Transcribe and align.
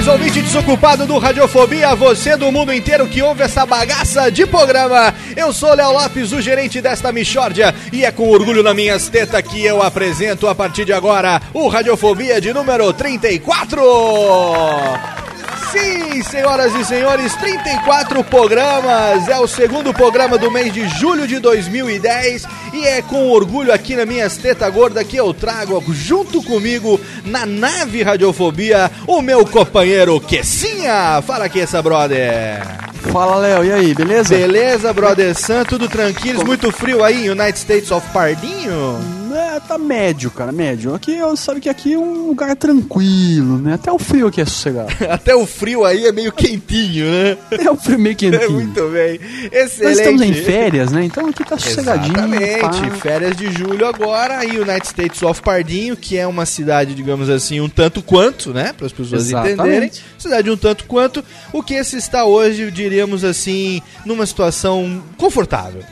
Saudações, 0.00 0.08
ouvinte 0.08 0.42
desocupado 0.42 1.06
do 1.06 1.18
Radiofobia, 1.18 1.94
você 1.94 2.36
do 2.36 2.50
mundo 2.50 2.72
inteiro 2.72 3.06
que 3.06 3.22
ouve 3.22 3.42
essa 3.42 3.66
bagaça 3.66 4.30
de 4.30 4.46
programa. 4.46 5.14
Eu 5.36 5.52
sou 5.52 5.74
Léo 5.74 5.92
Lopes, 5.92 6.32
o 6.32 6.40
gerente 6.40 6.80
desta 6.80 7.12
Michórdia, 7.12 7.74
e 7.92 8.04
é 8.04 8.10
com 8.10 8.28
orgulho 8.28 8.62
na 8.62 8.72
minhas 8.72 9.08
tetas 9.08 9.42
que 9.42 9.64
eu 9.64 9.82
apresento 9.82 10.48
a 10.48 10.54
partir 10.54 10.84
de 10.84 10.92
agora 10.92 11.40
o 11.52 11.68
Radiofobia 11.68 12.40
de 12.40 12.52
número 12.52 12.92
34. 12.92 15.29
Sim, 15.72 16.20
senhoras 16.24 16.74
e 16.74 16.84
senhores, 16.84 17.32
34 17.36 18.24
programas. 18.24 19.28
É 19.28 19.38
o 19.38 19.46
segundo 19.46 19.94
programa 19.94 20.36
do 20.36 20.50
mês 20.50 20.72
de 20.72 20.88
julho 20.88 21.28
de 21.28 21.38
2010 21.38 22.44
e 22.72 22.84
é 22.84 23.00
com 23.00 23.30
orgulho 23.30 23.72
aqui 23.72 23.94
na 23.94 24.04
minha 24.04 24.28
teta 24.28 24.68
gorda 24.68 25.04
que 25.04 25.16
eu 25.16 25.32
trago 25.32 25.82
junto 25.92 26.42
comigo 26.42 27.00
na 27.24 27.46
nave 27.46 28.02
Radiofobia 28.02 28.90
o 29.06 29.22
meu 29.22 29.46
companheiro 29.46 30.20
Quessinha. 30.20 31.22
Fala 31.22 31.44
aqui 31.44 31.60
essa 31.60 31.80
brother. 31.80 32.66
Fala, 33.12 33.36
Léo, 33.36 33.64
e 33.64 33.72
aí, 33.72 33.94
beleza? 33.94 34.34
Beleza, 34.34 34.92
brother 34.92 35.34
Sam, 35.36 35.64
tudo 35.64 35.88
tranquilo, 35.88 36.44
muito 36.44 36.72
frio 36.72 37.04
aí 37.04 37.26
em 37.26 37.30
United 37.30 37.58
States 37.58 37.90
of 37.92 38.06
Pardinho? 38.12 39.19
É, 39.34 39.60
tá 39.60 39.78
médio, 39.78 40.30
cara, 40.30 40.52
médio. 40.52 40.94
Aqui, 40.94 41.14
eu 41.14 41.36
sabe 41.36 41.60
que 41.60 41.68
aqui 41.68 41.94
é 41.94 41.98
um 41.98 42.28
lugar 42.28 42.54
tranquilo, 42.56 43.58
né? 43.58 43.74
Até 43.74 43.92
o 43.92 43.98
frio 43.98 44.26
aqui 44.26 44.40
é 44.40 44.44
sossegado. 44.44 44.90
Até 45.08 45.34
o 45.34 45.46
frio 45.46 45.84
aí 45.84 46.06
é 46.06 46.12
meio 46.12 46.32
quentinho, 46.32 47.06
né? 47.06 47.38
É 47.50 47.70
o 47.70 47.76
frio 47.76 47.98
meio 47.98 48.16
quentinho. 48.16 48.40
É 48.40 48.48
muito 48.48 48.88
bem. 48.88 49.20
Excelente. 49.52 49.82
Nós 49.82 49.98
estamos 49.98 50.22
em 50.22 50.32
férias, 50.32 50.92
né? 50.92 51.04
Então 51.04 51.26
aqui 51.28 51.44
tá 51.44 51.58
sossegadinho. 51.58 52.16
Exatamente. 52.16 52.60
pá. 52.60 52.96
Férias 52.96 53.36
de 53.36 53.52
julho 53.52 53.86
agora 53.86 54.44
e 54.44 54.58
United 54.58 54.86
States 54.86 55.22
of 55.22 55.42
Pardinho, 55.42 55.96
que 55.96 56.16
é 56.16 56.26
uma 56.26 56.46
cidade, 56.46 56.94
digamos 56.94 57.28
assim, 57.28 57.60
um 57.60 57.68
tanto 57.68 58.02
quanto, 58.02 58.54
né? 58.54 58.72
Para 58.72 58.86
as 58.86 58.92
pessoas 58.92 59.26
Exatamente. 59.26 59.60
entenderem. 59.60 59.90
Cidade 60.18 60.50
um 60.50 60.56
tanto 60.56 60.84
quanto. 60.84 61.22
O 61.52 61.62
que 61.62 61.82
se 61.84 61.96
está 61.96 62.24
hoje, 62.24 62.70
diríamos 62.70 63.24
assim, 63.24 63.82
numa 64.04 64.24
situação 64.24 65.02
confortável. 65.16 65.82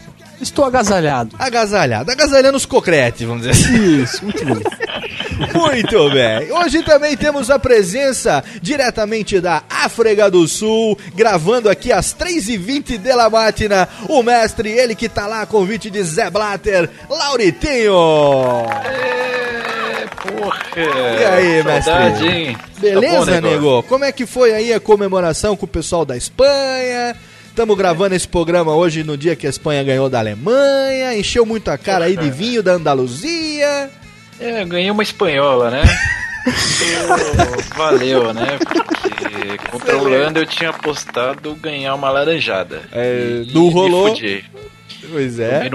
Estou 0.41 0.65
agasalhado. 0.65 1.35
Agasalhado. 1.39 2.11
Agasalhando 2.11 2.57
os 2.57 2.67
cocretes, 2.67 3.27
vamos 3.27 3.47
dizer 3.47 3.51
assim. 3.53 4.03
Isso, 4.03 4.25
muito 4.25 4.45
bom. 4.45 4.61
Muito 5.55 6.11
bem. 6.11 6.51
Hoje 6.53 6.83
também 6.83 7.17
temos 7.17 7.51
a 7.51 7.59
presença 7.59 8.43
diretamente 8.61 9.41
da 9.41 9.63
África 9.71 10.31
do 10.31 10.47
Sul, 10.49 10.99
gravando 11.15 11.69
aqui 11.69 11.93
às 11.93 12.13
3h20 12.15 12.99
de 12.99 13.13
la 13.15 13.31
matina, 13.31 13.89
o 14.09 14.23
mestre, 14.23 14.71
ele 14.71 14.95
que 14.95 15.09
tá 15.09 15.27
lá 15.27 15.43
a 15.43 15.47
convite 15.47 15.91
de 15.91 16.03
Zé 16.03 16.29
Blatter, 16.31 16.89
Lauritinho. 17.09 17.93
Porra! 20.23 20.59
E 20.77 21.25
aí, 21.25 21.63
mestre? 21.65 21.83
Saudade, 21.93 22.27
hein? 22.27 22.57
Tá 22.57 22.65
bom 22.81 22.81
Beleza, 22.81 23.25
negócio. 23.27 23.41
nego? 23.41 23.83
Como 23.85 24.05
é 24.05 24.13
que 24.13 24.27
foi 24.27 24.53
aí 24.53 24.73
a 24.73 24.81
comemoração 24.81 25.57
com 25.57 25.65
o 25.65 25.69
pessoal 25.69 26.05
da 26.05 26.17
Espanha? 26.17 27.17
Estamos 27.59 27.77
gravando 27.77 28.15
esse 28.15 28.29
programa 28.29 28.73
hoje 28.73 29.03
no 29.03 29.17
dia 29.17 29.35
que 29.35 29.45
a 29.45 29.51
Espanha 29.51 29.83
ganhou 29.83 30.09
da 30.09 30.21
Alemanha, 30.21 31.19
encheu 31.19 31.45
muito 31.45 31.69
a 31.73 31.77
cara 31.77 32.05
aí 32.05 32.17
de 32.17 32.31
vinho 32.31 32.63
da 32.63 32.75
Andaluzia. 32.75 33.91
É, 34.39 34.63
eu 34.63 34.67
ganhei 34.69 34.89
uma 34.93 35.03
espanhola, 35.03 35.69
né? 35.69 35.83
Eu- 36.47 37.77
Valeu, 37.77 38.33
né? 38.33 38.59
Porque 38.61 39.59
contra 39.73 39.93
a 39.93 39.97
Holanda 40.01 40.39
eu 40.39 40.47
tinha 40.47 40.71
apostado 40.71 41.53
ganhar 41.57 41.97
uma 41.97 42.09
laranjada. 42.11 42.83
É, 42.93 43.43
E 43.45 43.53
não 43.53 43.71
rolou. 43.71 44.17
Pois 45.11 45.41
é. 45.41 45.69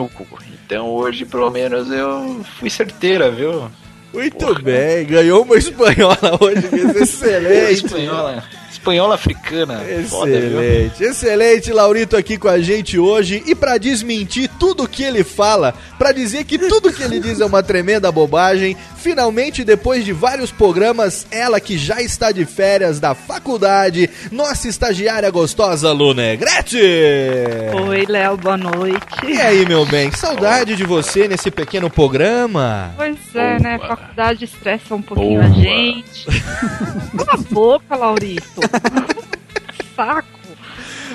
Então 0.65 0.87
hoje, 0.87 1.25
pelo 1.25 1.49
menos, 1.51 1.91
eu 1.91 2.45
fui 2.59 2.69
certeira, 2.69 3.29
viu? 3.29 3.69
Muito 4.13 4.63
bem, 4.63 5.05
ganhou 5.05 5.43
uma 5.43 5.57
espanhola 5.57 6.37
hoje, 6.39 6.63
excelente. 7.03 7.85
Espanhola, 7.85 8.41
espanhola 8.83 9.15
africana. 9.15 9.81
Foda, 10.09 10.31
viu? 10.31 10.61
Excelente, 10.61 11.03
excelente, 11.03 11.71
Laurito 11.71 12.17
aqui 12.17 12.37
com 12.37 12.49
a 12.49 12.59
gente 12.59 12.99
hoje 12.99 13.41
e 13.47 13.55
pra 13.55 13.77
desmentir 13.77 14.49
tudo 14.59 14.87
que 14.87 15.03
ele 15.03 15.23
fala, 15.23 15.73
pra 15.97 16.11
dizer 16.11 16.43
que 16.43 16.59
tudo 16.59 16.91
que 16.91 17.01
ele 17.01 17.21
diz 17.21 17.39
é 17.39 17.45
uma 17.45 17.63
tremenda 17.63 18.11
bobagem, 18.11 18.75
finalmente 18.97 19.63
depois 19.63 20.03
de 20.03 20.11
vários 20.11 20.51
programas, 20.51 21.25
ela 21.31 21.61
que 21.61 21.77
já 21.77 22.01
está 22.01 22.31
de 22.33 22.45
férias 22.45 22.99
da 22.99 23.15
faculdade, 23.15 24.09
nossa 24.29 24.67
estagiária 24.67 25.31
gostosa 25.31 25.91
Luna 25.93 26.35
Gretchen. 26.35 26.81
Oi, 27.87 28.05
Léo, 28.05 28.35
boa 28.35 28.57
noite. 28.57 28.99
E 29.25 29.39
aí, 29.39 29.65
meu 29.65 29.85
bem, 29.85 30.11
saudade 30.11 30.75
de 30.75 30.83
você 30.83 31.27
nesse 31.27 31.49
pequeno 31.49 31.89
programa. 31.89 32.91
Pois 32.97 33.17
é, 33.33 33.59
né? 33.61 33.77
Boa. 33.77 33.95
Faculdade 33.95 34.43
estressa 34.43 34.93
um 34.93 35.01
pouquinho 35.01 35.41
a 35.41 35.47
Boa. 35.47 35.61
gente. 35.61 36.25
Cala 37.15 37.33
a 37.33 37.53
boca, 37.53 37.95
Laurito. 37.95 38.61
Saco. 39.95 40.43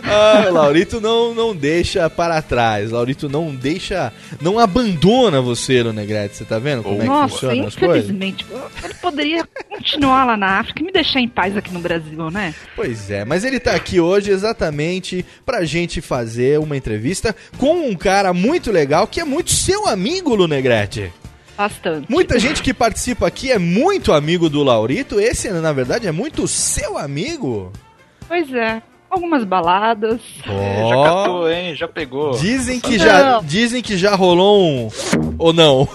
Ah, 0.05 0.49
Laurito 0.51 1.01
não, 1.01 1.35
não 1.35 1.55
deixa 1.55 2.09
para 2.09 2.41
trás. 2.41 2.91
Laurito 2.91 3.29
não 3.29 3.55
deixa, 3.55 4.13
não 4.41 4.59
abandona 4.59 5.41
você, 5.41 5.83
Negrete. 5.85 6.37
Você 6.37 6.45
tá 6.45 6.59
vendo 6.59 6.83
como 6.83 6.97
é 6.97 7.01
que 7.01 7.07
Nossa, 7.07 7.29
funciona 7.29 7.67
as 7.67 7.77
coisas? 7.77 8.05
infelizmente. 8.11 8.47
Ele 8.83 8.95
poderia 8.95 9.49
continuar 9.69 10.25
lá 10.25 10.37
na 10.37 10.61
África 10.61 10.81
e 10.81 10.85
me 10.87 10.93
deixar 10.93 11.21
em 11.21 11.29
paz 11.29 11.57
aqui 11.57 11.73
no 11.73 11.81
Brasil, 11.81 12.31
né? 12.31 12.55
Pois 12.75 13.11
é, 13.11 13.25
mas 13.25 13.45
ele 13.45 13.61
tá 13.61 13.73
aqui 13.73 14.01
hoje 14.01 14.31
exatamente 14.31 15.25
pra 15.45 15.65
gente 15.65 16.01
fazer 16.01 16.59
uma 16.59 16.77
entrevista 16.77 17.35
com 17.59 17.89
um 17.89 17.95
cara 17.95 18.33
muito 18.33 18.71
legal 18.71 19.07
que 19.07 19.21
é 19.21 19.25
muito 19.25 19.51
seu 19.51 19.87
amigo, 19.87 20.37
Negrete. 20.47 21.13
Bastante. 21.59 22.07
Muita 22.09 22.39
gente 22.39 22.63
que 22.63 22.73
participa 22.73 23.27
aqui 23.27 23.51
é 23.51 23.59
muito 23.59 24.13
amigo 24.13 24.49
do 24.49 24.63
Laurito. 24.63 25.19
Esse, 25.19 25.51
na 25.51 25.73
verdade, 25.73 26.07
é 26.07 26.13
muito 26.13 26.47
seu 26.47 26.97
amigo. 26.97 27.73
Pois 28.29 28.55
é. 28.55 28.81
Algumas 29.11 29.43
baladas. 29.43 30.21
É, 30.47 30.89
já 30.89 31.03
catou, 31.03 31.51
hein? 31.51 31.75
Já 31.75 31.89
pegou. 31.89 32.33
dizem 32.39 32.79
que 32.79 32.97
já, 32.99 33.41
dizem 33.41 33.83
que 33.83 33.97
já 33.97 34.15
rolou 34.15 34.63
um 34.63 34.89
ou 35.37 35.53
não. 35.53 35.89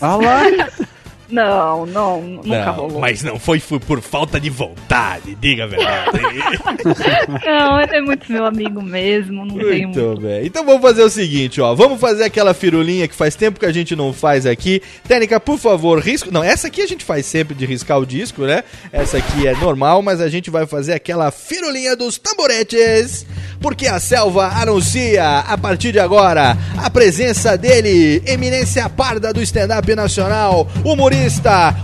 Ah 0.00 0.14
lá, 0.14 0.42
Não, 1.30 1.86
não, 1.86 2.20
nunca 2.22 2.66
Não, 2.66 2.72
rolou. 2.72 3.00
mas 3.00 3.22
não 3.22 3.38
foi, 3.38 3.60
por 3.60 4.00
falta 4.00 4.40
de 4.40 4.50
vontade, 4.50 5.34
diga 5.40 5.64
a 5.64 5.66
verdade. 5.66 6.10
Não, 7.44 7.80
ele 7.80 7.96
é 7.96 8.00
muito 8.00 8.30
meu 8.30 8.44
amigo 8.44 8.82
mesmo, 8.82 9.44
não 9.44 9.56
tenho 9.58 9.88
Muito 9.88 10.20
bem. 10.20 10.46
Então 10.46 10.64
vamos 10.64 10.80
fazer 10.82 11.02
o 11.02 11.10
seguinte, 11.10 11.60
ó. 11.60 11.74
Vamos 11.74 12.00
fazer 12.00 12.24
aquela 12.24 12.54
firulinha 12.54 13.06
que 13.06 13.14
faz 13.14 13.34
tempo 13.34 13.58
que 13.60 13.66
a 13.66 13.72
gente 13.72 13.94
não 13.94 14.12
faz 14.12 14.46
aqui. 14.46 14.82
Técnica, 15.06 15.38
por 15.40 15.58
favor, 15.58 15.98
risco. 16.00 16.30
Não, 16.32 16.42
essa 16.42 16.66
aqui 16.68 16.82
a 16.82 16.86
gente 16.86 17.04
faz 17.04 17.26
sempre 17.26 17.54
de 17.54 17.64
riscar 17.66 17.98
o 17.98 18.06
disco, 18.06 18.42
né? 18.42 18.64
Essa 18.92 19.18
aqui 19.18 19.46
é 19.46 19.54
normal, 19.54 20.02
mas 20.02 20.20
a 20.20 20.28
gente 20.28 20.50
vai 20.50 20.66
fazer 20.66 20.94
aquela 20.94 21.30
firulinha 21.30 21.94
dos 21.96 22.18
tamboretes. 22.18 23.26
Porque 23.60 23.86
a 23.86 24.00
selva 24.00 24.46
anuncia, 24.46 25.40
a 25.40 25.58
partir 25.58 25.92
de 25.92 25.98
agora, 25.98 26.56
a 26.78 26.88
presença 26.90 27.58
dele, 27.58 28.22
eminência 28.26 28.88
parda 28.88 29.32
do 29.34 29.42
stand-up 29.42 29.94
nacional, 29.94 30.66
humorista, 30.84 31.19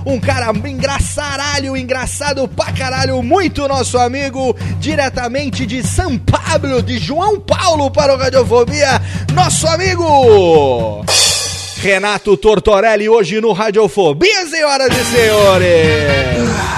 um 0.06 0.18
cara 0.18 0.50
engraçaralho, 0.66 1.76
engraçado 1.76 2.48
pra 2.48 2.72
caralho, 2.72 3.22
muito 3.22 3.68
nosso 3.68 3.98
amigo, 3.98 4.56
diretamente 4.78 5.66
de 5.66 5.82
São 5.82 6.16
Pablo, 6.16 6.82
de 6.82 6.98
João 6.98 7.38
Paulo 7.38 7.90
para 7.90 8.14
o 8.14 8.16
Radiofobia, 8.16 9.00
nosso 9.34 9.66
amigo 9.66 11.04
Renato 11.76 12.34
Tortorelli, 12.38 13.10
hoje 13.10 13.38
no 13.38 13.52
Radiofobia, 13.52 14.46
senhoras 14.46 14.88
e 14.88 15.04
senhores. 15.04 16.76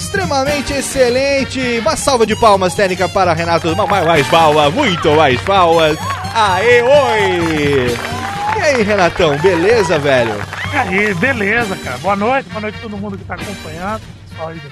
Extremamente 0.00 0.72
excelente. 0.72 1.78
Uma 1.80 1.96
salva 1.96 2.24
de 2.26 2.34
palmas 2.34 2.74
técnica 2.74 3.08
para 3.08 3.34
Renato. 3.34 3.76
Mais, 3.76 4.06
mais 4.06 4.26
palmas, 4.26 4.72
muito 4.72 5.10
mais 5.10 5.40
palmas. 5.42 5.98
Aê, 6.34 6.82
oi! 6.82 7.96
E 8.56 8.60
aí, 8.60 8.82
Renatão, 8.82 9.36
beleza, 9.36 9.98
velho? 9.98 10.59
Aí, 10.72 11.14
beleza, 11.14 11.76
cara. 11.76 11.98
Boa 11.98 12.16
noite, 12.16 12.48
boa 12.48 12.60
noite 12.60 12.78
a 12.78 12.80
todo 12.80 12.96
mundo 12.96 13.18
que 13.18 13.24
tá 13.24 13.34
acompanhando. 13.34 14.02
Pessoal 14.28 14.48
aí 14.48 14.58
da 14.58 14.70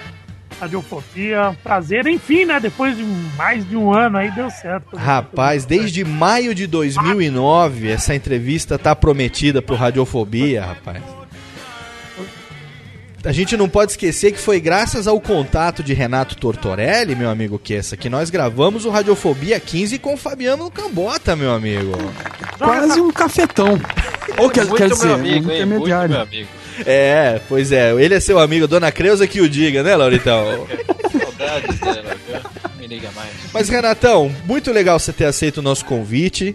Radiofobia. 0.61 1.57
Prazer, 1.63 2.07
enfim, 2.07 2.45
né? 2.45 2.61
Depois 2.61 2.97
de 2.97 3.03
mais 3.37 3.69
de 3.69 3.77
um 3.77 3.93
ano 3.93 4.19
aí, 4.19 4.31
deu 4.31 4.51
certo. 4.51 4.97
Rapaz, 4.97 5.65
desde 5.65 6.05
maio 6.05 6.55
de 6.55 6.67
2009, 6.67 7.91
essa 7.91 8.15
entrevista 8.15 8.79
tá 8.79 8.95
prometida 8.95 9.61
pro 9.61 9.77
Radiofobia, 9.77 10.65
rapaz. 10.65 11.03
A 13.25 13.33
gente 13.33 13.57
não 13.57 13.69
pode 13.69 13.93
esquecer 13.93 14.33
que 14.33 14.39
foi 14.39 14.61
graças 14.61 15.09
ao 15.09 15.21
contato 15.21 15.83
de 15.83 15.93
Renato 15.93 16.37
Tortorelli, 16.37 17.17
meu 17.17 17.29
amigo 17.29 17.59
Kessa, 17.59 17.97
que 17.97 18.09
nós 18.09 18.31
gravamos 18.31 18.85
o 18.85 18.91
Radiofobia 18.91 19.59
15 19.59 19.99
com 19.99 20.15
o 20.15 20.17
Fabiano 20.17 20.71
Cambota, 20.71 21.35
meu 21.35 21.53
amigo. 21.53 21.93
Quase 22.59 23.01
um 23.01 23.11
cafetão. 23.11 23.79
Ou 24.37 24.51
quer, 24.51 24.65
Muito 24.65 24.77
quer 24.77 24.89
meu 24.89 24.97
dizer, 24.97 25.13
amigo, 25.13 25.35
hein? 25.35 25.43
Muito 25.43 25.55
intermediário. 25.55 26.11
meu 26.11 26.21
amigo. 26.23 26.49
É, 26.87 27.41
pois 27.49 27.73
é, 27.73 27.93
ele 27.93 28.15
é 28.15 28.21
seu 28.21 28.39
amigo, 28.39 28.69
Dona 28.69 28.93
Creuza 28.93 29.27
que 29.27 29.41
o 29.41 29.49
diga, 29.49 29.83
né, 29.83 29.97
Lauritão? 29.97 30.67
Saudades 31.11 31.79
dela, 31.81 32.17
me 32.79 32.87
liga 32.87 33.11
mais. 33.17 33.31
Mas, 33.53 33.69
Renatão, 33.69 34.33
muito 34.45 34.71
legal 34.71 34.99
você 34.99 35.13
ter 35.13 35.25
aceito 35.25 35.59
o 35.59 35.63
nosso 35.63 35.85
convite. 35.85 36.55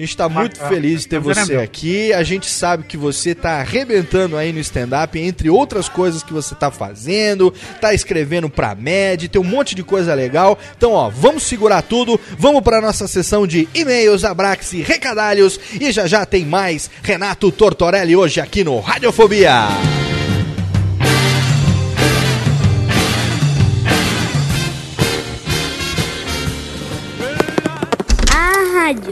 A 0.00 0.02
gente 0.02 0.16
tá 0.16 0.30
muito 0.30 0.56
Bacana. 0.56 0.70
feliz 0.70 1.02
de 1.02 1.08
ter 1.08 1.16
é 1.16 1.18
você 1.18 1.52
meu. 1.52 1.60
aqui. 1.60 2.10
A 2.14 2.22
gente 2.22 2.48
sabe 2.48 2.84
que 2.84 2.96
você 2.96 3.34
tá 3.34 3.60
arrebentando 3.60 4.34
aí 4.34 4.50
no 4.50 4.58
stand-up, 4.58 5.18
entre 5.18 5.50
outras 5.50 5.90
coisas 5.90 6.22
que 6.22 6.32
você 6.32 6.54
tá 6.54 6.70
fazendo, 6.70 7.52
tá 7.82 7.92
escrevendo 7.92 8.48
pra 8.48 8.74
MED, 8.74 9.28
tem 9.28 9.38
um 9.38 9.44
monte 9.44 9.74
de 9.74 9.82
coisa 9.82 10.14
legal. 10.14 10.58
Então, 10.74 10.92
ó, 10.92 11.10
vamos 11.10 11.42
segurar 11.42 11.82
tudo, 11.82 12.18
vamos 12.38 12.62
pra 12.62 12.80
nossa 12.80 13.06
sessão 13.06 13.46
de 13.46 13.68
e-mails, 13.74 14.24
abrax 14.24 14.72
e 14.72 14.80
recadalhos. 14.80 15.60
E 15.78 15.92
já 15.92 16.06
já 16.06 16.24
tem 16.24 16.46
mais 16.46 16.90
Renato 17.02 17.52
Tortorelli 17.52 18.16
hoje 18.16 18.40
aqui 18.40 18.64
no 18.64 18.80
Radiofobia. 18.80 19.68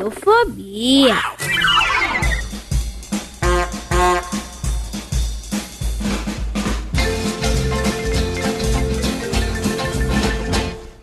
Radiofobia. 0.08 1.16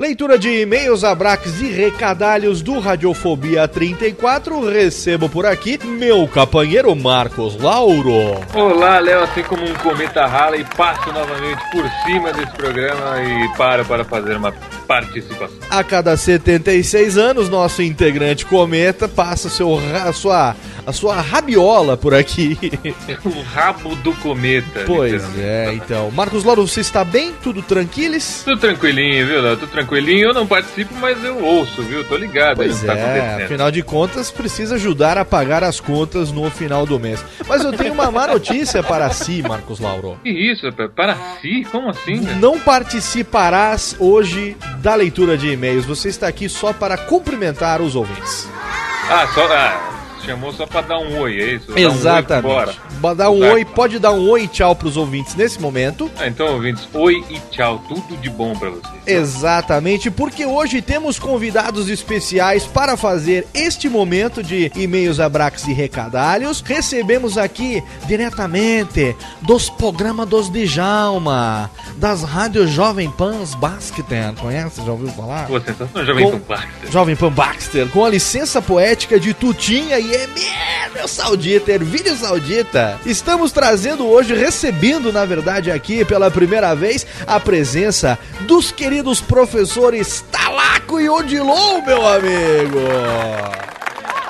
Leitura 0.06 0.38
de 0.38 0.62
e-mails, 0.62 1.04
abraques 1.04 1.60
e 1.60 1.66
recadalhos 1.66 2.62
do 2.62 2.78
Radiofobia 2.78 3.68
34. 3.68 4.70
Recebo 4.70 5.28
por 5.28 5.48
aqui 5.48 5.80
meu 5.84 6.28
companheiro 6.28 6.96
Marcos 6.96 7.58
Lauro. 7.58 8.40
Olá, 8.54 9.00
Léo, 9.00 9.24
assim 9.24 9.42
como 9.42 9.64
um 9.64 9.74
cometa 9.74 10.28
rala 10.28 10.58
e 10.58 10.64
passo 10.64 11.12
novamente 11.12 11.60
por 11.72 11.90
cima 12.06 12.32
desse 12.32 12.52
programa 12.52 13.20
e 13.20 13.58
paro 13.58 13.84
para 13.84 14.06
fazer 14.06 14.38
uma 14.38 14.54
participação. 14.86 15.58
A 15.70 15.84
cada 15.84 16.16
76 16.16 17.18
anos, 17.18 17.50
nosso 17.50 17.82
integrante 17.82 18.46
Cometa 18.46 19.08
passa 19.08 19.50
seu, 19.50 19.80
a, 20.06 20.14
sua, 20.14 20.56
a 20.86 20.94
sua 20.94 21.20
rabiola 21.20 21.98
por 21.98 22.14
aqui. 22.14 22.58
O 23.26 23.42
rabo 23.42 23.96
do 23.98 24.14
cometa. 24.16 24.84
pois 24.86 25.24
é, 25.38 25.74
então. 25.74 26.12
Marcos 26.12 26.44
Lauro, 26.44 26.68
você 26.68 26.82
está 26.82 27.04
bem? 27.04 27.34
Tudo 27.42 27.62
tranquilos? 27.62 28.44
Tudo 28.44 28.60
tranquilinho, 28.60 29.26
viu, 29.26 29.42
Léo? 29.42 29.58
Tudo 29.58 29.72
tranquilinho. 29.96 30.28
Eu 30.30 30.34
não 30.34 30.46
participo, 30.46 30.94
mas 30.96 31.24
eu 31.24 31.44
ouço, 31.44 31.82
viu? 31.84 32.04
Tô 32.04 32.18
ligado 32.18 32.62
aí 32.62 32.68
Pois 32.68 32.80
que 32.80 32.86
tá 32.86 32.94
é, 32.98 33.02
acontecendo. 33.20 33.46
afinal 33.46 33.72
de 33.72 33.82
contas, 33.84 34.32
precisa 34.32 34.76
ajudar 34.76 35.18
a 35.18 35.26
pagar 35.26 35.64
as 35.64 35.80
contas 35.80 36.32
no 36.32 36.50
final 36.50 36.86
do 36.86 37.00
mês. 37.00 37.24
Mas 37.48 37.64
eu 37.64 37.72
tenho 37.72 37.94
uma 37.94 38.12
má 38.12 38.28
notícia 38.28 38.84
para 38.84 39.10
si, 39.12 39.42
Marcos 39.42 39.80
Lauro. 39.80 40.18
Que 40.24 40.30
isso? 40.30 40.72
Para 40.96 41.16
si? 41.42 41.66
Como 41.72 41.90
assim, 41.90 42.20
velho? 42.22 42.40
Não 42.40 42.60
participarás 42.60 43.96
hoje 44.00 44.58
da 44.80 44.96
leitura 44.96 45.38
de 45.38 45.50
e-mails. 45.52 45.86
Você 45.86 46.10
está 46.10 46.28
aqui 46.28 46.50
só 46.50 46.74
para 46.74 46.98
cumprimentar 46.98 47.82
os 47.82 47.96
ouvintes. 47.96 48.48
Ah, 49.10 49.28
só. 49.34 49.46
Ah, 49.52 49.95
chamou 50.26 50.52
só 50.54 50.66
pra 50.66 50.82
dar 50.82 50.98
um 51.00 51.20
oi, 51.20 51.40
é 51.40 51.46
isso? 51.54 51.68
Dar 51.68 51.74
um 51.74 51.76
oi, 51.76 51.84
Exatamente. 51.86 52.44
bora. 52.44 53.16
Dar 53.16 53.30
um 53.30 53.52
oi, 53.52 53.64
pode 53.66 54.00
dar 54.00 54.12
um 54.12 54.30
oi 54.30 54.44
e 54.44 54.48
tchau 54.48 54.76
para 54.76 54.88
os 54.88 54.98
ouvintes 54.98 55.36
nesse 55.36 55.62
momento. 55.62 56.10
Ah, 56.18 56.28
então, 56.28 56.48
ouvintes, 56.54 56.88
oi 56.94 57.24
e 57.30 57.40
tchau. 57.52 57.82
Tudo 57.88 58.18
de 58.18 58.30
bom 58.30 58.56
pra 58.56 58.70
vocês. 58.70 58.94
Exatamente, 59.06 60.10
porque 60.10 60.46
hoje 60.46 60.82
temos 60.82 61.20
convidados 61.20 61.88
especiais 61.90 62.66
para 62.66 62.98
fazer 62.98 63.46
este 63.54 63.88
momento 63.88 64.42
de 64.42 64.72
e-mails, 64.76 65.20
abraques 65.20 65.68
e 65.68 65.74
recadalhos. 65.74 66.62
Recebemos 66.62 67.38
aqui 67.38 67.84
diretamente 68.08 69.16
dos 69.42 69.70
programas 69.70 70.28
dos 70.28 70.50
Djalma, 70.50 71.70
das 71.98 72.24
rádios 72.24 72.72
Jovem 72.72 73.10
Pans 73.12 73.54
Basqueten. 73.56 74.34
Conhece? 74.40 74.84
Já 74.84 74.92
ouviu 74.92 75.10
falar? 75.10 75.48
Pô, 75.48 75.60
sensação, 75.60 76.06
Jovem 76.06 76.32
Pan 76.32 76.40
Baxter. 76.48 76.92
Jovem 76.92 77.16
Pan 77.16 77.32
Baxter, 77.32 77.88
com 77.90 78.04
a 78.04 78.10
licença 78.10 78.62
poética 78.62 79.20
de 79.20 79.34
Tutinha 79.34 80.00
e 80.00 80.15
Emílio 80.16 81.08
Saudita, 81.08 81.74
Ervílio 81.74 82.16
Saudita. 82.16 83.00
Estamos 83.06 83.52
trazendo 83.52 84.08
hoje, 84.08 84.34
recebendo, 84.34 85.12
na 85.12 85.26
verdade, 85.26 85.70
aqui 85.70 86.06
pela 86.06 86.32
primeira 86.32 86.74
vez, 86.74 87.06
a 87.28 87.38
presença 87.40 88.18
dos 88.42 88.72
queridos 88.72 89.20
professores 89.20 90.24
Talaco 90.32 91.02
e 91.02 91.10
Odilon, 91.10 91.82
meu 91.86 92.08
amigo. 92.08 93.75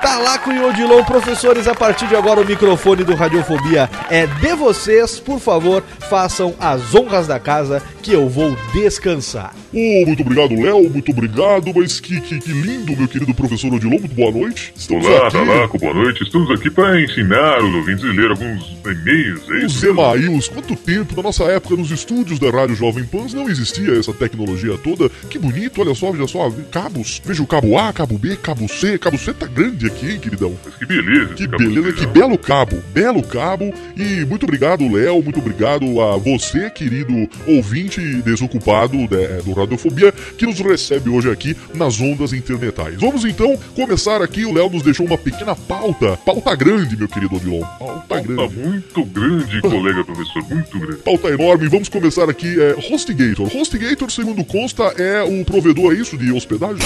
Talaco 0.05 0.51
e 0.51 0.59
Odilon, 0.59 1.03
professores, 1.03 1.67
a 1.67 1.73
partir 1.73 2.05
de 2.05 2.15
agora 2.15 2.39
o 2.39 2.45
microfone 2.45 3.03
do 3.03 3.15
Radiofobia 3.15 3.89
é 4.07 4.27
de 4.27 4.53
vocês. 4.53 5.19
Por 5.19 5.39
favor, 5.39 5.83
façam 6.07 6.53
as 6.59 6.93
honras 6.93 7.25
da 7.25 7.39
casa 7.39 7.81
que 8.03 8.13
eu 8.13 8.29
vou 8.29 8.55
descansar. 8.71 9.55
Oh, 9.73 10.05
muito 10.05 10.21
obrigado, 10.21 10.53
Léo, 10.53 10.89
muito 10.91 11.11
obrigado, 11.11 11.73
mas 11.75 11.99
que, 11.99 12.21
que, 12.21 12.39
que 12.39 12.51
lindo, 12.51 12.95
meu 12.95 13.07
querido 13.07 13.33
professor 13.33 13.73
Odilon, 13.73 13.97
muito 13.99 14.13
boa 14.13 14.31
noite. 14.31 14.71
Estamos 14.75 15.07
Olá, 15.07 15.27
aqui. 15.27 15.37
Talaco, 15.37 15.79
boa 15.79 15.93
noite. 15.95 16.23
Estamos 16.23 16.51
aqui 16.51 16.69
para 16.69 17.01
ensinar 17.01 17.63
os 17.63 17.73
ouvintes 17.73 18.05
a 18.05 18.13
ler 18.13 18.29
alguns 18.29 18.77
e-mails, 18.85 19.41
é 19.49 19.65
Os 19.65 19.83
e-mails, 19.83 20.47
quanto 20.49 20.75
tempo, 20.75 21.15
na 21.17 21.23
nossa 21.23 21.45
época, 21.45 21.75
nos 21.75 21.89
estúdios 21.89 22.37
da 22.37 22.51
Rádio 22.51 22.75
Jovem 22.75 23.05
Pans, 23.05 23.33
não 23.33 23.49
existia 23.49 23.97
essa 23.97 24.13
tecnologia 24.13 24.77
toda. 24.77 25.09
Que 25.31 25.39
bonito, 25.39 25.81
olha 25.81 25.95
só, 25.95 26.11
veja 26.11 26.27
só, 26.27 26.51
cabos. 26.71 27.23
Veja 27.25 27.41
o 27.41 27.47
cabo 27.47 27.75
A, 27.75 27.91
cabo 27.91 28.19
B, 28.19 28.35
cabo 28.35 28.67
C. 28.69 28.99
Cabo 28.99 29.17
C 29.17 29.33
tá 29.33 29.47
grande 29.47 29.87
aqui, 29.87 29.94
hein, 30.03 30.19
queridão? 30.19 30.55
Mas 30.65 30.75
que 30.75 30.85
beleza, 30.85 31.33
Que 31.35 31.47
beleza, 31.47 31.93
que 31.93 32.05
belo 32.07 32.37
cabo, 32.37 32.77
belo 32.93 33.21
cabo. 33.21 33.73
E 33.95 34.25
muito 34.25 34.43
obrigado, 34.43 34.89
Léo, 34.91 35.21
muito 35.21 35.39
obrigado 35.39 36.01
a 36.01 36.17
você, 36.17 36.69
querido 36.69 37.27
ouvinte 37.47 37.99
desocupado 38.23 38.97
de- 39.07 39.43
do 39.43 39.53
Radiofobia, 39.53 40.11
que 40.11 40.45
nos 40.45 40.59
recebe 40.59 41.09
hoje 41.09 41.29
aqui 41.29 41.55
nas 41.73 41.99
ondas 42.01 42.33
internetais. 42.33 42.95
Vamos 42.99 43.25
então 43.25 43.55
começar 43.75 44.21
aqui. 44.21 44.45
O 44.45 44.53
Léo 44.53 44.69
nos 44.69 44.81
deixou 44.83 45.05
uma 45.05 45.17
pequena 45.17 45.55
pauta. 45.55 46.17
Pauta 46.25 46.55
grande, 46.55 46.97
meu 46.97 47.07
querido 47.07 47.35
Odilon. 47.35 47.61
Pauta 47.79 48.05
Tá 48.15 48.19
grande. 48.21 48.55
muito 48.57 49.03
grande, 49.05 49.61
colega 49.61 50.03
professor, 50.03 50.43
muito 50.49 50.79
grande. 50.79 50.97
Pauta 51.03 51.27
enorme. 51.29 51.67
Vamos 51.67 51.89
começar 51.89 52.29
aqui. 52.29 52.55
É, 52.59 52.75
Hostigator. 52.93 53.47
Hostigator, 53.55 54.09
segundo 54.11 54.43
consta, 54.43 54.83
é 54.97 55.21
o 55.23 55.43
provedor, 55.45 55.93
é 55.93 55.95
isso, 55.97 56.17
de 56.17 56.31
hospedagem? 56.31 56.77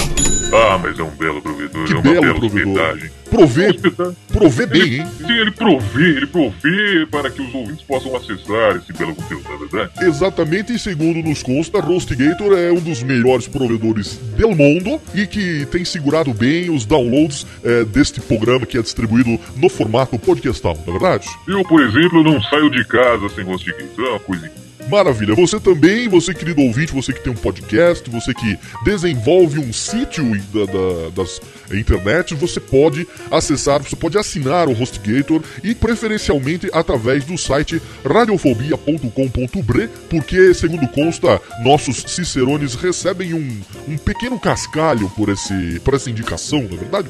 Ah, 0.52 0.78
mas 0.82 0.98
é 0.98 1.02
um 1.02 1.10
belo 1.10 1.40
provedor, 1.40 1.84
Que 1.86 1.92
é 1.92 1.96
uma 1.96 2.02
belo 2.02 2.20
bela 2.20 2.34
provedor. 2.38 2.74
Provê, 3.30 3.72
provê 4.32 4.66
bem, 4.66 4.94
hein? 4.96 5.06
Sim, 5.18 5.32
ele 5.32 5.52
provê, 5.52 6.08
ele 6.16 6.26
provê 6.26 7.06
para 7.10 7.30
que 7.30 7.40
os 7.40 7.54
ouvintes 7.54 7.82
possam 7.82 8.14
acessar 8.16 8.76
esse 8.76 8.92
belo 8.92 9.14
conteúdo, 9.14 9.44
não 9.48 9.54
é 9.54 9.58
verdade? 9.58 10.04
Exatamente, 10.04 10.74
e 10.74 10.78
segundo 10.78 11.22
nos 11.26 11.42
consta, 11.42 11.78
HostGator 11.78 12.58
é 12.58 12.72
um 12.72 12.80
dos 12.80 13.02
melhores 13.02 13.46
provedores 13.46 14.18
do 14.36 14.50
mundo 14.50 15.00
e 15.14 15.26
que 15.26 15.64
tem 15.66 15.84
segurado 15.84 16.34
bem 16.34 16.70
os 16.70 16.84
downloads 16.84 17.46
é, 17.62 17.84
deste 17.84 18.20
programa 18.20 18.66
que 18.66 18.76
é 18.76 18.82
distribuído 18.82 19.38
no 19.56 19.68
formato 19.68 20.18
podcastal, 20.18 20.76
não 20.86 20.96
é 20.96 20.98
verdade? 20.98 21.28
Eu, 21.46 21.62
por 21.62 21.80
exemplo, 21.82 22.24
não 22.24 22.42
saio 22.42 22.68
de 22.68 22.84
casa 22.84 23.28
sem 23.28 23.44
HostGator, 23.44 24.04
é 24.04 24.10
uma 24.10 24.20
coisa 24.20 24.50
Maravilha. 24.90 25.36
Você 25.36 25.60
também, 25.60 26.08
você 26.08 26.34
querido 26.34 26.60
ouvinte, 26.62 26.92
você 26.92 27.12
que 27.12 27.22
tem 27.22 27.32
um 27.32 27.36
podcast, 27.36 28.10
você 28.10 28.34
que 28.34 28.58
desenvolve 28.84 29.60
um 29.60 29.72
sítio 29.72 30.24
da, 30.52 30.64
da, 30.66 31.10
das 31.14 31.40
internet, 31.72 32.34
você 32.34 32.58
pode 32.58 33.06
acessar, 33.30 33.80
você 33.80 33.94
pode 33.94 34.18
assinar 34.18 34.68
o 34.68 34.72
HostGator 34.72 35.42
e 35.62 35.74
preferencialmente 35.74 36.68
através 36.72 37.24
do 37.24 37.38
site 37.38 37.80
radiofobia.com.br, 38.04 39.86
porque, 40.08 40.52
segundo 40.54 40.88
consta, 40.88 41.40
nossos 41.62 41.98
cicerones 42.08 42.74
recebem 42.74 43.32
um, 43.32 43.60
um 43.86 43.96
pequeno 43.96 44.40
cascalho 44.40 45.08
por, 45.10 45.28
esse, 45.28 45.78
por 45.84 45.94
essa 45.94 46.10
indicação, 46.10 46.62
não 46.62 46.76
é 46.76 46.80
verdade? 46.80 47.08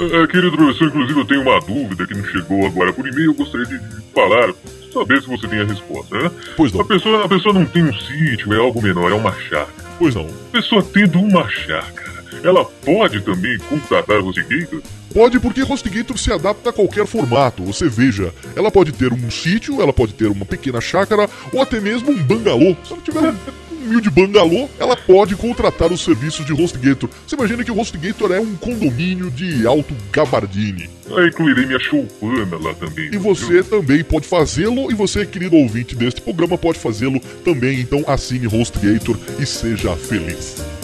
É, 0.00 0.26
querido 0.26 0.56
professor, 0.56 0.88
inclusive 0.88 1.20
eu 1.20 1.24
tenho 1.24 1.42
uma 1.42 1.60
dúvida 1.60 2.06
que 2.06 2.14
não 2.14 2.24
chegou 2.24 2.66
agora 2.66 2.92
por 2.92 3.06
e-mail, 3.06 3.30
eu 3.30 3.34
gostaria 3.34 3.66
de 3.66 3.80
falar 4.12 4.52
saber 4.98 5.22
se 5.22 5.28
você 5.28 5.48
tem 5.48 5.60
a 5.60 5.64
resposta, 5.64 6.18
né? 6.18 6.30
Pois 6.56 6.72
não. 6.72 6.80
A 6.80 6.84
pessoa, 6.84 7.24
a 7.24 7.28
pessoa 7.28 7.54
não 7.54 7.64
tem 7.64 7.84
um 7.84 7.92
sítio, 7.92 8.52
é 8.52 8.58
algo 8.58 8.82
menor, 8.82 9.10
é 9.10 9.14
uma 9.14 9.32
chácara. 9.32 9.88
Pois 9.98 10.14
não. 10.14 10.26
A 10.26 10.52
pessoa 10.52 10.82
tendo 10.82 11.20
uma 11.20 11.48
chácara, 11.48 12.17
ela 12.42 12.64
pode 12.64 13.20
também 13.20 13.58
contratar 13.58 14.20
o 14.20 14.28
HostGator? 14.28 14.80
Pode, 15.12 15.40
porque 15.40 15.62
HostGator 15.62 16.18
se 16.18 16.32
adapta 16.32 16.70
a 16.70 16.72
qualquer 16.72 17.06
formato. 17.06 17.64
Você 17.64 17.88
veja, 17.88 18.32
ela 18.54 18.70
pode 18.70 18.92
ter 18.92 19.12
um 19.12 19.30
sítio, 19.30 19.80
ela 19.80 19.92
pode 19.92 20.14
ter 20.14 20.26
uma 20.26 20.44
pequena 20.44 20.80
chácara 20.80 21.28
ou 21.52 21.62
até 21.62 21.80
mesmo 21.80 22.10
um 22.10 22.22
bangalô. 22.22 22.76
Se 22.84 22.92
ela 22.92 23.02
tiver 23.02 23.20
um 23.20 23.86
humilde 23.86 24.10
bangalô, 24.10 24.68
ela 24.78 24.96
pode 24.96 25.34
contratar 25.34 25.90
os 25.90 26.04
serviços 26.04 26.44
de 26.44 26.52
HostGator. 26.52 27.08
Você 27.26 27.34
imagina 27.34 27.64
que 27.64 27.70
o 27.70 27.78
HostGator 27.78 28.32
é 28.32 28.40
um 28.40 28.54
condomínio 28.56 29.30
de 29.30 29.66
alto 29.66 29.94
gabardine. 30.12 30.90
Ah, 31.10 31.26
incluirei 31.26 31.64
minha 31.64 31.80
choupana 31.80 32.58
lá 32.58 32.74
também. 32.74 33.10
E 33.12 33.16
você 33.16 33.62
também 33.62 34.04
pode 34.04 34.26
fazê-lo, 34.26 34.90
e 34.90 34.94
você, 34.94 35.24
querido 35.24 35.56
ouvinte 35.56 35.94
deste 35.96 36.20
programa, 36.20 36.58
pode 36.58 36.78
fazê-lo 36.78 37.18
também. 37.44 37.80
Então 37.80 38.04
assine 38.06 38.46
HostGator 38.46 39.16
e 39.38 39.46
seja 39.46 39.96
feliz. 39.96 40.77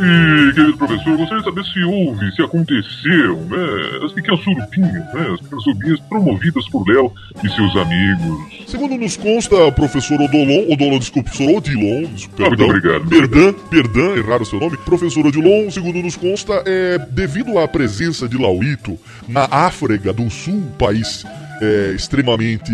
E, 0.00 0.54
querido 0.54 0.76
professor, 0.76 1.16
gostaria 1.16 1.38
de 1.38 1.44
saber 1.44 1.64
se 1.64 1.82
houve, 1.82 2.32
se 2.32 2.42
aconteceram, 2.42 3.40
né, 3.46 4.04
as 4.04 4.12
pequenas 4.12 4.40
surupinhas, 4.44 4.92
né, 4.92 5.28
as 5.34 5.40
pequenas 5.40 5.64
surupinhas 5.64 6.00
promovidas 6.00 6.68
por 6.68 6.88
Léo 6.88 7.12
e 7.42 7.48
seus 7.48 7.76
amigos. 7.76 8.68
Segundo 8.68 8.96
nos 8.96 9.16
consta, 9.16 9.72
professor 9.72 10.20
Odolon, 10.20 10.72
Odolon, 10.72 10.98
desculpe, 10.98 11.30
professor 11.30 11.56
Odilon, 11.56 12.04
desculpe, 12.14 12.44
Ah, 12.44 12.48
muito 12.48 12.64
obrigado. 12.64 13.08
Perdão, 13.08 13.52
perdão, 13.68 14.16
errar 14.16 14.40
o 14.40 14.44
seu 14.46 14.60
nome. 14.60 14.76
Professor 14.78 15.26
Odilon, 15.26 15.70
segundo 15.70 16.00
nos 16.00 16.16
consta, 16.16 16.62
é 16.64 16.98
devido 17.10 17.58
à 17.58 17.66
presença 17.66 18.28
de 18.28 18.38
Laurito 18.38 18.96
na 19.26 19.48
África 19.50 20.12
do 20.12 20.30
Sul, 20.30 20.62
país 20.78 21.24
é, 21.60 21.92
extremamente, 21.94 22.70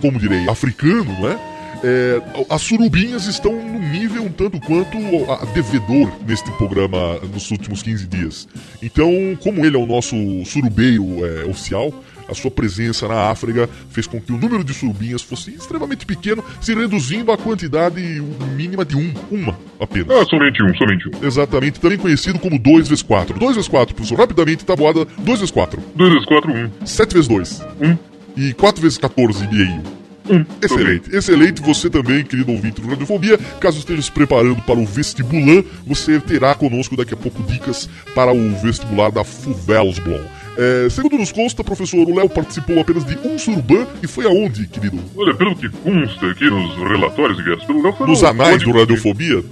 como 0.00 0.18
direi, 0.18 0.48
africano, 0.48 1.10
né? 1.20 1.38
É, 1.82 2.20
as 2.48 2.62
surubinhas 2.62 3.26
estão 3.26 3.52
num 3.52 3.90
nível 3.90 4.24
um 4.24 4.30
tanto 4.30 4.60
quanto 4.60 4.96
a 5.30 5.44
devedor 5.46 6.10
neste 6.26 6.50
programa 6.52 7.18
nos 7.32 7.50
últimos 7.50 7.82
15 7.82 8.06
dias. 8.06 8.48
Então, 8.82 9.10
como 9.42 9.64
ele 9.64 9.76
é 9.76 9.78
o 9.78 9.86
nosso 9.86 10.14
surubeiro 10.44 11.24
é, 11.24 11.44
oficial, 11.46 11.92
a 12.30 12.34
sua 12.34 12.50
presença 12.50 13.08
na 13.08 13.28
África 13.28 13.68
fez 13.90 14.06
com 14.06 14.20
que 14.20 14.32
o 14.32 14.38
número 14.38 14.62
de 14.62 14.72
surubinhas 14.72 15.20
fosse 15.20 15.50
extremamente 15.50 16.06
pequeno, 16.06 16.44
se 16.60 16.72
reduzindo 16.74 17.32
à 17.32 17.36
quantidade 17.36 18.00
mínima 18.54 18.84
de 18.84 18.96
um, 18.96 19.12
uma 19.30 19.58
apenas. 19.80 20.10
Ah, 20.10 20.24
somente 20.24 20.62
um, 20.62 20.72
somente 20.76 21.08
um. 21.08 21.26
Exatamente, 21.26 21.80
também 21.80 21.98
conhecido 21.98 22.38
como 22.38 22.58
2x4. 22.58 23.32
2x4, 23.32 23.94
professor, 23.94 24.16
rapidamente, 24.16 24.64
tabuada, 24.64 25.04
2x4. 25.06 25.78
2x4, 25.96 26.70
1. 26.82 26.86
7 26.86 27.14
vezes 27.14 27.28
2. 27.28 27.66
1. 27.80 27.98
E 28.36 28.54
4 28.54 28.80
vezes 28.80 28.98
14 28.98 29.44
e 29.44 29.48
meio. 29.48 29.99
Um. 30.30 30.44
Excelente, 30.62 31.14
excelente. 31.14 31.60
Você 31.62 31.90
também, 31.90 32.24
querido 32.24 32.52
ouvinte 32.52 32.80
do 32.80 32.88
Radiofobia, 32.88 33.36
caso 33.60 33.78
esteja 33.78 34.00
se 34.00 34.12
preparando 34.12 34.62
para 34.62 34.78
o 34.78 34.86
vestibular, 34.86 35.64
você 35.84 36.20
terá 36.20 36.54
conosco 36.54 36.96
daqui 36.96 37.14
a 37.14 37.16
pouco 37.16 37.42
dicas 37.42 37.90
para 38.14 38.32
o 38.32 38.56
vestibular 38.62 39.10
da 39.10 39.24
Fuvelsblom. 39.24 40.20
É, 40.56 40.88
segundo 40.90 41.16
nos 41.16 41.32
consta, 41.32 41.64
professor, 41.64 42.06
o 42.08 42.14
Léo 42.14 42.28
participou 42.28 42.78
apenas 42.80 43.04
de 43.04 43.16
um 43.26 43.38
surubã 43.38 43.86
e 44.02 44.06
foi 44.06 44.26
aonde, 44.26 44.66
querido? 44.66 44.98
Olha, 45.16 45.34
pelo 45.34 45.56
que 45.56 45.68
consta 45.68 46.26
aqui 46.26 46.48
nos 46.50 46.76
relatórios 46.76 47.38
enviados 47.38 47.64
pelo 47.64 47.82
Léo, 47.82 47.92
foi 47.92 48.06
Nos 48.06 48.22
no 48.22 48.28
anais 48.28 48.62
do 48.62 48.70
Radiofobia? 48.70 49.42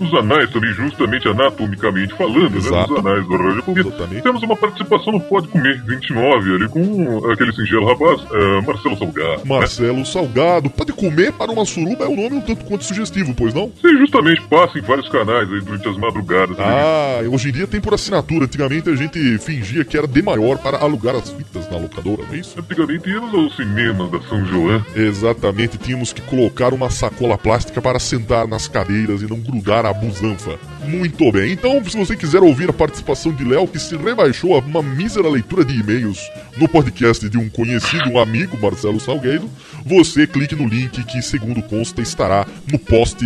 Os 0.00 0.14
anais 0.14 0.50
também, 0.50 0.72
justamente 0.72 1.28
anatomicamente 1.28 2.14
falando, 2.14 2.56
Exato. 2.56 2.92
né? 2.94 2.98
Os 3.00 3.06
anais 3.06 3.26
do 3.26 3.36
Radiofobia. 3.36 4.22
Temos 4.22 4.42
uma 4.42 4.56
participação 4.56 5.12
no 5.12 5.20
Pode 5.20 5.48
Comer 5.48 5.82
29 5.84 6.54
ali 6.54 6.68
com 6.68 7.30
aquele 7.30 7.52
singelo 7.52 7.86
rapaz, 7.86 8.20
eh, 8.32 8.60
Marcelo 8.66 8.96
Salgado. 8.98 9.46
Marcelo 9.46 10.06
Salgado. 10.06 10.70
Pode 10.70 10.92
comer 10.92 11.32
para 11.32 11.50
uma 11.50 11.64
suruba 11.64 12.04
é 12.04 12.08
um 12.08 12.16
nome 12.16 12.36
um 12.36 12.40
tanto 12.40 12.64
quanto 12.64 12.84
sugestivo, 12.84 13.34
pois 13.34 13.54
não? 13.54 13.70
Sim, 13.80 13.96
justamente 13.98 14.42
passa 14.42 14.78
em 14.78 14.82
vários 14.82 15.08
canais 15.08 15.50
aí 15.50 15.60
durante 15.60 15.88
as 15.88 15.96
madrugadas. 15.96 16.56
né? 16.58 16.64
Ah, 16.66 17.20
hoje 17.30 17.48
em 17.48 17.52
dia 17.52 17.66
tem 17.66 17.80
por 17.80 17.94
assinatura. 17.94 18.44
Antigamente 18.44 18.90
a 18.90 18.94
gente 18.94 19.38
fingia 19.38 19.84
que 19.84 19.96
era 19.96 20.06
de 20.06 20.22
maior 20.22 20.58
para 20.58 20.78
alugar 20.78 21.14
as 21.14 21.30
fitas 21.30 21.70
na 21.70 21.78
locadora, 21.78 22.22
não 22.26 22.34
é 22.34 22.38
isso? 22.38 22.58
Antigamente 22.58 23.08
íamos 23.08 23.32
aos 23.34 23.56
cinemas 23.56 24.10
da 24.10 24.20
São 24.22 24.44
João. 24.44 24.84
Exatamente, 24.94 25.78
tínhamos 25.78 26.12
que 26.12 26.20
colocar 26.22 26.74
uma 26.74 26.90
sacola 26.90 27.38
plástica 27.38 27.80
para 27.80 27.98
sentar 27.98 28.46
nas 28.46 28.68
cadeiras 28.68 29.22
e 29.22 29.26
não 29.28 29.38
grudar 29.40 29.85
a 29.88 29.92
busanfa. 29.92 30.58
Muito 30.84 31.32
bem, 31.32 31.52
então 31.52 31.82
se 31.84 31.96
você 31.96 32.16
quiser 32.16 32.42
ouvir 32.42 32.70
a 32.70 32.72
participação 32.72 33.32
de 33.32 33.44
Léo, 33.44 33.66
que 33.66 33.78
se 33.78 33.96
rebaixou 33.96 34.54
a 34.54 34.58
uma 34.58 34.82
mísera 34.82 35.28
leitura 35.28 35.64
de 35.64 35.78
e-mails 35.78 36.20
no 36.56 36.68
podcast 36.68 37.28
de 37.28 37.38
um 37.38 37.48
conhecido, 37.48 38.10
um 38.10 38.18
amigo, 38.18 38.58
Marcelo 38.60 39.00
Salgueiro, 39.00 39.50
você 39.84 40.26
clique 40.26 40.54
no 40.54 40.66
link 40.66 41.02
que, 41.04 41.22
segundo 41.22 41.62
consta, 41.62 42.00
estará 42.00 42.46
no 42.70 42.78
post 42.78 43.16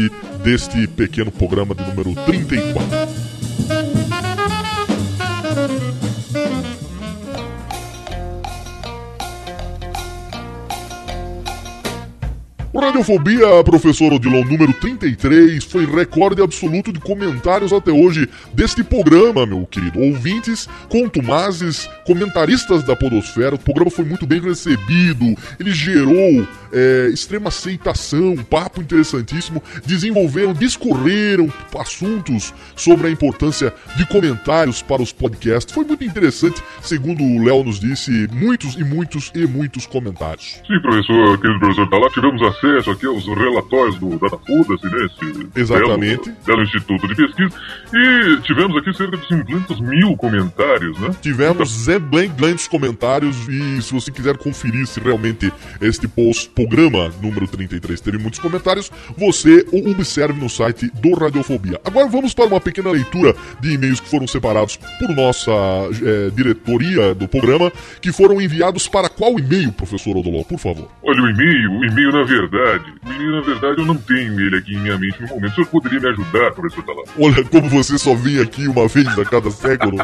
deste 0.42 0.86
pequeno 0.86 1.30
programa 1.30 1.74
de 1.74 1.82
número 1.84 2.14
34. 2.24 3.39
Radiofobia, 12.80 13.62
professor 13.62 14.10
Odilon, 14.10 14.42
número 14.42 14.72
33, 14.72 15.62
foi 15.64 15.84
recorde 15.84 16.40
absoluto 16.40 16.90
de 16.90 16.98
comentários 16.98 17.74
até 17.74 17.92
hoje 17.92 18.26
deste 18.54 18.82
programa, 18.82 19.44
meu 19.44 19.66
querido. 19.66 20.00
Ouvintes, 20.00 20.66
contumazes, 20.88 21.90
comentaristas 22.06 22.82
da 22.82 22.96
Podosfera. 22.96 23.56
O 23.56 23.58
programa 23.58 23.90
foi 23.90 24.06
muito 24.06 24.26
bem 24.26 24.40
recebido, 24.40 25.36
ele 25.58 25.72
gerou 25.72 26.48
é, 26.72 27.10
extrema 27.12 27.48
aceitação, 27.48 28.32
um 28.32 28.42
papo 28.42 28.80
interessantíssimo. 28.80 29.62
Desenvolveram, 29.84 30.54
discorreram 30.54 31.52
assuntos 31.78 32.54
sobre 32.74 33.08
a 33.08 33.10
importância 33.10 33.74
de 33.98 34.06
comentários 34.06 34.80
para 34.80 35.02
os 35.02 35.12
podcasts. 35.12 35.74
Foi 35.74 35.84
muito 35.84 36.02
interessante, 36.02 36.62
segundo 36.80 37.22
o 37.22 37.44
Léo 37.44 37.62
nos 37.62 37.78
disse, 37.78 38.26
muitos 38.32 38.74
e 38.74 38.84
muitos 38.84 39.30
e 39.34 39.46
muitos 39.46 39.84
comentários. 39.86 40.62
Sim, 40.66 40.80
professor, 40.80 41.38
querido 41.38 41.60
professor, 41.60 41.90
tá 41.90 41.98
lá, 41.98 42.08
tivemos 42.08 42.40
acesso 42.40 42.69
aqui 42.78 43.06
aos 43.06 43.26
relatórios 43.26 43.98
do 43.98 44.10
Datafoda-se, 44.18 44.86
né? 44.86 45.06
esse 45.06 45.48
Exatamente. 45.56 46.30
Belo, 46.30 46.36
belo 46.46 46.62
Instituto 46.62 47.08
de 47.08 47.14
Pesquisa. 47.14 47.54
E 47.94 48.40
tivemos 48.42 48.76
aqui 48.76 48.96
cerca 48.96 49.16
de 49.16 49.26
500 49.26 49.80
mil 49.80 50.16
comentários, 50.16 50.98
né? 50.98 51.10
Tivemos 51.20 51.84
zeblentos 51.84 52.68
comentários 52.68 53.48
e 53.48 53.82
se 53.82 53.92
você 53.92 54.10
quiser 54.10 54.36
conferir 54.36 54.86
se 54.86 55.00
realmente 55.00 55.52
este 55.80 56.06
post, 56.08 56.50
programa 56.50 57.10
número 57.20 57.46
33 57.46 58.00
teve 58.00 58.18
muitos 58.18 58.40
comentários, 58.40 58.90
você 59.16 59.64
o 59.72 59.90
observe 59.90 60.40
no 60.40 60.48
site 60.48 60.90
do 61.00 61.14
Radiofobia. 61.14 61.80
Agora 61.84 62.08
vamos 62.08 62.34
para 62.34 62.46
uma 62.46 62.60
pequena 62.60 62.90
leitura 62.90 63.34
de 63.60 63.74
e-mails 63.74 64.00
que 64.00 64.08
foram 64.08 64.26
separados 64.26 64.76
por 64.98 65.08
nossa 65.14 65.50
eh, 66.02 66.30
diretoria 66.34 67.14
do 67.14 67.28
programa, 67.28 67.72
que 68.00 68.12
foram 68.12 68.40
enviados 68.40 68.88
para 68.88 69.08
qual 69.08 69.38
e-mail, 69.38 69.72
professor 69.72 70.16
Odoló, 70.16 70.42
por 70.44 70.58
favor? 70.58 70.88
Olha, 71.02 71.22
o 71.22 71.30
e-mail, 71.30 71.72
o 71.72 71.84
e-mail, 71.84 72.12
na 72.12 72.22
verdade, 72.22 72.59
o 72.60 73.10
e 73.10 73.32
na 73.32 73.40
verdade 73.40 73.80
eu 73.80 73.86
não 73.86 73.96
tenho 73.96 74.40
ele 74.40 74.56
aqui 74.56 74.74
em 74.74 74.80
minha 74.80 74.98
mente 74.98 75.20
no 75.22 75.28
momento. 75.28 75.52
O 75.52 75.54
senhor 75.54 75.66
poderia 75.68 76.00
me 76.00 76.08
ajudar, 76.08 76.52
professor 76.52 76.84
Talá? 76.84 77.02
Olha, 77.18 77.44
como 77.44 77.68
você 77.68 77.98
só 77.98 78.14
vem 78.14 78.40
aqui 78.40 78.66
uma 78.66 78.88
vez 78.88 79.06
a 79.18 79.24
cada 79.24 79.50
século, 79.50 79.98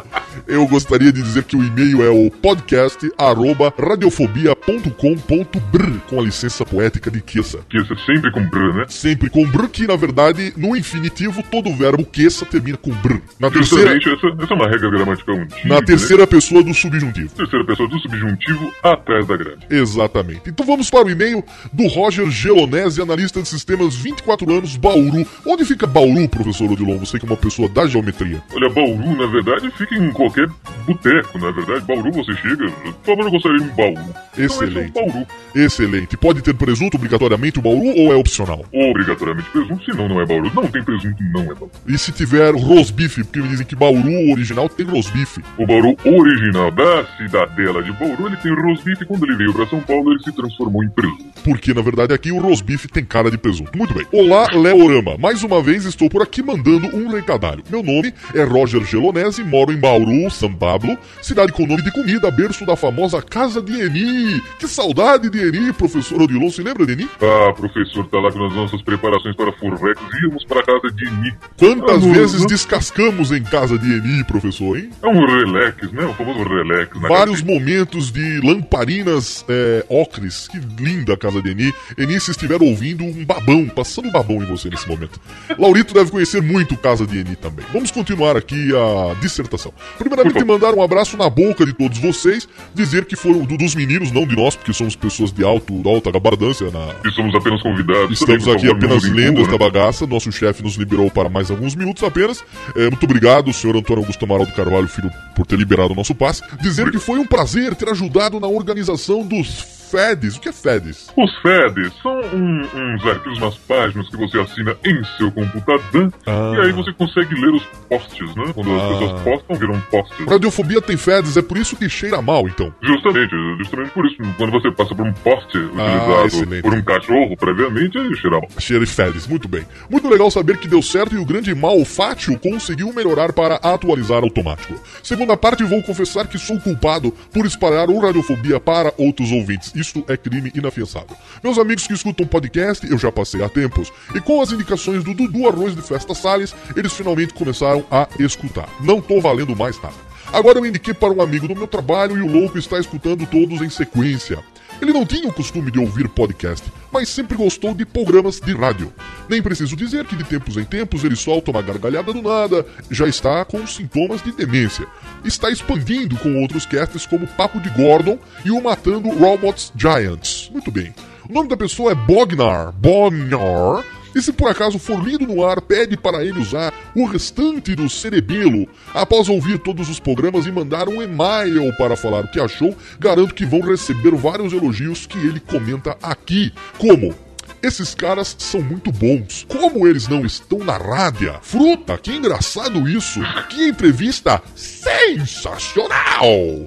eu 0.46 0.66
gostaria 0.66 1.12
de 1.12 1.22
dizer 1.22 1.44
que 1.44 1.56
o 1.56 1.64
e-mail 1.64 2.02
é 2.02 2.10
o 2.10 2.30
podcast 2.30 3.10
arroba 3.18 3.72
radiofobia.com.br 3.78 5.98
com 6.08 6.20
a 6.20 6.22
licença 6.22 6.64
poética 6.64 7.10
de 7.10 7.20
Kessa. 7.20 7.60
Kessa 7.68 7.94
sempre 8.04 8.30
com 8.30 8.44
brr, 8.48 8.74
né? 8.74 8.84
Sempre 8.88 9.30
com 9.30 9.46
brr, 9.46 9.68
que 9.68 9.86
na 9.86 9.96
verdade, 9.96 10.52
no 10.56 10.76
infinitivo, 10.76 11.42
todo 11.50 11.74
verbo 11.74 12.04
Kessa 12.04 12.44
termina 12.44 12.76
com 12.76 12.90
brr. 12.90 13.20
Na 13.38 13.50
terceira, 13.50 13.96
essa, 13.96 14.10
essa 14.10 14.52
é 14.52 14.54
uma 14.54 14.68
regra 14.68 14.90
gramatical 14.90 15.36
antiga. 15.36 15.68
na 15.68 15.82
terceira 15.82 16.26
pessoa 16.26 16.62
do 16.62 16.74
subjuntivo. 16.74 17.34
Terceira 17.34 17.64
pessoa 17.64 17.88
do 17.88 17.98
subjuntivo 17.98 18.72
atrás 18.82 19.26
da 19.26 19.36
grade. 19.36 19.66
Exatamente. 19.70 20.42
Então 20.46 20.66
vamos 20.66 20.90
para 20.90 21.06
o 21.06 21.10
e-mail 21.10 21.42
do 21.72 21.86
Roger 21.86 22.28
Gelonese, 22.46 23.02
analista 23.02 23.42
de 23.42 23.48
sistemas 23.48 23.96
24 23.96 24.52
anos, 24.52 24.76
Bauru. 24.76 25.26
Onde 25.44 25.64
fica 25.64 25.84
Bauru, 25.84 26.28
professor 26.28 26.70
Odilon? 26.70 26.96
Você 26.98 27.18
que 27.18 27.26
é 27.26 27.28
uma 27.28 27.36
pessoa 27.36 27.68
da 27.68 27.88
geometria. 27.88 28.40
Olha, 28.54 28.70
Bauru, 28.70 29.16
na 29.16 29.26
verdade, 29.26 29.68
fica 29.72 29.96
em 29.96 30.12
qualquer 30.12 30.48
boteco, 30.86 31.38
na 31.38 31.50
verdade. 31.50 31.84
Bauru, 31.84 32.12
você 32.12 32.32
chega, 32.36 32.70
por 32.70 33.04
favor, 33.04 33.24
eu 33.24 33.30
gostaria 33.32 33.58
de 33.58 33.64
um 33.64 33.74
Bauru. 33.74 34.14
Excelente. 34.38 34.90
Então, 34.90 35.02
é 35.02 35.10
Bauru. 35.10 35.26
Excelente. 35.56 36.16
Pode 36.16 36.40
ter 36.40 36.54
presunto 36.54 36.96
obrigatoriamente 36.96 37.58
o 37.58 37.62
Bauru 37.62 37.84
ou 37.98 38.12
é 38.12 38.14
opcional? 38.14 38.64
Obrigatoriamente 38.72 39.50
presunto, 39.50 39.84
senão 39.84 40.08
não 40.08 40.20
é 40.20 40.24
Bauru. 40.24 40.48
Não 40.54 40.68
tem 40.68 40.84
presunto, 40.84 41.16
não 41.32 41.42
é 41.42 41.54
Bauru. 41.54 41.70
E 41.84 41.98
se 41.98 42.12
tiver 42.12 42.54
rosbife, 42.54 43.24
porque 43.24 43.40
me 43.40 43.48
dizem 43.48 43.66
que 43.66 43.74
Bauru 43.74 44.30
original 44.30 44.68
tem 44.68 44.86
rosbife. 44.86 45.42
O 45.58 45.66
Bauru 45.66 45.96
original 46.04 46.70
da 46.70 47.04
cidadela 47.16 47.82
de 47.82 47.90
Bauru, 47.90 48.28
ele 48.28 48.36
tem 48.36 48.54
rosbife. 48.54 49.04
Quando 49.04 49.24
ele 49.24 49.36
veio 49.36 49.52
pra 49.52 49.66
São 49.66 49.80
Paulo, 49.80 50.12
ele 50.12 50.22
se 50.22 50.30
transformou 50.30 50.84
em 50.84 50.88
presunto. 50.88 51.24
Porque 51.46 51.72
na 51.72 51.80
verdade 51.80 52.12
aqui 52.12 52.32
o 52.32 52.40
rosbife 52.40 52.88
tem 52.88 53.04
cara 53.04 53.30
de 53.30 53.38
presunto. 53.38 53.70
Muito 53.78 53.94
bem. 53.94 54.04
Olá, 54.12 54.48
Leorama. 54.52 55.16
Mais 55.16 55.44
uma 55.44 55.62
vez 55.62 55.84
estou 55.84 56.10
por 56.10 56.20
aqui 56.20 56.42
mandando 56.42 56.88
um 56.88 57.08
recadário. 57.08 57.62
Meu 57.70 57.84
nome 57.84 58.12
é 58.34 58.42
Roger 58.42 58.84
Gelonese, 58.84 59.44
moro 59.44 59.72
em 59.72 59.76
Bauru, 59.78 60.28
São 60.28 60.52
Pablo, 60.52 60.98
cidade 61.22 61.52
com 61.52 61.64
nome 61.64 61.82
de 61.82 61.92
comida, 61.92 62.28
berço 62.32 62.66
da 62.66 62.74
famosa 62.74 63.22
Casa 63.22 63.62
de 63.62 63.80
Eni. 63.80 64.42
Que 64.58 64.66
saudade 64.66 65.30
de 65.30 65.38
Eni, 65.38 65.72
professor 65.72 66.20
Odilon. 66.20 66.50
Se 66.50 66.62
lembra 66.64 66.84
de 66.84 66.94
Eni? 66.94 67.08
Ah, 67.22 67.52
professor, 67.52 68.04
tá 68.08 68.18
lá 68.18 68.32
com 68.32 68.44
as 68.44 68.52
nossas 68.52 68.82
preparações 68.82 69.36
para 69.36 69.52
Furrex. 69.52 70.00
Íamos 70.24 70.44
para 70.46 70.58
a 70.60 70.64
casa 70.64 70.92
de 70.96 71.04
Ni. 71.04 71.32
Quantas 71.56 72.04
Ah, 72.04 72.12
vezes 72.12 72.40
no- 72.40 72.48
descascamos 72.48 73.30
em 73.30 73.44
casa 73.44 73.78
de 73.78 73.86
Eni, 73.86 74.24
professor, 74.24 74.76
hein? 74.76 74.90
É 75.00 75.06
um 75.06 75.24
relax, 75.24 75.92
né? 75.92 76.04
O 76.06 76.14
famoso 76.14 76.42
relax. 76.42 76.98
Vários 77.02 77.40
momentos 77.40 78.10
de 78.10 78.40
lamparinas 78.42 79.44
é, 79.48 79.84
ocres. 79.88 80.48
Que 80.48 80.58
linda 80.82 81.14
a 81.14 81.16
casa 81.16 81.35
de 81.42 81.50
Eni. 81.50 81.74
Eni, 81.98 82.20
se 82.20 82.30
estiver 82.30 82.62
ouvindo, 82.62 83.04
um 83.04 83.24
babão, 83.24 83.66
passando 83.68 84.08
um 84.08 84.12
babão 84.12 84.36
em 84.42 84.46
você 84.46 84.68
nesse 84.68 84.88
momento. 84.88 85.20
Laurito 85.58 85.94
deve 85.94 86.10
conhecer 86.10 86.42
muito 86.42 86.76
casa 86.76 87.06
de 87.06 87.18
Eni 87.18 87.36
também. 87.36 87.64
Vamos 87.72 87.90
continuar 87.90 88.36
aqui 88.36 88.70
a 88.74 89.14
dissertação. 89.20 89.72
Primeiramente, 89.98 90.44
mandar 90.44 90.74
um 90.74 90.82
abraço 90.82 91.16
na 91.16 91.28
boca 91.30 91.64
de 91.64 91.72
todos 91.72 91.98
vocês, 91.98 92.48
dizer 92.74 93.04
que 93.04 93.16
foram 93.16 93.44
do- 93.44 93.56
dos 93.56 93.74
meninos, 93.74 94.10
não 94.12 94.26
de 94.26 94.36
nós, 94.36 94.54
porque 94.56 94.72
somos 94.72 94.94
pessoas 94.96 95.32
de 95.32 95.44
alto, 95.44 95.82
alta 95.88 96.10
gabardância 96.10 96.70
na, 96.70 96.94
E 97.08 97.12
somos 97.12 97.34
apenas 97.34 97.62
convidados. 97.62 98.12
Estamos 98.20 98.44
Também, 98.44 98.56
aqui 98.58 98.66
favor, 98.68 98.84
apenas 98.84 99.04
lendo 99.04 99.40
esta 99.40 99.52
né? 99.52 99.58
bagaça. 99.58 100.06
Nosso 100.06 100.30
chefe 100.32 100.62
nos 100.62 100.74
liberou 100.76 101.10
para 101.10 101.28
mais 101.28 101.50
alguns 101.50 101.74
minutos 101.74 102.02
apenas. 102.02 102.44
É, 102.74 102.82
muito 102.90 103.04
obrigado, 103.04 103.52
senhor 103.52 103.76
Antônio 103.76 104.02
Augusto 104.02 104.24
Amaral 104.24 104.46
do 104.46 104.52
Carvalho, 104.52 104.88
filho, 104.88 105.10
por 105.34 105.46
ter 105.46 105.56
liberado 105.58 105.92
o 105.92 105.96
nosso 105.96 106.14
passe. 106.14 106.42
Dizer 106.60 106.90
que 106.90 106.98
foi 106.98 107.18
um 107.18 107.26
prazer 107.26 107.74
ter 107.74 107.88
ajudado 107.88 108.38
na 108.40 108.46
organização 108.48 109.22
dos 109.26 109.75
FEDs. 109.90 110.36
O 110.36 110.40
que 110.40 110.48
é 110.48 110.52
FEDs? 110.52 111.08
Os 111.16 111.34
FEDs 111.38 111.92
são 112.02 112.18
um- 112.32 112.94
uns 112.94 113.04
arquivos, 113.06 113.38
umas 113.38 113.56
páginas 113.58 114.08
que 114.08 114.16
você 114.16 114.38
assina 114.40 114.76
em 114.84 115.02
seu 115.16 115.30
computador 115.32 116.12
Ah. 116.26 116.54
e 116.56 116.60
aí 116.66 116.72
você 116.72 116.92
consegue 116.92 117.34
ler 117.34 117.52
os 117.54 117.62
posts, 117.88 118.34
né? 118.34 118.52
Quando 118.54 118.74
as 118.74 118.82
Ah. 118.82 118.88
pessoas 118.88 119.22
postam, 119.22 119.56
viram 119.56 119.80
posts. 119.90 120.26
Radiofobia 120.26 120.80
tem 120.82 120.96
FEDs, 120.96 121.36
é 121.36 121.42
por 121.42 121.56
isso 121.56 121.76
que 121.76 121.88
cheira 121.88 122.20
mal, 122.22 122.46
então. 122.48 122.72
Justamente, 122.82 123.34
justamente 123.58 123.90
por 123.90 124.06
isso. 124.06 124.16
Quando 124.36 124.50
você 124.52 124.70
passa 124.72 124.94
por 124.94 125.06
um 125.06 125.12
post 125.12 125.56
utilizado 125.56 126.56
Ah, 126.56 126.62
por 126.62 126.74
um 126.74 126.82
cachorro 126.82 127.36
previamente, 127.36 127.98
aí 127.98 128.14
cheira 128.16 128.38
mal. 128.40 128.48
Cheira 128.58 128.84
de 128.84 128.90
fezes, 128.92 129.26
muito 129.26 129.48
bem. 129.48 129.64
Muito 129.90 130.08
legal 130.08 130.30
saber 130.30 130.56
que 130.58 130.68
deu 130.68 130.82
certo 130.82 131.14
e 131.14 131.18
o 131.18 131.24
grande 131.24 131.54
Malfátio 131.54 132.38
conseguiu 132.38 132.92
melhorar 132.92 133.32
para 133.32 133.56
atualizar 133.56 134.22
automático. 134.22 134.74
Segunda 135.02 135.36
parte, 135.36 135.62
vou 135.64 135.82
confessar 135.82 136.26
que 136.26 136.38
sou 136.38 136.58
culpado 136.60 137.12
por 137.32 137.46
espalhar 137.46 137.88
o 137.90 137.98
Radiofobia 137.98 138.58
para 138.58 138.92
outros 138.98 139.30
ouvintes. 139.32 139.72
Isto 139.76 140.02
é 140.08 140.16
crime 140.16 140.50
inafiançável. 140.54 141.14
Meus 141.44 141.58
amigos 141.58 141.86
que 141.86 141.92
escutam 141.92 142.26
podcast, 142.26 142.90
eu 142.90 142.96
já 142.96 143.12
passei 143.12 143.44
há 143.44 143.48
tempos, 143.48 143.92
e 144.14 144.20
com 144.22 144.40
as 144.40 144.50
indicações 144.50 145.04
do 145.04 145.12
Dudu 145.12 145.46
Arroz 145.46 145.76
de 145.76 145.82
Festa 145.82 146.14
Salles, 146.14 146.56
eles 146.74 146.94
finalmente 146.94 147.34
começaram 147.34 147.84
a 147.90 148.08
escutar. 148.18 148.70
Não 148.80 149.02
tô 149.02 149.20
valendo 149.20 149.54
mais 149.54 149.76
nada. 149.82 149.94
Agora 150.32 150.58
eu 150.58 150.64
indiquei 150.64 150.94
para 150.94 151.12
um 151.12 151.20
amigo 151.20 151.46
do 151.46 151.54
meu 151.54 151.66
trabalho 151.66 152.16
e 152.16 152.22
o 152.22 152.26
louco 152.26 152.58
está 152.58 152.80
escutando 152.80 153.26
todos 153.26 153.60
em 153.60 153.68
sequência. 153.68 154.42
Ele 154.80 154.92
não 154.92 155.06
tinha 155.06 155.28
o 155.28 155.32
costume 155.32 155.70
de 155.70 155.78
ouvir 155.78 156.08
podcast, 156.08 156.70
mas 156.92 157.08
sempre 157.08 157.36
gostou 157.36 157.74
de 157.74 157.84
programas 157.84 158.38
de 158.40 158.54
rádio. 158.54 158.92
Nem 159.28 159.42
preciso 159.42 159.74
dizer 159.74 160.04
que 160.04 160.16
de 160.16 160.24
tempos 160.24 160.56
em 160.56 160.64
tempos 160.64 161.02
ele 161.02 161.16
solta 161.16 161.50
uma 161.50 161.62
gargalhada 161.62 162.12
do 162.12 162.22
nada, 162.22 162.66
já 162.90 163.06
está 163.06 163.44
com 163.44 163.66
sintomas 163.66 164.22
de 164.22 164.32
demência. 164.32 164.86
Está 165.24 165.50
expandindo 165.50 166.16
com 166.16 166.40
outros 166.40 166.66
casts 166.66 167.06
como 167.06 167.26
Papo 167.26 167.60
de 167.60 167.70
Gordon 167.70 168.18
e 168.44 168.50
o 168.50 168.62
Matando 168.62 169.08
Robots 169.08 169.72
Giants. 169.74 170.50
Muito 170.52 170.70
bem. 170.70 170.94
O 171.28 171.32
nome 171.32 171.48
da 171.48 171.56
pessoa 171.56 171.92
é 171.92 171.94
Bognar. 171.94 172.72
Bognar. 172.72 173.84
E 174.16 174.22
se 174.22 174.32
por 174.32 174.48
acaso 174.48 174.78
for 174.78 175.06
lido 175.06 175.26
no 175.26 175.44
ar, 175.44 175.60
pede 175.60 175.94
para 175.94 176.24
ele 176.24 176.40
usar 176.40 176.72
o 176.94 177.04
restante 177.04 177.74
do 177.74 177.86
cerebelo. 177.86 178.66
Após 178.94 179.28
ouvir 179.28 179.58
todos 179.58 179.90
os 179.90 180.00
programas 180.00 180.46
e 180.46 180.50
mandar 180.50 180.88
um 180.88 181.02
e-mail 181.02 181.70
para 181.76 181.98
falar 181.98 182.24
o 182.24 182.28
que 182.28 182.40
achou, 182.40 182.74
garanto 182.98 183.34
que 183.34 183.44
vão 183.44 183.60
receber 183.60 184.14
vários 184.14 184.54
elogios 184.54 185.04
que 185.04 185.18
ele 185.18 185.38
comenta 185.38 185.98
aqui. 186.02 186.50
Como? 186.78 187.14
Esses 187.62 187.94
caras 187.94 188.36
são 188.38 188.62
muito 188.62 188.90
bons. 188.92 189.44
Como 189.48 189.86
eles 189.88 190.08
não 190.08 190.24
estão 190.24 190.60
na 190.60 190.76
rádio? 190.76 191.34
Fruta, 191.42 191.98
que 191.98 192.12
engraçado 192.12 192.88
isso. 192.88 193.20
Que 193.50 193.68
entrevista 193.68 194.40
sensacional. 194.54 196.24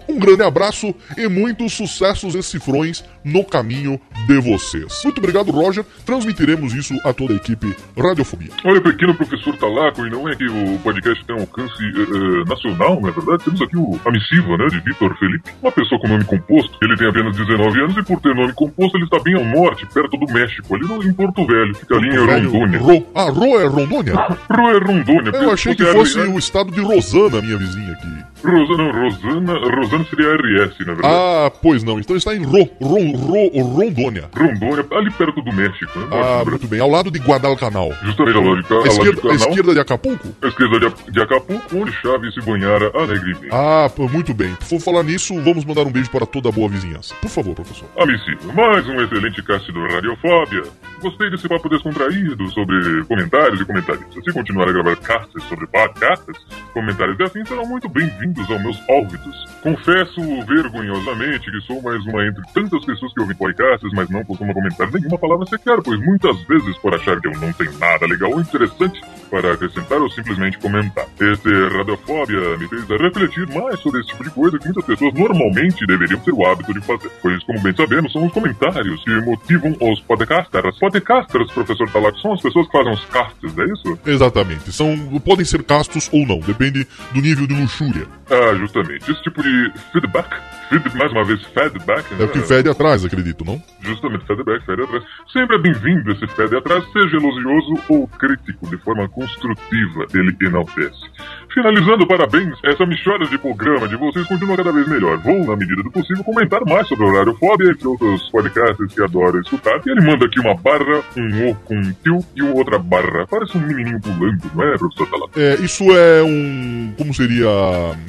Um 0.08 0.20
grande 0.20 0.44
abraço 0.44 0.94
e 1.18 1.28
muitos 1.28 1.74
sucessos 1.74 2.36
e 2.36 2.44
cifrões 2.44 3.04
no 3.32 3.44
caminho 3.44 4.00
de 4.28 4.40
vocês. 4.40 5.02
Muito 5.04 5.18
obrigado, 5.20 5.52
Roger. 5.52 5.84
Transmitiremos 6.06 6.74
isso 6.74 6.94
a 7.06 7.14
toda 7.14 7.34
a 7.34 7.36
equipe 7.36 7.76
Radiofobia. 7.98 8.50
Olha, 8.66 8.82
pequeno 8.82 9.14
professor 9.16 9.56
Talaco, 9.58 10.06
e 10.06 10.10
não 10.10 10.28
é 10.28 10.36
que 10.36 10.46
o 10.48 10.80
podcast 10.84 11.24
tem 11.26 11.36
um 11.36 11.42
alcance 11.42 11.84
eh, 11.84 12.02
eh, 12.02 12.50
nacional, 12.50 13.00
na 13.02 13.12
verdade. 13.12 13.44
Temos 13.44 13.62
aqui 13.62 13.78
o, 13.78 14.00
a 14.06 14.12
missiva, 14.12 14.58
né, 14.58 14.68
de 14.68 14.80
Vitor 14.82 15.18
Felipe, 15.18 15.50
uma 15.62 15.72
pessoa 15.72 16.00
com 16.02 16.08
nome 16.08 16.24
composto. 16.26 16.78
Ele 16.82 16.96
tem 16.98 17.08
apenas 17.08 17.36
19 17.36 17.80
anos 17.82 17.98
e 17.98 18.04
por 18.04 18.20
ter 18.22 18.34
nome 18.36 18.54
composto, 18.54 18.98
ele 18.98 19.06
está 19.06 19.20
bem 19.20 19.36
ao 19.36 19.46
norte, 19.46 19.86
perto 19.94 20.18
do 20.18 20.32
México, 20.32 20.76
ali 20.76 20.88
no, 20.88 21.04
em 21.04 21.14
Porto 21.14 21.46
Velho. 21.46 21.76
Fica 21.76 21.96
ali 21.96 22.10
em 22.10 22.18
Rondônia. 22.18 22.80
Ro- 22.80 23.08
ah, 23.16 23.30
Ro 23.30 23.60
é 23.60 23.66
Rondônia? 23.68 24.14
Ro 24.16 24.70
é 24.70 24.78
Rondônia. 24.80 25.32
Eu 25.36 25.52
achei 25.52 25.76
que 25.76 25.84
Porque 25.84 25.98
fosse 25.98 26.20
o 26.20 26.38
estado 26.40 26.72
de 26.72 26.82
Rosana, 26.82 27.42
minha 27.42 27.58
vizinha 27.58 27.92
aqui. 27.94 28.08
Rosana, 28.44 28.84
não, 28.84 28.92
Rosana, 28.92 29.76
Rosana 29.76 30.06
seria 30.10 30.36
RS, 30.36 30.80
na 30.80 30.94
verdade. 30.94 31.14
Ah, 31.14 31.52
pois 31.62 31.84
não. 31.84 32.00
Então 32.00 32.16
está 32.16 32.34
em 32.36 32.44
Ro, 32.44 32.70
Ro, 32.82 32.98
Ro, 33.20 33.50
Rondônia. 33.74 34.30
Rondônia, 34.36 34.86
ali 34.92 35.12
perto 35.12 35.42
do 35.42 35.52
México, 35.54 36.00
né? 36.00 36.08
Ah, 36.12 36.44
muito 36.46 36.68
bem. 36.68 36.80
Ao 36.80 36.90
lado 36.90 37.12
de 37.12 37.20
Guadalcanal. 37.20 37.90
Justamente 38.04 38.38
ao 38.38 38.44
lado 38.44 38.62
de, 38.62 38.68
ca- 38.68 38.76
ao 38.76 38.82
A 38.82 38.84
lado 38.84 38.94
de 38.94 39.10
esquerda, 39.10 39.34
esquerda 39.36 39.74
de 39.74 39.80
Acapulco? 39.80 40.28
A 40.42 40.48
esquerda 40.48 40.80
de, 40.80 41.12
de 41.12 41.22
Acapulco, 41.22 41.78
onde 41.78 41.92
Chaves 41.94 42.36
e 42.38 42.42
Banhara 42.42 42.92
alegremente. 42.96 43.50
Ah, 43.52 43.90
muito 44.12 44.34
bem. 44.34 44.56
Por 44.70 44.80
falar 44.80 45.04
nisso, 45.04 45.34
vamos 45.42 45.66
mandar 45.66 45.84
um 45.84 45.92
beijo 45.92 46.10
para 46.10 46.26
toda 46.26 46.50
a 46.50 46.52
boa 46.52 46.70
vizinhança. 46.70 47.14
Por 47.22 47.30
favor, 47.30 47.56
professor. 47.56 47.88
Amigo, 47.98 48.20
mais 48.54 48.88
um 48.88 49.02
excelente 49.02 49.42
cast 49.44 49.72
do 49.72 49.82
Radiofóbia. 49.88 50.64
Gostei 51.02 51.30
desse 51.30 51.48
papo 51.48 51.70
descontraído 51.70 52.50
sobre 52.52 53.04
comentários 53.06 53.62
e 53.62 53.66
comentaristas. 53.66 54.24
Se 54.24 54.34
continuar 54.34 54.68
a 54.68 54.72
gravar 54.74 54.96
casts 54.98 55.44
sobre 55.46 55.66
podcasts, 55.68 56.36
comentários 56.74 57.18
e 57.20 57.24
assim 57.24 57.46
serão 57.46 57.66
muito 57.66 57.88
bem-vindos 57.88 58.50
aos 58.52 58.62
meus 58.62 58.78
ouvidos. 58.90 59.36
Confesso 59.64 60.20
vergonhosamente 60.46 61.50
que 61.50 61.62
sou 61.62 61.82
mais 61.82 62.04
uma 62.06 62.26
entre 62.28 62.42
tantas 62.54 62.84
pessoas 62.86 62.99
que 63.00 63.20
ouvem 63.20 63.36
podcasts, 63.36 63.90
mas 63.94 64.10
não 64.10 64.24
costuma 64.24 64.54
comentar 64.54 64.92
nenhuma 64.92 65.18
palavra 65.18 65.46
sequer, 65.46 65.82
pois 65.82 66.00
muitas 66.00 66.40
vezes, 66.44 66.78
por 66.78 66.94
achar 66.94 67.20
que 67.20 67.28
eu 67.28 67.32
não 67.40 67.52
tenho 67.54 67.78
nada 67.78 68.06
legal 68.06 68.32
ou 68.32 68.42
interessante 68.42 69.02
para 69.30 69.54
acrescentar 69.54 70.02
ou 70.02 70.10
simplesmente 70.10 70.58
comentar. 70.58 71.06
Este 71.20 71.50
Radiofóbia 71.78 72.58
me 72.58 72.68
fez 72.68 72.88
refletir 72.88 73.48
mais 73.48 73.80
sobre 73.80 74.02
esse 74.02 74.10
tipo 74.10 74.24
de 74.24 74.30
coisa 74.32 74.60
que 74.60 74.66
muitas 74.66 74.86
pessoas 74.86 75.14
normalmente 75.14 75.86
deveriam 75.86 76.20
ter 76.20 76.34
o 76.34 76.46
hábito 76.46 76.74
de 76.74 76.82
fazer. 76.82 77.10
Pois, 77.22 77.44
como 77.44 77.62
bem 77.62 77.76
sabemos, 77.76 78.12
são 78.12 78.26
os 78.26 78.34
comentários 78.34 79.04
que 79.04 79.22
motivam 79.22 79.76
os 79.80 80.00
podcasters. 80.02 80.78
Podcasters, 80.80 81.52
professor 81.52 81.90
Talaco, 81.90 82.20
são 82.20 82.34
as 82.34 82.42
pessoas 82.42 82.66
que 82.68 82.72
fazem 82.72 82.94
os 82.94 83.06
casts, 83.06 83.58
é 83.58 83.66
isso? 83.66 84.00
Exatamente. 84.06 84.72
São, 84.72 84.98
podem 85.24 85.46
ser 85.46 85.64
castos 85.64 86.10
ou 86.12 86.26
não, 86.26 86.40
depende 86.40 86.88
do 87.14 87.22
nível 87.22 87.48
de 87.48 87.54
luxúria. 87.54 88.08
Ah, 88.30 88.56
justamente. 88.56 89.12
Esse 89.12 89.22
tipo 89.24 89.42
de 89.42 89.72
feedback 89.92 90.30
feed, 90.70 90.96
mais 90.96 91.12
uma 91.12 91.24
vez, 91.24 91.44
feedback, 91.44 92.06
É 92.20 92.24
o 92.24 92.28
que 92.28 92.40
fede 92.40 92.70
atrás, 92.70 93.04
acredito, 93.04 93.44
não? 93.44 93.62
Justamente, 93.82 94.26
feedback, 94.26 94.66
fede 94.66 94.84
atrás. 94.84 95.04
Sempre 95.34 95.56
é 95.56 95.60
bem-vindo 95.60 96.12
esse 96.12 96.28
fede 96.28 96.56
atrás, 96.56 96.84
seja 96.92 97.18
elogioso 97.18 97.74
ou 97.90 98.08
crítico, 98.08 98.70
de 98.70 98.78
forma 98.78 99.08
construtiva, 99.10 100.06
ele 100.14 100.36
enaltece. 100.42 101.10
Finalizando, 101.54 102.06
parabéns, 102.08 102.58
essa 102.64 102.86
mistura 102.86 103.26
de 103.26 103.38
programa 103.38 103.88
de 103.88 103.96
vocês 103.96 104.26
continua 104.28 104.56
cada 104.56 104.72
vez 104.72 104.88
melhor. 104.88 105.18
Vou, 105.18 105.46
na 105.46 105.56
medida 105.56 105.82
do 105.82 105.92
possível, 105.92 106.24
comentar 106.24 106.62
mais 106.66 106.88
sobre 106.88 107.06
o 107.06 107.14
Radiofobia, 107.14 107.72
entre 107.72 107.88
outros 107.88 108.30
podcasts 108.30 108.94
que 108.94 109.02
adoro 109.02 109.42
escutar. 109.42 109.82
E 109.86 109.90
ele 109.90 110.02
manda 110.02 110.26
aqui 110.26 110.40
uma 110.40 110.54
barra, 110.56 111.02
um 111.18 111.50
O 111.50 111.56
com 111.56 111.76
um 111.76 111.92
tio 112.04 112.20
e 112.36 112.42
uma 112.44 112.56
outra 112.56 112.78
barra. 112.78 113.26
Parece 113.28 113.58
um 113.58 113.62
menininho 113.62 114.00
pulando, 114.00 114.52
não 114.54 114.64
é, 114.64 114.78
professor 114.78 115.08
Talata? 115.10 115.40
É, 115.42 115.56
isso 115.56 115.84
é 115.92 116.24
um. 116.24 116.94
Como 116.98 117.14
seria. 117.14 117.48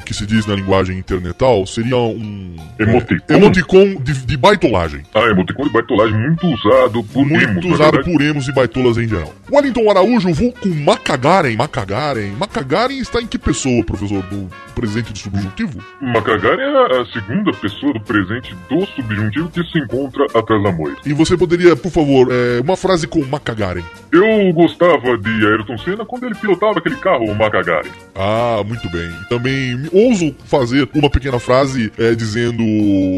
que 0.05 0.13
se 0.13 0.27
diz 0.27 0.47
na 0.47 0.55
linguagem 0.55 0.99
internetal? 0.99 1.65
Seria 1.67 1.97
um. 1.97 2.50
Emoticon. 2.79 3.25
é, 3.29 3.37
emoticon 3.37 3.95
de, 4.03 4.13
de 4.27 4.37
baitolagem. 4.37 5.03
Ah, 5.15 5.29
emoticon 5.31 5.65
de 5.65 5.71
baitolagem 5.71 6.19
muito 6.19 6.47
usado 6.47 7.05
por 7.05 7.27
Muito 7.27 7.45
emos, 7.45 7.65
na 7.65 7.75
usado 7.75 8.05
por 8.05 8.21
emos 8.21 8.49
e 8.49 8.53
baitolas 8.53 8.97
em 8.99 9.09
geral. 9.09 9.33
Wellington 9.51 9.91
Araújo, 9.91 10.33
vulco 10.33 10.69
Macagaren. 10.69 11.57
Macagaren. 11.57 12.33
Macagaren 12.39 12.99
está 12.99 13.21
em 13.21 13.27
que 13.27 13.39
pessoa, 13.39 13.85
professor? 13.85 14.23
Do 14.23 14.49
presente 14.75 15.13
do 15.13 15.19
subjuntivo? 15.19 15.79
Macagari 16.01 16.63
é 16.63 17.01
a 17.01 17.05
segunda 17.07 17.53
pessoa 17.53 17.93
do 17.93 18.01
presente 18.01 18.55
do 18.69 18.87
subjuntivo 18.87 19.51
que 19.51 19.63
se 19.65 19.79
encontra 19.79 20.25
atrás 20.35 20.63
da 20.63 20.73
moita. 20.73 21.01
E 21.05 21.13
você 21.13 21.37
poderia, 21.37 21.77
por 21.77 21.91
favor, 21.91 22.29
é, 22.31 22.61
uma 22.61 22.77
frase 22.77 23.07
com 23.07 23.25
Macagaren. 23.25 23.83
Eu 24.13 24.53
gostava 24.53 25.17
de 25.19 25.47
Ayrton 25.47 25.79
Senna 25.79 26.05
quando 26.05 26.25
ele 26.25 26.35
pilotava 26.35 26.79
aquele 26.79 26.97
carro, 26.97 27.25
o 27.27 27.35
Macagari. 27.35 27.91
Ah, 28.15 28.63
muito 28.67 28.89
bem. 28.91 29.11
Também 29.29 29.89
ouso 29.93 30.35
fazer 30.47 30.89
uma 30.95 31.11
pequena 31.11 31.39
frase 31.39 31.93
é, 31.99 32.15
dizendo 32.15 32.40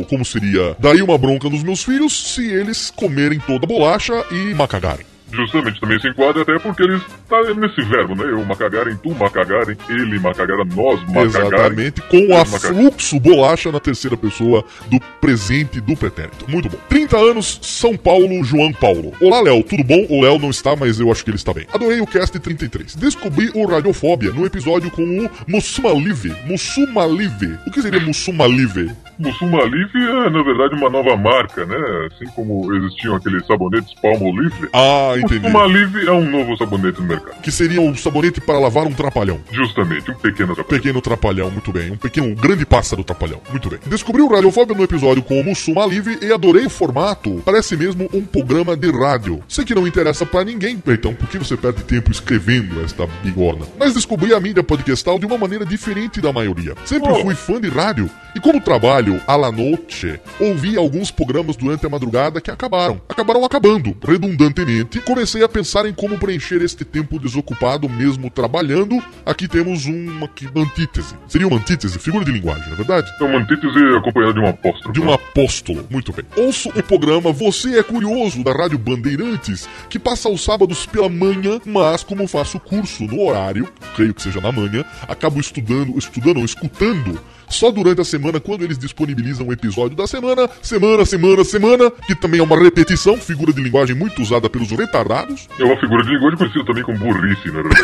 como 0.09 0.25
seria: 0.25 0.77
Daí 0.79 1.03
uma 1.03 1.19
bronca 1.19 1.49
nos 1.49 1.63
meus 1.63 1.83
filhos 1.85 2.35
se 2.35 2.47
eles 2.47 2.91
comerem 2.91 3.39
toda 3.39 3.65
a 3.65 3.69
bolacha 3.69 4.25
e 4.31 4.55
macagarem. 4.55 5.13
Justamente 5.33 5.81
também 5.81 5.99
se 5.99 6.09
enquadra 6.09 6.43
até 6.43 6.59
porque 6.59 6.83
ele 6.83 6.97
está 6.97 7.43
nesse 7.55 7.81
verbo, 7.83 8.15
né? 8.15 8.31
Eu 8.31 8.45
macagarem, 8.45 8.95
tu 8.97 9.15
macagarem, 9.15 9.77
ele 9.89 10.19
macagara, 10.19 10.63
nós 10.65 11.01
macagarem. 11.09 11.25
Exatamente, 11.25 12.03
com 12.03 12.35
a 12.35 12.45
macagarem. 12.45 12.77
fluxo 12.77 13.19
bolacha 13.19 13.73
na 13.73 13.81
terceira 13.81 14.17
pessoa 14.17 14.63
do 14.89 15.01
presente 15.21 15.81
do 15.81 15.97
pretérito. 15.97 16.45
Muito 16.51 16.69
bom. 16.69 16.77
30 16.89 17.17
anos, 17.17 17.59
São 17.63 17.97
Paulo, 17.97 18.45
João 18.45 18.73
Paulo. 18.73 19.13
Olá, 19.23 19.41
Léo, 19.41 19.63
tudo 19.63 19.83
bom? 19.83 20.07
O 20.11 20.23
Léo 20.23 20.39
não 20.39 20.51
está, 20.51 20.77
mas 20.77 21.01
eu 21.01 21.11
acho 21.11 21.25
que 21.25 21.31
ele 21.31 21.37
está 21.37 21.55
bem. 21.55 21.67
Adorei 21.73 22.01
o 22.01 22.07
cast 22.07 22.39
33. 22.39 22.95
Descobri 22.95 23.51
o 23.55 23.65
Radiofobia 23.67 24.33
no 24.33 24.45
episódio 24.45 24.91
com 24.91 25.03
o 25.03 25.31
Mussumalive. 25.49 26.35
Mussumalive. 26.45 27.59
O 27.67 27.71
que 27.71 27.81
seria 27.81 28.01
Mussumalive? 28.01 28.91
Mussumalive 29.23 29.99
é, 29.99 30.31
na 30.31 30.43
verdade, 30.43 30.75
uma 30.75 30.91
nova 30.91 31.17
marca, 31.17 31.65
né? 31.65 31.77
Assim 32.07 32.27
como 32.35 32.73
existiam 32.75 33.15
aqueles 33.17 33.47
sabonetes 33.47 33.95
Palmolive. 34.01 34.69
Ah, 34.73 35.15
entendi. 35.17 35.41
Mussumalive 35.41 36.07
é 36.07 36.13
um 36.13 36.29
novo 36.31 36.57
sabonete 36.57 37.01
no 37.01 37.07
mercado. 37.09 37.41
Que 37.41 37.51
seria 37.51 37.81
um 37.81 37.95
sabonete 37.95 38.41
para 38.41 38.59
lavar 38.59 38.87
um 38.87 38.93
trapalhão. 38.93 39.41
Justamente, 39.51 40.11
um 40.11 40.15
pequeno 40.15 40.55
trapalhão. 40.55 40.81
Pequeno 40.81 41.01
trapalhão, 41.01 41.51
muito 41.51 41.73
bem. 41.73 41.91
Um 41.93 41.97
pequeno, 41.97 42.27
um 42.29 42.35
grande 42.35 42.65
pássaro 42.67 43.05
trapalhão, 43.05 43.41
muito 43.51 43.69
bem. 43.69 43.79
Descobri 43.87 44.23
o 44.23 44.29
Radiofobia 44.29 44.77
no 44.77 44.83
episódio 44.85 45.23
com 45.23 45.41
o 45.41 45.45
Mussuma 45.45 45.87
Livre 45.87 46.19
e 46.23 46.33
adorei 46.33 46.67
o 46.67 46.71
formato. 46.71 47.41
Parece 47.45 47.77
mesmo 47.77 48.09
um 48.13 48.23
programa 48.23 48.77
de 48.77 48.91
rádio. 48.91 49.43
Sei 49.49 49.65
que 49.65 49.75
não 49.75 49.87
interessa 49.87 50.25
pra 50.27 50.45
ninguém, 50.45 50.81
então 50.87 51.15
por 51.15 51.29
que 51.29 51.39
você 51.39 51.57
perde 51.57 51.83
tempo 51.85 52.11
escrevendo 52.11 52.83
esta 52.85 53.07
bigorna? 53.23 53.67
Mas 53.79 53.95
descobri 53.95 54.35
a 54.35 54.41
mídia 54.41 54.63
podcastal 54.63 55.19
de 55.19 55.27
uma 55.27 55.39
maneira 55.39 55.65
diferente 55.65 56.21
da 56.21 56.33
maioria. 56.33 56.75
Sempre 56.85 57.11
Oh. 57.13 57.17
fui 57.23 57.35
fã 57.35 57.61
de 57.61 57.69
rádio 57.69 58.09
e 58.35 58.41
como 58.41 58.61
trabalho 58.61 59.12
à 59.27 59.37
la 59.37 59.51
noite, 59.53 60.21
ouvi 60.41 60.77
alguns 60.77 61.11
programas 61.11 61.57
durante 61.57 61.87
a 61.87 61.89
madrugada 61.89 62.41
que 62.41 62.51
acabaram. 62.51 63.01
Acabaram 63.09 63.45
acabando. 63.45 63.97
Redundantemente, 64.05 65.01
comecei 65.01 65.43
a 65.43 65.49
pensar 65.49 65.87
em 65.87 65.93
como 65.93 66.19
preencher 66.19 66.63
este 66.63 66.85
tempo 66.85 67.19
desocupado 67.19 67.89
mesmo 67.89 68.31
trabalhando. 68.31 69.03
Aqui 69.25 69.47
temos 69.49 69.87
uma 69.87 70.29
que- 70.29 70.49
antítese. 70.57 71.15
Seria 71.29 71.47
uma 71.47 71.57
antítese, 71.57 71.99
figura 71.99 72.25
de 72.25 72.33
linguagem, 72.33 72.65
não 72.67 72.73
é 72.75 72.77
verdade? 72.77 73.11
É 73.21 73.25
uma 73.25 73.39
antítese 73.39 73.79
acompanhada 73.97 74.35
de 74.35 74.41
um 74.41 74.47
apóstolo. 74.49 74.93
De 74.93 75.01
um 75.01 75.13
apóstolo, 75.13 75.87
muito 75.91 76.13
bem. 76.13 76.25
Ouço 76.37 76.69
o 76.71 76.83
programa 76.83 77.33
Você 77.33 77.79
é 77.79 77.83
Curioso, 77.83 78.43
da 78.45 78.53
Rádio 78.53 78.79
Bandeirantes, 78.79 79.69
que 79.89 79.99
passa 79.99 80.29
aos 80.29 80.43
sábados 80.45 80.87
pela 80.87 81.09
manhã, 81.09 81.61
mas 81.65 82.03
como 82.03 82.27
faço 82.27 82.59
curso 82.61 83.05
no 83.05 83.21
horário, 83.23 83.69
creio 83.95 84.15
que 84.15 84.23
seja 84.23 84.41
na 84.41 84.53
manhã, 84.53 84.85
acabo 85.09 85.41
estudando, 85.41 85.97
estudando 85.99 86.39
ou 86.39 86.45
escutando 86.45 87.21
só 87.53 87.71
durante 87.71 88.01
a 88.01 88.05
semana, 88.05 88.41
quando 88.41 88.63
eles 88.63 88.79
disponibilizam 88.79 89.47
o 89.47 89.53
episódio 89.53 89.97
da 89.97 90.07
semana, 90.07 90.49
semana, 90.63 91.05
semana, 91.05 91.45
semana, 91.45 91.91
que 91.91 92.15
também 92.15 92.41
é 92.41 92.43
uma 92.43 92.59
repetição, 92.59 93.17
figura 93.17 93.53
de 93.53 93.63
linguagem 93.63 93.95
muito 93.95 94.21
usada 94.23 94.49
pelos 94.49 94.71
retardados. 94.71 95.49
É 95.59 95.65
uma 95.65 95.77
figura 95.79 96.03
de 96.03 96.11
linguagem 96.11 96.39
conhecida 96.39 96.65
também 96.65 96.83
como 96.83 96.99
burrice, 96.99 97.49
na 97.53 97.63
verdade. 97.63 97.83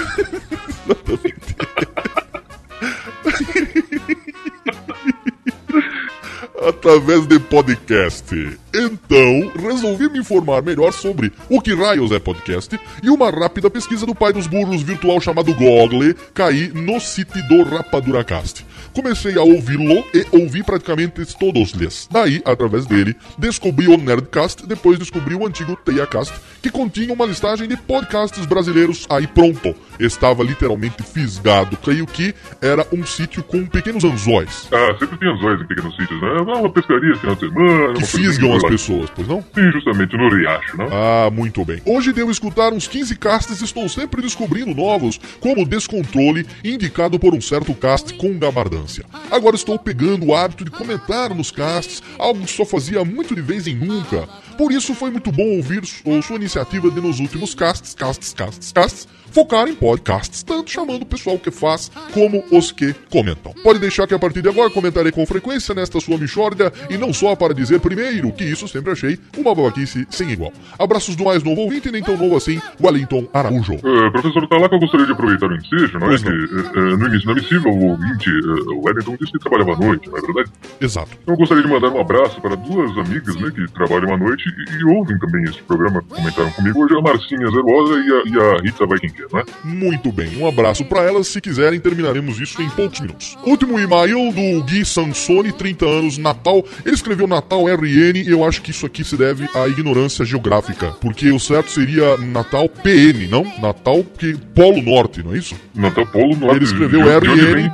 Através 6.62 7.26
de 7.26 7.38
podcast. 7.38 8.34
Então, 8.74 9.52
resolvi 9.56 10.08
me 10.08 10.18
informar 10.18 10.62
melhor 10.62 10.92
sobre 10.92 11.32
o 11.48 11.60
que 11.60 11.74
raios 11.74 12.12
é 12.12 12.18
podcast 12.18 12.78
e 13.02 13.10
uma 13.10 13.30
rápida 13.30 13.70
pesquisa 13.70 14.04
do 14.04 14.14
pai 14.14 14.32
dos 14.32 14.46
burros 14.46 14.82
virtual 14.82 15.20
chamado 15.20 15.54
Google 15.54 16.14
caí 16.34 16.70
no 16.74 17.00
site 17.00 17.40
do 17.48 17.62
Rapaduracast. 17.64 18.66
Comecei 18.92 19.38
a 19.38 19.42
ouvi-lo 19.42 20.04
e 20.14 20.26
ouvi 20.32 20.62
praticamente 20.62 21.24
todos 21.38 21.72
eles. 21.74 22.08
Daí, 22.10 22.42
através 22.44 22.86
dele, 22.86 23.16
descobri 23.36 23.86
o 23.88 23.96
Nerdcast, 23.96 24.66
depois 24.66 24.98
descobri 24.98 25.34
o 25.34 25.46
antigo 25.46 25.76
TeiaCast, 25.76 26.34
que 26.62 26.70
continha 26.70 27.12
uma 27.12 27.26
listagem 27.26 27.68
de 27.68 27.76
podcasts 27.76 28.44
brasileiros 28.44 29.06
aí 29.08 29.26
pronto. 29.26 29.74
Estava 29.98 30.42
literalmente 30.42 31.02
fisgado, 31.02 31.76
creio 31.76 32.06
que 32.06 32.34
era 32.60 32.86
um 32.92 33.04
sítio 33.04 33.42
com 33.42 33.66
pequenos 33.66 34.04
anzóis. 34.04 34.68
Ah, 34.72 34.96
sempre 34.98 35.18
tem 35.18 35.28
anzóis 35.28 35.60
em 35.60 35.66
pequenos 35.66 35.94
sítios, 35.96 36.20
né? 36.20 36.28
É 36.48 36.52
uma 36.54 36.70
pescaria 36.70 37.14
final 37.16 37.34
de 37.34 37.40
semana. 37.48 37.92
Que 37.94 38.06
fisgam 38.06 38.54
as 38.56 38.62
pessoas, 38.62 39.10
pois 39.14 39.28
não? 39.28 39.42
Sim, 39.54 39.70
justamente, 39.70 40.16
no 40.16 40.28
riacho, 40.34 40.76
não? 40.76 40.86
Ah, 40.90 41.30
muito 41.30 41.64
bem. 41.64 41.82
Hoje 41.84 42.12
devo 42.12 42.30
escutar 42.30 42.72
uns 42.72 42.88
15 42.88 43.16
casts 43.16 43.60
e 43.60 43.64
estou 43.64 43.88
sempre 43.88 44.22
descobrindo 44.22 44.74
novos, 44.74 45.20
como 45.40 45.66
Descontrole, 45.66 46.46
indicado 46.64 47.18
por 47.18 47.34
um 47.34 47.40
certo 47.40 47.74
cast 47.74 48.14
com 48.14 48.38
gabardância. 48.38 49.04
Agora 49.30 49.56
estou 49.56 49.78
pegando 49.78 50.26
o 50.26 50.34
hábito 50.34 50.64
de 50.64 50.70
comentar 50.70 51.34
nos 51.34 51.50
casts, 51.50 52.02
algo 52.18 52.40
que 52.44 52.50
só 52.50 52.64
fazia 52.64 53.04
muito 53.04 53.34
de 53.34 53.42
vez 53.42 53.66
em 53.66 53.74
nunca. 53.74 54.26
Por 54.56 54.72
isso 54.72 54.94
foi 54.94 55.10
muito 55.10 55.30
bom 55.30 55.56
ouvir 55.56 55.84
su- 55.84 56.02
sua 56.22 56.36
iniciativa 56.36 56.90
de 56.90 57.00
nos 57.00 57.20
últimos 57.20 57.54
casts, 57.54 57.94
casts, 57.94 58.32
casts, 58.32 58.72
casts, 58.72 59.08
focar 59.30 59.68
em 59.68 59.74
podcasts, 59.74 60.42
tanto 60.42 60.70
chamando 60.70 61.02
o 61.02 61.06
pessoal 61.06 61.38
que 61.38 61.50
faz 61.50 61.90
como 62.12 62.42
os 62.50 62.72
que 62.72 62.94
comentam. 63.10 63.52
Pode 63.62 63.78
deixar 63.78 64.06
que 64.06 64.14
a 64.14 64.18
partir 64.18 64.42
de 64.42 64.48
agora 64.48 64.70
comentarei 64.70 65.12
com 65.12 65.24
frequência 65.26 65.74
nesta 65.74 66.00
sua 66.00 66.18
michórdia 66.18 66.72
e 66.90 66.96
não 66.96 67.12
só 67.12 67.34
para 67.34 67.54
dizer 67.54 67.80
primeiro 67.80 68.32
que 68.32 68.44
isso 68.44 68.66
sempre 68.68 68.92
achei 68.92 69.18
uma 69.36 69.54
babaquice 69.54 70.06
sem 70.10 70.30
igual. 70.30 70.52
Abraços 70.78 71.16
do 71.16 71.24
mais 71.24 71.42
novo 71.42 71.62
ouvinte 71.62 71.88
e 71.88 71.92
nem 71.92 72.02
tão 72.02 72.16
novo 72.16 72.36
assim, 72.36 72.60
Wellington 72.82 73.26
Araújo. 73.32 73.74
Eh, 73.74 74.10
professor 74.10 74.46
Talaca, 74.48 74.74
eu 74.74 74.80
gostaria 74.80 75.06
de 75.06 75.12
aproveitar 75.12 75.50
o 75.50 75.54
ensejo, 75.54 75.98
não 75.98 76.06
é? 76.06 76.10
Pois 76.10 76.22
Que 76.22 76.28
eh, 76.28 76.32
eh, 76.74 76.96
no 76.96 77.06
início 77.06 77.26
da 77.26 77.34
missiva, 77.34 77.68
o 77.68 77.86
ouvinte, 77.90 78.30
eh, 78.30 78.72
o 78.72 78.84
Wellington, 78.84 79.16
disse 79.20 79.32
que 79.32 79.38
trabalhava 79.38 79.74
à 79.74 79.76
noite, 79.86 80.08
não 80.08 80.18
é 80.18 80.20
verdade? 80.20 80.50
Exato. 80.80 81.10
Então 81.22 81.34
eu 81.34 81.38
gostaria 81.38 81.62
de 81.62 81.68
mandar 81.68 81.88
um 81.88 82.00
abraço 82.00 82.40
para 82.40 82.56
duas 82.56 82.90
amigas, 82.98 83.36
né, 83.36 83.50
que 83.50 83.66
trabalham 83.72 84.14
à 84.14 84.16
noite 84.16 84.44
e, 84.48 84.80
e 84.80 84.84
ouvem 84.96 85.18
também 85.18 85.44
este 85.44 85.62
programa, 85.62 86.02
comentaram 86.02 86.50
comigo 86.52 86.84
hoje, 86.84 86.96
a 86.96 87.00
Marcinha 87.02 87.50
Zerosa 87.50 87.94
e 87.98 88.12
a, 88.12 88.22
e 88.24 88.40
a 88.40 88.56
Rita 88.62 88.86
Viking, 88.86 89.17
não 89.30 89.40
é? 89.40 89.44
Muito 89.64 90.12
bem, 90.12 90.36
um 90.36 90.46
abraço 90.46 90.84
para 90.84 91.02
elas. 91.02 91.28
Se 91.28 91.40
quiserem, 91.40 91.80
terminaremos 91.80 92.40
isso 92.40 92.60
em 92.62 92.68
poucos 92.70 93.00
minutos. 93.00 93.36
Último 93.44 93.78
e-mail 93.78 94.32
do 94.32 94.64
Gui 94.64 94.84
Sansoni, 94.84 95.52
30 95.52 95.86
anos, 95.86 96.18
Natal. 96.18 96.64
Ele 96.84 96.94
escreveu 96.94 97.26
Natal 97.26 97.64
RN 97.64 98.16
e 98.16 98.30
eu 98.30 98.44
acho 98.44 98.62
que 98.62 98.70
isso 98.70 98.86
aqui 98.86 99.04
se 99.04 99.16
deve 99.16 99.48
à 99.54 99.68
ignorância 99.68 100.24
geográfica. 100.24 100.92
Porque 101.00 101.30
o 101.30 101.38
certo 101.38 101.70
seria 101.70 102.16
Natal 102.16 102.68
PN, 102.68 103.28
não? 103.28 103.44
Natal 103.60 104.04
que 104.04 104.36
Polo 104.54 104.82
Norte, 104.82 105.22
não 105.22 105.34
é 105.34 105.38
isso? 105.38 105.54
Natal 105.74 106.06
Polo 106.06 106.36
Norte. 106.36 106.56
Ele 106.56 106.64
escreveu 106.64 107.00
RN, 107.00 107.70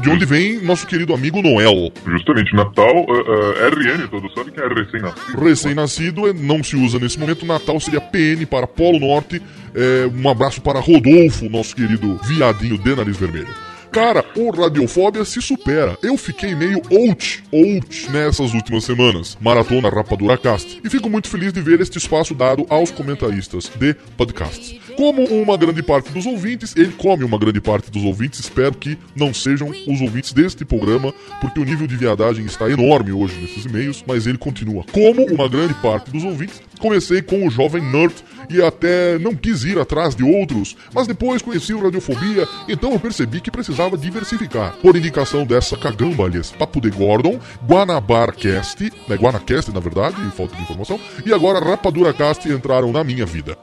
de 0.00 0.10
onde 0.10 0.24
vem 0.24 0.60
nosso 0.62 0.86
querido 0.86 1.14
amigo 1.14 1.42
Noel. 1.42 1.92
justamente, 2.06 2.54
Natal, 2.54 3.06
eh, 3.08 3.66
eh, 3.66 3.68
RN, 3.68 4.08
todos 4.08 4.32
sabem 4.34 4.52
que 4.52 4.60
é 4.60 4.68
recém-nascido. 4.68 5.40
Recém-nascido, 5.40 6.28
eh, 6.28 6.32
não 6.32 6.62
se 6.62 6.76
usa 6.76 6.98
nesse 6.98 7.18
momento. 7.18 7.44
Natal 7.44 7.78
seria 7.80 8.00
PN 8.00 8.46
para 8.46 8.66
Polo 8.66 8.98
Norte. 8.98 9.40
É, 9.74 10.06
um 10.06 10.28
abraço 10.28 10.60
para 10.60 10.78
Rodolfo, 10.78 11.48
nosso 11.48 11.74
querido 11.74 12.18
viadinho 12.24 12.78
de 12.78 12.94
nariz 12.94 13.16
vermelho. 13.16 13.48
Cara, 13.94 14.24
o 14.34 14.50
Radiofobia 14.50 15.24
se 15.24 15.40
supera. 15.40 15.96
Eu 16.02 16.16
fiquei 16.16 16.52
meio 16.52 16.82
out, 16.90 17.44
out 17.52 18.10
nessas 18.10 18.52
últimas 18.52 18.82
semanas. 18.82 19.38
Maratona 19.40 19.88
Rapadura 19.88 20.36
Cast. 20.36 20.80
E 20.82 20.90
fico 20.90 21.08
muito 21.08 21.28
feliz 21.28 21.52
de 21.52 21.60
ver 21.60 21.80
este 21.80 21.96
espaço 21.96 22.34
dado 22.34 22.66
aos 22.68 22.90
comentaristas 22.90 23.70
de 23.76 23.94
podcasts. 24.16 24.80
Como 24.96 25.22
uma 25.22 25.56
grande 25.56 25.80
parte 25.80 26.10
dos 26.10 26.26
ouvintes, 26.26 26.74
ele 26.74 26.90
come 26.90 27.22
uma 27.22 27.38
grande 27.38 27.60
parte 27.60 27.88
dos 27.88 28.02
ouvintes. 28.02 28.40
Espero 28.40 28.74
que 28.74 28.98
não 29.14 29.32
sejam 29.32 29.68
os 29.68 30.00
ouvintes 30.00 30.32
deste 30.32 30.64
programa, 30.64 31.14
porque 31.40 31.60
o 31.60 31.64
nível 31.64 31.86
de 31.86 31.96
viadagem 31.96 32.44
está 32.46 32.68
enorme 32.68 33.12
hoje 33.12 33.40
nesses 33.40 33.64
e-mails, 33.64 34.04
mas 34.04 34.26
ele 34.26 34.38
continua. 34.38 34.84
Como 34.90 35.24
uma 35.26 35.48
grande 35.48 35.74
parte 35.74 36.10
dos 36.10 36.24
ouvintes, 36.24 36.60
comecei 36.80 37.22
com 37.22 37.46
o 37.46 37.50
Jovem 37.50 37.82
Nerd 37.82 38.14
e 38.50 38.60
até 38.60 39.18
não 39.18 39.34
quis 39.34 39.64
ir 39.64 39.78
atrás 39.78 40.14
de 40.14 40.22
outros, 40.22 40.76
mas 40.92 41.06
depois 41.06 41.42
conheci 41.42 41.72
o 41.72 41.82
Radiofobia, 41.82 42.46
então 42.68 42.92
eu 42.92 43.00
percebi 43.00 43.40
que 43.40 43.50
precisava 43.50 43.83
diversificar. 43.90 44.74
Por 44.82 44.96
indicação 44.96 45.44
dessa 45.44 45.76
cagamba, 45.76 46.24
aliás, 46.24 46.50
Papo 46.50 46.80
de 46.80 46.90
Gordon, 46.90 47.38
Guanabarcast, 47.66 48.92
né, 49.08 49.16
Guanacast 49.16 49.70
na 49.72 49.80
verdade, 49.80 50.16
falta 50.36 50.54
de 50.56 50.62
informação, 50.62 50.98
e 51.24 51.32
agora 51.32 51.64
Rapadura 51.64 52.12
Cast 52.12 52.48
entraram 52.48 52.92
na 52.92 53.04
minha 53.04 53.26
vida. 53.26 53.56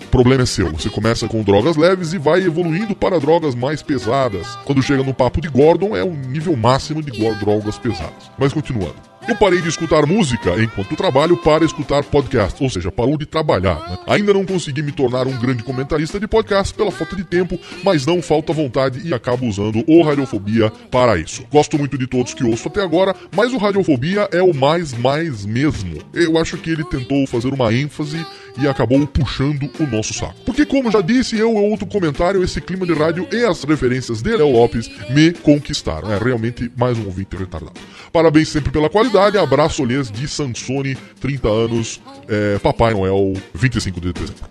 O 0.00 0.10
problema 0.10 0.44
é 0.44 0.46
seu. 0.46 0.70
Você 0.72 0.88
começa 0.88 1.28
com 1.28 1.42
drogas 1.42 1.76
leves 1.76 2.12
e 2.12 2.18
vai 2.18 2.42
evoluindo 2.42 2.94
para 2.94 3.20
drogas 3.20 3.54
mais 3.54 3.82
pesadas. 3.82 4.46
Quando 4.64 4.82
chega 4.82 5.02
no 5.02 5.12
papo 5.12 5.40
de 5.40 5.48
Gordon, 5.48 5.94
é 5.94 6.02
o 6.02 6.10
nível 6.10 6.56
máximo 6.56 7.02
de 7.02 7.10
drogas 7.10 7.76
pesadas. 7.76 8.30
Mas 8.38 8.52
continuando. 8.52 8.96
Eu 9.28 9.36
parei 9.36 9.60
de 9.60 9.68
escutar 9.68 10.06
música 10.06 10.58
enquanto 10.58 10.96
trabalho 10.96 11.36
para 11.36 11.62
escutar 11.62 12.02
podcast, 12.02 12.64
ou 12.64 12.70
seja, 12.70 12.90
parou 12.90 13.18
de 13.18 13.26
trabalhar. 13.26 13.78
né? 13.90 13.98
Ainda 14.06 14.32
não 14.32 14.42
consegui 14.46 14.80
me 14.80 14.90
tornar 14.90 15.26
um 15.26 15.38
grande 15.38 15.62
comentarista 15.62 16.18
de 16.18 16.26
podcast 16.26 16.72
pela 16.72 16.90
falta 16.90 17.14
de 17.14 17.24
tempo, 17.24 17.60
mas 17.84 18.06
não 18.06 18.22
falta 18.22 18.54
vontade 18.54 19.06
e 19.06 19.12
acabo 19.12 19.44
usando 19.44 19.84
o 19.86 20.02
Radiofobia 20.02 20.72
para 20.90 21.18
isso. 21.18 21.44
Gosto 21.52 21.76
muito 21.76 21.98
de 21.98 22.06
todos 22.06 22.32
que 22.32 22.42
ouço 22.42 22.68
até 22.68 22.82
agora, 22.82 23.14
mas 23.36 23.52
o 23.52 23.58
Radiofobia 23.58 24.30
é 24.32 24.40
o 24.40 24.54
mais 24.54 24.94
mais 24.94 25.44
mesmo. 25.44 25.98
Eu 26.14 26.38
acho 26.38 26.56
que 26.56 26.70
ele 26.70 26.84
tentou 26.84 27.26
fazer 27.26 27.52
uma 27.52 27.70
ênfase 27.70 28.24
e 28.58 28.66
acabou 28.66 29.06
puxando 29.06 29.70
o 29.78 29.86
nosso 29.86 30.14
saco. 30.14 30.36
Porque, 30.46 30.64
como 30.64 30.90
já 30.90 31.02
disse 31.02 31.36
eu 31.38 31.52
em 31.52 31.70
outro 31.70 31.86
comentário, 31.86 32.42
esse 32.42 32.62
clima 32.62 32.86
de 32.86 32.94
rádio 32.94 33.28
e 33.30 33.44
as 33.44 33.62
referências 33.62 34.22
de 34.22 34.34
Léo 34.34 34.50
Lopes 34.50 34.90
me 35.10 35.32
conquistaram. 35.32 36.10
É 36.12 36.18
realmente 36.18 36.72
mais 36.74 36.96
um 36.96 37.04
ouvinte 37.04 37.36
retardado. 37.36 37.78
Parabéns 38.10 38.48
sempre 38.48 38.72
pela 38.72 38.88
qualidade. 38.88 39.17
Abraço, 39.18 39.82
Olhês 39.82 40.10
de 40.10 40.28
Sansone, 40.28 40.96
30 41.20 41.48
anos, 41.48 42.00
é, 42.28 42.58
Papai 42.58 42.94
Noel, 42.94 43.34
25 43.54 44.00
de 44.00 44.12
dezembro. 44.12 44.44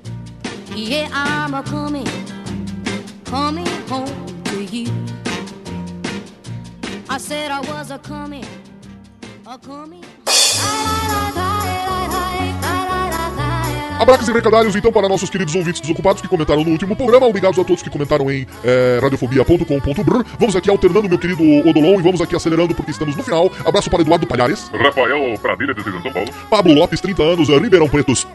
Yeah, 0.76 1.10
I'm 1.10 1.56
a 1.56 1.64
coming, 1.64 2.06
coming 3.30 3.68
home 3.90 4.12
to 4.44 4.62
you. 4.76 4.88
I 7.10 7.18
said 7.18 7.52
I 7.52 7.62
was 7.62 7.92
a 7.92 7.98
coming, 7.98 8.46
a 9.46 9.58
coming. 9.58 10.04
Abraços 14.00 14.28
e 14.28 14.32
recadalhos, 14.32 14.76
então, 14.76 14.92
para 14.92 15.10
nossos 15.10 15.30
queridos 15.30 15.56
ouvintes 15.56 15.82
desocupados 15.82 16.22
que 16.22 16.28
comentaram 16.28 16.64
no 16.64 16.70
último 16.70 16.96
programa. 16.96 17.26
Obrigados 17.26 17.58
a 17.58 17.64
todos 17.64 17.82
que 17.82 17.90
comentaram 17.90 18.30
em 18.30 18.46
é, 18.64 19.00
radiofobia.com.br. 19.02 20.24
Vamos 20.40 20.56
aqui 20.56 20.70
alternando, 20.70 21.10
meu 21.10 21.18
querido 21.18 21.44
Odolon, 21.68 22.00
e 22.00 22.04
vamos 22.04 22.22
aqui 22.22 22.36
acelerando 22.36 22.76
porque 22.76 22.92
estamos 22.92 23.16
no 23.16 23.24
final. 23.24 23.52
Abraço 23.66 23.90
para 23.90 24.02
Eduardo 24.02 24.28
Palhares. 24.28 24.70
Rafael 24.72 25.38
Pradilha, 25.42 25.74
de 25.74 25.84
São 25.84 26.14
Paulo. 26.14 26.30
Pablo 26.50 26.74
Lopes, 26.74 27.02
30 27.02 27.24
anos, 27.24 27.50
Ribeirão 27.50 27.90
Pretos. 27.90 28.28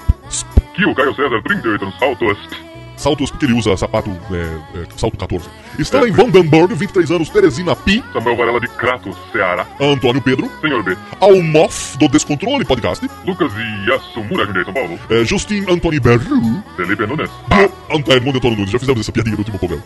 Kio 0.74 0.94
Caio 0.94 1.14
César, 1.14 1.40
38 1.42 1.84
anos, 1.84 1.98
Saltos. 1.98 2.71
Saltos, 3.02 3.30
porque 3.30 3.46
ele 3.46 3.54
usa 3.54 3.76
sapato, 3.76 4.10
é, 4.30 4.78
é, 4.78 4.86
salto 4.96 5.16
14. 5.16 5.48
Stanley 5.78 6.12
Vandenberg, 6.12 6.74
23 6.74 7.10
anos, 7.10 7.28
Teresina 7.28 7.74
Pi. 7.74 8.02
Samuel 8.12 8.36
Varela 8.36 8.60
de 8.60 8.68
Kratos, 8.68 9.16
Ceará. 9.32 9.66
Antônio 9.80 10.22
Pedro. 10.22 10.50
Senhor 10.60 10.82
B. 10.82 10.96
Almof, 11.20 11.96
do 11.96 12.08
Descontrole 12.08 12.64
Podcast. 12.64 13.08
Lucas 13.26 13.52
Yasumura, 13.86 14.46
Jundiaí, 14.46 14.64
São 14.64 14.74
Paulo. 14.74 14.98
É, 15.10 15.24
Justin 15.24 15.64
Antoni 15.68 15.98
Berru. 15.98 16.62
Felipe 16.76 17.06
Nunes. 17.06 17.30
Dio... 17.48 17.72
Antônio 17.90 18.36
Antônio 18.36 18.56
Nunes, 18.56 18.70
já 18.70 18.78
fizemos 18.78 19.00
essa 19.00 19.12
piadinha 19.12 19.34
no 19.34 19.40
último 19.40 19.58
programa. 19.58 19.82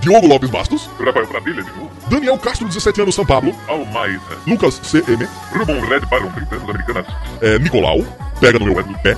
Diogo 0.00 0.26
Lopes 0.26 0.50
Bastos. 0.50 0.88
Rafael 1.04 1.26
Pradilha, 1.26 1.62
de 1.62 1.70
novo. 1.72 1.90
Daniel 2.08 2.38
Castro, 2.38 2.66
17 2.68 3.02
anos, 3.02 3.14
São 3.14 3.26
Pablo. 3.26 3.54
Almaida. 3.66 4.20
Lucas 4.46 4.80
CM. 4.84 5.26
Rubon 5.52 5.80
Red 5.80 6.00
Baron, 6.10 6.30
30 6.30 6.54
anos, 6.54 6.70
Americanas. 6.70 7.06
É, 7.40 7.58
Nicolau. 7.58 8.04
Pega 8.40 8.58
no 8.58 8.66
meu 8.66 8.84
pé. 9.02 9.16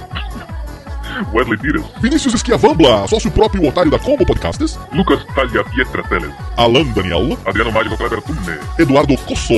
Wesley 1.32 1.58
Pires. 1.58 1.84
Vinícius 2.00 2.34
Esquiavambla, 2.34 3.06
sócio 3.08 3.30
próprio 3.30 3.64
e 3.64 3.68
otário 3.68 3.90
da 3.90 3.98
Combo 3.98 4.24
Podcastes. 4.26 4.78
Lucas 4.92 5.24
Talha 5.34 5.64
Pietra 5.64 6.02
Teles. 6.04 6.32
Alan 6.56 6.84
Daniel. 6.94 7.38
Adriano 7.44 7.72
Mágico 7.72 7.96
Kleber 7.96 8.22
Tunne. 8.22 8.58
Eduardo 8.78 9.16
Cosso. 9.18 9.54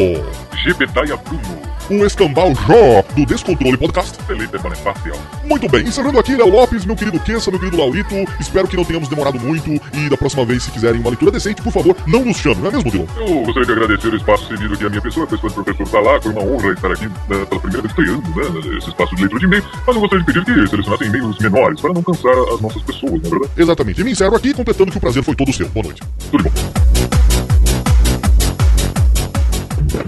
Gebetaia 0.65 1.17
Bruno. 1.17 1.77
O 1.89 2.05
Escambau 2.05 2.53
Jó, 2.53 3.05
do 3.15 3.25
Descontrole 3.25 3.77
Podcast. 3.77 4.21
Felipe 4.25 4.59
Bonifácio. 4.59 5.13
Muito 5.45 5.69
bem, 5.69 5.87
encerrando 5.87 6.19
aqui, 6.19 6.35
Léo 6.35 6.51
Lopes, 6.51 6.85
meu 6.85 6.97
querido 6.97 7.21
Kensa, 7.21 7.49
meu 7.49 7.61
querido 7.61 7.77
Laurito. 7.77 8.13
Espero 8.41 8.67
que 8.67 8.77
não 8.77 8.85
tenhamos 8.85 9.09
demorado 9.09 9.39
muito 9.39 9.71
e 9.71 10.09
da 10.09 10.17
próxima 10.17 10.45
vez, 10.45 10.65
se 10.65 10.73
quiserem 10.73 11.01
uma 11.01 11.11
leitura 11.11 11.31
decente, 11.31 11.63
por 11.63 11.73
favor, 11.73 11.97
não 12.05 12.25
nos 12.25 12.39
chame, 12.39 12.57
não 12.61 12.71
é 12.71 12.73
mesmo, 12.73 12.91
Dilon? 12.91 13.07
Eu 13.17 13.45
gostaria 13.45 13.67
de 13.67 13.73
agradecer 13.73 14.09
o 14.09 14.17
espaço 14.17 14.49
cedido 14.49 14.75
aqui 14.75 14.85
à 14.85 14.89
minha 14.89 15.01
pessoa, 15.01 15.27
a 15.27 15.29
pessoa 15.29 15.53
do 15.53 15.63
professor 15.63 15.89
tá 15.89 16.01
lá, 16.01 16.21
foi 16.21 16.33
uma 16.33 16.43
honra 16.43 16.73
estar 16.73 16.91
aqui 16.91 17.07
né, 17.07 17.13
pela 17.29 17.61
primeira 17.61 17.83
vez 17.83 17.93
estreando, 17.93 18.31
né, 18.35 18.77
esse 18.79 18.89
espaço 18.89 19.15
de 19.15 19.21
leitura 19.23 19.39
de 19.39 19.47
e-mail, 19.47 19.65
mas 19.87 19.95
eu 19.95 20.01
gostaria 20.01 20.25
de 20.25 20.33
pedir 20.33 20.45
que 20.45 20.69
selecionassem 20.69 21.07
e-mails 21.07 21.39
menores, 21.51 21.81
para 21.81 21.93
não 21.93 22.03
cansar 22.03 22.33
as 22.33 22.61
nossas 22.61 22.83
pessoas, 22.83 23.13
não 23.13 23.19
é 23.19 23.31
verdade? 23.31 23.53
Exatamente. 23.57 24.01
E 24.01 24.05
me 24.05 24.13
encerro 24.13 24.37
aqui, 24.37 24.53
completando 24.53 24.91
que 24.91 24.99
o 24.99 25.01
prazer 25.01 25.23
foi 25.23 25.35
todo 25.35 25.53
seu. 25.53 25.69
Boa 25.69 25.87
noite. 25.87 26.03
Tudo 26.31 26.43
de 26.43 26.51
bom. 26.51 26.57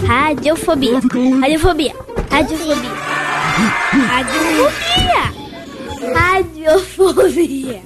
Radiofobia. 0.07 1.01
Radiofobia. 1.41 1.95
Radiofobia. 2.31 2.91
Radiofobia. 4.09 5.33
Radiofobia. 6.15 7.83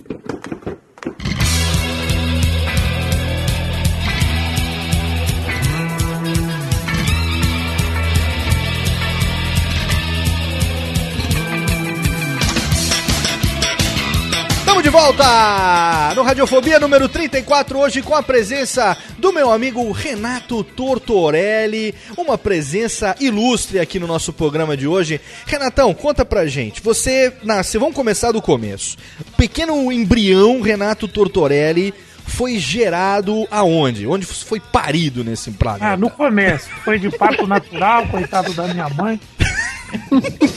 Estamos 14.83 15.01
de 15.01 15.15
volta 15.15 16.15
no 16.17 16.23
Radiofobia 16.25 16.81
número 16.81 17.09
34, 17.09 17.79
hoje 17.79 18.03
com 18.03 18.17
a 18.17 18.23
presença 18.23 18.97
do 19.17 19.33
meu 19.33 19.53
amigo 19.53 19.93
Renato 19.93 20.65
Tortorelli, 20.65 21.95
uma 22.17 22.37
presença 22.37 23.15
ilustre 23.21 23.79
aqui 23.79 24.01
no 24.01 24.09
nosso 24.09 24.33
programa 24.33 24.77
de 24.77 24.89
hoje. 24.89 25.21
Renatão, 25.47 25.95
conta 25.95 26.25
pra 26.25 26.47
gente, 26.47 26.83
você 26.83 27.33
nasceu, 27.45 27.81
vamos 27.81 27.95
começar 27.95 28.33
do 28.33 28.43
começo. 28.43 28.97
Pequeno 29.37 29.93
embrião 29.93 30.61
Renato 30.61 31.07
Tortorelli 31.07 31.95
foi 32.27 32.59
gerado 32.59 33.47
aonde? 33.53 34.05
Onde 34.09 34.27
foi 34.27 34.59
parido 34.59 35.23
nesse 35.23 35.53
planeta? 35.53 35.93
Ah, 35.93 35.97
no 35.97 36.11
começo. 36.11 36.69
Foi 36.85 36.99
de 36.99 37.09
parto 37.09 37.47
natural, 37.47 38.09
coitado 38.09 38.53
da 38.53 38.67
minha 38.67 38.89
mãe. 38.89 39.21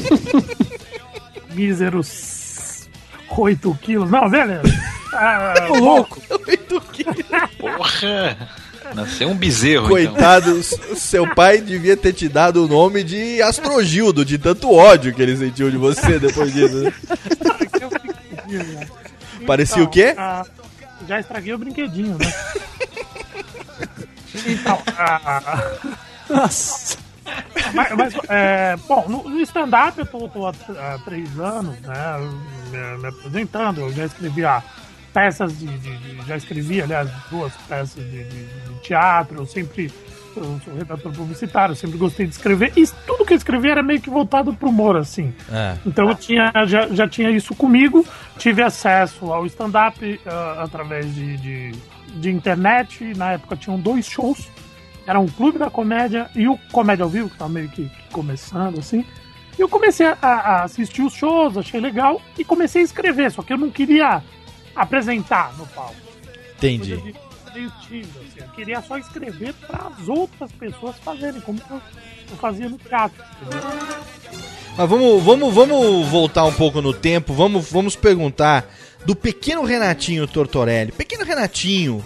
Míseros 1.53 2.44
8 3.29 3.77
quilos. 3.81 4.09
Não, 4.09 4.29
beleza. 4.29 4.63
Ah, 5.17 5.53
Ô, 5.69 5.75
louco. 5.77 6.21
Porra! 7.57 8.37
Nasceu 8.93 9.29
um 9.29 9.37
bezerro, 9.37 9.87
Coitado, 9.87 10.59
s- 10.59 10.77
seu 10.97 11.25
pai 11.33 11.61
devia 11.61 11.95
ter 11.95 12.11
te 12.11 12.27
dado 12.27 12.65
o 12.65 12.67
nome 12.67 13.01
de 13.01 13.41
Astrogildo, 13.41 14.25
de 14.25 14.37
tanto 14.37 14.69
ódio 14.73 15.13
que 15.13 15.21
ele 15.21 15.37
sentiu 15.37 15.71
de 15.71 15.77
você 15.77 16.19
depois 16.19 16.51
disso. 16.51 16.83
né? 16.83 16.93
Parecia 19.47 19.83
o 19.83 19.87
quê? 19.87 20.13
ah, 20.17 20.45
já 21.07 21.19
estraguei 21.19 21.53
o 21.53 21.57
brinquedinho, 21.57 22.17
né? 22.17 22.33
Então, 24.45 24.81
ah, 24.97 25.71
Nossa. 26.29 26.97
mas, 27.73 27.91
mas, 27.95 28.13
é, 28.27 28.75
bom, 28.87 29.05
no, 29.07 29.29
no 29.29 29.39
stand-up 29.41 29.97
eu 29.97 30.05
tô, 30.05 30.27
tô 30.27 30.45
há, 30.45 30.51
há 30.77 30.97
três 31.05 31.39
anos, 31.39 31.79
né? 31.81 31.95
Me, 32.75 32.97
me 32.99 33.07
apresentando, 33.07 33.81
eu 33.81 33.93
já 33.93 34.05
escrevi 34.05 34.45
ah, 34.45 34.61
peças 35.13 35.57
de, 35.57 35.65
de- 35.67 35.97
de- 35.97 36.27
Já 36.27 36.35
escrevi, 36.37 36.81
aliás, 36.81 37.09
duas 37.29 37.53
peças 37.67 37.95
de, 38.03 38.23
de- 38.23 38.79
teatro, 38.83 39.39
eu 39.41 39.45
sempre. 39.45 39.91
Eu 40.35 40.59
sou 40.65 40.75
redator 40.75 41.13
publicitário, 41.13 41.71
eu 41.71 41.75
sempre 41.77 41.97
gostei 41.97 42.25
de 42.27 42.33
escrever. 42.33 42.73
E 42.75 42.85
tudo 43.07 43.25
que 43.25 43.31
eu 43.31 43.37
escrevi 43.37 43.69
era 43.69 43.81
meio 43.81 44.01
que 44.01 44.09
voltado 44.09 44.53
pro 44.53 44.67
humor, 44.67 44.97
assim. 44.97 45.33
É. 45.49 45.77
Então 45.85 46.09
eu 46.09 46.15
tinha, 46.15 46.51
já, 46.67 46.87
já 46.89 47.07
tinha 47.07 47.29
isso 47.31 47.55
comigo, 47.55 48.05
tive 48.37 48.61
acesso 48.61 49.31
ao 49.31 49.45
stand-up 49.45 50.19
ah, 50.25 50.61
através 50.63 51.15
de, 51.15 51.37
de, 51.37 51.71
de 52.15 52.29
internet. 52.29 53.13
Na 53.15 53.31
época 53.31 53.55
tinham 53.55 53.79
dois 53.79 54.05
shows. 54.05 54.49
Era 55.07 55.19
um 55.21 55.27
clube 55.27 55.57
da 55.57 55.69
comédia 55.69 56.29
e 56.35 56.47
o 56.49 56.57
Comédia 56.71 57.03
ao 57.03 57.09
Vivo, 57.09 57.29
que 57.29 57.35
estava 57.35 57.51
meio 57.51 57.69
que, 57.69 57.85
que 57.87 58.09
começando, 58.11 58.77
assim. 58.79 59.05
E 59.57 59.61
eu 59.61 59.69
comecei 59.69 60.05
a, 60.05 60.17
a 60.21 60.63
assistir 60.63 61.01
os 61.01 61.13
shows, 61.13 61.57
achei 61.57 61.79
legal, 61.79 62.21
e 62.37 62.43
comecei 62.43 62.81
a 62.81 62.85
escrever, 62.85 63.31
só 63.31 63.41
que 63.41 63.53
eu 63.53 63.57
não 63.57 63.69
queria 63.69 64.21
apresentar 64.75 65.55
no 65.57 65.65
palco. 65.67 65.95
Entendi. 66.57 67.15
tímido, 67.87 68.19
assim. 68.19 68.39
Eu 68.39 68.47
queria 68.49 68.81
só 68.81 68.97
escrever 68.97 69.53
para 69.53 69.87
as 69.87 70.07
outras 70.07 70.51
pessoas 70.51 70.95
fazerem, 70.97 71.39
como 71.41 71.61
eu, 71.69 71.81
eu 72.31 72.37
fazia 72.37 72.67
no 72.67 72.77
teatro? 72.77 73.23
Mas 74.77 74.89
vamos, 74.89 75.23
vamos, 75.23 75.53
vamos 75.53 76.07
voltar 76.09 76.43
um 76.43 76.53
pouco 76.53 76.81
no 76.81 76.93
tempo. 76.93 77.33
Vamos, 77.33 77.71
vamos 77.71 77.95
perguntar 77.95 78.69
do 79.05 79.15
pequeno 79.15 79.63
Renatinho 79.63 80.27
Tortorelli. 80.27 80.91
Pequeno 80.91 81.23
Renatinho, 81.23 82.05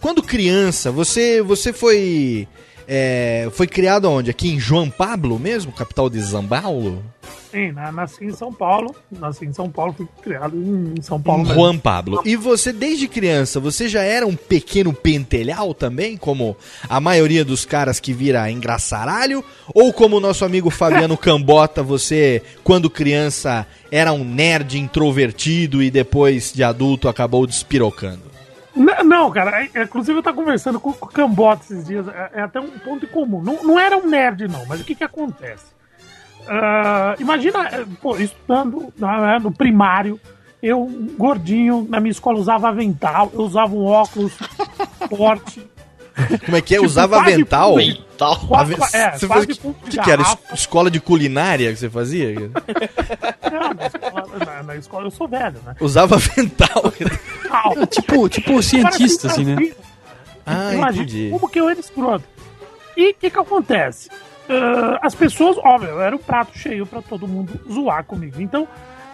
quando 0.00 0.22
criança, 0.22 0.92
você, 0.92 1.42
você 1.42 1.72
foi 1.72 2.46
é, 2.88 3.48
foi 3.52 3.66
criado 3.66 4.10
onde? 4.10 4.30
Aqui 4.30 4.50
em 4.52 4.58
João 4.60 4.90
Pablo 4.90 5.38
mesmo, 5.38 5.72
capital 5.72 6.08
de 6.10 6.22
São 6.22 6.46
Paulo? 6.46 7.02
Sim, 7.50 7.70
na- 7.70 7.92
nasci 7.92 8.24
em 8.24 8.32
São 8.32 8.52
Paulo. 8.52 8.92
Nasci 9.12 9.44
em 9.46 9.52
São 9.52 9.70
Paulo, 9.70 9.94
fui 9.96 10.08
criado 10.20 10.56
em 10.56 11.00
São 11.00 11.22
Paulo. 11.22 11.42
Em. 11.48 11.54
Juan 11.54 11.78
Pablo. 11.78 12.20
E 12.24 12.34
você, 12.34 12.72
desde 12.72 13.06
criança, 13.06 13.60
você 13.60 13.88
já 13.88 14.02
era 14.02 14.26
um 14.26 14.34
pequeno 14.34 14.92
pentelhau 14.92 15.72
também, 15.72 16.16
como 16.16 16.56
a 16.88 16.98
maioria 17.00 17.44
dos 17.44 17.64
caras 17.64 18.00
que 18.00 18.12
vira 18.12 18.50
engraçaralho? 18.50 19.44
Ou 19.72 19.92
como 19.92 20.16
o 20.16 20.20
nosso 20.20 20.44
amigo 20.44 20.68
Fabiano 20.68 21.16
Cambota, 21.18 21.80
você, 21.80 22.42
quando 22.64 22.90
criança, 22.90 23.64
era 23.88 24.12
um 24.12 24.24
nerd 24.24 24.76
introvertido 24.76 25.80
e 25.80 25.92
depois 25.92 26.52
de 26.52 26.64
adulto 26.64 27.08
acabou 27.08 27.46
despirocando? 27.46 28.33
Não, 29.04 29.30
cara, 29.30 29.62
é- 29.64 29.70
é, 29.74 29.82
inclusive 29.84 30.18
eu 30.18 30.22
tava 30.22 30.36
conversando 30.36 30.80
com, 30.80 30.90
o 30.90 30.94
Cambota 30.94 31.62
esses 31.62 31.84
dias, 31.84 32.06
é, 32.08 32.30
é 32.34 32.40
até 32.42 32.60
um 32.60 32.70
ponto 32.78 33.04
em 33.04 33.08
comum. 33.08 33.40
Não, 33.42 33.62
não 33.62 33.78
era 33.78 33.96
um 33.96 34.06
nerd, 34.08 34.48
não, 34.48 34.66
mas 34.66 34.80
o 34.80 34.84
que 34.84 34.94
que 34.94 35.04
acontece? 35.04 35.66
Ah, 36.48 37.14
imagina, 37.18 37.70
pô, 38.02 38.16
estudando 38.16 38.92
na- 38.98 39.38
no 39.38 39.52
primário, 39.52 40.20
eu, 40.62 40.86
gordinho, 41.16 41.86
na 41.88 42.00
minha 42.00 42.10
escola 42.10 42.38
usava 42.38 42.68
avental, 42.68 43.30
eu 43.32 43.40
usava 43.42 43.74
um 43.74 43.84
óculos 43.84 44.32
forte. 45.08 45.64
Como 46.44 46.56
é 46.56 46.60
que 46.60 46.74
é? 46.74 46.78
Tipo, 46.78 46.86
Usava 46.86 47.18
avental? 47.20 47.72
fundo 47.72 47.82
de- 47.92 48.04
Ave- 48.54 48.76
quase- 48.76 48.96
é, 48.96 49.10
você 49.18 49.26
fazia- 49.26 49.46
que, 49.54 49.90
de 49.90 49.98
que 49.98 50.10
era? 50.10 50.22
Escola 50.52 50.90
de 50.90 51.00
culinária 51.00 51.72
que 51.72 51.78
você 51.78 51.90
fazia? 51.90 52.34
Não, 53.52 53.74
na 53.74 53.86
escola, 53.86 54.44
na- 54.46 54.62
na 54.62 54.76
escola 54.76 55.06
eu 55.06 55.10
sou 55.10 55.26
velho, 55.28 55.60
né? 55.66 55.74
Usava 55.80 56.14
avental. 56.14 56.92
tipo, 57.90 58.28
tipo 58.28 58.62
cientista, 58.62 59.26
assim, 59.28 59.44
né? 59.44 59.72
Ah, 60.46 60.74
Imagina 60.74 61.04
entendi. 61.04 61.30
como 61.30 61.48
que 61.48 61.58
eu 61.60 61.68
era 61.68 61.80
escroto. 61.80 62.24
E 62.96 63.10
o 63.10 63.14
que 63.14 63.30
que 63.30 63.38
acontece? 63.38 64.08
Ah, 64.48 64.98
as 65.02 65.14
pessoas, 65.14 65.56
óbvio, 65.58 65.90
eu 65.90 66.00
era 66.00 66.14
o 66.14 66.18
prato 66.18 66.56
cheio 66.56 66.86
pra 66.86 67.02
todo 67.02 67.26
mundo 67.26 67.58
zoar 67.70 68.04
comigo. 68.04 68.40
Então, 68.40 68.68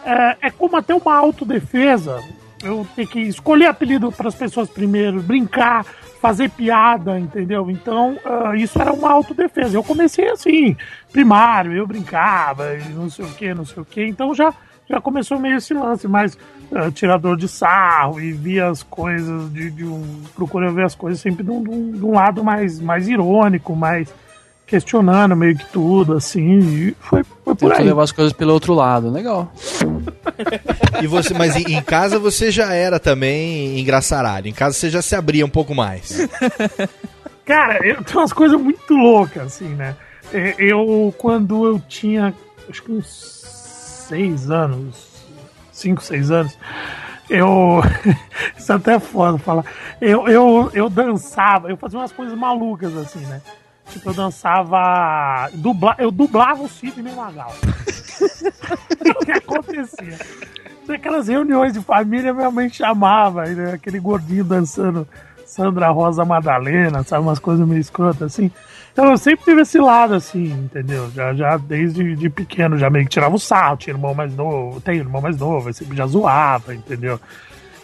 é, 0.04 0.48
é 0.48 0.50
como 0.50 0.76
até 0.76 0.94
uma 0.94 1.14
autodefesa. 1.14 2.22
Eu 2.62 2.86
ter 2.94 3.06
que 3.06 3.20
escolher 3.20 3.66
apelido 3.66 4.12
para 4.12 4.28
as 4.28 4.34
pessoas 4.34 4.68
primeiro, 4.68 5.22
brincar, 5.22 5.86
fazer 6.20 6.50
piada, 6.50 7.18
entendeu? 7.18 7.70
Então, 7.70 8.18
ah, 8.24 8.54
isso 8.54 8.80
era 8.80 8.92
uma 8.92 9.11
autodefesa. 9.11 9.76
Eu 9.76 9.83
comecei 9.83 10.28
assim, 10.28 10.76
primário, 11.11 11.72
eu 11.72 11.87
brincava, 11.87 12.76
não 12.94 13.09
sei 13.09 13.24
o 13.24 13.30
que, 13.30 13.54
não 13.54 13.64
sei 13.64 13.83
o 13.83 13.87
que. 13.87 14.04
Então 14.04 14.35
já, 14.35 14.52
já 14.88 15.00
começou 15.00 15.38
meio 15.38 15.56
esse 15.56 15.72
lance, 15.72 16.06
mais 16.06 16.37
ah, 16.74 16.90
tirador 16.90 17.37
de 17.37 17.48
sarro 17.48 18.20
e 18.20 18.33
via 18.33 18.68
as 18.68 18.83
coisas 18.83 19.50
de, 19.52 19.70
de 19.70 19.85
um. 19.85 20.22
Procura 20.35 20.70
ver 20.70 20.85
as 20.85 20.94
coisas 20.94 21.20
sempre 21.20 21.42
de 21.42 21.50
um- 21.50 21.92
de 21.92 22.04
um 22.04 22.12
lado 22.12 22.44
mais, 22.44 22.78
mais 22.80 23.09
irônico, 23.09 23.74
mais 23.74 24.12
questionando 24.70 25.37
meio 25.37 25.56
que 25.59 25.66
tudo, 25.66 26.14
assim. 26.14 26.59
E 26.61 26.96
foi, 27.00 27.24
foi 27.44 27.54
por 27.56 27.72
aí. 27.72 27.85
levar 27.85 28.04
as 28.04 28.12
coisas 28.12 28.33
pelo 28.33 28.52
outro 28.52 28.72
lado. 28.72 29.11
Legal. 29.11 29.52
E 31.02 31.06
você, 31.09 31.35
mas 31.35 31.56
em, 31.56 31.74
em 31.74 31.83
casa 31.83 32.18
você 32.18 32.50
já 32.52 32.72
era 32.72 33.00
também 33.00 33.78
engraçaralho. 33.80 34.46
Em 34.46 34.52
casa 34.52 34.76
você 34.76 34.88
já 34.88 35.02
se 35.02 35.16
abria 35.16 35.44
um 35.44 35.50
pouco 35.50 35.74
mais. 35.74 36.26
Cara, 37.44 37.85
eu 37.85 38.02
tenho 38.04 38.20
umas 38.20 38.33
coisas 38.33 38.59
muito 38.61 38.94
loucas, 38.94 39.42
assim, 39.42 39.68
né? 39.70 39.96
É, 40.33 40.54
Eu, 40.59 41.12
quando 41.18 41.66
eu 41.66 41.80
tinha, 41.80 42.33
acho 42.68 42.83
que 42.85 42.92
uns 42.92 43.09
seis 44.09 44.48
anos, 44.50 45.09
cinco, 45.72 46.00
seis 46.00 46.30
anos, 46.30 46.56
eu. 47.28 47.83
Isso 48.56 48.72
até 48.72 48.94
é 48.94 49.00
foda 49.00 49.37
falar. 49.38 49.64
Eu, 50.00 50.28
eu, 50.28 50.70
eu 50.72 50.88
dançava, 50.88 51.68
eu 51.68 51.76
fazia 51.76 51.98
umas 51.98 52.12
coisas 52.12 52.38
malucas, 52.38 52.96
assim, 52.96 53.20
né? 53.26 53.40
Tipo, 53.90 54.11
eu 54.11 54.14
dançava. 54.14 55.48
Dubla, 55.55 55.96
eu 55.98 56.11
dublava 56.11 56.62
o 56.62 56.68
Sidney 56.68 57.14
Magal. 57.14 57.53
o 59.20 59.24
que 59.24 59.33
acontecia? 59.33 60.18
Aquelas 60.88 61.29
reuniões 61.29 61.72
de 61.72 61.81
família, 61.81 62.35
minha 62.35 62.50
mãe 62.50 62.68
chamava, 62.68 63.44
né, 63.44 63.74
aquele 63.74 64.00
gordinho 64.00 64.42
dançando 64.42 65.07
Sandra 65.46 65.90
Rosa 65.90 66.24
Madalena, 66.24 67.03
sabe? 67.05 67.22
Umas 67.22 67.38
coisas 67.38 67.66
meio 67.66 67.81
escrotas 67.81 68.22
assim. 68.22 68.50
Então 68.92 69.11
eu 69.11 69.18
sempre 69.18 69.44
tive 69.44 69.62
esse 69.62 69.79
lado, 69.79 70.14
assim, 70.14 70.50
entendeu? 70.50 71.11
Já, 71.11 71.33
já 71.33 71.57
desde 71.57 72.16
de 72.16 72.29
pequeno, 72.29 72.76
já 72.76 72.90
meio 72.90 73.05
que 73.05 73.11
tirava 73.11 73.35
o 73.35 73.38
sarro, 73.38 73.76
tinha 73.76 73.94
irmão 73.94 74.14
mais 74.14 74.35
novo, 74.35 74.81
tem 74.81 74.96
irmão 74.98 75.22
mais 75.22 75.38
novo, 75.38 75.68
eu 75.68 75.72
sempre 75.72 75.96
já 75.96 76.07
zoava, 76.07 76.74
entendeu? 76.74 77.20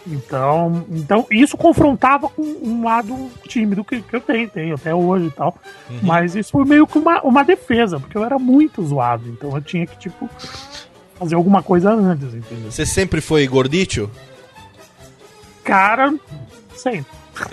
Então, 0.07 0.87
então 0.89 1.27
isso 1.31 1.57
confrontava 1.57 2.29
com 2.29 2.43
um 2.43 2.85
lado 2.85 3.29
tímido 3.49 3.85
que, 3.85 4.01
que 4.01 4.15
eu 4.15 4.21
tenho, 4.21 4.49
tenho 4.49 4.75
até 4.77 4.95
hoje 4.95 5.27
e 5.27 5.31
tal. 5.31 5.57
Mas 6.03 6.37
isso 6.37 6.53
foi 6.53 6.65
meio 6.65 6.87
que 6.87 6.99
uma, 6.99 7.21
uma 7.23 7.43
defesa, 7.43 7.99
porque 7.99 8.17
eu 8.17 8.25
era 8.25 8.39
muito 8.39 8.85
zoado, 8.85 9.29
então 9.29 9.55
eu 9.55 9.61
tinha 9.61 9.87
que, 9.87 9.99
tipo, 9.99 10.31
fazer 11.19 11.35
alguma 11.35 11.63
coisa 11.63 11.91
antes, 11.91 12.35
entendeu? 12.35 12.71
Você 12.71 12.87
sempre 12.87 13.21
foi 13.21 13.47
gordito? 13.47 14.09
Cara, 15.65 16.15
sempre. 16.77 17.07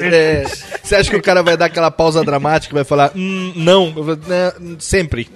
É, 0.00 0.44
você 0.82 0.94
acha 0.94 1.10
que 1.10 1.16
o 1.16 1.22
cara 1.22 1.42
vai 1.42 1.56
dar 1.56 1.66
aquela 1.66 1.90
pausa 1.90 2.24
dramática 2.24 2.72
e 2.72 2.76
vai 2.76 2.84
falar, 2.84 3.10
hum, 3.14 3.52
não, 3.56 3.92
né, 4.26 4.52
sempre. 4.78 5.28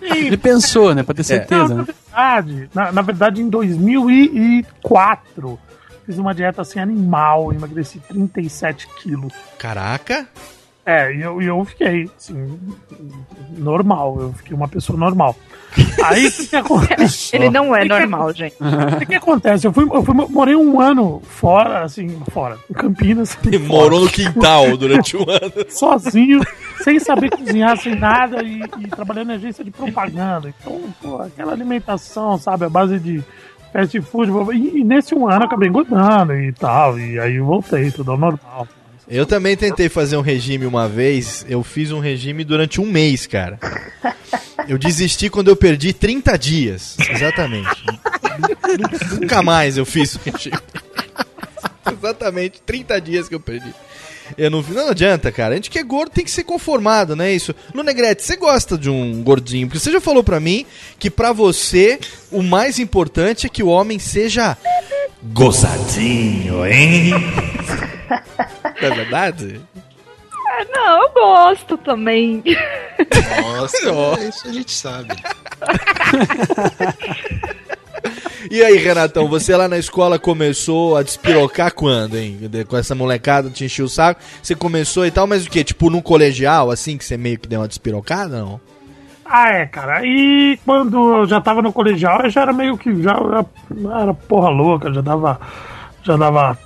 Ele 0.00 0.36
pensou, 0.36 0.94
né? 0.94 1.02
Pra 1.02 1.14
ter 1.14 1.24
certeza. 1.24 1.68
Não, 1.68 1.76
né? 1.82 1.86
Na 2.12 2.40
verdade, 2.40 2.70
na, 2.74 2.92
na 2.92 3.02
verdade, 3.02 3.42
em 3.42 3.48
2004, 3.48 5.58
fiz 6.04 6.18
uma 6.18 6.34
dieta 6.34 6.62
assim 6.62 6.78
animal, 6.78 7.52
emagreci 7.52 7.98
37 8.00 8.86
quilos. 9.02 9.32
Caraca. 9.58 10.28
É, 10.84 11.14
e 11.14 11.22
eu, 11.22 11.40
e 11.40 11.46
eu 11.46 11.64
fiquei, 11.64 12.10
assim, 12.16 12.58
normal, 13.56 14.18
eu 14.20 14.32
fiquei 14.32 14.56
uma 14.56 14.66
pessoa 14.66 14.98
normal. 14.98 15.36
Aí 16.04 16.26
o 16.26 16.32
que, 16.32 16.56
acontece? 16.56 17.30
Ele 17.36 17.48
não 17.48 17.74
é 17.74 17.84
normal, 17.84 18.32
gente. 18.34 18.56
O 18.60 19.06
que, 19.06 19.14
acontece? 19.14 19.66
Eu, 19.66 19.72
fui, 19.72 19.84
eu 19.84 20.02
fui, 20.02 20.14
morei 20.28 20.56
um 20.56 20.80
ano 20.80 21.22
fora, 21.24 21.82
assim, 21.84 22.20
fora, 22.30 22.58
em 22.68 22.74
Campinas. 22.74 23.38
E 23.52 23.58
morou 23.58 24.00
no 24.00 24.10
quintal 24.10 24.76
durante 24.76 25.16
um 25.16 25.22
ano. 25.28 25.52
Sozinho, 25.68 26.40
sem 26.82 26.98
saber 26.98 27.30
cozinhar, 27.30 27.76
sem 27.76 27.94
nada, 27.94 28.42
e, 28.42 28.62
e 28.80 28.88
trabalhando 28.88 29.30
em 29.30 29.34
agência 29.34 29.64
de 29.64 29.70
propaganda. 29.70 30.52
Então, 30.60 30.80
pô, 31.00 31.22
aquela 31.22 31.52
alimentação, 31.52 32.38
sabe, 32.38 32.64
a 32.64 32.68
base 32.68 32.98
de 32.98 33.22
fast 33.72 34.00
food. 34.00 34.32
E, 34.52 34.80
e 34.80 34.84
nesse 34.84 35.14
um 35.14 35.28
ano 35.28 35.42
eu 35.42 35.46
acabei 35.46 35.68
engordando 35.68 36.34
e 36.34 36.52
tal, 36.52 36.98
e 36.98 37.20
aí 37.20 37.36
eu 37.36 37.44
voltei, 37.44 37.90
tudo 37.90 38.12
ao 38.12 38.18
normal. 38.18 38.66
Eu 39.08 39.26
também 39.26 39.56
tentei 39.56 39.88
fazer 39.88 40.16
um 40.16 40.20
regime 40.20 40.64
uma 40.64 40.88
vez. 40.88 41.44
Eu 41.48 41.62
fiz 41.62 41.90
um 41.90 41.98
regime 41.98 42.44
durante 42.44 42.80
um 42.80 42.86
mês, 42.86 43.26
cara. 43.26 43.58
Eu 44.68 44.78
desisti 44.78 45.28
quando 45.28 45.48
eu 45.48 45.56
perdi 45.56 45.92
30 45.92 46.36
dias. 46.38 46.96
Exatamente. 47.10 47.84
Nunca 49.20 49.42
mais 49.42 49.76
eu 49.76 49.84
fiz 49.84 50.14
o 50.14 50.20
regime. 50.24 50.56
Exatamente, 51.92 52.60
30 52.64 53.00
dias 53.00 53.28
que 53.28 53.34
eu 53.34 53.40
perdi. 53.40 53.74
Eu 54.38 54.50
não, 54.50 54.62
não 54.62 54.88
adianta, 54.88 55.30
cara. 55.30 55.52
A 55.52 55.56
gente 55.56 55.70
que 55.70 55.78
é 55.78 55.82
gordo 55.82 56.12
tem 56.12 56.24
que 56.24 56.30
ser 56.30 56.44
conformado, 56.44 57.14
não 57.14 57.24
é 57.24 57.32
isso? 57.32 57.54
No 57.74 57.82
Negrete, 57.82 58.22
você 58.22 58.36
gosta 58.36 58.78
de 58.78 58.88
um 58.88 59.22
gordinho? 59.22 59.66
Porque 59.66 59.78
você 59.78 59.92
já 59.92 60.00
falou 60.00 60.22
pra 60.24 60.40
mim 60.40 60.64
que 60.98 61.10
pra 61.10 61.32
você 61.32 61.98
o 62.30 62.42
mais 62.42 62.78
importante 62.78 63.46
é 63.46 63.48
que 63.48 63.62
o 63.62 63.68
homem 63.68 63.98
seja 63.98 64.56
gozadinho, 65.22 66.64
hein? 66.66 67.12
Não 68.80 68.88
é 68.88 68.94
verdade? 68.94 69.60
É, 70.58 70.64
não, 70.66 71.02
eu 71.02 71.10
gosto 71.12 71.76
também. 71.78 72.42
Nossa, 73.42 73.90
Ó. 73.92 74.16
isso 74.18 74.48
a 74.48 74.52
gente 74.52 74.72
sabe. 74.72 75.14
E 78.50 78.62
aí, 78.62 78.76
Renatão, 78.76 79.28
você 79.28 79.56
lá 79.56 79.68
na 79.68 79.78
escola 79.78 80.18
começou 80.18 80.96
a 80.96 81.02
despirocar 81.02 81.72
quando, 81.72 82.16
hein? 82.18 82.38
Com 82.68 82.76
essa 82.76 82.94
molecada 82.94 83.48
te 83.48 83.64
encheu 83.64 83.86
o 83.86 83.88
saco. 83.88 84.20
Você 84.42 84.54
começou 84.54 85.06
e 85.06 85.10
tal, 85.10 85.26
mas 85.26 85.46
o 85.46 85.50
quê? 85.50 85.62
Tipo, 85.64 85.88
num 85.88 86.02
colegial, 86.02 86.70
assim, 86.70 86.98
que 86.98 87.04
você 87.04 87.16
meio 87.16 87.38
que 87.38 87.48
deu 87.48 87.60
uma 87.60 87.68
despirocada, 87.68 88.40
não? 88.40 88.60
Ah, 89.24 89.48
é, 89.50 89.66
cara. 89.66 90.04
E 90.04 90.58
quando 90.66 91.20
eu 91.20 91.26
já 91.26 91.40
tava 91.40 91.62
no 91.62 91.72
colegial, 91.72 92.20
eu 92.22 92.30
já 92.30 92.42
era 92.42 92.52
meio 92.52 92.76
que. 92.76 93.02
Já 93.02 93.12
era, 93.12 93.46
era 94.02 94.12
porra 94.12 94.50
louca, 94.50 94.92
já 94.92 95.00
dava. 95.00 95.40
Já 96.02 96.16
dava 96.16 96.58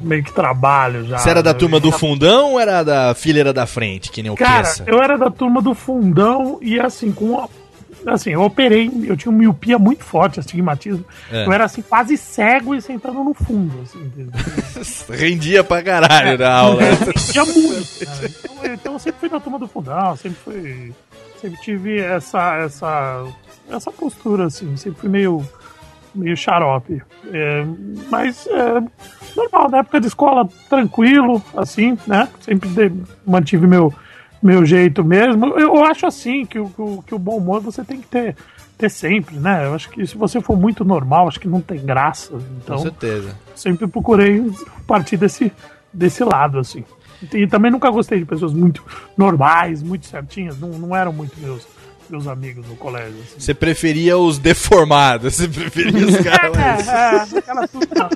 meio 0.00 0.22
que 0.24 0.32
trabalho. 0.32 1.04
Já, 1.06 1.18
Você 1.18 1.30
era 1.30 1.42
da 1.42 1.50
Eu- 1.50 1.54
turma 1.54 1.78
do 1.80 1.90
fundão 1.92 2.52
ou 2.52 2.60
era 2.60 2.82
da 2.82 3.14
fileira 3.14 3.52
da 3.52 3.66
frente, 3.66 4.10
que 4.10 4.22
nem 4.22 4.30
o 4.30 4.34
Cara, 4.34 4.58
Kessa? 4.58 4.84
eu 4.86 5.02
era 5.02 5.16
da 5.18 5.30
turma 5.30 5.60
do 5.62 5.74
fundão 5.74 6.58
e 6.62 6.78
assim, 6.80 7.12
com 7.12 7.48
assim, 8.06 8.30
eu 8.30 8.42
operei, 8.42 8.90
eu 9.04 9.16
tinha 9.16 9.30
uma 9.30 9.38
miopia 9.40 9.78
muito 9.78 10.04
forte, 10.04 10.38
astigmatismo. 10.40 11.04
É. 11.30 11.44
Eu 11.44 11.52
era 11.52 11.64
assim, 11.64 11.82
quase 11.82 12.16
cego 12.16 12.74
e 12.74 12.80
sentando 12.80 13.22
no 13.24 13.34
fundo. 13.34 13.74
Assim? 13.82 14.10
Rendia 15.12 15.62
pra 15.64 15.82
caralho 15.82 16.38
na 16.38 16.52
aula. 16.52 16.80
Tinha 17.30 17.44
muito. 17.44 17.74
né? 18.00 18.30
Então, 18.30 18.72
então 18.74 18.92
eu 18.94 18.98
sempre 18.98 19.20
fui 19.20 19.28
da 19.28 19.40
turma 19.40 19.58
do 19.58 19.66
fundão, 19.68 20.16
sempre 20.16 20.38
fui. 20.44 20.92
Sempre 21.40 21.60
tive 21.60 22.00
essa, 22.00 22.56
essa, 22.56 23.24
essa 23.70 23.92
postura, 23.92 24.46
assim, 24.46 24.76
sempre 24.76 25.00
fui 25.00 25.08
meio, 25.08 25.46
meio 26.14 26.36
xarope. 26.36 27.02
É, 27.32 27.64
mas 28.10 28.46
é, 28.46 28.82
normal, 29.36 29.70
na 29.70 29.78
época 29.78 30.00
de 30.00 30.06
escola, 30.06 30.48
tranquilo, 30.68 31.42
assim, 31.56 31.96
né? 32.06 32.28
Sempre 32.40 32.68
de- 32.68 32.92
mantive 33.26 33.66
meu, 33.66 33.92
meu 34.42 34.64
jeito 34.64 35.04
mesmo. 35.04 35.46
Eu 35.58 35.84
acho 35.84 36.06
assim 36.06 36.44
que 36.46 36.58
o, 36.58 36.68
que 36.68 36.80
o, 36.82 37.02
que 37.06 37.14
o 37.14 37.18
bom 37.18 37.36
humor 37.36 37.60
você 37.60 37.84
tem 37.84 38.00
que 38.00 38.06
ter, 38.06 38.36
ter 38.76 38.88
sempre, 38.90 39.36
né? 39.36 39.66
Eu 39.66 39.74
acho 39.74 39.90
que 39.90 40.06
se 40.06 40.16
você 40.16 40.40
for 40.40 40.56
muito 40.58 40.84
normal, 40.84 41.28
acho 41.28 41.40
que 41.40 41.48
não 41.48 41.60
tem 41.60 41.84
graça. 41.84 42.34
Então, 42.62 42.76
Com 42.76 42.82
certeza. 42.82 43.36
sempre 43.54 43.86
procurei 43.86 44.44
partir 44.86 45.16
desse, 45.16 45.52
desse 45.92 46.24
lado, 46.24 46.58
assim. 46.58 46.84
E 47.34 47.48
também 47.48 47.70
nunca 47.70 47.90
gostei 47.90 48.20
de 48.20 48.24
pessoas 48.24 48.52
muito 48.52 48.84
normais, 49.16 49.82
muito 49.82 50.06
certinhas, 50.06 50.56
não, 50.60 50.68
não 50.70 50.94
eram 50.94 51.12
muito 51.12 51.38
meus, 51.40 51.66
meus 52.10 52.26
amigos 52.26 52.66
no 52.66 52.76
colégio. 52.76 53.14
assim. 53.26 53.38
Você 53.40 53.54
preferia 53.54 54.16
os 54.18 54.38
deformados, 54.38 55.34
você 55.34 55.48
preferia 55.48 56.06
os 56.06 56.16
caras. 56.16 56.88
É, 56.88 57.36
é, 57.36 57.38
aquela 57.38 57.68
turma. 57.68 58.10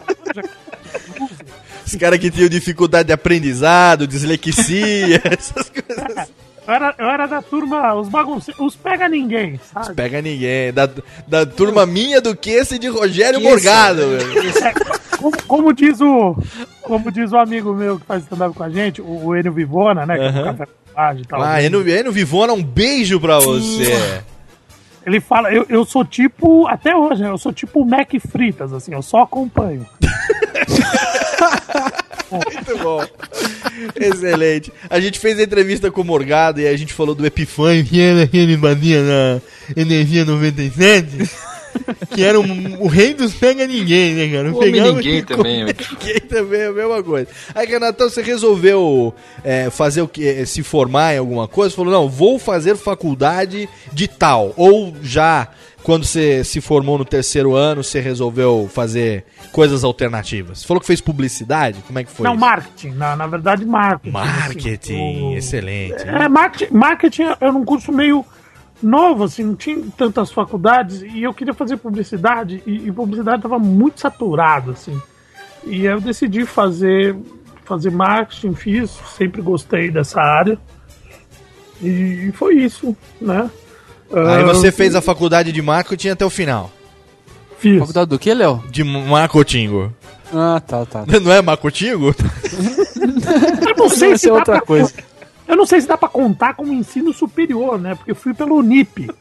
Os 1.86 1.94
caras 1.96 2.18
que 2.18 2.30
tinham 2.30 2.48
dificuldade 2.48 3.08
de 3.08 3.12
aprendizado, 3.12 4.06
dislexia, 4.06 5.20
essas 5.38 5.68
coisas. 5.70 6.28
Eu 6.66 6.74
era, 6.74 6.94
eu 6.96 7.06
era 7.06 7.26
da 7.26 7.42
turma, 7.42 7.92
os 7.94 8.08
bagunceiros, 8.08 8.60
os 8.64 8.76
pega 8.76 9.08
ninguém, 9.08 9.58
sabe? 9.72 9.94
Pega 9.94 10.22
ninguém. 10.22 10.72
Da, 10.72 10.88
da 11.26 11.44
turma 11.44 11.84
minha 11.84 12.20
do 12.20 12.36
que 12.36 12.50
esse 12.50 12.78
de 12.78 12.86
Rogério 12.88 13.40
Que 13.40 13.44
Morgado, 13.48 14.02
isso? 14.16 14.58
É, 15.22 15.30
como, 15.30 15.42
como 15.46 15.72
diz 15.72 16.00
o 16.00 16.36
como 16.82 17.12
diz 17.12 17.32
o 17.32 17.38
amigo 17.38 17.72
meu 17.74 17.98
que 17.98 18.06
faz 18.06 18.22
stand-up 18.24 18.56
com 18.56 18.64
a 18.64 18.70
gente, 18.70 19.00
o, 19.00 19.26
o 19.26 19.36
Enio 19.36 19.52
Vivona, 19.52 20.04
né? 20.04 20.16
Que 20.16 20.24
é 20.24 21.14
e 21.16 21.24
tal. 21.24 21.42
Ah, 21.42 21.62
Eno, 21.62 21.88
Eno 21.88 22.12
Vivona, 22.12 22.52
um 22.52 22.62
beijo 22.62 23.18
pra 23.20 23.38
você. 23.38 24.22
Ele 25.04 25.20
fala, 25.20 25.52
eu, 25.52 25.66
eu 25.68 25.84
sou 25.84 26.04
tipo, 26.04 26.66
até 26.68 26.94
hoje, 26.94 27.22
né, 27.22 27.28
eu 27.28 27.38
sou 27.38 27.52
tipo 27.52 27.80
o 27.80 27.84
Mac 27.84 28.12
Fritas, 28.30 28.72
assim, 28.72 28.92
eu 28.92 29.02
só 29.02 29.22
acompanho. 29.22 29.84
Muito 32.30 32.78
bom. 32.82 33.04
Excelente. 33.96 34.72
A 34.88 35.00
gente 35.00 35.18
fez 35.18 35.38
a 35.38 35.42
entrevista 35.42 35.90
com 35.90 36.02
o 36.02 36.04
Morgado 36.04 36.60
e 36.60 36.68
a 36.68 36.76
gente 36.76 36.94
falou 36.94 37.14
do 37.14 37.26
Epifânio, 37.26 37.84
que 37.84 38.00
era 38.00 38.22
aquele 38.22 38.56
na 38.56 39.40
Energia 39.76 40.24
97, 40.24 41.28
que 42.14 42.22
era 42.22 42.38
um- 42.40 42.82
o 42.82 42.86
rei 42.86 43.14
dos 43.14 43.32
pega 43.34 43.66
ninguém, 43.66 44.14
né, 44.14 44.28
cara? 44.36 44.52
O 44.52 44.56
homem 44.56 44.72
Pegava 44.72 44.92
ninguém 44.92 45.24
também, 45.24 45.64
Ninguém 45.64 46.20
também 46.28 46.60
é 46.60 46.66
a 46.66 46.72
mesma 46.72 47.02
coisa. 47.02 47.28
Aí, 47.54 47.66
Renatão, 47.66 48.08
você 48.08 48.22
resolveu 48.22 49.14
é, 49.44 49.70
fazer 49.70 50.02
o 50.02 50.08
que? 50.08 50.44
Se 50.46 50.62
formar 50.62 51.14
em 51.14 51.18
alguma 51.18 51.46
coisa? 51.48 51.74
Falou, 51.74 51.92
não, 51.92 52.08
vou 52.08 52.38
fazer 52.38 52.76
faculdade 52.76 53.68
de 53.92 54.06
tal. 54.08 54.52
Ou 54.56 54.94
já, 55.02 55.48
quando 55.82 56.04
você 56.04 56.44
se 56.44 56.60
formou 56.60 56.96
no 56.98 57.04
terceiro 57.04 57.54
ano, 57.54 57.82
você 57.82 58.00
resolveu 58.00 58.70
fazer 58.72 59.24
coisas 59.52 59.82
alternativas? 59.84 60.60
Você 60.60 60.66
falou 60.66 60.80
que 60.80 60.86
fez 60.86 61.00
publicidade? 61.00 61.78
Como 61.86 61.98
é 61.98 62.04
que 62.04 62.10
foi? 62.10 62.24
Não, 62.24 62.32
isso? 62.32 62.40
marketing, 62.40 62.90
na, 62.90 63.16
na 63.16 63.26
verdade, 63.26 63.64
marketing. 63.64 64.10
Marketing, 64.12 64.74
assim, 64.94 65.34
excelente. 65.34 66.02
o- 66.04 66.08
É, 66.08 66.28
marketing, 66.28 66.72
marketing 66.74 67.22
era 67.40 67.52
um 67.52 67.64
curso 67.64 67.90
meio 67.92 68.24
novo, 68.82 69.24
assim, 69.24 69.44
não 69.44 69.54
tinha 69.54 69.82
tantas 69.96 70.30
faculdades, 70.32 71.02
e 71.02 71.22
eu 71.22 71.32
queria 71.32 71.54
fazer 71.54 71.76
publicidade, 71.76 72.62
e, 72.66 72.88
e 72.88 72.92
publicidade 72.92 73.38
estava 73.38 73.58
muito 73.58 74.00
saturado, 74.00 74.72
assim. 74.72 75.00
E 75.64 75.84
eu 75.84 76.00
decidi 76.00 76.44
fazer, 76.44 77.16
fazer 77.64 77.90
marketing, 77.90 78.54
fiz, 78.54 78.90
sempre 79.16 79.40
gostei 79.40 79.90
dessa 79.90 80.20
área. 80.20 80.58
E, 81.80 82.30
foi 82.34 82.56
isso, 82.56 82.96
né? 83.20 83.50
Aí 84.12 84.42
Ah, 84.42 84.44
você 84.44 84.70
fez 84.70 84.94
a 84.94 85.00
faculdade 85.00 85.52
de 85.52 85.62
marketing 85.62 86.08
até 86.10 86.24
o 86.24 86.30
final. 86.30 86.70
Fiz. 87.58 87.78
Faculdade 87.78 88.10
do 88.10 88.18
que, 88.18 88.32
Léo? 88.34 88.62
De 88.70 88.84
marketing. 88.84 89.90
Ah, 90.34 90.60
tá, 90.66 90.84
tá. 90.84 91.04
Não 91.22 91.32
é 91.32 91.40
marketing? 91.40 91.86
Eu 92.98 93.74
não 93.76 93.88
sei 93.88 94.16
se 94.18 94.26
dá 94.28 94.34
outra 94.34 94.56
pra- 94.56 94.66
coisa. 94.66 94.92
Eu 95.52 95.56
não 95.56 95.66
sei 95.66 95.82
se 95.82 95.86
dá 95.86 95.98
pra 95.98 96.08
contar 96.08 96.54
como 96.54 96.72
ensino 96.72 97.12
superior, 97.12 97.78
né? 97.78 97.94
Porque 97.94 98.10
eu 98.10 98.16
fui 98.16 98.32
pelo 98.32 98.56
Unip. 98.56 99.06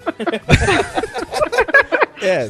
É. 2.24 2.48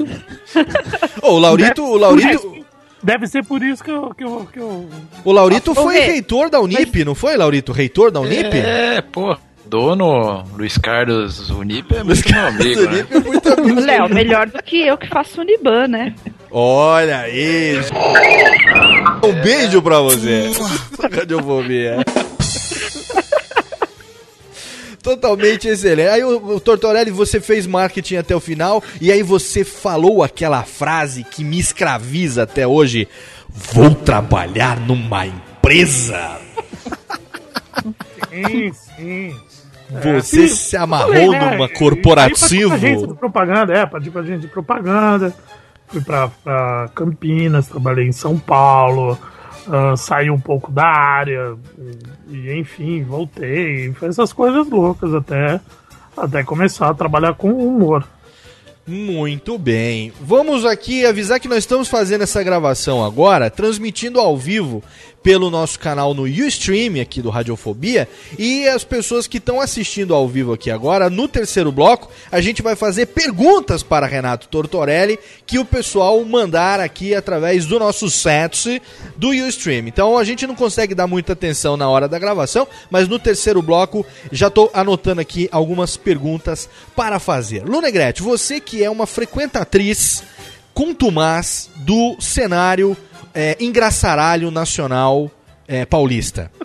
Ô, 1.22 1.36
o 1.36 1.40
Laurito, 1.40 1.82
o 1.82 1.96
Laurito, 1.96 2.66
Deve 3.02 3.26
ser 3.26 3.46
por 3.46 3.64
isso 3.64 3.82
que 3.82 3.90
eu. 3.90 4.14
Que 4.14 4.22
eu, 4.26 4.46
que 4.52 4.60
eu... 4.60 4.90
o 5.24 5.32
Laurito 5.32 5.74
foi 5.74 5.86
Ô, 5.86 5.88
Rê, 5.88 6.00
reitor 6.02 6.50
da 6.50 6.60
Unip, 6.60 7.06
não 7.06 7.16
foi, 7.16 7.38
Laurito? 7.38 7.72
Reitor 7.72 8.12
da 8.12 8.20
Unip? 8.20 8.54
É, 8.54 9.00
pô. 9.00 9.38
Dono 9.66 10.44
Luiz 10.58 10.78
Carlos 10.78 11.50
Unip 11.50 11.96
é 11.96 12.04
muito 12.04 12.30
meu 12.30 12.46
amigo, 12.48 12.82
né? 12.82 12.88
Unip 12.90 13.16
é 13.16 13.20
muito 13.22 13.54
amigo. 13.54 13.80
Léo, 13.80 14.14
melhor 14.14 14.48
do 14.48 14.62
que 14.62 14.86
eu 14.86 14.98
que 14.98 15.08
faço 15.08 15.40
Uniban, 15.40 15.88
né? 15.88 16.14
Olha 16.52 17.20
aí. 17.20 17.78
Um 19.24 19.42
beijo 19.42 19.82
pra 19.82 20.02
você. 20.02 20.52
Radiofobia. 21.16 22.04
Totalmente 25.02 25.68
excelente. 25.68 26.10
Aí 26.10 26.24
o, 26.24 26.56
o 26.56 26.60
Tortorelli, 26.60 27.10
você 27.12 27.42
fez 27.42 27.66
marketing 27.66 28.18
até 28.18 28.36
o 28.36 28.40
final 28.40 28.84
e 29.00 29.12
aí 29.12 29.24
você 29.24 29.64
falou 29.64 30.24
aquela 30.24 30.64
frase 30.64 31.24
que 31.24 31.44
me 31.44 31.60
escraviza 31.60 32.44
até 32.44 32.68
hoje. 32.68 33.08
Vou 33.50 33.94
trabalhar 33.96 34.80
numa 34.80 35.26
empresa. 35.26 36.40
Sim, 38.30 38.72
sim. 38.74 39.36
Você 40.02 40.46
É, 40.46 40.48
se 40.48 40.78
amarrou 40.78 41.08
falei, 41.14 41.30
né, 41.30 41.52
numa 41.52 41.68
corporativo. 41.68 42.70
pra 42.70 42.78
agência 42.78 43.08
de 43.08 43.14
propaganda, 43.16 43.74
é, 43.74 43.86
parti 43.86 44.10
pra 44.10 44.22
agência 44.22 44.40
de 44.40 44.48
propaganda. 44.48 45.34
Fui 45.88 46.00
pra, 46.02 46.30
pra 46.30 46.90
Campinas, 46.96 47.68
trabalhei 47.68 48.08
em 48.08 48.14
São 48.14 48.40
Paulo, 48.40 49.20
ah, 49.68 49.96
saí 49.96 50.30
um 50.30 50.40
pouco 50.40 50.72
da 50.72 50.86
área, 50.86 51.56
e, 52.30 52.36
e, 52.36 52.60
enfim, 52.60 53.04
voltei. 53.04 53.92
Foi 53.94 54.10
essas 54.10 54.34
coisas 54.34 54.68
loucas 54.70 55.14
até, 55.14 55.60
até 56.16 56.44
começar 56.44 56.90
a 56.90 56.94
trabalhar 56.94 57.34
com 57.36 57.52
humor. 57.52 58.08
Muito 58.88 59.58
bem. 59.58 60.12
Vamos 60.20 60.66
aqui 60.66 61.06
avisar 61.06 61.40
que 61.40 61.48
nós 61.48 61.60
estamos 61.60 61.88
fazendo 61.88 62.24
essa 62.24 62.42
gravação 62.42 63.06
agora, 63.06 63.50
transmitindo 63.50 64.20
ao 64.20 64.36
vivo 64.36 64.84
pelo 65.24 65.50
nosso 65.50 65.80
canal 65.80 66.14
no 66.14 66.24
Ustream 66.24 67.00
aqui 67.02 67.22
do 67.22 67.30
Radiofobia 67.30 68.08
e 68.38 68.68
as 68.68 68.84
pessoas 68.84 69.28
que 69.28 69.38
estão 69.38 69.62
assistindo 69.62 70.16
ao 70.16 70.28
vivo 70.28 70.54
aqui 70.54 70.72
agora, 70.72 71.10
no 71.10 71.28
terceiro 71.28 71.72
bloco, 71.72 72.10
a 72.32 72.42
gente 72.42 72.62
vai 72.62 72.76
fazer 72.76 73.08
perguntas 73.08 73.84
para 73.84 74.08
Renato 74.08 74.48
Tortorelli 74.48 75.20
que 75.46 75.60
o 75.60 75.66
pessoal 75.66 76.24
mandar 76.26 76.80
aqui 76.80 77.14
através 77.14 77.66
do 77.66 77.78
nosso 77.78 78.10
set 78.10 78.82
do 79.16 79.30
Ustream. 79.30 79.88
Então 79.88 80.18
a 80.18 80.24
gente 80.24 80.48
não 80.48 80.56
consegue 80.56 80.96
dar 80.96 81.08
muita 81.08 81.34
atenção 81.34 81.78
na 81.78 81.88
hora 81.88 82.08
da 82.08 82.20
gravação, 82.20 82.68
mas 82.90 83.08
no 83.08 83.20
terceiro 83.20 83.62
bloco 83.62 84.06
já 84.32 84.48
estou 84.48 84.72
anotando 84.74 85.22
aqui 85.22 85.48
algumas 85.52 85.96
perguntas 85.96 86.68
para 86.96 87.20
fazer. 87.20 87.64
Lunegrete, 87.64 88.24
você 88.24 88.60
que 88.60 88.84
é 88.84 88.90
uma 88.90 89.06
frequentatriz 89.06 90.24
contumaz 90.74 91.70
do 91.78 92.16
cenário 92.20 92.96
é, 93.34 93.58
engraçaralho 93.60 94.52
nacional 94.52 95.30
é, 95.68 95.86
paulista. 95.86 96.52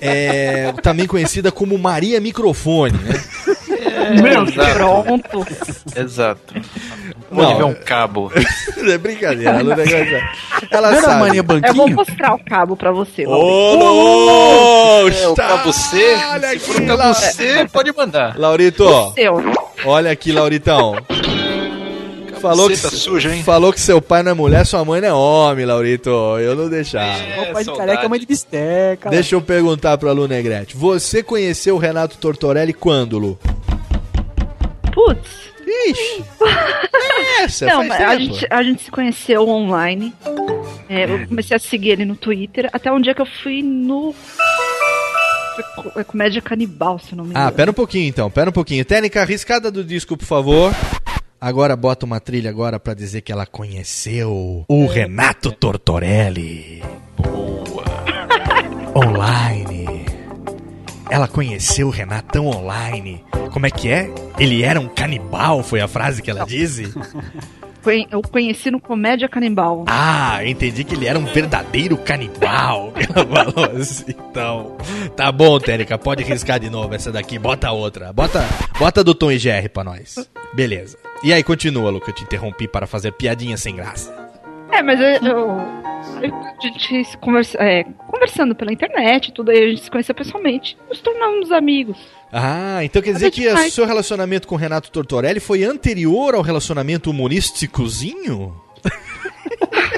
É, 0.00 0.72
também 0.82 1.06
conhecida 1.06 1.50
como 1.50 1.76
Maria 1.76 2.20
Microfone, 2.20 2.96
né? 2.98 3.20
Meu, 4.22 4.44
exato. 4.44 4.74
pronto. 4.74 5.46
Exato. 5.96 6.54
Não. 7.30 7.56
Vê 7.56 7.64
um 7.64 7.74
cabo. 7.74 8.32
é 8.76 8.98
brincadeira, 8.98 9.62
Luna 9.62 9.82
é 9.82 10.22
Ela 10.70 10.90
Não 10.92 11.00
sabe. 11.00 11.20
Maria 11.20 11.40
Eu 11.40 11.44
vou 11.44 11.60
Banquinho? 11.60 11.96
mostrar 11.96 12.34
o 12.34 12.38
cabo 12.44 12.76
pra 12.76 12.90
você. 12.92 13.26
Ô, 13.26 13.74
Laurito. 14.96 15.22
É, 15.22 15.28
o 15.28 15.34
tá. 15.34 15.48
cabo 15.48 15.72
C. 15.72 15.96
Olha 16.32 16.50
aqui, 16.50 16.70
o 16.70 16.86
cabo 16.86 17.14
C, 17.14 17.68
pode 17.72 17.92
mandar. 17.92 18.38
Laurito, 18.38 19.12
Seu. 19.14 19.42
olha 19.84 20.10
aqui, 20.10 20.32
Lauritão. 20.32 20.96
Falou 22.40 22.68
que, 22.68 22.76
sujo, 22.76 23.28
hein? 23.28 23.42
falou 23.42 23.72
que 23.72 23.80
seu 23.80 24.00
pai 24.00 24.22
não 24.22 24.32
é 24.32 24.34
mulher, 24.34 24.64
sua 24.64 24.84
mãe 24.84 25.00
não 25.00 25.08
é 25.08 25.12
homem, 25.12 25.66
Laurito. 25.66 26.10
Eu 26.38 26.56
não 26.56 26.68
deixava. 26.68 27.18
O 27.50 27.52
pai 27.52 27.64
de 27.64 27.76
careca 27.76 28.04
é 28.04 28.08
mãe 28.08 28.20
de 28.20 28.26
bisteca. 28.26 29.10
Deixa 29.10 29.34
eu 29.34 29.42
perguntar 29.42 29.98
pra 29.98 30.12
Lu 30.12 30.26
Negrete. 30.26 30.76
Você 30.76 31.22
conheceu 31.22 31.76
o 31.76 31.78
Renato 31.78 32.16
Tortorelli 32.16 32.72
quando, 32.72 33.18
Lu? 33.18 33.38
Putz. 34.92 35.50
Ixi. 35.66 36.24
Essa 37.42 37.66
Não, 37.66 37.86
faz 37.86 37.88
mas 37.88 38.00
a 38.00 38.18
gente, 38.18 38.46
a 38.50 38.62
gente 38.62 38.82
se 38.82 38.90
conheceu 38.90 39.48
online. 39.48 40.12
É, 40.88 41.04
eu 41.04 41.26
comecei 41.28 41.56
a 41.56 41.60
seguir 41.60 41.90
ele 41.90 42.04
no 42.04 42.16
Twitter. 42.16 42.68
Até 42.72 42.90
um 42.90 43.00
dia 43.00 43.14
que 43.14 43.22
eu 43.22 43.26
fui 43.26 43.62
no. 43.62 44.14
É 45.96 46.04
comédia 46.04 46.40
canibal, 46.40 46.98
se 46.98 47.14
não 47.14 47.24
me 47.24 47.30
engano. 47.30 47.46
Ah, 47.46 47.52
pera 47.52 47.70
um 47.70 47.74
pouquinho 47.74 48.06
então, 48.08 48.30
pera 48.30 48.50
um 48.50 48.52
pouquinho. 48.52 48.84
Técnica 48.84 49.20
arriscada 49.20 49.70
do 49.70 49.84
disco, 49.84 50.16
por 50.16 50.24
favor. 50.24 50.74
Agora 51.40 51.74
bota 51.74 52.04
uma 52.04 52.20
trilha 52.20 52.50
agora 52.50 52.78
pra 52.78 52.92
dizer 52.92 53.22
que 53.22 53.32
ela 53.32 53.46
conheceu 53.46 54.62
o 54.68 54.86
Renato 54.86 55.50
Tortorelli. 55.50 56.82
Boa. 57.16 57.82
Online. 58.94 60.04
Ela 61.08 61.26
conheceu 61.26 61.86
o 61.86 61.90
Renatão 61.90 62.46
online. 62.46 63.24
Como 63.52 63.64
é 63.66 63.70
que 63.70 63.88
é? 63.88 64.12
Ele 64.38 64.62
era 64.62 64.78
um 64.78 64.86
canibal, 64.86 65.62
foi 65.62 65.80
a 65.80 65.88
frase 65.88 66.20
que 66.20 66.30
ela 66.30 66.44
disse? 66.44 66.92
Eu 68.10 68.22
conheci 68.22 68.70
no 68.70 68.80
Comédia 68.80 69.28
Canibal. 69.28 69.84
Ah, 69.88 70.44
entendi 70.44 70.84
que 70.84 70.94
ele 70.94 71.06
era 71.06 71.18
um 71.18 71.24
verdadeiro 71.24 71.96
canibal. 71.96 72.92
Assim, 73.78 74.04
então. 74.08 74.76
Tá 75.16 75.32
bom, 75.32 75.58
Térica, 75.58 75.96
pode 75.96 76.22
riscar 76.22 76.60
de 76.60 76.68
novo 76.68 76.94
essa 76.94 77.10
daqui. 77.10 77.38
Bota 77.38 77.70
outra. 77.70 78.12
Bota, 78.12 78.44
bota 78.78 79.02
do 79.02 79.14
Tom 79.14 79.30
e 79.32 79.38
Jerry 79.38 79.68
pra 79.68 79.84
nós. 79.84 80.28
Beleza. 80.52 80.98
E 81.22 81.32
aí, 81.32 81.42
continua, 81.42 81.90
Lu, 81.90 82.00
que 82.00 82.10
eu 82.10 82.14
te 82.14 82.24
interrompi 82.24 82.68
para 82.68 82.86
fazer 82.86 83.12
piadinha 83.12 83.56
sem 83.56 83.76
graça. 83.76 84.14
É, 84.70 84.82
mas 84.82 85.00
eu. 85.00 85.30
eu 85.30 85.80
a 86.22 86.62
gente 86.62 87.04
se 87.04 87.16
conversa, 87.18 87.58
é, 87.58 87.84
conversando 88.08 88.54
pela 88.54 88.72
internet 88.72 89.32
tudo, 89.32 89.50
aí 89.50 89.64
a 89.64 89.68
gente 89.68 89.82
se 89.82 89.90
conheceu 89.90 90.14
pessoalmente. 90.14 90.76
Nos 90.88 91.00
tornamos 91.00 91.50
amigos. 91.50 91.98
Ah, 92.32 92.84
então 92.84 93.02
quer 93.02 93.12
dizer 93.12 93.30
que 93.30 93.48
o 93.48 93.70
seu 93.70 93.84
relacionamento 93.86 94.46
com 94.46 94.54
o 94.54 94.58
Renato 94.58 94.90
Tortorelli 94.90 95.40
foi 95.40 95.64
anterior 95.64 96.34
ao 96.34 96.42
relacionamento 96.42 97.10
humorísticozinho? 97.10 98.54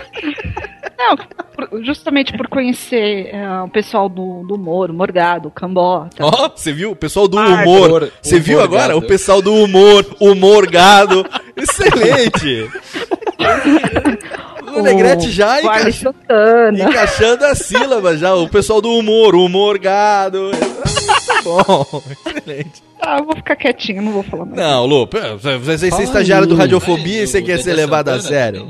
Não, 0.99 1.83
justamente 1.83 2.37
por 2.37 2.47
conhecer 2.49 3.29
é, 3.35 3.61
o 3.63 3.69
pessoal 3.69 4.09
do, 4.09 4.45
do 4.47 4.55
humor, 4.55 4.91
o 4.91 4.95
Morgado, 4.95 5.49
o 5.49 5.51
Cambota. 5.51 6.25
Ó, 6.25 6.49
você 6.55 6.73
viu? 6.73 6.93
O 6.93 6.97
pessoal 6.97 7.27
do 7.27 7.39
Ah, 7.39 7.47
humor. 7.63 8.13
Você 8.23 8.39
viu 8.39 8.59
humor 8.59 8.65
agora? 8.65 8.89
gado. 8.95 8.99
O 8.99 9.03
pessoal 9.09 9.43
do 9.43 9.53
humor, 9.53 10.07
humor 10.21 10.71
gado. 10.71 11.27
Excelente! 11.57 12.69
O 14.75 14.81
Negrete 14.81 15.31
já 15.31 15.59
o 15.59 15.93
Santana. 15.93 16.79
encaixando 16.89 17.45
a 17.45 17.55
sílaba 17.55 18.17
já. 18.17 18.35
O 18.35 18.49
pessoal 18.49 18.81
do 18.81 18.89
humor, 18.97 19.35
humor 19.35 19.79
gado. 19.79 20.51
Bom, 21.45 22.03
excelente. 22.11 22.83
Ah, 23.01 23.19
eu 23.19 23.25
vou 23.25 23.37
ficar 23.37 23.57
quietinho, 23.57 24.03
não 24.03 24.13
vou 24.13 24.23
falar 24.23 24.45
mais. 24.47 24.57
Não, 24.57 24.87
Lu, 24.87 25.09
você 25.41 25.59
você 25.59 25.87
é 25.87 26.03
estagiário 26.03 26.47
do 26.47 26.55
Radiofobia 26.55 27.23
e 27.23 27.27
você 27.27 27.43
quer 27.43 27.59
ser 27.59 27.71
Dedé 27.71 27.83
levado 27.83 28.09
a 28.11 28.21
sério. 28.21 28.69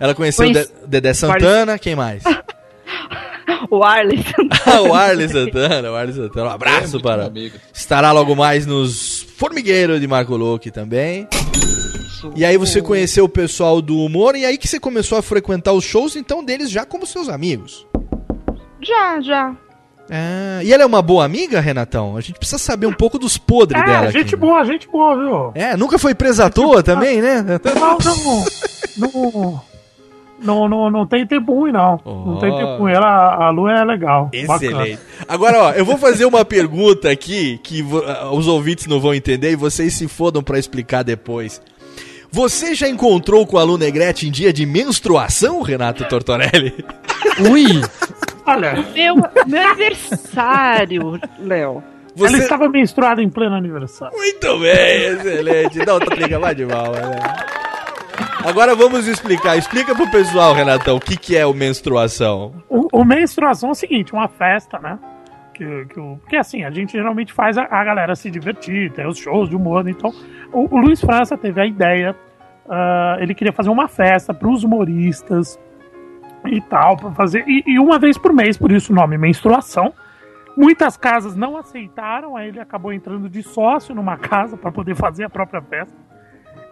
Ela 0.00 0.14
conheceu 0.14 0.46
o 0.46 0.52
Conheci- 0.52 0.72
Dedé 0.86 1.12
Santana, 1.14 1.78
quem 1.78 1.94
mais? 1.94 2.22
O 3.70 3.82
Arlen 3.82 4.22
Santana. 4.22 4.60
Ah, 4.66 4.82
o 4.82 4.94
Arlen 4.94 5.28
Santana, 5.28 5.90
o 5.90 5.94
Arlen 5.94 6.14
Santana. 6.14 6.46
Um 6.46 6.50
abraço 6.50 7.00
para. 7.00 7.32
Estará 7.72 8.12
logo 8.12 8.34
mais 8.36 8.66
nos 8.66 9.22
Formigueiro 9.36 9.98
de 9.98 10.06
Marco 10.06 10.36
Luque 10.36 10.70
também. 10.70 11.26
E 12.34 12.44
aí 12.44 12.56
você 12.56 12.82
conheceu 12.82 13.24
o 13.24 13.28
pessoal 13.28 13.80
do 13.80 13.98
humor 13.98 14.34
e 14.36 14.44
aí 14.44 14.58
que 14.58 14.66
você 14.68 14.78
começou 14.80 15.16
a 15.16 15.22
frequentar 15.22 15.72
os 15.72 15.84
shows, 15.84 16.16
então, 16.16 16.44
deles 16.44 16.70
já 16.70 16.84
como 16.84 17.06
seus 17.06 17.28
amigos. 17.28 17.86
Já, 18.82 19.20
já. 19.20 19.56
Ah, 20.10 20.62
e 20.62 20.72
ela 20.72 20.82
é 20.82 20.86
uma 20.86 21.02
boa 21.02 21.24
amiga, 21.24 21.60
Renatão? 21.60 22.16
A 22.16 22.20
gente 22.20 22.38
precisa 22.38 22.58
saber 22.58 22.86
um 22.86 22.92
pouco 22.92 23.18
dos 23.18 23.36
podres 23.36 23.82
É, 23.82 23.84
dela. 23.86 24.10
gente 24.12 24.26
aqui. 24.34 24.36
boa, 24.36 24.64
gente 24.64 24.88
boa, 24.88 25.16
viu? 25.16 25.52
É, 25.54 25.76
nunca 25.76 25.98
foi 25.98 26.14
presa 26.14 26.46
à 26.46 26.50
toa 26.50 26.82
também, 26.82 27.20
né? 27.20 27.44
Não, 27.74 27.98
não, 27.98 28.44
não, 28.96 29.62
não, 30.38 30.68
não, 30.68 30.90
não 30.90 31.06
tem 31.06 31.26
tempo 31.26 31.52
ruim, 31.54 31.72
não. 31.72 32.00
Não 32.04 32.38
tem 32.38 32.54
tempo 32.56 32.76
ruim. 32.78 32.92
Ela, 32.92 33.46
a 33.46 33.50
Lu 33.50 33.68
é 33.68 33.84
legal. 33.84 34.30
Excelente. 34.32 34.98
Agora, 35.26 35.60
ó, 35.64 35.70
eu 35.72 35.84
vou 35.84 35.96
fazer 35.98 36.24
uma 36.24 36.44
pergunta 36.44 37.10
aqui 37.10 37.58
que 37.62 37.84
ah, 38.06 38.30
os 38.32 38.46
ouvintes 38.46 38.86
não 38.86 39.00
vão 39.00 39.14
entender 39.14 39.52
e 39.52 39.56
vocês 39.56 39.94
se 39.94 40.06
fodam 40.06 40.42
pra 40.42 40.58
explicar 40.58 41.02
depois. 41.02 41.60
Você 42.30 42.74
já 42.74 42.88
encontrou 42.88 43.46
com 43.46 43.56
a 43.56 43.62
Lu 43.62 43.78
Negrete 43.78 44.28
em 44.28 44.30
dia 44.30 44.52
de 44.52 44.66
menstruação, 44.66 45.62
Renato 45.62 46.04
Tortorelli? 46.04 46.74
Ui! 47.50 47.80
Olha. 48.46 48.74
Meu, 48.94 49.16
meu 49.46 49.68
aniversário, 49.68 51.20
Léo. 51.38 51.82
Você- 52.14 52.34
Ela 52.34 52.42
estava 52.44 52.68
menstruada 52.68 53.22
em 53.22 53.28
pleno 53.28 53.54
aniversário. 53.56 54.16
Muito 54.16 54.58
bem, 54.58 55.04
excelente. 55.06 55.78
Não, 55.84 55.98
explica 55.98 56.38
mais 56.38 56.56
de 56.56 56.64
mal, 56.64 56.92
né? 56.92 57.10
Agora 58.44 58.74
vamos 58.74 59.06
explicar. 59.06 59.56
Explica 59.58 59.94
pro 59.94 60.10
pessoal, 60.10 60.54
Renatão, 60.54 60.96
o 60.96 61.00
que, 61.00 61.16
que 61.16 61.36
é 61.36 61.44
o 61.44 61.52
menstruação. 61.52 62.54
O, 62.70 63.00
o 63.00 63.04
menstruação 63.04 63.68
é 63.70 63.72
o 63.72 63.74
seguinte, 63.74 64.12
uma 64.14 64.28
festa, 64.28 64.78
né? 64.78 64.98
Que, 65.52 65.64
que, 65.86 65.94
porque 65.94 66.36
assim, 66.36 66.64
a 66.64 66.70
gente 66.70 66.92
geralmente 66.92 67.32
faz 67.32 67.58
a, 67.58 67.62
a 67.64 67.84
galera 67.84 68.14
se 68.14 68.30
divertir, 68.30 68.92
tem 68.92 69.06
os 69.06 69.18
shows 69.18 69.48
de 69.50 69.56
humor, 69.56 69.86
então. 69.88 70.12
O, 70.52 70.74
o 70.74 70.78
Luiz 70.78 71.00
França 71.00 71.36
teve 71.36 71.60
a 71.60 71.66
ideia, 71.66 72.14
ah, 72.68 73.16
ele 73.20 73.34
queria 73.34 73.52
fazer 73.52 73.68
uma 73.70 73.88
festa 73.88 74.32
para 74.32 74.48
os 74.48 74.64
humoristas 74.64 75.58
e 76.48 76.60
tal, 76.60 76.96
para 76.96 77.12
fazer. 77.12 77.44
E, 77.46 77.62
e 77.66 77.78
uma 77.78 77.98
vez 77.98 78.16
por 78.18 78.32
mês, 78.32 78.56
por 78.56 78.72
isso 78.72 78.92
o 78.92 78.96
nome 78.96 79.18
menstruação. 79.18 79.92
Muitas 80.56 80.96
casas 80.96 81.36
não 81.36 81.56
aceitaram, 81.56 82.36
aí 82.36 82.48
ele 82.48 82.60
acabou 82.60 82.92
entrando 82.92 83.28
de 83.28 83.42
sócio 83.42 83.94
numa 83.94 84.16
casa 84.18 84.56
para 84.56 84.72
poder 84.72 84.94
fazer 84.94 85.24
a 85.24 85.30
própria 85.30 85.60
festa. 85.60 85.94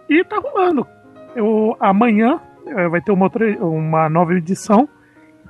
E 0.09 0.23
tá 0.23 0.37
rolando. 0.37 0.87
Eu, 1.35 1.75
amanhã 1.79 2.39
eh, 2.65 2.87
vai 2.87 3.01
ter 3.01 3.11
uma, 3.11 3.25
outra, 3.25 3.45
uma 3.63 4.09
nova 4.09 4.33
edição 4.33 4.87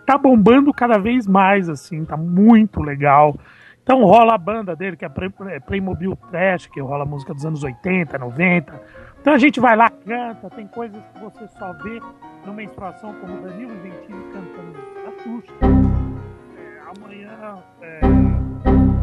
tá 0.05 0.17
bombando 0.17 0.71
cada 0.71 0.97
vez 0.97 1.26
mais, 1.28 1.67
assim, 1.67 2.05
tá 2.05 2.15
muito 2.15 2.82
legal. 2.82 3.36
Então 3.82 4.03
rola 4.03 4.36
a 4.36 4.38
banda 4.38 4.76
dele, 4.76 4.95
que 4.95 5.05
é 5.05 5.11
é 5.47 5.59
Playmobil 5.59 6.15
Trash, 6.30 6.67
que 6.67 6.80
rola 6.80 7.05
música 7.05 7.34
dos 7.34 7.45
anos 7.45 7.63
80, 7.63 8.17
90. 8.17 8.82
Então 9.26 9.34
a 9.34 9.39
gente 9.39 9.59
vai 9.59 9.76
lá, 9.76 9.89
canta, 9.89 10.51
tem 10.55 10.67
coisas 10.67 11.01
que 11.11 11.19
você 11.19 11.47
só 11.57 11.73
vê 11.82 11.99
no 12.45 12.53
menstruação, 12.53 13.11
como 13.15 13.41
Danilo 13.41 13.73
Gentili 13.82 14.23
cantando 14.32 14.78
a 15.03 15.23
Xuxa. 15.23 15.51
É, 16.55 16.80
amanhã, 16.95 17.57
é, 17.82 18.01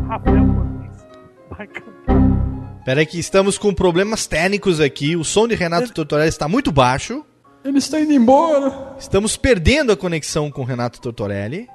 Rafael 0.07 0.47
Cortez 0.47 1.07
vai 1.51 1.67
cantar. 1.67 2.85
Peraí 2.85 3.05
que 3.05 3.19
estamos 3.19 3.59
com 3.59 3.75
problemas 3.75 4.25
técnicos 4.25 4.81
aqui. 4.81 5.17
O 5.17 5.25
som 5.25 5.49
de 5.49 5.57
Renato 5.57 5.93
Tortorelli 5.93 6.29
está 6.29 6.47
muito 6.47 6.71
baixo. 6.71 7.27
Ele 7.65 7.79
está 7.79 7.99
indo 7.99 8.13
embora. 8.13 8.95
Estamos 9.01 9.37
perdendo 9.37 9.91
a 9.91 9.97
conexão 9.97 10.53
com 10.53 10.63
o 10.63 10.65
Renato 10.65 11.01
Tortorelli. 11.01 11.67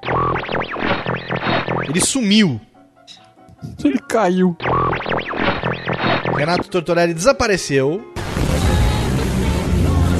Ele 1.86 2.00
sumiu. 2.00 2.58
Ele 3.84 3.98
caiu. 4.08 4.56
Renato 6.34 6.70
Tortorelli 6.70 7.12
desapareceu. 7.12 8.16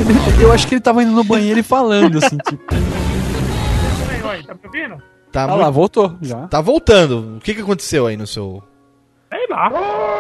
Eu 0.41 0.53
acho 0.53 0.67
que 0.67 0.75
ele 0.75 0.81
tava 0.81 1.03
indo 1.03 1.13
no 1.13 1.25
banheiro 1.25 1.59
e 1.61 1.63
falando, 1.63 2.19
assim, 2.19 2.37
tipo. 2.39 2.63
Oi, 2.75 4.23
oi, 4.31 4.43
tá 4.43 4.55
me 4.55 4.61
ouvindo? 4.65 5.03
Tá 5.33 5.45
Ah 5.45 5.49
muito- 5.49 5.61
lá, 5.61 5.71
voltou 5.71 6.17
já. 6.23 6.47
Tá 6.49 6.61
voltando. 6.61 7.37
O 7.37 7.41
que, 7.41 7.55
que 7.55 7.61
aconteceu 7.61 8.07
aí 8.07 8.17
no 8.17 8.27
seu. 8.27 8.63
Sei 9.31 9.47
lá. 9.51 9.71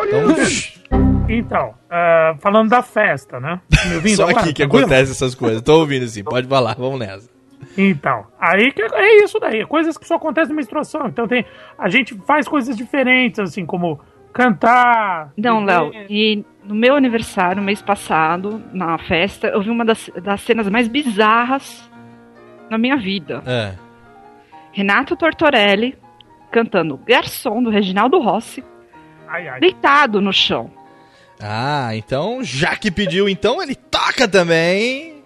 Então, 0.06 1.06
Então, 1.28 1.74
ah, 1.90 2.34
falando 2.40 2.68
da 2.70 2.82
festa, 2.82 3.40
né? 3.40 3.60
Me 3.88 3.94
ouvindo 3.96 4.16
Só 4.16 4.24
agora? 4.24 4.40
aqui 4.40 4.48
que 4.52 4.62
Tranquilo? 4.62 4.84
acontece 4.84 5.12
essas 5.12 5.34
coisas. 5.34 5.62
Tô 5.62 5.80
ouvindo 5.80 6.04
assim, 6.04 6.22
pode 6.24 6.46
falar, 6.46 6.74
vamos 6.78 6.98
nessa. 6.98 7.28
Então, 7.76 8.24
aí 8.40 8.70
que 8.72 8.82
é 8.82 9.24
isso 9.24 9.38
daí, 9.40 9.64
coisas 9.66 9.96
que 9.96 10.06
só 10.06 10.14
acontecem 10.16 10.50
na 10.50 10.56
menstruação. 10.56 11.06
Então 11.06 11.26
tem, 11.26 11.44
a 11.78 11.88
gente 11.88 12.14
faz 12.26 12.46
coisas 12.46 12.76
diferentes, 12.76 13.38
assim, 13.40 13.64
como 13.64 13.98
cantar. 14.32 15.32
Não. 15.36 15.64
Léo, 15.64 15.90
e 16.08 16.44
no 16.68 16.74
meu 16.74 16.94
aniversário, 16.94 17.62
mês 17.62 17.80
passado, 17.82 18.62
na 18.72 18.98
festa, 18.98 19.48
eu 19.48 19.62
vi 19.62 19.70
uma 19.70 19.84
das, 19.84 20.10
das 20.22 20.40
cenas 20.42 20.68
mais 20.68 20.86
bizarras 20.86 21.88
na 22.70 22.76
minha 22.78 22.96
vida. 22.96 23.42
É. 23.46 23.72
Renato 24.72 25.16
Tortorelli 25.16 25.96
cantando 26.52 26.96
Garçom 27.06 27.62
do 27.62 27.70
Reginaldo 27.70 28.18
Rossi, 28.20 28.62
Ai, 29.26 29.48
ai. 29.48 29.60
deitado 29.60 30.20
no 30.20 30.32
chão. 30.32 30.70
Ah, 31.40 31.90
então, 31.94 32.40
já 32.42 32.74
que 32.76 32.90
pediu, 32.90 33.28
então 33.28 33.62
ele 33.62 33.74
toca 33.74 34.26
também. 34.28 35.22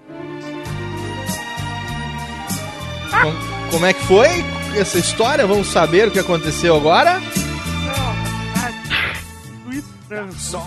Com- 3.10 3.70
como 3.72 3.86
é 3.86 3.92
que 3.92 4.02
foi 4.02 4.26
essa 4.78 4.98
história? 4.98 5.46
Vamos 5.46 5.66
saber 5.68 6.08
o 6.08 6.10
que 6.10 6.18
aconteceu 6.18 6.76
agora? 6.76 7.20
Luiz 9.66 9.84
França, 10.08 10.58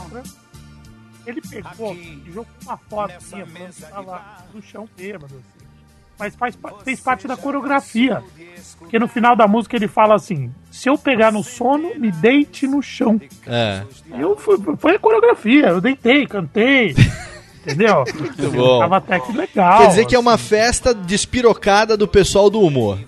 ele 1.26 1.42
pegou 1.42 1.94
e 1.94 2.24
jogou 2.28 2.48
uma 2.64 2.78
foto 2.78 3.14
minha 3.32 3.46
falando 3.46 3.74
que 3.74 3.82
tava 3.82 4.22
no 4.54 4.62
chão 4.62 4.88
bêbado, 4.96 5.26
assim. 5.26 5.66
Mas 6.18 6.36
faz, 6.36 6.58
fez 6.84 7.00
parte 7.02 7.28
da 7.28 7.36
coreografia. 7.36 8.24
Porque 8.80 8.98
no 8.98 9.08
final 9.08 9.36
da 9.36 9.48
música 9.48 9.76
ele 9.76 9.88
fala 9.88 10.16
assim: 10.16 10.52
se 10.72 10.90
eu 10.90 10.98
pegar 10.98 11.32
no 11.32 11.44
sono, 11.44 11.94
me 11.98 12.12
deite 12.12 12.68
no 12.68 12.82
chão. 12.82 13.20
É. 13.46 13.84
Eu 14.18 14.38
fui, 14.38 14.58
foi 14.78 14.96
a 14.96 15.00
coreografia, 15.00 15.68
eu 15.68 15.82
deitei, 15.82 16.26
cantei. 16.26 16.96
Entendeu? 17.66 18.04
Muito 18.18 18.52
bom. 18.52 18.80
Tava 18.80 18.98
até 18.98 19.20
que 19.20 19.32
legal. 19.34 19.80
Quer 19.80 19.88
dizer 19.88 20.06
que 20.06 20.16
é 20.16 20.20
uma 20.20 20.38
festa 20.38 20.94
despirocada 20.94 21.98
do 21.98 22.08
pessoal 22.08 22.48
do 22.48 22.62
humor. 22.62 23.00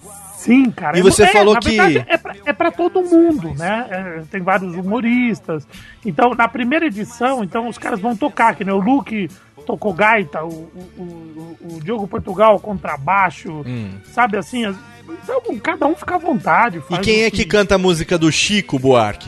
Sim, 0.48 0.72
cara. 0.72 0.98
E 0.98 1.02
você 1.02 1.24
É, 1.24 1.28
falou 1.28 1.54
na 1.54 1.60
que- 1.60 1.70
verdade, 1.70 2.06
é, 2.10 2.18
pra, 2.18 2.36
é 2.46 2.54
pra 2.54 2.72
todo 2.72 3.04
mundo, 3.04 3.54
né? 3.56 3.86
É, 3.90 4.22
tem 4.32 4.42
vários 4.42 4.74
humoristas. 4.76 5.68
Então, 6.06 6.32
na 6.34 6.48
primeira 6.48 6.86
edição, 6.88 7.44
então 7.44 7.68
os 7.68 7.78
caras 7.78 8.00
vão 8.00 8.16
tocar, 8.16 8.56
que 8.56 8.64
nem 8.64 8.74
o 8.74 8.80
Luke 8.80 9.30
tocou 9.66 9.94
gaita, 9.94 10.44
o, 10.44 10.48
o, 10.48 11.58
o, 11.62 11.76
o 11.76 11.80
Diogo 11.84 12.08
Portugal 12.08 12.58
contrabaixo, 12.60 13.62
Hum. 13.68 13.90
sabe 14.14 14.38
assim? 14.38 14.66
as- 14.66 14.76
Então, 15.24 15.42
cada 15.60 15.86
um 15.86 15.96
fica 15.96 16.16
à 16.16 16.18
vontade. 16.18 16.82
E 16.90 16.98
quem 17.00 17.24
é 17.24 17.32
que 17.32 17.44
canta 17.46 17.76
a 17.76 17.78
música 17.78 18.18
do 18.18 18.32
Chico 18.32 18.80
Buarque? 18.80 19.28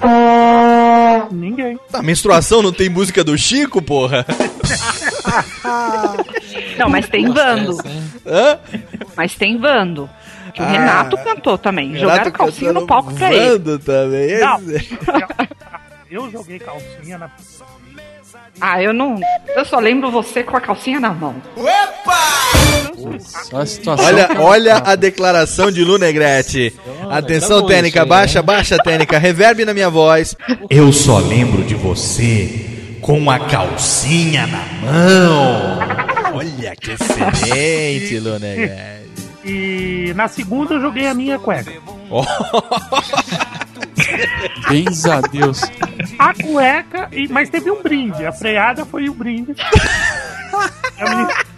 Ninguém. 1.32 1.78
Na 1.92 2.02
menstruação 2.02 2.62
não 2.62 2.72
tem 2.74 2.90
música 2.90 3.24
do 3.24 3.38
Chico, 3.38 3.82
porra? 3.82 4.26
Não, 6.78 6.90
mas 6.90 7.08
tem 7.10 7.28
Vando. 7.32 7.78
Hã? 8.26 8.60
Mas 9.16 9.36
tem 9.36 9.58
Vando. 9.58 10.10
Que 10.54 10.62
o 10.62 10.66
Ah. 10.66 10.70
Renato 10.70 11.18
cantou 11.18 11.58
também. 11.58 11.88
Renato 11.93 12.02
Jogaram 12.02 12.32
calcinha 12.32 12.74
no 12.74 12.86
palco 12.88 13.14
pra 13.14 13.34
ele. 13.34 13.78
Também. 13.80 14.39
Não. 14.39 14.60
esse- 14.76 14.97
Eu 16.12 16.30
joguei 16.32 16.60
calcinha 16.60 17.18
na. 17.18 17.30
Ah, 18.62 18.82
eu 18.82 18.91
não. 18.91 19.18
Eu 19.56 19.64
só 19.64 19.80
lembro 19.80 20.12
você 20.12 20.43
com 20.43 20.58
a 20.58 20.60
calcinha 20.62 21.00
na 21.00 21.12
mão. 21.14 21.36
Só 23.20 23.62
a 23.62 23.66
situação. 23.66 24.06
Olha, 24.06 24.28
que- 24.28 24.38
olha 24.38 24.78
a 24.86 24.95
declaração 24.95 25.72
de 25.72 25.84
Lu 25.84 25.97
Negrete. 25.97 26.74
Atenção, 27.10 27.66
técnica, 27.66 28.06
baixa, 28.06 28.41
baixa, 28.41 28.78
técnica, 28.78 29.18
reverb 29.18 29.64
na 29.66 29.74
minha 29.74 29.89
voz. 29.89 30.36
Eu 30.70 30.91
só 30.91 31.20
lembro 31.20 31.64
de 31.64 31.74
você 31.76 32.66
com 33.02 33.30
a 33.32 33.39
calcinha 33.39 34.45
na 34.47 34.64
mão. 34.82 35.80
Olha 36.36 36.76
que 36.76 36.91
excelente, 36.91 38.20
Lu 38.20 38.38
Negrete. 38.39 38.99
E 39.50 40.14
na 40.14 40.28
segunda 40.28 40.76
eu 40.76 40.82
joguei 40.82 41.08
a 41.08 41.14
minha 41.14 41.39
cueca. 41.39 41.74
Bens 44.70 45.06
a 45.06 45.22
Deus. 45.22 45.62
A 46.20 46.34
cueca, 46.34 47.10
e, 47.12 47.28
mas 47.28 47.50
teve 47.50 47.72
um 47.72 47.82
brinde. 47.82 48.26
A 48.26 48.32
freada 48.32 48.86
foi 48.86 49.10
o 49.10 49.14
brinde. 49.14 49.56
A 51.00 51.10
menina... 51.10 51.30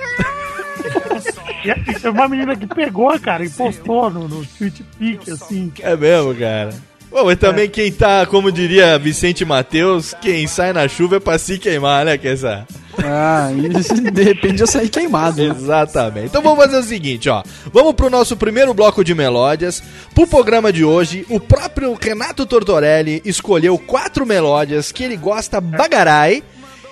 Teve 1.86 2.10
uma 2.10 2.28
menina 2.28 2.56
que 2.56 2.66
pegou, 2.66 3.18
cara, 3.20 3.46
e 3.46 3.50
postou 3.50 4.10
no, 4.10 4.28
no 4.28 4.44
tweet 4.44 4.84
pic, 4.98 5.30
assim. 5.30 5.72
É 5.80 5.96
mesmo, 5.96 6.34
cara. 6.34 6.74
Bom, 7.12 7.30
e 7.30 7.36
também 7.36 7.70
quem 7.70 7.92
tá, 7.92 8.26
como 8.26 8.50
diria 8.52 8.98
Vicente 8.98 9.44
Matheus, 9.44 10.16
quem 10.22 10.48
sai 10.48 10.72
na 10.72 10.88
chuva 10.88 11.18
é 11.18 11.20
pra 11.20 11.38
se 11.38 11.60
queimar, 11.60 12.06
né, 12.06 12.18
Kessa? 12.18 12.66
Ah, 13.04 13.50
e 13.54 14.12
de 14.12 14.24
repente 14.24 14.62
eu 14.62 14.68
saí 14.68 14.88
queimado. 14.88 15.38
né? 15.44 15.54
Exatamente. 15.54 16.28
Então 16.28 16.42
vamos 16.42 16.64
fazer 16.64 16.78
o 16.78 16.84
seguinte, 16.84 17.30
ó. 17.30 17.44
Vamos 17.74 17.94
pro 17.96 18.10
nosso 18.10 18.38
primeiro 18.38 18.74
bloco 18.74 19.04
de 19.04 19.14
melódias. 19.14 19.84
Pro 20.16 20.26
programa 20.26 20.72
de 20.72 20.86
hoje, 20.86 21.26
o 21.30 21.38
próprio 21.40 21.98
Renato 22.00 22.46
Tortorelli 22.46 23.22
escolheu 23.26 23.78
quatro 23.78 24.26
melódias 24.26 24.92
que 24.92 25.04
ele 25.04 25.18
gosta 25.18 25.60
bagarai. 25.60 26.42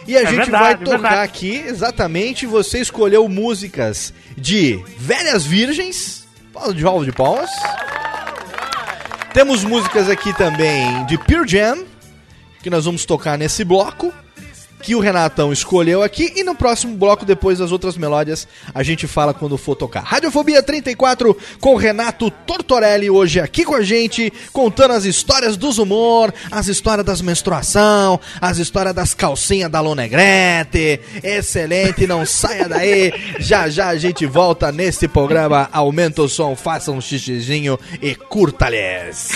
E 0.07 0.17
a 0.17 0.21
É 0.21 0.25
gente 0.25 0.35
verdade, 0.37 0.51
vai 0.63 0.73
é 0.73 0.77
tocar 0.77 0.97
verdade. 0.97 1.21
aqui, 1.23 1.63
exatamente, 1.67 2.45
você 2.45 2.79
escolheu 2.79 3.27
músicas 3.29 4.13
de 4.35 4.81
Velhas 4.97 5.45
Virgens, 5.45 6.27
Paulo 6.51 6.73
de 6.73 6.81
Valvo 6.83 7.05
de 7.05 7.11
Palmas. 7.11 7.49
Temos 9.33 9.63
músicas 9.63 10.09
aqui 10.09 10.35
também 10.35 11.05
de 11.05 11.17
Pure 11.17 11.47
Jam, 11.47 11.85
que 12.63 12.69
nós 12.69 12.85
vamos 12.85 13.05
tocar 13.05 13.37
nesse 13.37 13.63
bloco, 13.63 14.11
que 14.81 14.95
o 14.95 14.99
Renatão 14.99 15.51
escolheu 15.51 16.01
aqui, 16.03 16.33
e 16.35 16.43
no 16.43 16.55
próximo 16.55 16.95
bloco, 16.95 17.25
depois 17.25 17.59
das 17.59 17.71
outras 17.71 17.97
melódias, 17.97 18.47
a 18.73 18.83
gente 18.83 19.07
fala 19.07 19.33
quando 19.33 19.57
for 19.57 19.75
tocar. 19.75 20.01
Radiofobia 20.01 20.63
34 20.63 21.35
com 21.59 21.75
Renato 21.75 22.29
Tortorelli 22.31 23.09
hoje 23.09 23.39
aqui 23.39 23.63
com 23.65 23.75
a 23.75 23.81
gente, 23.81 24.31
contando 24.51 24.91
as 24.91 25.05
histórias 25.05 25.57
dos 25.57 25.77
humor, 25.77 26.33
as 26.51 26.67
histórias 26.67 27.05
das 27.05 27.21
menstruação, 27.21 28.19
as 28.39 28.57
histórias 28.57 28.93
das 28.93 29.13
calcinhas 29.13 29.71
da 29.71 29.81
Lonegrete. 29.81 30.99
Excelente, 31.23 32.07
não 32.07 32.25
saia 32.25 32.67
daí. 32.67 33.13
Já 33.39 33.69
já 33.69 33.87
a 33.89 33.97
gente 33.97 34.25
volta 34.25 34.71
nesse 34.71 35.07
programa. 35.07 35.69
Aumenta 35.71 36.21
o 36.21 36.29
som, 36.29 36.55
faça 36.55 36.91
um 36.91 37.01
xixizinho 37.01 37.79
e 38.01 38.15
curta-lhes. 38.15 39.29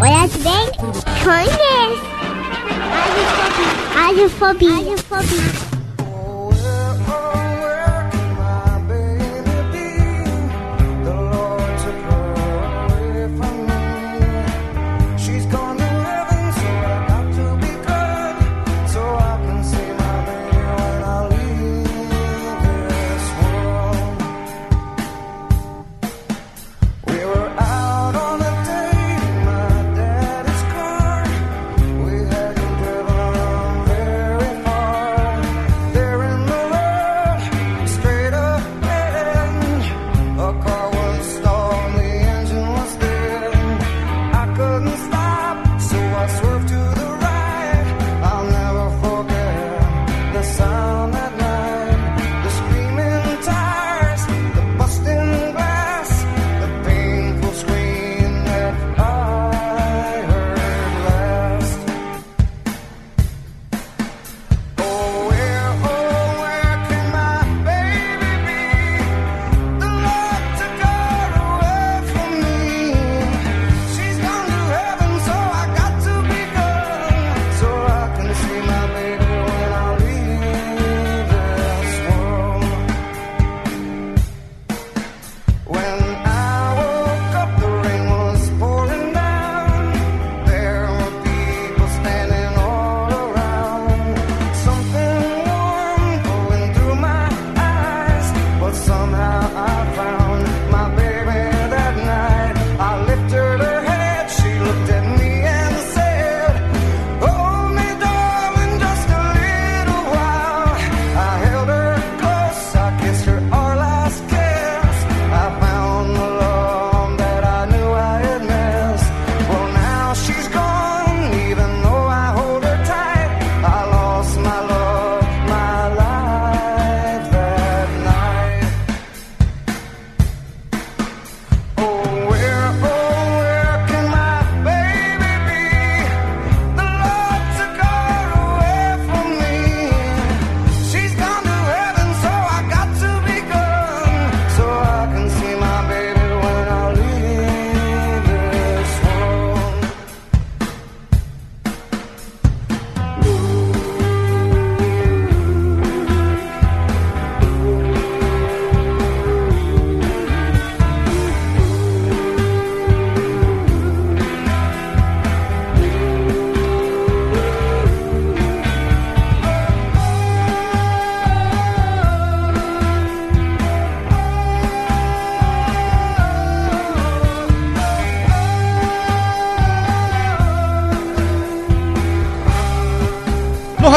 Olha 0.00 0.24
aqui, 0.24 0.48
hein? 0.48 0.70
Olha 1.20 1.44
aqui, 1.44 1.62
hein? 4.66 5.63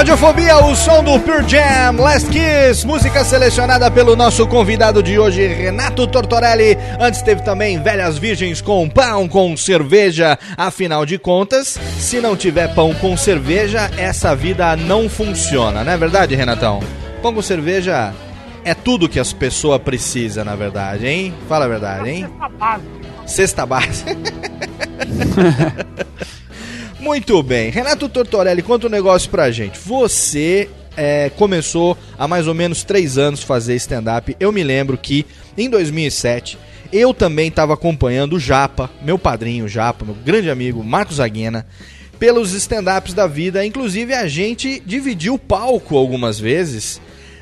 Radiofobia, 0.07 0.63
o 0.63 0.73
som 0.73 1.03
do 1.03 1.19
Pure 1.19 1.45
Jam, 1.49 2.01
Last 2.01 2.29
Kiss, 2.29 2.87
música 2.87 3.25
selecionada 3.25 3.91
pelo 3.91 4.15
nosso 4.15 4.47
convidado 4.47 5.03
de 5.03 5.19
hoje, 5.19 5.45
Renato 5.45 6.07
Tortorelli. 6.07 6.77
Antes 6.97 7.21
teve 7.21 7.43
também 7.43 7.83
Velhas 7.83 8.17
Virgens 8.17 8.61
com 8.61 8.87
pão 8.87 9.27
com 9.27 9.57
cerveja. 9.57 10.39
Afinal 10.55 11.05
de 11.05 11.19
contas, 11.19 11.77
se 11.99 12.21
não 12.21 12.37
tiver 12.37 12.73
pão 12.73 12.93
com 12.93 13.17
cerveja, 13.17 13.91
essa 13.97 14.33
vida 14.33 14.77
não 14.77 15.09
funciona, 15.09 15.83
não 15.83 15.91
é 15.91 15.97
verdade, 15.97 16.35
Renatão? 16.35 16.79
Pão 17.21 17.33
com 17.33 17.41
cerveja 17.41 18.13
é 18.63 18.73
tudo 18.73 19.09
que 19.09 19.19
as 19.19 19.33
pessoas 19.33 19.81
precisam, 19.81 20.45
na 20.45 20.55
verdade, 20.55 21.05
hein? 21.05 21.33
Fala 21.49 21.65
a 21.65 21.67
verdade, 21.67 22.09
hein? 22.09 22.29
Sexta 23.25 23.65
base. 23.65 24.05
Muito 27.07 27.41
bem. 27.41 27.69
Renato 27.69 28.09
Tortorelli, 28.09 28.61
conta 28.61 28.87
um 28.87 28.89
negócio 28.89 29.29
pra 29.29 29.49
gente. 29.49 29.79
Você 29.79 30.69
é, 30.97 31.29
começou 31.29 31.97
há 32.19 32.27
mais 32.27 32.47
ou 32.47 32.53
menos 32.53 32.83
três 32.83 33.17
anos 33.17 33.41
fazer 33.41 33.75
stand-up. 33.75 34.35
Eu 34.41 34.51
me 34.51 34.61
lembro 34.61 34.97
que 34.97 35.25
em 35.57 35.69
2007 35.69 36.57
eu 36.91 37.13
também 37.13 37.47
estava 37.47 37.73
acompanhando 37.73 38.33
o 38.33 38.39
Japa, 38.39 38.89
meu 39.01 39.17
padrinho 39.17 39.69
Japa, 39.69 40.03
meu 40.03 40.15
grande 40.15 40.49
amigo 40.49 40.83
Marcos 40.83 41.21
Aguena, 41.21 41.65
pelos 42.19 42.51
stand-ups 42.51 43.13
da 43.13 43.25
vida. 43.25 43.65
Inclusive 43.65 44.13
a 44.13 44.27
gente 44.27 44.83
dividiu 44.85 45.35
o 45.35 45.39
palco 45.39 45.95
algumas 45.95 46.37
vezes. 46.37 46.99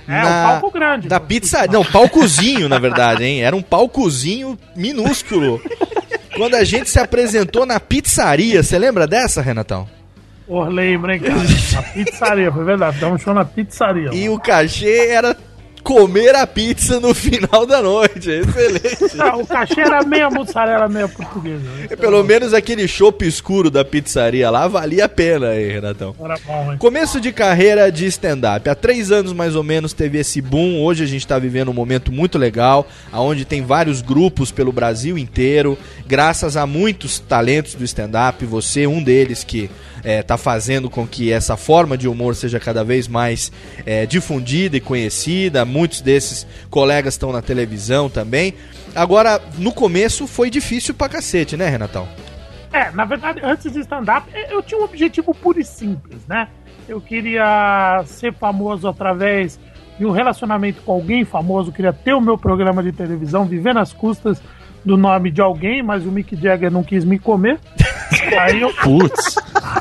É, 0.08 0.20
um 0.24 0.44
palco 0.44 0.70
grande. 0.70 1.08
Da 1.08 1.20
pizza. 1.20 1.66
Não, 1.66 1.84
palcozinho, 1.84 2.70
na 2.70 2.78
verdade, 2.78 3.24
hein? 3.24 3.42
Era 3.42 3.56
um 3.56 3.64
palcozinho 3.64 4.60
minúsculo. 4.76 5.60
Quando 6.36 6.56
a 6.56 6.64
gente 6.64 6.90
se 6.90 7.00
apresentou 7.00 7.66
na 7.66 7.80
pizzaria, 7.80 8.62
você 8.62 8.78
lembra 8.78 9.08
dessa, 9.08 9.42
Renatão? 9.42 9.88
Pô, 10.46 10.64
lembra, 10.66 11.16
hein, 11.16 11.22
cara? 11.22 11.36
Na 11.74 11.82
pizzaria, 11.82 12.52
foi 12.52 12.64
verdade. 12.64 13.00
Dá 13.00 13.08
um 13.08 13.18
show 13.18 13.34
na 13.34 13.46
pizzaria. 13.46 14.10
E 14.14 14.30
o 14.30 14.38
cachê 14.40 15.08
era 15.08 15.36
comer 15.86 16.34
a 16.34 16.48
pizza 16.48 17.00
no 17.00 17.14
final 17.14 17.64
da 17.64 17.80
noite. 17.80 18.32
Excelente. 18.42 19.16
Não, 19.16 19.42
o 19.42 19.48
cachê 19.48 19.82
era 19.82 20.04
meia 20.04 20.32
mussarela, 20.32 20.90
meia 20.90 21.08
portuguesa. 21.08 21.64
E 21.92 21.96
Pelo 21.96 22.24
menos 22.24 22.56
aquele 22.56 22.88
chopp 22.88 23.24
escuro 23.26 23.70
da 23.70 23.86
pizzaria 23.86 24.50
lá 24.50 24.68
valia 24.68 25.06
a 25.06 25.10
pena 25.10 25.50
aí, 25.50 25.74
Renatão. 25.74 26.16
Era 26.20 26.40
bom, 26.44 26.72
hein? 26.72 26.78
Começo 26.80 27.22
de 27.22 27.32
carreira 27.32 27.92
de 27.92 28.08
stand-up. 28.08 28.68
Há 28.68 28.74
três 28.74 29.12
anos 29.12 29.32
mais 29.32 29.56
ou 29.56 29.64
menos 29.64 29.94
teve 29.94 30.18
esse 30.18 30.42
boom. 30.42 30.82
Hoje 30.84 31.04
a 31.04 31.08
gente 31.08 31.22
está 31.22 31.38
vivendo 31.38 31.70
um 31.70 31.74
momento 31.74 32.12
muito 32.12 32.40
legal, 32.40 32.88
onde 33.14 33.46
tem 33.46 33.62
vários 33.62 34.02
grupos 34.02 34.52
pelo 34.52 34.72
Brasil 34.72 35.20
inteiro, 35.20 35.78
graças 36.08 36.58
a 36.58 36.66
muitos 36.66 37.20
talentos 37.20 37.76
do 37.76 37.84
stand-up. 37.84 38.44
Você, 38.44 38.88
um 38.88 39.04
deles 39.04 39.44
que 39.44 39.70
está 40.06 40.38
fazendo 40.38 40.90
com 40.90 41.08
que 41.08 41.32
essa 41.32 41.58
forma 41.58 41.98
de 41.98 42.08
humor 42.08 42.36
seja 42.36 42.60
cada 42.60 42.84
vez 42.84 43.08
mais 43.08 43.52
é, 43.86 44.06
difundida 44.06 44.78
e 44.78 44.80
conhecida. 44.80 45.66
Muitos 45.66 46.02
desses 46.02 46.46
colegas 46.70 47.16
estão 47.16 47.32
na 47.32 47.42
televisão 47.42 48.10
também. 48.10 48.54
Agora, 48.96 49.42
no 49.58 49.74
começo 49.74 50.28
foi 50.28 50.50
difícil 50.50 50.94
pra 50.94 51.10
cacete, 51.10 51.58
né, 51.58 51.68
Renatão? 51.68 52.08
É, 52.72 52.92
na 52.92 53.06
verdade, 53.06 53.40
antes 53.44 53.72
de 53.72 53.80
stand-up, 53.80 54.28
eu 54.50 54.62
tinha 54.62 54.80
um 54.80 54.84
objetivo 54.84 55.34
puro 55.34 55.60
e 55.60 55.66
simples, 55.66 56.20
né? 56.28 56.48
Eu 56.88 57.02
queria 57.02 58.04
ser 58.06 58.34
famoso 58.34 58.88
através 58.88 59.60
de 59.98 60.06
um 60.06 60.12
relacionamento 60.12 60.82
com 60.82 60.92
alguém 60.92 61.24
famoso, 61.24 61.72
queria 61.72 61.94
ter 61.94 62.14
o 62.14 62.22
meu 62.22 62.38
programa 62.38 62.84
de 62.84 62.92
televisão, 62.92 63.46
viver 63.46 63.74
nas 63.74 63.94
custas 63.94 64.42
do 64.86 64.96
nome 64.96 65.32
de 65.32 65.42
alguém, 65.42 65.82
mas 65.82 66.06
o 66.06 66.12
Mick 66.12 66.36
Jagger 66.36 66.72
não 66.72 66.84
quis 66.84 67.04
me 67.04 67.18
comer. 67.18 67.60
Aí 68.40 68.62
eu. 68.62 68.72
Putz. 68.76 69.36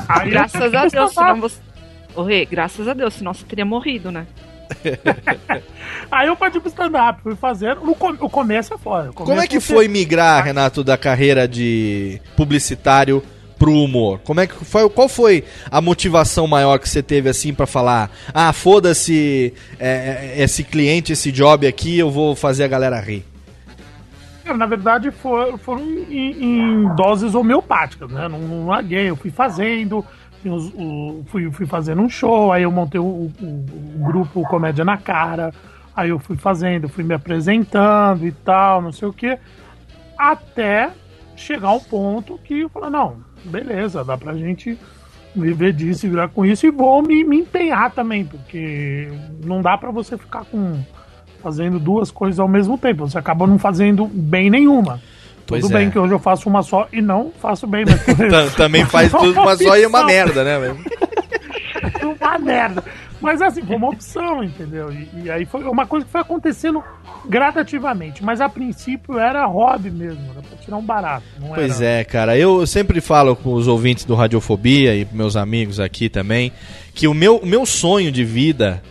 Aí 0.09 0.27
eu 0.27 0.31
Graças 0.31 0.61
tive 0.63 0.77
a 0.77 0.87
Deus, 0.87 1.13
senão 1.13 1.41
você. 1.41 1.59
Ô, 2.15 2.23
Rê, 2.23 2.45
graças 2.45 2.87
a 2.87 2.93
Deus, 2.93 3.13
senão 3.13 3.33
você 3.33 3.45
teria 3.45 3.65
morrido, 3.65 4.11
né? 4.11 4.25
Aí 6.11 6.27
eu 6.27 6.35
parti 6.35 6.59
pro 6.59 6.69
stand-up, 6.69 7.21
fui 7.21 7.35
fazendo. 7.35 7.81
Com- 7.95 8.09
o 8.19 8.29
começo 8.29 8.73
é 8.73 8.77
foda. 8.77 9.09
o 9.09 9.13
Como 9.13 9.27
começo 9.27 9.45
é 9.45 9.47
que 9.47 9.59
foi 9.59 9.87
migrar, 9.87 10.43
Renato, 10.43 10.83
da 10.83 10.97
carreira 10.97 11.47
de 11.47 12.19
publicitário 12.35 13.21
pro 13.59 13.71
humor? 13.71 14.19
Como 14.23 14.39
é 14.39 14.47
que 14.47 14.53
foi? 14.65 14.89
Qual 14.89 15.07
foi 15.07 15.43
a 15.69 15.81
motivação 15.81 16.47
maior 16.47 16.79
que 16.79 16.89
você 16.89 17.03
teve 17.03 17.29
assim 17.29 17.53
pra 17.53 17.65
falar? 17.65 18.09
Ah, 18.33 18.51
foda-se 18.53 19.53
é, 19.79 20.33
é, 20.37 20.43
esse 20.43 20.63
cliente, 20.63 21.13
esse 21.13 21.31
job 21.31 21.67
aqui, 21.67 21.99
eu 21.99 22.09
vou 22.09 22.35
fazer 22.35 22.63
a 22.63 22.67
galera 22.67 22.99
rir. 22.99 23.23
Cara, 24.45 24.57
na 24.57 24.65
verdade, 24.67 25.09
for- 25.09 25.57
foram 25.57 25.81
em, 25.81 26.43
em 26.83 26.95
doses 26.95 27.33
homeopáticas, 27.33 28.11
né? 28.11 28.27
Não, 28.27 28.37
não 28.39 28.67
larguei, 28.67 29.09
eu 29.09 29.15
fui 29.15 29.31
fazendo, 29.31 30.05
fui, 31.27 31.51
fui 31.51 31.65
fazendo 31.65 32.01
um 32.03 32.07
show, 32.09 32.51
aí 32.53 32.61
eu 32.61 32.71
montei 32.71 32.99
o, 32.99 33.03
o- 33.03 33.33
o 33.41 34.03
grupo 34.05 34.43
Comédia 34.47 34.85
na 34.85 34.97
Cara, 34.97 35.51
aí 35.95 36.09
eu 36.09 36.19
fui 36.19 36.37
fazendo, 36.37 36.87
fui 36.87 37.03
me 37.03 37.15
apresentando 37.15 38.25
e 38.27 38.31
tal, 38.31 38.83
não 38.83 38.91
sei 38.91 39.07
o 39.07 39.13
quê, 39.13 39.39
até 40.15 40.91
chegar 41.35 41.71
um 41.71 41.79
ponto 41.79 42.37
que 42.43 42.59
eu 42.61 42.69
falei, 42.69 42.91
não, 42.91 43.17
beleza, 43.45 44.03
dá 44.03 44.15
pra 44.15 44.35
gente 44.35 44.77
viver 45.35 45.73
disso 45.73 46.05
e 46.05 46.09
virar 46.09 46.29
com 46.29 46.45
isso 46.45 46.67
e 46.67 46.71
vou 46.71 47.01
me, 47.01 47.23
me 47.23 47.39
empenhar 47.39 47.91
também, 47.91 48.23
porque 48.23 49.09
não 49.43 49.61
dá 49.61 49.75
pra 49.75 49.89
você 49.89 50.17
ficar 50.19 50.45
com 50.45 50.79
fazendo 51.45 51.77
duas 51.77 52.09
coisas 52.09 52.39
ao 52.39 52.47
mesmo 52.47 52.75
tempo. 52.75 53.07
Você 53.07 53.19
acaba 53.19 53.45
não 53.45 53.59
fazendo 53.59 54.07
bem 54.11 54.49
nenhuma. 54.49 54.99
Pois 55.45 55.61
tudo 55.61 55.77
é. 55.77 55.79
bem 55.79 55.91
que 55.91 55.99
hoje 55.99 56.11
eu 56.11 56.17
faço 56.17 56.49
uma 56.49 56.63
só 56.63 56.87
e 56.91 57.03
não 57.03 57.31
faço 57.39 57.67
bem, 57.67 57.85
mas 57.85 58.01
Ta- 58.31 58.57
Também 58.57 58.83
faz 58.83 59.11
tudo 59.11 59.39
uma 59.39 59.55
só 59.55 59.77
e 59.77 59.83
é 59.83 59.87
uma 59.87 60.03
merda, 60.03 60.43
né? 60.43 60.57
uma 62.19 62.39
merda. 62.39 62.83
Mas 63.21 63.43
assim, 63.43 63.61
foi 63.61 63.75
uma 63.75 63.89
opção, 63.89 64.43
entendeu? 64.43 64.91
E, 64.91 65.07
e 65.23 65.29
aí 65.29 65.45
foi 65.45 65.63
uma 65.65 65.85
coisa 65.85 66.03
que 66.03 66.11
foi 66.11 66.21
acontecendo 66.21 66.83
gradativamente. 67.29 68.23
Mas 68.23 68.41
a 68.41 68.49
princípio 68.49 69.19
era 69.19 69.45
hobby 69.45 69.91
mesmo, 69.91 70.23
era 70.31 70.41
pra 70.41 70.57
tirar 70.57 70.77
um 70.77 70.83
barato. 70.83 71.25
Não 71.39 71.49
Pois 71.49 71.79
era... 71.79 72.01
é, 72.01 72.03
cara. 72.03 72.35
Eu 72.35 72.65
sempre 72.65 72.99
falo 72.99 73.35
com 73.35 73.53
os 73.53 73.67
ouvintes 73.67 74.03
do 74.03 74.15
Radiofobia 74.15 74.95
e 74.95 75.07
meus 75.11 75.35
amigos 75.35 75.79
aqui 75.79 76.09
também 76.09 76.51
que 76.95 77.07
o 77.07 77.13
meu, 77.13 77.37
o 77.37 77.45
meu 77.45 77.67
sonho 77.67 78.11
de 78.11 78.23
vida 78.23 78.81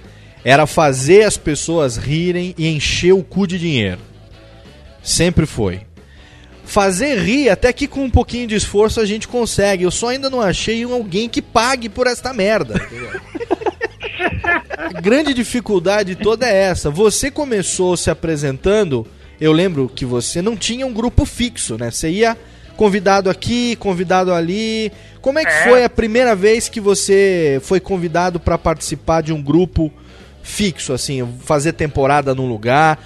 era 0.45 0.67
fazer 0.67 1.23
as 1.25 1.37
pessoas 1.37 1.97
rirem 1.97 2.55
e 2.59 2.69
encher 2.69 3.13
o 3.13 3.23
cu 3.23 3.47
de 3.47 3.59
dinheiro. 3.59 4.01
Sempre 5.03 5.47
foi. 5.47 5.81
Fazer 6.65 7.19
rir, 7.19 7.51
até 7.51 7.73
que 7.73 7.87
com 7.87 8.05
um 8.05 8.11
pouquinho 8.11 8.47
de 8.47 8.55
esforço 8.55 9.01
a 9.01 9.05
gente 9.05 9.29
consegue. 9.29 9.85
Eu 9.85 9.91
só 9.91 10.09
ainda 10.09 10.31
não 10.31 10.41
achei 10.41 10.83
alguém 10.83 11.29
que 11.29 11.43
pague 11.43 11.89
por 11.89 12.07
esta 12.07 12.33
merda. 12.33 12.75
A 14.79 14.93
grande 15.01 15.35
dificuldade 15.35 16.15
toda 16.15 16.47
é 16.49 16.55
essa. 16.55 16.91
Você 16.91 17.31
começou 17.31 17.97
se 17.97 18.11
apresentando. 18.11 19.07
Eu 19.41 19.53
lembro 19.53 19.91
que 19.95 20.05
você 20.07 20.41
não 20.41 20.57
tinha 20.57 20.87
um 20.87 20.93
grupo 20.93 21.25
fixo, 21.27 21.77
né? 21.77 21.91
Você 21.91 22.09
ia 22.09 22.37
convidado 22.77 23.29
aqui, 23.29 23.77
convidado 23.77 24.33
ali. 24.33 24.91
Como 25.21 25.39
é 25.39 25.45
que 25.45 25.51
É. 25.53 25.65
foi 25.65 25.85
a 25.85 25.91
primeira 25.91 26.35
vez 26.35 26.69
que 26.69 26.81
você 26.81 27.61
foi 27.63 27.79
convidado 27.81 28.41
para 28.41 28.57
participar 28.57 29.23
de 29.23 29.33
um 29.33 29.43
grupo 29.43 29.93
fixo, 30.45 30.93
assim, 30.93 31.27
fazer 31.41 31.73
temporada 31.73 32.35
num 32.35 32.47
lugar? 32.47 32.99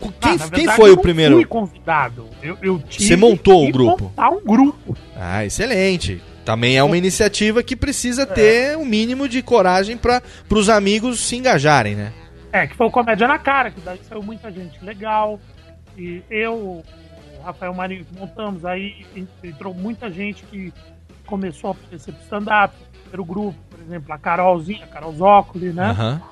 Quem, 0.00 0.32
Ah, 0.32 0.36
na 0.36 0.38
quem 0.48 0.48
verdade, 0.64 0.76
foi 0.76 0.90
eu 0.90 0.94
o 0.94 0.98
primeiro? 1.00 1.36
fui 1.36 1.44
convidado. 1.44 2.28
Eu, 2.42 2.58
eu 2.62 2.78
tive 2.80 3.04
Você 3.04 3.16
montou 3.16 3.66
o 3.68 3.70
grupo? 3.72 4.04
montar 4.04 4.30
um 4.30 4.42
grupo. 4.44 4.96
Ah, 5.16 5.44
excelente. 5.44 6.20
Também 6.44 6.76
é 6.76 6.82
uma 6.82 6.96
iniciativa 6.96 7.62
que 7.62 7.74
precisa 7.76 8.24
ter 8.26 8.76
um 8.76 8.84
mínimo 8.84 9.28
de 9.28 9.42
coragem 9.42 9.96
para 9.96 10.22
os 10.50 10.68
amigos 10.68 11.20
se 11.20 11.36
engajarem, 11.36 11.94
né? 11.96 12.12
É, 12.52 12.66
que 12.66 12.74
foi 12.76 12.86
o 12.86 12.90
Comédia 12.90 13.26
na 13.26 13.38
Cara, 13.38 13.70
que 13.70 13.80
daí 13.80 13.98
saiu 14.08 14.22
muita 14.22 14.50
gente 14.52 14.82
legal. 14.84 15.40
E 15.98 16.22
eu, 16.30 16.54
o 16.54 16.84
Rafael 17.44 17.74
Marinho, 17.74 18.06
montamos. 18.16 18.64
Aí 18.64 19.04
en- 19.16 19.26
entrou 19.42 19.74
muita 19.74 20.10
gente 20.10 20.44
que 20.44 20.72
começou 21.26 21.70
a 21.70 21.72
aparecer 21.72 22.12
pro 22.12 22.22
stand-up. 22.22 22.74
Era 23.12 23.20
o 23.20 23.24
grupo, 23.24 23.56
por 23.70 23.80
exemplo, 23.80 24.12
a 24.12 24.18
Carolzinha, 24.18 24.84
a 24.84 24.86
Carol 24.86 25.14
Zócoli, 25.14 25.72
né? 25.72 25.86
Aham. 25.90 26.22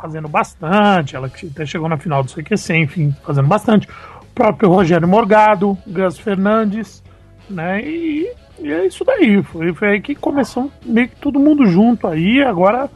Fazendo 0.00 0.28
bastante. 0.28 1.16
Ela 1.16 1.26
até 1.26 1.66
chegou 1.66 1.88
na 1.88 1.98
final 1.98 2.22
do 2.22 2.32
CQC, 2.32 2.76
enfim, 2.76 3.14
fazendo 3.24 3.48
bastante. 3.48 3.88
O 4.22 4.26
próprio 4.34 4.70
Rogério 4.70 5.08
Morgado, 5.08 5.76
Gus 5.86 6.18
Fernandes, 6.18 7.02
né? 7.48 7.82
E, 7.82 8.32
e 8.58 8.72
é 8.72 8.86
isso 8.86 9.04
daí. 9.04 9.42
Foi, 9.42 9.72
foi 9.72 9.88
aí 9.88 10.00
que 10.00 10.14
começou 10.14 10.70
meio 10.84 11.08
que 11.08 11.16
todo 11.16 11.38
mundo 11.38 11.66
junto 11.66 12.06
aí. 12.06 12.42
Agora 12.42 12.88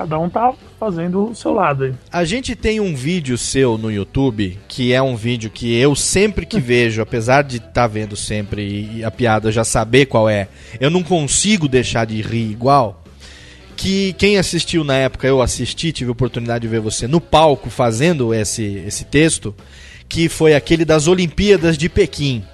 cada 0.00 0.18
um 0.18 0.30
tá 0.30 0.54
fazendo 0.78 1.30
o 1.30 1.34
seu 1.34 1.52
lado 1.52 1.84
aí. 1.84 1.94
A 2.10 2.24
gente 2.24 2.56
tem 2.56 2.80
um 2.80 2.94
vídeo 2.94 3.36
seu 3.36 3.76
no 3.76 3.92
YouTube, 3.92 4.58
que 4.66 4.94
é 4.94 5.02
um 5.02 5.14
vídeo 5.14 5.50
que 5.50 5.78
eu 5.78 5.94
sempre 5.94 6.46
que 6.46 6.58
vejo, 6.58 7.02
apesar 7.02 7.42
de 7.42 7.58
estar 7.58 7.86
vendo 7.86 8.16
sempre 8.16 8.96
e 8.96 9.04
a 9.04 9.10
piada 9.10 9.52
já 9.52 9.62
saber 9.62 10.06
qual 10.06 10.26
é, 10.26 10.48
eu 10.80 10.88
não 10.88 11.02
consigo 11.02 11.68
deixar 11.68 12.06
de 12.06 12.22
rir 12.22 12.50
igual. 12.50 13.04
Que 13.80 14.12
quem 14.12 14.36
assistiu 14.36 14.84
na 14.84 14.94
época, 14.94 15.26
eu 15.26 15.40
assisti, 15.40 15.90
tive 15.90 16.10
a 16.10 16.12
oportunidade 16.12 16.60
de 16.60 16.68
ver 16.68 16.80
você 16.80 17.08
no 17.08 17.18
palco 17.18 17.70
fazendo 17.70 18.34
esse, 18.34 18.82
esse 18.86 19.06
texto, 19.06 19.54
que 20.06 20.28
foi 20.28 20.54
aquele 20.54 20.84
das 20.84 21.08
Olimpíadas 21.08 21.78
de 21.78 21.88
Pequim. 21.88 22.44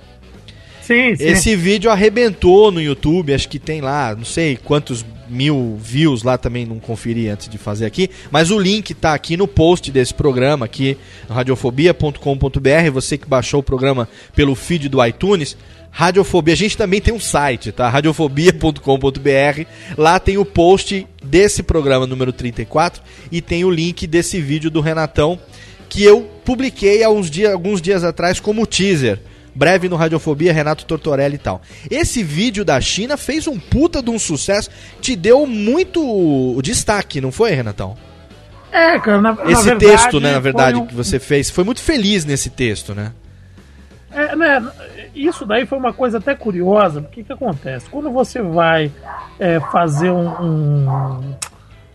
Sim, 0.80 1.16
sim. 1.16 1.24
Esse 1.24 1.56
vídeo 1.56 1.90
arrebentou 1.90 2.70
no 2.70 2.80
YouTube, 2.80 3.34
acho 3.34 3.48
que 3.48 3.58
tem 3.58 3.80
lá, 3.80 4.14
não 4.14 4.24
sei 4.24 4.56
quantos 4.56 5.04
mil 5.28 5.76
views 5.82 6.22
lá 6.22 6.38
também, 6.38 6.64
não 6.64 6.78
conferi 6.78 7.28
antes 7.28 7.48
de 7.48 7.58
fazer 7.58 7.86
aqui, 7.86 8.08
mas 8.30 8.52
o 8.52 8.58
link 8.60 8.94
tá 8.94 9.12
aqui 9.12 9.36
no 9.36 9.48
post 9.48 9.90
desse 9.90 10.14
programa, 10.14 10.64
aqui 10.64 10.96
no 11.28 11.34
radiofobia.com.br, 11.34 12.90
você 12.92 13.18
que 13.18 13.26
baixou 13.26 13.58
o 13.58 13.64
programa 13.64 14.08
pelo 14.32 14.54
feed 14.54 14.88
do 14.88 15.04
iTunes, 15.04 15.56
Radiofobia, 15.98 16.52
a 16.52 16.56
gente 16.58 16.76
também 16.76 17.00
tem 17.00 17.14
um 17.14 17.18
site, 17.18 17.72
tá? 17.72 17.88
radiofobia.com.br, 17.88 19.62
lá 19.96 20.20
tem 20.20 20.36
o 20.36 20.44
post 20.44 21.06
desse 21.24 21.62
programa 21.62 22.06
número 22.06 22.34
34 22.34 23.02
e 23.32 23.40
tem 23.40 23.64
o 23.64 23.70
link 23.70 24.06
desse 24.06 24.38
vídeo 24.38 24.70
do 24.70 24.82
Renatão 24.82 25.38
que 25.88 26.04
eu 26.04 26.20
publiquei 26.44 27.02
há 27.02 27.08
uns 27.08 27.30
dias, 27.30 27.50
alguns 27.50 27.80
dias 27.80 28.04
atrás 28.04 28.38
como 28.38 28.66
teaser. 28.66 29.20
Breve 29.54 29.88
no 29.88 29.96
Radiofobia, 29.96 30.52
Renato 30.52 30.84
Tortorelli 30.84 31.36
e 31.36 31.38
tal. 31.38 31.62
Esse 31.90 32.22
vídeo 32.22 32.62
da 32.62 32.78
China 32.78 33.16
fez 33.16 33.46
um 33.46 33.58
puta 33.58 34.02
de 34.02 34.10
um 34.10 34.18
sucesso, 34.18 34.68
te 35.00 35.16
deu 35.16 35.46
muito 35.46 36.60
destaque, 36.62 37.22
não 37.22 37.32
foi, 37.32 37.52
Renatão? 37.52 37.96
É, 38.70 38.98
cara, 39.00 39.22
na, 39.22 39.32
na 39.32 39.50
Esse 39.50 39.64
verdade, 39.64 39.92
texto, 39.92 40.20
né, 40.20 40.32
na 40.32 40.40
verdade, 40.40 40.76
um- 40.76 40.84
que 40.86 40.94
você 40.94 41.18
fez. 41.18 41.48
Foi 41.48 41.64
muito 41.64 41.80
feliz 41.80 42.26
nesse 42.26 42.50
texto, 42.50 42.94
né? 42.94 43.12
É, 44.12 44.36
né, 44.36 44.62
isso 45.24 45.46
daí 45.46 45.64
foi 45.64 45.78
uma 45.78 45.92
coisa 45.92 46.18
até 46.18 46.34
curiosa. 46.34 47.00
porque 47.00 47.20
O 47.20 47.24
que, 47.24 47.26
que 47.28 47.32
acontece? 47.32 47.88
Quando 47.88 48.10
você 48.10 48.42
vai 48.42 48.90
é, 49.38 49.60
fazer 49.60 50.10
um, 50.10 50.28
um- 50.28 51.34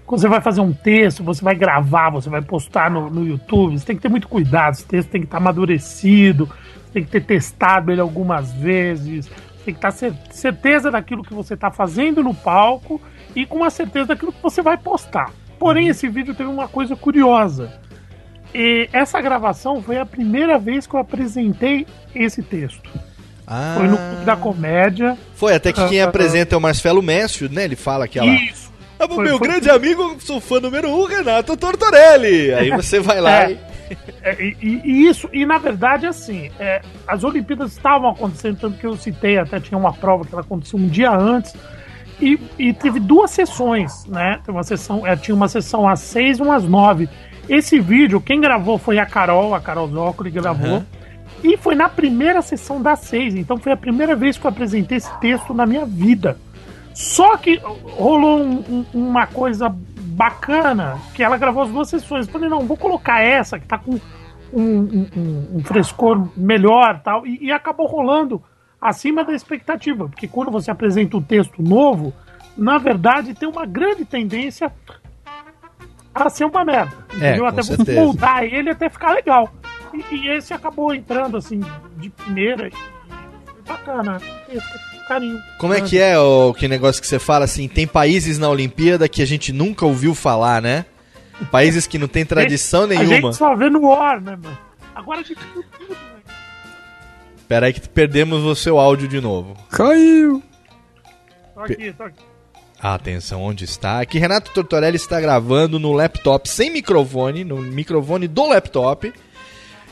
Quando 0.05 0.21
você 0.21 0.27
vai 0.27 0.41
fazer 0.41 0.61
um 0.61 0.73
texto, 0.73 1.23
você 1.23 1.43
vai 1.43 1.55
gravar, 1.55 2.09
você 2.09 2.29
vai 2.29 2.41
postar 2.41 2.89
no, 2.89 3.09
no 3.09 3.25
YouTube, 3.25 3.77
você 3.77 3.85
tem 3.85 3.95
que 3.95 4.01
ter 4.01 4.09
muito 4.09 4.27
cuidado. 4.27 4.73
Esse 4.73 4.85
texto 4.85 5.09
tem 5.09 5.21
que 5.21 5.27
estar 5.27 5.37
amadurecido, 5.37 6.45
você 6.47 6.91
tem 6.93 7.03
que 7.03 7.11
ter 7.11 7.21
testado 7.21 7.91
ele 7.91 8.01
algumas 8.01 8.51
vezes, 8.53 9.27
tem 9.63 9.73
que 9.73 9.77
estar 9.77 9.91
cer- 9.91 10.13
certeza 10.31 10.89
daquilo 10.91 11.23
que 11.23 11.33
você 11.33 11.53
está 11.53 11.69
fazendo 11.71 12.21
no 12.23 12.33
palco 12.33 12.99
e 13.35 13.45
com 13.45 13.57
uma 13.57 13.69
certeza 13.69 14.07
daquilo 14.07 14.33
que 14.33 14.41
você 14.43 14.61
vai 14.61 14.77
postar. 14.77 15.31
Porém, 15.57 15.87
esse 15.87 16.07
vídeo 16.09 16.33
teve 16.33 16.49
uma 16.49 16.67
coisa 16.67 16.95
curiosa. 16.95 17.71
E 18.53 18.89
essa 18.91 19.21
gravação 19.21 19.81
foi 19.81 19.97
a 19.97 20.05
primeira 20.05 20.57
vez 20.59 20.85
que 20.85 20.93
eu 20.93 20.99
apresentei 20.99 21.87
esse 22.13 22.43
texto. 22.43 22.89
Ah. 23.45 23.75
Foi 23.77 23.87
no 23.87 23.97
Clube 23.97 24.25
da 24.25 24.35
Comédia. 24.35 25.17
Foi 25.35 25.53
até 25.53 25.73
que 25.73 25.85
quem 25.89 26.01
Ah, 26.01 26.05
ah, 26.05 26.07
apresenta 26.07 26.55
é 26.55 26.57
o 26.57 26.61
Marcelo 26.61 27.01
Mestre, 27.01 27.49
né? 27.49 27.63
Ele 27.65 27.75
fala 27.75 28.05
aquela. 28.05 28.27
Isso. 28.31 28.71
Ah, 28.99 29.07
Foi- 29.07 29.23
meu 29.25 29.37
foi- 29.39 29.47
grande 29.47 29.69
amigo, 29.69 30.15
sou 30.19 30.39
fã 30.39 30.59
número 30.59 30.89
um, 30.89 31.05
Renato 31.05 31.57
Tortorelli. 31.57 32.53
Aí 32.53 32.69
você 32.71 32.99
vai 32.99 33.19
lá 33.19 33.43
É. 33.43 33.51
e. 33.51 33.57
É, 34.23 34.41
e, 34.41 34.55
e- 34.61 35.07
isso, 35.07 35.27
e 35.33 35.45
na 35.45 35.57
verdade, 35.57 36.05
assim, 36.07 36.49
é, 36.57 36.81
as 37.05 37.25
Olimpíadas 37.25 37.73
estavam 37.73 38.09
acontecendo, 38.11 38.57
tanto 38.61 38.77
que 38.77 38.85
eu 38.87 38.95
citei, 38.95 39.37
até 39.37 39.59
tinha 39.59 39.77
uma 39.77 39.91
prova 39.91 40.23
que 40.23 40.31
ela 40.31 40.41
aconteceu 40.43 40.79
um 40.79 40.87
dia 40.87 41.11
antes, 41.11 41.53
e, 42.21 42.39
e 42.57 42.71
teve 42.71 43.01
duas 43.01 43.31
sessões, 43.31 44.05
né? 44.05 44.39
Tem 44.45 44.53
uma 44.55 44.63
sessão, 44.63 45.05
é, 45.05 45.15
tinha 45.17 45.35
uma 45.35 45.49
sessão 45.49 45.89
às 45.89 45.99
seis 45.99 46.37
e 46.39 46.41
uma 46.41 46.55
às 46.55 46.63
nove. 46.63 47.09
Esse 47.49 47.81
vídeo, 47.81 48.21
quem 48.21 48.39
gravou 48.39 48.77
foi 48.77 48.97
a 48.97 49.05
Carol, 49.05 49.53
a 49.53 49.59
Carol 49.59 49.89
Zócoli 49.89 50.29
gravou. 50.31 50.75
Aham. 50.75 50.85
E 51.43 51.57
foi 51.57 51.73
na 51.75 51.89
primeira 51.89 52.41
sessão 52.41 52.81
das 52.81 52.99
seis, 52.99 53.35
então 53.35 53.57
foi 53.57 53.71
a 53.71 53.77
primeira 53.77 54.15
vez 54.15 54.37
que 54.37 54.45
eu 54.45 54.49
apresentei 54.49 54.97
esse 54.97 55.19
texto 55.19 55.53
na 55.53 55.65
minha 55.65 55.85
vida. 55.85 56.37
Só 56.93 57.35
que 57.37 57.59
rolou 57.97 58.39
um- 58.39 58.63
um- 58.69 58.85
uma 58.93 59.25
coisa 59.25 59.73
bacana, 60.13 60.99
que 61.15 61.23
ela 61.23 61.37
gravou 61.37 61.63
as 61.63 61.69
duas 61.69 61.89
sessões. 61.89 62.27
Eu 62.27 62.33
falei, 62.33 62.49
não, 62.49 62.61
vou 62.67 62.77
colocar 62.77 63.21
essa, 63.21 63.57
que 63.59 63.65
tá 63.65 63.77
com 63.77 63.99
um, 64.53 65.07
um- 65.55 65.63
frescor 65.63 66.27
melhor 66.35 66.99
tal, 67.03 67.25
e, 67.25 67.45
e 67.45 67.51
acabou 67.51 67.87
rolando 67.87 68.43
acima 68.79 69.23
da 69.23 69.33
expectativa, 69.33 70.07
porque 70.09 70.27
quando 70.27 70.51
você 70.51 70.69
apresenta 70.69 71.15
um 71.17 71.21
texto 71.21 71.61
novo, 71.63 72.13
na 72.57 72.77
verdade 72.77 73.33
tem 73.33 73.47
uma 73.47 73.65
grande 73.65 74.03
tendência 74.05 74.71
a 76.13 76.29
ser 76.29 76.43
uma 76.45 76.65
merda. 76.65 76.91
É, 77.13 77.29
entendeu? 77.29 77.45
até 77.45 77.61
você 77.63 77.75
certeza. 77.77 78.01
moldar 78.01 78.43
ele 78.43 78.69
até 78.69 78.89
ficar 78.89 79.13
legal. 79.13 79.49
E, 79.93 80.15
e 80.15 80.29
esse 80.29 80.53
acabou 80.53 80.93
entrando 80.93 81.37
assim 81.37 81.61
de 81.97 82.09
primeira 82.09 82.67
e, 82.67 82.73
bacana. 83.67 84.21
Carinho. 85.07 85.39
Como 85.57 85.73
é 85.73 85.81
que 85.81 85.97
é 85.99 86.17
o 86.17 86.53
que 86.53 86.67
negócio 86.67 87.01
que 87.01 87.07
você 87.07 87.19
fala 87.19 87.45
assim? 87.45 87.67
Tem 87.67 87.85
países 87.85 88.37
na 88.37 88.49
Olimpíada 88.49 89.09
que 89.09 89.21
a 89.21 89.25
gente 89.25 89.51
nunca 89.51 89.85
ouviu 89.85 90.15
falar, 90.15 90.61
né? 90.61 90.85
Países 91.51 91.87
que 91.87 91.97
não 91.97 92.07
tem 92.07 92.23
tradição 92.25 92.83
A 92.83 92.87
nenhuma. 92.87 93.15
gente 93.15 93.35
só 93.35 93.55
vê 93.55 93.69
no 93.69 93.81
War, 93.81 94.21
né, 94.21 94.37
mano? 94.41 94.57
Agora 94.95 95.19
a 95.21 95.23
gente 95.23 95.39
viu 95.53 95.63
tudo, 95.77 95.89
né? 95.89 96.33
Pera 97.47 97.65
aí 97.65 97.73
que 97.73 97.89
perdemos 97.89 98.43
o 98.43 98.55
seu 98.55 98.79
áudio 98.79 99.07
de 99.07 99.19
novo. 99.19 99.57
Caiu. 99.69 100.41
Tô 101.53 101.61
aqui, 101.61 101.93
tô 101.93 102.03
aqui. 102.03 102.23
Atenção, 102.81 103.43
onde 103.43 103.65
está? 103.65 103.99
Aqui 103.99 104.17
Renato 104.17 104.51
Tortorelli 104.51 104.95
está 104.95 105.19
gravando 105.19 105.77
no 105.77 105.91
laptop 105.91 106.49
sem 106.49 106.71
microfone, 106.71 107.43
no 107.43 107.57
microfone 107.57 108.27
do 108.27 108.47
laptop. 108.47 109.13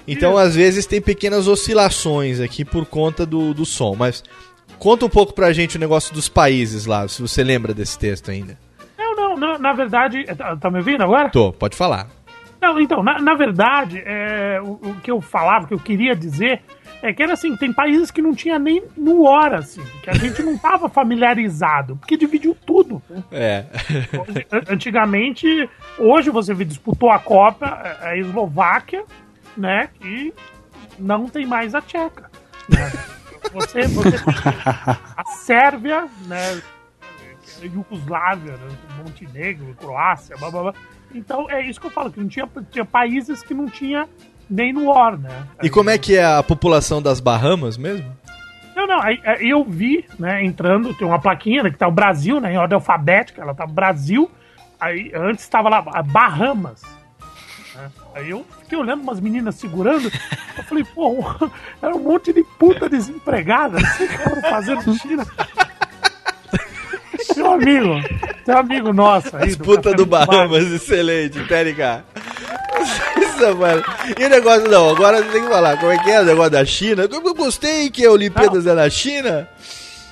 Então, 0.07 0.37
às 0.37 0.55
vezes, 0.55 0.85
tem 0.85 1.01
pequenas 1.01 1.47
oscilações 1.47 2.39
aqui 2.39 2.65
por 2.65 2.85
conta 2.85 3.25
do, 3.25 3.53
do 3.53 3.65
som. 3.65 3.95
Mas 3.97 4.23
conta 4.77 5.05
um 5.05 5.09
pouco 5.09 5.33
pra 5.33 5.53
gente 5.53 5.77
o 5.77 5.79
negócio 5.79 6.13
dos 6.13 6.27
países 6.27 6.85
lá, 6.85 7.07
se 7.07 7.21
você 7.21 7.43
lembra 7.43 7.73
desse 7.73 7.97
texto 7.97 8.31
ainda. 8.31 8.57
Não, 8.97 9.15
não, 9.15 9.37
na, 9.37 9.59
na 9.59 9.73
verdade. 9.73 10.23
Tá, 10.35 10.55
tá 10.55 10.71
me 10.71 10.77
ouvindo 10.79 11.03
agora? 11.03 11.29
Tô, 11.29 11.51
pode 11.53 11.75
falar. 11.75 12.07
Não, 12.61 12.77
então, 12.79 13.01
na, 13.01 13.19
na 13.21 13.35
verdade, 13.35 14.01
é, 14.05 14.59
o, 14.61 14.71
o 14.89 14.95
que 15.01 15.09
eu 15.09 15.21
falava, 15.21 15.63
o 15.63 15.67
que 15.69 15.73
eu 15.73 15.79
queria 15.79 16.13
dizer, 16.13 16.61
é 17.01 17.13
que 17.13 17.23
era 17.23 17.31
assim, 17.31 17.55
tem 17.55 17.71
países 17.71 18.11
que 18.11 18.21
não 18.21 18.35
tinha 18.35 18.59
nem 18.59 18.83
no 18.97 19.23
hora, 19.23 19.59
assim, 19.59 19.81
que 20.03 20.09
a 20.09 20.13
gente 20.15 20.43
não 20.43 20.57
tava 20.57 20.89
familiarizado, 20.91 21.95
porque 21.95 22.17
dividiu 22.17 22.57
tudo. 22.65 23.01
né? 23.09 23.23
É. 23.31 23.65
An- 24.51 24.73
Antigamente, 24.73 25.69
hoje 25.97 26.29
você 26.29 26.53
disputou 26.65 27.09
a 27.09 27.17
Copa, 27.19 27.65
a 27.65 28.09
a 28.09 28.17
Eslováquia, 28.17 29.05
né, 29.57 29.89
que 29.99 30.33
não 30.97 31.27
tem 31.27 31.45
mais 31.45 31.75
a 31.75 31.81
Tcheca. 31.81 32.29
né? 32.67 32.91
Você, 33.53 33.87
você 33.87 34.11
tem 34.11 34.53
a 35.15 35.23
Sérvia, 35.25 36.07
né, 36.25 36.61
a 37.61 37.65
Iugoslávia, 37.65 38.53
né, 38.53 38.69
Montenegro, 38.97 39.75
Croácia, 39.75 40.35
blá 40.37 40.51
blá 40.51 40.63
blá. 40.63 40.73
Então 41.13 41.49
é 41.49 41.65
isso 41.65 41.79
que 41.79 41.87
eu 41.87 41.91
falo, 41.91 42.11
que 42.11 42.19
não 42.19 42.27
tinha, 42.27 42.47
tinha 42.69 42.85
países 42.85 43.41
que 43.41 43.53
não 43.53 43.67
tinha 43.67 44.07
nem 44.49 44.73
no 44.73 44.85
War, 44.85 45.17
né? 45.17 45.47
E 45.61 45.69
como 45.69 45.89
é 45.89 45.97
que 45.97 46.15
é 46.15 46.25
a 46.25 46.43
população 46.43 47.01
das 47.01 47.19
Bahamas 47.19 47.77
mesmo? 47.77 48.15
Não, 48.75 48.87
não, 48.87 49.01
aí, 49.01 49.19
aí 49.25 49.49
eu 49.49 49.63
vi, 49.63 50.05
né, 50.17 50.43
entrando, 50.43 50.93
tem 50.93 51.07
uma 51.07 51.19
plaquinha, 51.19 51.63
né, 51.63 51.69
que 51.69 51.77
tá 51.77 51.87
o 51.87 51.91
Brasil, 51.91 52.39
né, 52.39 52.53
em 52.53 52.57
ordem 52.57 52.75
alfabética, 52.75 53.41
ela 53.41 53.53
tá 53.53 53.65
Brasil, 53.65 54.29
aí 54.79 55.11
antes 55.13 55.43
estava 55.43 55.67
lá, 55.69 55.81
Bahamas. 56.03 56.81
Né? 57.79 57.91
Aí 58.13 58.29
eu 58.29 58.45
fiquei 58.61 58.77
olhando 58.77 59.01
umas 59.01 59.19
meninas 59.19 59.55
segurando, 59.55 60.11
eu 60.57 60.63
falei, 60.63 60.83
pô, 60.83 61.23
era 61.81 61.95
um 61.95 61.99
monte 61.99 62.33
de 62.33 62.43
puta 62.57 62.89
desempregada, 62.89 63.77
assim, 63.77 64.07
fazendo 64.49 64.93
China. 64.99 65.25
Seu 67.21 67.51
amigo, 67.53 67.95
seu 68.45 68.57
amigo 68.57 68.93
nosso 68.93 69.35
aí. 69.35 69.55
Puta 69.55 69.83
Café 69.83 69.95
do 69.95 70.05
Bar. 70.05 70.25
Bahamas, 70.25 70.65
excelente, 70.71 71.39
TNK. 71.45 72.03
Isso, 73.21 73.55
mano. 73.55 73.83
E 74.17 74.25
o 74.25 74.29
negócio, 74.29 74.69
não, 74.69 74.89
agora 74.89 75.21
você 75.23 75.31
tem 75.31 75.43
que 75.43 75.49
falar, 75.49 75.77
como 75.77 75.91
é 75.91 75.97
que 75.99 76.09
é 76.09 76.21
o 76.21 76.25
negócio 76.25 76.51
da 76.51 76.65
China? 76.65 77.03
Eu 77.09 77.33
gostei 77.35 77.89
que 77.89 78.05
a 78.05 78.11
Olimpíadas 78.11 78.65
é 78.65 78.73
na 78.73 78.89
China. 78.89 79.47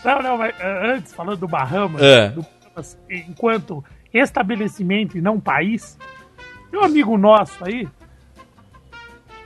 Não, 0.03 0.21
não, 0.21 0.37
mas 0.37 0.53
eh, 0.59 0.91
antes, 0.95 1.13
falando 1.13 1.39
do 1.39 1.47
Bahamas, 1.47 2.01
É. 2.01 2.29
do 2.29 2.45
Bahamas, 2.63 2.97
enquanto 3.09 3.83
estabelecimento 4.13 5.17
e 5.17 5.21
não 5.21 5.39
país, 5.39 5.97
tem 6.69 6.79
um 6.79 6.83
amigo 6.83 7.17
nosso 7.17 7.63
aí, 7.63 7.87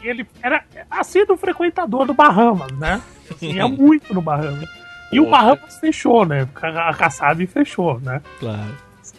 ele 0.01 0.27
era 0.41 0.63
assíduo 0.89 1.37
frequentador 1.37 2.05
do 2.05 2.13
Bahamas, 2.13 2.71
né? 2.73 3.01
Assim, 3.29 3.53
ia 3.53 3.67
muito 3.67 4.13
no 4.13 4.21
Bahamas. 4.21 4.67
E 5.11 5.19
o 5.19 5.29
Bahamas 5.29 5.77
fechou, 5.79 6.25
né? 6.25 6.47
A 6.61 6.93
Kassab 6.93 7.45
fechou, 7.47 7.99
né? 7.99 8.21
Claro. 8.39 8.77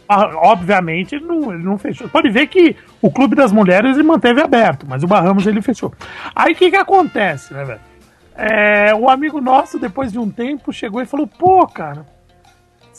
Ah, 0.09 0.31
Obviamente, 0.37 1.15
ele 1.15 1.25
não, 1.25 1.53
ele 1.53 1.63
não 1.63 1.79
fechou. 1.79 2.09
Pode 2.09 2.29
ver 2.31 2.47
que 2.47 2.77
o 3.01 3.11
Clube 3.11 3.37
das 3.37 3.53
Mulheres 3.53 3.97
ele 3.97 4.03
manteve 4.03 4.41
aberto, 4.41 4.87
mas 4.89 5.03
o 5.03 5.07
Bahamas 5.07 5.47
ele 5.47 5.63
fechou. 5.63 5.93
Aí 6.35 6.53
o 6.53 6.57
que 6.57 6.71
que 6.71 6.77
acontece, 6.77 7.53
né, 7.55 7.65
velho? 7.65 7.81
É, 8.35 8.95
o 8.95 9.11
amigo 9.11 9.41
nosso, 9.41 9.79
depois 9.79 10.11
de 10.11 10.19
um 10.19 10.31
tempo, 10.31 10.73
chegou 10.73 11.03
e 11.03 11.07
falou: 11.07 11.27
Pô, 11.27 11.67
cara, 11.67 12.07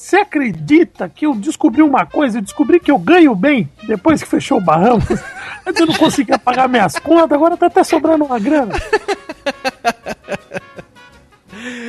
você 0.03 0.17
acredita 0.17 1.07
que 1.07 1.25
eu 1.25 1.33
descobri 1.33 1.81
uma 1.81 2.05
coisa? 2.05 2.37
Eu 2.37 2.41
descobri 2.41 2.77
que 2.77 2.91
eu 2.91 2.99
ganho 2.99 3.33
bem 3.33 3.69
depois 3.83 4.21
que 4.21 4.27
fechou 4.27 4.57
o 4.57 4.61
Bahamas. 4.61 5.07
Antes 5.65 5.79
eu 5.79 5.87
não 5.87 5.95
conseguia 5.95 6.37
pagar 6.37 6.67
minhas 6.67 6.99
contas, 6.99 7.31
agora 7.31 7.55
tá 7.55 7.67
até 7.67 7.85
sobrando 7.85 8.25
uma 8.25 8.37
grana. 8.37 8.73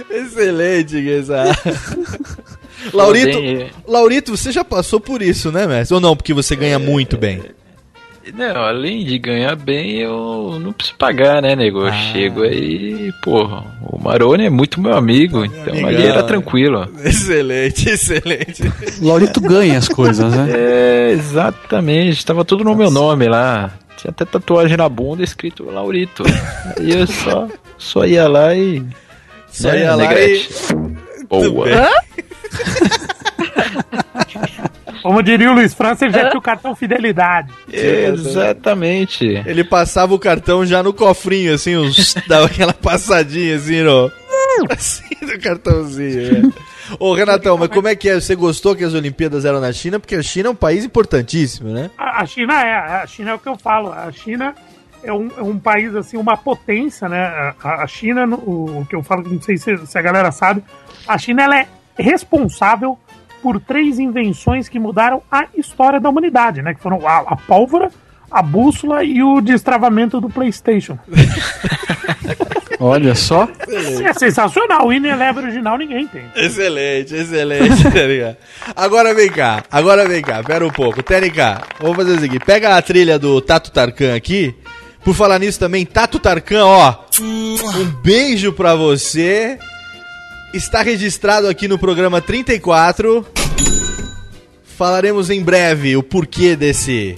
Excelente, 0.08 1.00
Guizá. 1.00 1.46
Laurito, 2.92 3.38
Laurito, 3.84 4.36
você 4.36 4.52
já 4.52 4.64
passou 4.64 5.00
por 5.00 5.20
isso, 5.20 5.50
né, 5.50 5.66
mestre? 5.66 5.96
Ou 5.96 6.00
não, 6.00 6.14
porque 6.14 6.32
você 6.32 6.54
ganha 6.54 6.78
muito 6.78 7.18
bem? 7.18 7.42
Não, 8.33 8.57
além 8.62 9.05
de 9.05 9.18
ganhar 9.18 9.55
bem, 9.55 9.99
eu 9.99 10.59
não 10.61 10.72
preciso 10.72 10.97
pagar, 10.97 11.43
né, 11.43 11.55
nego? 11.55 11.81
Eu 11.81 11.87
Ah. 11.89 11.93
chego 11.93 12.43
aí, 12.43 13.12
porra, 13.22 13.64
o 13.83 13.99
Maroni 14.03 14.47
é 14.47 14.51
muito 14.51 14.81
meu 14.81 14.97
amigo, 14.97 15.45
então 15.45 15.72
amigão, 15.75 15.89
ali 15.89 16.07
era 16.07 16.22
tranquilo. 16.22 16.89
Excelente, 17.05 17.89
excelente. 17.91 18.62
Laurito 19.03 19.41
ganha 19.41 19.77
as 19.79 19.89
coisas, 19.89 20.33
né? 20.35 20.49
É, 20.53 21.11
exatamente, 21.12 22.25
tava 22.25 22.45
tudo 22.45 22.64
no 22.64 22.75
meu 22.75 22.91
nome 22.91 23.29
lá. 23.29 23.70
Tinha 23.97 24.11
até 24.11 24.25
tatuagem 24.25 24.77
na 24.77 24.89
bunda 24.89 25.22
escrito 25.22 25.64
Laurito. 25.70 26.25
Aí 26.79 26.93
eu 26.93 27.07
só, 27.07 27.47
só 27.79 28.05
ia 28.07 28.27
lá 28.27 28.55
e. 28.55 28.83
Só 29.49 29.68
né, 29.68 29.81
ia 29.83 29.95
lá 29.95 30.09
Negrete? 30.09 30.49
Boa. 31.29 31.66
Como 35.05 35.22
diria 35.22 35.50
o 35.50 35.55
Luiz 35.55 35.74
França, 35.74 36.07
ele 36.07 36.14
já 36.14 36.30
tinha 36.30 36.38
o 36.38 36.42
cartão 36.42 36.74
fidelidade. 36.74 37.52
Exatamente. 37.70 39.26
Ele 39.44 39.62
passava 39.62 40.14
o 40.14 40.18
cartão 40.18 40.64
já 40.64 40.82
no 40.82 40.94
cofrinho, 40.94 41.52
assim, 41.52 41.76
os, 41.76 42.14
dava 42.26 42.46
aquela 42.46 42.72
passadinha, 42.72 43.57
assim, 43.57 43.82
no... 43.82 44.11
Assim, 44.70 45.14
no 45.20 45.38
cartãozinho, 45.38 46.44
né? 46.44 46.52
Ô, 46.98 47.12
Renatão, 47.12 47.59
mas 47.59 47.68
como 47.68 47.86
é 47.86 47.94
que 47.94 48.09
é? 48.09 48.14
Você 48.14 48.34
gostou 48.34 48.74
que 48.74 48.82
as 48.82 48.94
Olimpíadas 48.94 49.44
eram 49.44 49.61
na 49.61 49.72
China? 49.74 50.00
Porque 50.00 50.14
a 50.14 50.22
China 50.22 50.48
é 50.48 50.50
um 50.52 50.57
país 50.57 50.86
importantíssimo, 50.86 51.68
né? 51.68 51.90
A 51.98 52.22
a 52.22 52.26
China 52.26 52.55
é, 52.55 52.74
a 53.02 53.07
China 53.07 53.32
é 53.32 53.34
o 53.34 53.38
que 53.38 53.48
eu 53.48 53.59
falo. 53.59 53.92
A 53.92 54.11
China 54.11 54.55
é 55.02 55.12
um, 55.12 55.28
é 55.36 55.42
um 55.42 55.59
país, 55.59 55.94
assim, 55.94 56.16
uma 56.16 56.36
potência, 56.36 57.11
né? 57.11 57.55
A, 57.62 57.82
a 57.82 57.86
China, 57.86 58.26
o, 58.26 58.80
o 58.80 58.86
que 58.86 58.96
eu 58.96 59.02
falo, 59.02 59.28
não 59.28 59.42
sei 59.42 59.59
se, 59.59 59.76
se 59.86 59.98
a 59.98 60.02
galera 60.02 60.32
sabe, 60.32 60.64
a 61.07 61.18
China 61.18 61.42
ela 61.42 61.59
é 61.59 61.68
responsável 61.98 62.98
por 63.45 63.61
três 63.61 63.99
invenções 63.99 64.70
que 64.70 64.78
mudaram 64.78 65.20
a 65.30 65.45
história 65.55 66.01
da 66.01 66.09
humanidade, 66.09 66.62
né? 66.62 66.72
Que 66.72 66.80
foram 66.80 67.07
a, 67.07 67.18
a 67.18 67.36
pólvora, 67.36 67.90
a 68.30 68.40
bússola 68.40 69.05
e 69.05 69.22
o 69.22 69.42
destravamento 69.42 70.18
do 70.18 70.30
PlayStation. 70.30 70.99
Olha 72.80 73.14
só. 73.14 73.47
É 74.03 74.14
sensacional. 74.14 74.86
O 74.86 74.92
Ineleve 74.95 75.40
original 75.40 75.76
ninguém 75.76 76.07
tem. 76.07 76.24
Excelente, 76.34 77.14
excelente, 77.14 77.84
TNK. 77.84 78.36
Agora 78.74 79.14
vem 79.14 79.30
cá, 79.30 79.62
agora 79.70 80.09
vem 80.09 80.22
cá, 80.22 80.42
pera 80.42 80.66
um 80.66 80.70
pouco. 80.70 81.03
TNK, 81.03 81.66
vamos 81.80 81.97
fazer 81.97 82.12
o 82.12 82.20
seguinte: 82.20 82.45
pega 82.47 82.78
a 82.78 82.82
trilha 82.82 83.18
do 83.18 83.42
Tato 83.42 83.70
Tarkan 83.70 84.16
aqui. 84.16 84.55
Por 85.05 85.14
falar 85.14 85.38
nisso 85.38 85.61
também, 85.61 85.84
Tato 85.84 86.18
Tarkan, 86.18 86.64
ó. 86.64 86.95
Um 87.20 87.84
beijo 88.03 88.55
pra 88.55 88.74
você. 88.74 89.59
Está 90.55 90.82
registrado 90.82 91.48
aqui 91.48 91.66
no 91.66 91.78
programa 91.78 92.20
34. 92.20 93.26
Falaremos 94.64 95.28
em 95.30 95.42
breve 95.42 95.96
o 95.96 96.02
porquê 96.02 96.55
desse 96.57 97.14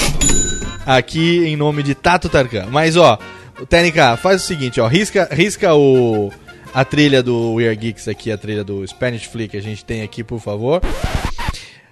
aqui 0.86 1.44
em 1.46 1.54
nome 1.56 1.82
de 1.82 1.94
Tato 1.94 2.28
Tarkan. 2.28 2.66
Mas 2.70 2.96
ó, 2.96 3.18
o 3.60 3.66
TNK, 3.66 4.16
faz 4.22 4.42
o 4.42 4.46
seguinte, 4.46 4.80
ó, 4.80 4.86
risca, 4.88 5.28
risca 5.30 5.74
o 5.74 6.30
a 6.74 6.84
trilha 6.84 7.22
do 7.22 7.54
We 7.54 7.66
Are 7.68 7.76
Geeks 7.76 8.08
aqui, 8.08 8.30
a 8.32 8.36
trilha 8.38 8.62
do 8.64 8.86
Spanish 8.86 9.24
Flick 9.24 9.50
que 9.52 9.56
a 9.56 9.62
gente 9.62 9.84
tem 9.84 10.02
aqui, 10.02 10.22
por 10.24 10.40
favor. 10.40 10.80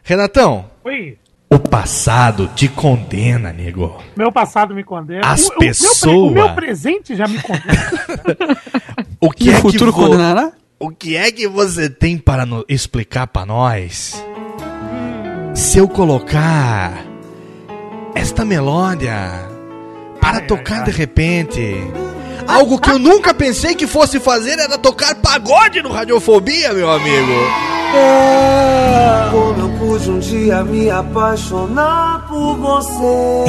Renatão, 0.02 0.66
Oi. 0.84 1.18
O 1.50 1.58
passado 1.58 2.50
te 2.56 2.68
condena, 2.68 3.52
nego. 3.52 4.02
Meu 4.16 4.32
passado 4.32 4.74
me 4.74 4.82
condena. 4.82 5.20
As 5.24 5.48
pessoas- 5.50 6.02
O 6.04 6.30
meu 6.30 6.52
presente 6.54 7.14
já 7.14 7.28
me 7.28 7.38
condena. 7.40 7.78
o 9.20 9.30
que 9.30 9.50
o 9.50 9.52
é 9.52 9.56
futuro 9.60 9.92
que 9.92 9.98
vo- 10.00 10.06
condenará? 10.06 10.50
O 10.84 10.90
que 10.90 11.16
é 11.16 11.32
que 11.32 11.48
você 11.48 11.88
tem 11.88 12.18
para 12.18 12.44
no- 12.44 12.62
explicar 12.68 13.26
pra 13.26 13.46
nós? 13.46 14.22
Se 15.54 15.78
eu 15.78 15.88
colocar 15.88 17.02
esta 18.14 18.44
melódia 18.44 19.48
Para 20.20 20.42
tocar 20.42 20.84
de 20.84 20.90
repente. 20.90 21.74
Algo 22.46 22.78
que 22.78 22.90
eu 22.90 22.98
nunca 22.98 23.32
pensei 23.32 23.74
que 23.74 23.86
fosse 23.86 24.20
fazer 24.20 24.58
era 24.58 24.76
tocar 24.76 25.14
pagode 25.14 25.80
no 25.82 25.90
Radiofobia, 25.90 26.74
meu 26.74 26.90
amigo. 26.90 27.32
Como 29.30 29.60
eu 29.62 29.78
pude 29.78 30.10
um 30.10 30.18
dia 30.18 30.62
me 30.64 30.90
apaixonar 30.90 32.26
por 32.28 32.56
você. 32.58 33.44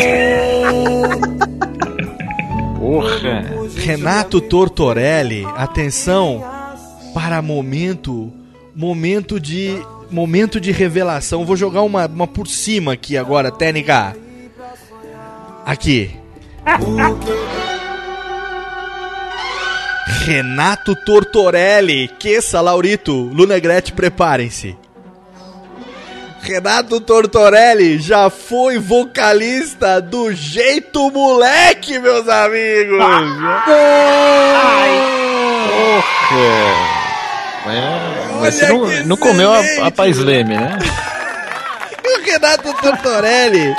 Porra. 2.80 3.44
Renato 3.76 4.40
Tortorelli, 4.40 5.46
atenção 5.58 6.55
para 7.16 7.42
momento, 7.42 8.30
momento 8.76 9.40
de 9.40 9.82
momento 10.12 10.60
de 10.60 10.74
revelação. 10.74 11.46
Vou 11.46 11.56
jogar 11.56 11.82
uma, 11.82 12.08
uma 12.08 12.28
por 12.28 12.46
cima 12.46 12.92
aqui 12.92 13.18
agora, 13.18 13.50
técnica. 13.50 14.14
Aqui. 15.66 16.12
Renato 20.26 20.94
Tortorelli, 21.06 22.10
Queça, 22.20 22.60
Laurito, 22.60 23.14
Lunegrete, 23.14 23.94
preparem-se. 23.94 24.76
Renato 26.42 27.00
Tortorelli 27.00 27.98
já 27.98 28.30
foi 28.30 28.78
vocalista 28.78 30.02
do 30.02 30.34
Jeito 30.34 31.10
Moleque, 31.12 31.98
meus 31.98 32.28
amigos. 32.28 33.00
Porra. 36.30 36.95
É, 37.68 38.40
mas 38.40 38.56
você 38.56 38.68
não, 38.68 39.06
não 39.06 39.18
comeu 39.18 39.52
a, 39.52 39.88
a 39.88 39.92
Paz 39.92 40.18
Leme, 40.18 40.56
né? 40.56 40.78
O 42.06 42.24
Renato 42.24 42.74
Tortorelli 42.82 43.76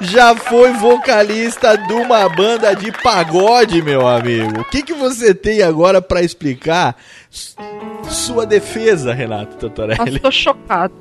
já 0.00 0.34
foi 0.34 0.72
vocalista 0.72 1.76
de 1.76 1.92
uma 1.92 2.28
banda 2.28 2.74
de 2.74 2.90
pagode, 2.90 3.80
meu 3.80 4.06
amigo. 4.06 4.60
O 4.60 4.64
que, 4.64 4.82
que 4.82 4.92
você 4.92 5.32
tem 5.32 5.62
agora 5.62 6.02
pra 6.02 6.20
explicar 6.20 6.96
sua 7.30 8.44
defesa, 8.44 9.14
Renato 9.14 9.56
Tortorelli? 9.56 10.18
Tô 10.18 10.30
chocado. 10.30 10.94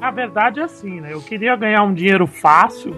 A 0.00 0.10
verdade 0.10 0.60
é 0.60 0.64
assim, 0.64 1.00
né? 1.00 1.12
Eu 1.12 1.20
queria 1.20 1.54
ganhar 1.54 1.82
um 1.84 1.92
dinheiro 1.92 2.26
fácil. 2.26 2.96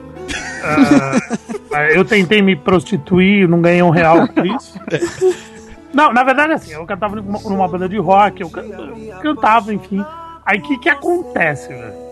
Ah, 0.62 1.90
eu 1.92 2.04
tentei 2.04 2.40
me 2.40 2.54
prostituir, 2.54 3.48
não 3.48 3.60
ganhei 3.60 3.82
um 3.82 3.90
real 3.90 4.28
por 4.28 4.46
isso. 4.46 4.80
Não, 5.94 6.12
na 6.12 6.24
verdade 6.24 6.52
é 6.52 6.54
assim, 6.56 6.72
eu 6.72 6.84
cantava 6.84 7.16
numa, 7.16 7.38
numa 7.40 7.68
banda 7.68 7.88
de 7.88 7.96
rock, 7.98 8.40
eu, 8.42 8.50
can- 8.50 8.62
eu 8.64 9.20
cantava, 9.22 9.72
enfim. 9.72 10.04
Aí 10.44 10.58
o 10.58 10.62
que 10.62 10.78
que 10.78 10.88
acontece, 10.88 11.68
velho? 11.68 12.04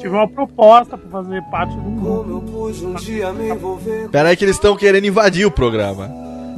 Tive 0.00 0.14
uma 0.14 0.28
proposta 0.28 0.96
pra 0.96 1.10
fazer 1.10 1.42
parte 1.50 1.74
um 1.74 1.96
grupo. 1.96 2.70
Pera 4.10 4.28
aí 4.30 4.36
que 4.36 4.44
eles 4.44 4.56
estão 4.56 4.76
querendo 4.76 5.04
invadir 5.06 5.44
o 5.44 5.50
programa. 5.50 6.08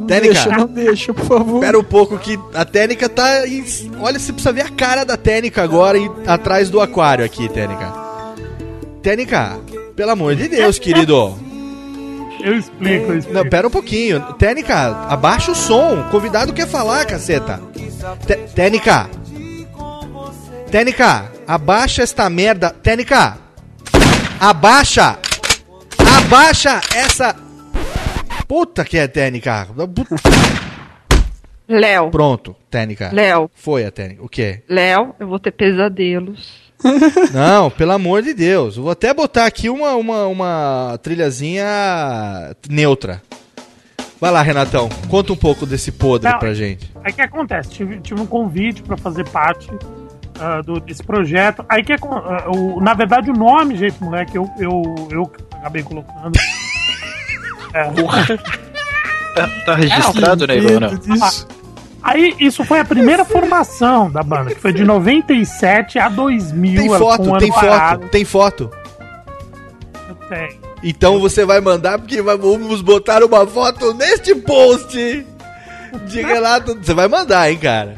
Técnica. 0.06 0.34
deixa, 0.34 0.50
não 0.56 0.66
deixa, 0.66 1.12
por 1.14 1.24
favor. 1.24 1.56
Espera 1.56 1.78
um 1.78 1.84
pouco 1.84 2.18
que 2.18 2.38
a 2.54 2.64
técnica 2.64 3.08
tá. 3.08 3.46
em- 3.46 3.64
Olha, 4.00 4.18
você 4.18 4.32
precisa 4.32 4.52
ver 4.52 4.62
a 4.62 4.70
cara 4.70 5.04
da 5.04 5.16
técnica 5.16 5.62
agora 5.62 5.98
em- 5.98 6.10
atrás 6.26 6.70
do 6.70 6.80
aquário 6.80 7.24
aqui, 7.24 7.48
técnica. 7.48 7.92
Técnica, 9.02 9.58
pelo 9.96 10.10
amor 10.10 10.34
de 10.36 10.48
Deus, 10.48 10.78
querido. 10.78 11.34
Eu 12.42 12.56
explico, 12.56 13.12
eu 13.12 13.18
explico. 13.18 13.32
Não, 13.32 13.48
pera 13.48 13.66
um 13.68 13.70
pouquinho. 13.70 14.20
Técnica, 14.34 15.06
abaixa 15.08 15.52
o 15.52 15.54
som. 15.54 16.00
O 16.00 16.10
convidado 16.10 16.52
quer 16.52 16.66
falar, 16.66 17.04
caceta. 17.06 17.60
Técnica. 18.54 19.08
Técnica, 20.70 21.30
abaixa 21.46 22.02
esta 22.02 22.28
merda. 22.30 22.70
Técnica. 22.70 23.36
Abaixa. 24.40 25.18
Abaixa 26.18 26.80
essa. 26.94 27.36
Puta 28.48 28.84
que 28.84 28.98
é 28.98 29.06
técnica. 29.06 29.68
Léo, 31.68 32.10
Pronto, 32.10 32.56
técnica. 32.68 33.10
Léo, 33.12 33.48
Foi 33.54 33.84
a 33.84 33.92
técnica. 33.92 34.24
O 34.24 34.28
quê? 34.28 34.62
Léo, 34.68 35.14
eu 35.20 35.28
vou 35.28 35.38
ter 35.38 35.52
pesadelos. 35.52 36.69
Não, 37.32 37.70
pelo 37.70 37.92
amor 37.92 38.22
de 38.22 38.34
Deus. 38.34 38.76
Vou 38.76 38.90
até 38.90 39.12
botar 39.12 39.46
aqui 39.46 39.68
uma, 39.68 39.94
uma, 39.94 40.26
uma 40.26 40.98
trilhazinha 41.02 42.54
neutra. 42.68 43.22
Vai 44.20 44.30
lá, 44.30 44.42
Renatão. 44.42 44.88
Conta 45.08 45.32
um 45.32 45.36
pouco 45.36 45.64
desse 45.64 45.90
podre 45.90 46.30
Não, 46.30 46.38
pra 46.38 46.52
gente. 46.52 46.92
Aí 47.02 47.12
o 47.12 47.14
que 47.14 47.22
acontece? 47.22 47.70
Tive, 47.70 48.00
tive 48.00 48.20
um 48.20 48.26
convite 48.26 48.82
pra 48.82 48.96
fazer 48.96 49.26
parte 49.28 49.70
ah, 50.38 50.60
do, 50.60 50.78
desse 50.78 51.02
projeto. 51.02 51.64
Aí 51.68 51.82
que 51.82 51.92
ah, 51.94 52.50
o, 52.54 52.80
na 52.80 52.92
verdade 52.92 53.30
o 53.30 53.34
nome, 53.34 53.76
jeito 53.76 54.02
moleque, 54.04 54.36
eu, 54.36 54.48
eu, 54.58 54.82
eu 55.10 55.32
acabei 55.52 55.82
colocando. 55.82 56.32
É. 57.72 57.84
Tá, 59.32 59.48
tá 59.64 59.74
registrado, 59.76 60.44
né, 60.44 60.56
Ivana? 60.56 60.90
Aí 62.02 62.34
isso 62.38 62.64
foi 62.64 62.78
a 62.80 62.84
primeira 62.84 63.24
formação 63.24 64.10
da 64.10 64.22
banda, 64.22 64.54
que 64.54 64.60
foi 64.60 64.72
de 64.72 64.84
97 64.84 65.98
a 65.98 66.08
2000. 66.08 66.80
Tem 66.80 66.88
foto, 66.98 67.34
um 67.34 67.38
tem 67.38 67.50
foto, 67.52 67.60
parada. 67.60 68.06
tem 68.08 68.24
foto. 68.24 68.70
Tem. 70.28 70.58
Então 70.82 71.18
você 71.20 71.44
vai 71.44 71.60
mandar, 71.60 71.98
porque 71.98 72.22
vai- 72.22 72.38
vamos 72.38 72.80
botar 72.80 73.22
uma 73.22 73.46
foto 73.46 73.92
neste 73.94 74.34
post 74.34 75.26
de 76.06 76.22
relato. 76.22 76.78
Você 76.80 76.94
vai 76.94 77.06
mandar, 77.08 77.50
hein, 77.50 77.58
cara? 77.58 77.96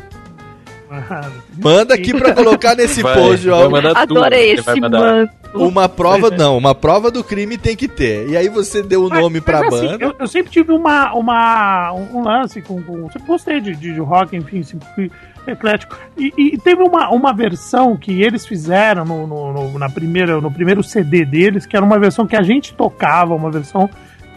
Manda 1.56 1.94
aqui 1.94 2.12
pra 2.12 2.32
colocar 2.32 2.74
nesse 2.74 3.02
Vai, 3.02 3.14
post, 3.14 3.46
vai 3.48 3.58
ó. 3.66 3.92
Adorei 3.96 4.52
esse 4.52 4.80
mandar. 4.80 5.28
Uma 5.54 5.88
prova, 5.88 6.30
não, 6.30 6.56
uma 6.56 6.74
prova 6.74 7.10
do 7.10 7.22
crime 7.22 7.58
tem 7.58 7.76
que 7.76 7.86
ter. 7.88 8.28
E 8.28 8.36
aí 8.36 8.48
você 8.48 8.82
deu 8.82 9.04
o 9.04 9.08
nome 9.08 9.40
pra 9.40 9.60
Mas, 9.60 9.74
assim, 9.74 9.86
banda. 9.88 10.04
eu, 10.04 10.14
eu 10.18 10.26
sempre 10.26 10.50
tive 10.50 10.72
uma, 10.72 11.12
uma, 11.14 11.92
um 11.92 12.22
lance 12.22 12.62
com. 12.62 12.82
com 12.82 13.10
sempre 13.10 13.26
gostei 13.28 13.60
de, 13.60 13.74
de, 13.76 13.92
de 13.94 14.00
rock, 14.00 14.36
enfim, 14.36 14.62
sempre 14.62 14.88
fui 14.94 15.10
eclético. 15.46 15.96
E, 16.16 16.32
e 16.36 16.58
teve 16.58 16.82
uma, 16.82 17.10
uma 17.10 17.32
versão 17.34 17.96
que 17.96 18.22
eles 18.22 18.46
fizeram 18.46 19.04
no, 19.04 19.26
no, 19.26 19.52
no- 19.52 19.78
na 19.78 19.88
primeira, 19.90 20.40
no 20.40 20.50
primeiro 20.50 20.82
CD 20.82 21.24
deles, 21.24 21.66
que 21.66 21.76
era 21.76 21.84
uma 21.84 21.98
versão 21.98 22.26
que 22.26 22.36
a 22.36 22.42
gente 22.42 22.72
tocava, 22.74 23.34
uma 23.34 23.50
versão 23.50 23.88
que 23.88 23.94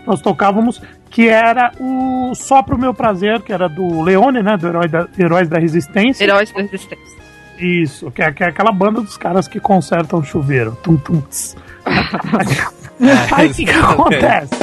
nós 0.08 0.20
tocávamos, 0.22 0.82
que 1.10 1.30
era 1.30 1.72
o 1.80 2.34
Só 2.36 2.62
Pro 2.62 2.78
Meu 2.78 2.94
Prazer, 2.94 3.42
que 3.42 3.54
era 3.54 3.70
do 3.70 4.02
Leone, 4.02 4.44
né? 4.44 4.58
Do 4.58 4.68
Herói 4.68 4.88
da, 4.88 5.08
Heróis 5.18 5.48
da 5.48 5.58
Resistência. 5.60 6.24
Heróis 6.24 6.52
da 6.52 6.62
Resistência. 6.62 7.15
Isso, 7.58 8.12
que 8.12 8.22
é, 8.22 8.32
que 8.32 8.44
é 8.44 8.48
aquela 8.48 8.72
banda 8.72 9.02
dos 9.02 9.18
caras 9.18 9.48
que 9.48 9.60
consertam 9.60 10.24
chuveiro. 10.24 10.78
Tum, 10.84 10.98
tum, 10.98 11.22
tss. 11.22 11.56
Aí 13.34 13.50
o 13.50 13.54
que, 13.54 13.66
que 13.66 13.72
acontece? 13.80 14.54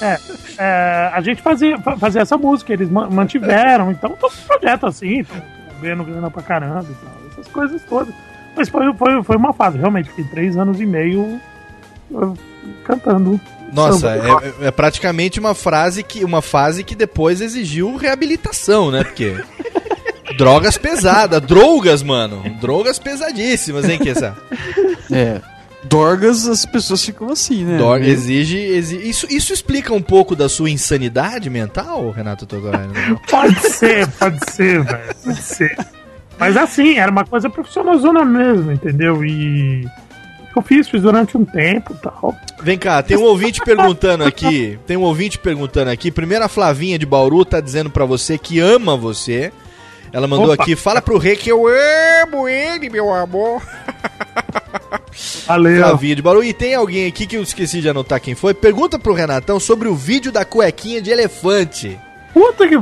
É, 0.00 0.18
é, 0.58 1.10
a 1.12 1.20
gente 1.20 1.42
fazia, 1.42 1.78
fa- 1.78 1.96
fazia 1.96 2.22
essa 2.22 2.36
música, 2.36 2.72
eles 2.72 2.88
ma- 2.90 3.08
mantiveram, 3.08 3.90
então 3.90 4.10
todo 4.18 4.32
um 4.32 4.46
projeto 4.46 4.86
assim, 4.86 5.22
tão- 5.24 5.36
tão 5.40 5.80
ganhando 5.80 6.04
grana 6.04 6.30
pra 6.30 6.42
caramba 6.42 6.86
e 6.90 6.94
tal, 7.04 7.14
essas 7.30 7.48
coisas 7.52 7.82
todas. 7.84 8.14
Mas 8.56 8.68
foi, 8.68 8.92
foi, 8.94 9.22
foi 9.22 9.36
uma 9.36 9.52
fase, 9.52 9.78
realmente, 9.78 10.08
fiquei 10.10 10.24
três 10.24 10.56
anos 10.56 10.80
e 10.80 10.86
meio 10.86 11.40
cantando. 12.84 13.40
Nossa, 13.72 13.98
samba. 14.18 14.42
é, 14.60 14.66
é 14.66 14.70
praticamente 14.70 15.40
uma 15.40 15.54
frase 15.54 16.02
que 16.02 16.24
uma 16.24 16.42
fase 16.42 16.84
que 16.84 16.94
depois 16.94 17.40
exigiu 17.40 17.96
reabilitação, 17.96 18.90
né? 18.90 19.02
Porque 19.04 19.34
drogas 20.36 20.76
pesadas, 20.78 21.40
drogas, 21.40 22.02
mano, 22.02 22.42
drogas 22.60 22.98
pesadíssimas, 22.98 23.88
hein, 23.88 23.98
Kessa? 23.98 24.36
É. 25.10 25.40
Dorgas, 25.84 26.46
as 26.46 26.64
pessoas 26.64 27.04
ficam 27.04 27.28
assim, 27.30 27.64
né? 27.64 27.76
Dor- 27.76 27.98
Meio- 27.98 28.12
exige, 28.12 28.56
exi- 28.56 29.08
isso, 29.08 29.26
isso 29.28 29.52
explica 29.52 29.92
um 29.92 30.00
pouco 30.00 30.36
da 30.36 30.48
sua 30.48 30.70
insanidade 30.70 31.50
mental, 31.50 32.10
Renato 32.12 32.46
Todorani? 32.46 32.94
Pode 33.28 33.58
ser, 33.68 34.06
pode 34.12 34.38
ser, 34.52 34.82
velho. 34.84 35.14
Pode 35.24 35.42
ser. 35.42 35.76
Mas 36.38 36.56
assim, 36.56 36.98
era 36.98 37.10
uma 37.10 37.24
coisa 37.24 37.50
profissionalzona 37.50 38.24
mesmo, 38.24 38.70
entendeu? 38.70 39.24
E 39.24 39.84
eu 40.54 40.62
fiz, 40.62 40.88
fiz 40.88 41.02
durante 41.02 41.36
um 41.36 41.44
tempo 41.44 41.92
e 41.94 41.96
tal. 42.02 42.36
Vem 42.62 42.78
cá, 42.78 43.02
tem 43.02 43.16
um 43.16 43.22
ouvinte 43.24 43.60
perguntando 43.64 44.22
aqui. 44.24 44.78
Tem 44.86 44.96
um 44.96 45.02
ouvinte 45.02 45.36
perguntando 45.38 45.90
aqui. 45.90 46.12
Primeiro 46.12 46.44
a 46.44 46.48
Flavinha 46.48 46.96
de 46.98 47.04
Bauru 47.06 47.44
tá 47.44 47.60
dizendo 47.60 47.90
pra 47.90 48.04
você 48.04 48.38
que 48.38 48.60
ama 48.60 48.96
você. 48.96 49.52
Ela 50.12 50.28
mandou 50.28 50.52
Opa. 50.52 50.62
aqui, 50.62 50.76
fala 50.76 51.00
pro 51.00 51.16
Rei 51.16 51.36
que 51.36 51.50
eu 51.50 51.66
amo 51.66 52.46
ele, 52.46 52.90
meu 52.90 53.12
amor. 53.12 53.62
Valeu. 55.46 55.82
Flavinha 55.82 56.16
de. 56.16 56.22
E 56.44 56.52
tem 56.52 56.74
alguém 56.74 57.06
aqui 57.06 57.26
que 57.26 57.36
eu 57.36 57.42
esqueci 57.42 57.80
de 57.80 57.88
anotar 57.88 58.20
quem 58.20 58.34
foi. 58.34 58.52
Pergunta 58.52 58.98
pro 58.98 59.14
Renatão 59.14 59.58
sobre 59.58 59.88
o 59.88 59.94
vídeo 59.94 60.30
da 60.30 60.44
cuequinha 60.44 61.00
de 61.00 61.10
elefante. 61.10 61.98
Puta 62.32 62.66
que 62.66 62.76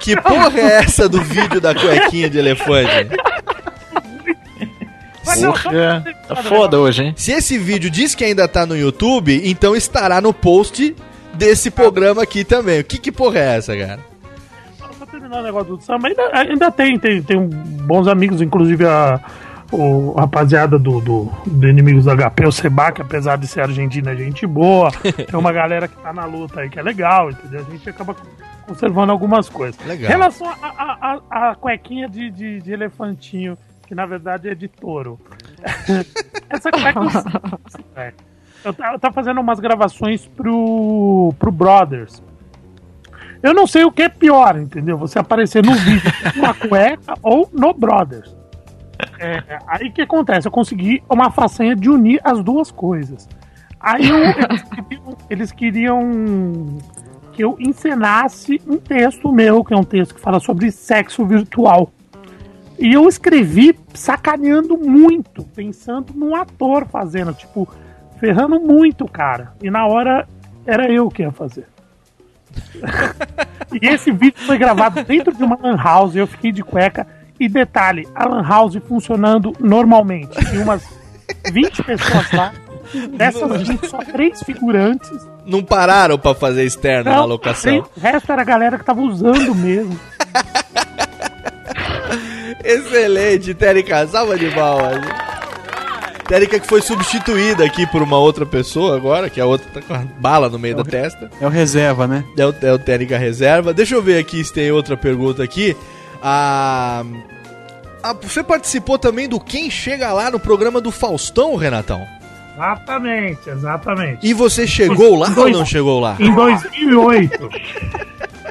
Que 0.00 0.20
porra 0.20 0.58
é 0.58 0.78
essa 0.78 1.08
do 1.08 1.20
vídeo 1.22 1.60
da 1.60 1.74
cuequinha 1.74 2.28
de 2.28 2.38
elefante? 2.38 3.10
Porra, 5.24 6.04
tá 6.28 6.36
foda 6.36 6.78
hoje, 6.78 7.02
hein? 7.02 7.14
Se 7.16 7.32
esse 7.32 7.58
vídeo 7.58 7.90
diz 7.90 8.14
que 8.14 8.24
ainda 8.24 8.46
tá 8.46 8.66
no 8.66 8.76
YouTube, 8.76 9.40
então 9.44 9.74
estará 9.74 10.20
no 10.20 10.34
post 10.34 10.94
desse 11.32 11.70
programa 11.70 12.22
aqui 12.22 12.44
também. 12.44 12.80
O 12.80 12.84
que 12.84 12.98
que 12.98 13.10
porra 13.10 13.38
é 13.38 13.56
essa, 13.56 13.76
cara? 13.76 14.13
Terminar 15.24 15.40
o 15.40 15.42
negócio 15.42 15.76
do 15.76 15.82
samba, 15.82 16.08
ainda, 16.08 16.30
ainda 16.34 16.70
tem, 16.70 16.98
tem, 16.98 17.22
tem 17.22 17.48
bons 17.48 18.06
amigos, 18.06 18.42
inclusive 18.42 18.84
a, 18.84 19.18
o 19.72 20.12
rapaziada 20.12 20.78
do, 20.78 21.00
do, 21.00 21.32
do 21.46 21.66
Inimigos 21.66 22.04
do 22.04 22.14
HP, 22.14 22.46
o 22.46 22.52
Seba, 22.52 22.92
que 22.92 23.00
apesar 23.00 23.38
de 23.38 23.46
ser 23.46 23.62
argentino 23.62 24.10
é 24.10 24.16
gente 24.16 24.46
boa. 24.46 24.90
Tem 25.00 25.40
uma 25.40 25.50
galera 25.50 25.88
que 25.88 25.96
tá 25.96 26.12
na 26.12 26.26
luta 26.26 26.60
aí 26.60 26.68
que 26.68 26.78
é 26.78 26.82
legal, 26.82 27.30
entendeu? 27.30 27.64
A 27.66 27.70
gente 27.70 27.88
acaba 27.88 28.14
conservando 28.66 29.12
algumas 29.12 29.48
coisas. 29.48 29.82
Legal. 29.86 30.10
Em 30.10 30.12
relação 30.12 30.46
à 30.46 30.56
a, 30.60 31.20
a, 31.30 31.50
a 31.50 31.54
cuequinha 31.54 32.06
de, 32.06 32.30
de, 32.30 32.60
de 32.60 32.72
elefantinho, 32.72 33.56
que 33.86 33.94
na 33.94 34.04
verdade 34.04 34.50
é 34.50 34.54
de 34.54 34.68
touro. 34.68 35.18
Essa 36.50 36.70
cueca. 36.70 37.00
é. 37.96 38.12
Eu 38.64 38.72
tava, 38.72 38.94
eu 38.94 38.98
tava 38.98 39.12
fazendo 39.12 39.42
umas 39.42 39.60
gravações 39.60 40.26
pro, 40.26 41.34
pro 41.38 41.52
Brothers. 41.52 42.22
Eu 43.44 43.52
não 43.52 43.66
sei 43.66 43.84
o 43.84 43.92
que 43.92 44.02
é 44.02 44.08
pior, 44.08 44.58
entendeu? 44.58 44.96
Você 44.96 45.18
aparecer 45.18 45.62
no 45.62 45.74
vídeo 45.74 46.10
com 46.32 46.38
uma 46.40 46.54
cueca 46.54 47.14
ou 47.22 47.48
no 47.52 47.74
Brothers. 47.74 48.34
É, 49.18 49.58
aí 49.66 49.88
o 49.88 49.92
que 49.92 50.00
acontece? 50.00 50.48
Eu 50.48 50.52
consegui 50.52 51.02
uma 51.10 51.30
façanha 51.30 51.76
de 51.76 51.90
unir 51.90 52.20
as 52.24 52.42
duas 52.42 52.70
coisas. 52.70 53.28
Aí 53.78 54.08
eu- 54.08 54.16
eles, 54.18 54.62
queriam, 54.72 55.16
eles 55.28 55.52
queriam 55.52 56.78
que 57.34 57.44
eu 57.44 57.56
encenasse 57.60 58.62
um 58.66 58.78
texto 58.78 59.30
meu, 59.30 59.62
que 59.62 59.74
é 59.74 59.76
um 59.76 59.84
texto 59.84 60.14
que 60.14 60.20
fala 60.22 60.40
sobre 60.40 60.70
sexo 60.70 61.26
virtual. 61.26 61.90
E 62.78 62.94
eu 62.94 63.06
escrevi 63.08 63.78
sacaneando 63.92 64.78
muito, 64.78 65.44
pensando 65.54 66.14
num 66.14 66.34
ator 66.34 66.86
fazendo, 66.86 67.34
tipo, 67.34 67.68
ferrando 68.18 68.58
muito 68.58 69.04
cara. 69.06 69.52
E 69.62 69.70
na 69.70 69.86
hora 69.86 70.26
era 70.66 70.90
eu 70.90 71.08
que 71.10 71.22
ia 71.22 71.30
fazer. 71.30 71.66
e 73.80 73.86
esse 73.86 74.10
vídeo 74.10 74.40
foi 74.46 74.58
gravado 74.58 75.02
dentro 75.04 75.34
de 75.34 75.42
uma 75.42 75.58
lan 75.60 75.76
house, 75.76 76.16
eu 76.16 76.26
fiquei 76.26 76.52
de 76.52 76.62
cueca. 76.62 77.06
E 77.38 77.48
detalhe, 77.48 78.06
a 78.14 78.28
lan 78.28 78.46
house 78.46 78.78
funcionando 78.86 79.52
normalmente. 79.58 80.34
Tem 80.50 80.62
umas 80.62 80.84
20 81.52 81.82
pessoas 81.82 82.30
lá. 82.32 82.52
Dessas 83.16 83.66
20, 83.66 83.88
só 83.88 83.98
três 83.98 84.42
figurantes. 84.42 85.10
Não 85.44 85.64
pararam 85.64 86.18
pra 86.18 86.34
fazer 86.34 86.64
externa 86.64 87.10
na 87.10 87.16
Não, 87.18 87.26
locação. 87.26 87.84
O 87.96 88.00
resto 88.00 88.30
era 88.30 88.42
a 88.42 88.44
galera 88.44 88.78
que 88.78 88.84
tava 88.84 89.00
usando 89.00 89.54
mesmo. 89.54 89.98
Excelente, 92.62 93.54
Térica, 93.54 94.06
salva 94.06 94.38
de 94.38 94.50
palmas. 94.50 95.00
Térica 96.26 96.58
que 96.58 96.66
foi 96.66 96.80
substituída 96.80 97.64
aqui 97.64 97.86
por 97.86 98.02
uma 98.02 98.18
outra 98.18 98.46
pessoa 98.46 98.96
agora, 98.96 99.28
que 99.28 99.40
a 99.40 99.46
outra 99.46 99.66
tá 99.72 99.80
com 99.82 99.94
a 99.94 99.98
bala 100.18 100.48
no 100.48 100.58
meio 100.58 100.74
da 100.76 100.84
testa. 100.84 101.30
É 101.40 101.46
o 101.46 101.50
reserva, 101.50 102.06
né? 102.06 102.24
É 102.36 102.46
o, 102.46 102.54
é 102.62 102.72
o 102.72 102.78
Térica 102.78 103.18
reserva. 103.18 103.74
Deixa 103.74 103.94
eu 103.94 104.02
ver 104.02 104.18
aqui 104.18 104.42
se 104.42 104.52
tem 104.52 104.70
outra 104.70 104.96
pergunta 104.96 105.42
aqui. 105.42 105.76
Ah, 106.22 107.04
ah, 108.02 108.14
você 108.22 108.42
participou 108.42 108.98
também 108.98 109.28
do 109.28 109.38
Quem 109.38 109.70
Chega 109.70 110.12
Lá 110.12 110.30
no 110.30 110.40
programa 110.40 110.80
do 110.80 110.90
Faustão, 110.90 111.56
Renatão? 111.56 112.06
Exatamente, 112.54 113.50
exatamente. 113.50 114.26
E 114.26 114.32
você 114.32 114.66
chegou 114.66 115.18
lá 115.18 115.26
Em 115.26 115.30
ou 115.30 115.34
dois- 115.36 115.56
não 115.56 115.66
chegou 115.66 116.00
lá? 116.00 116.16
Em 116.20 116.32
2008. 116.34 117.48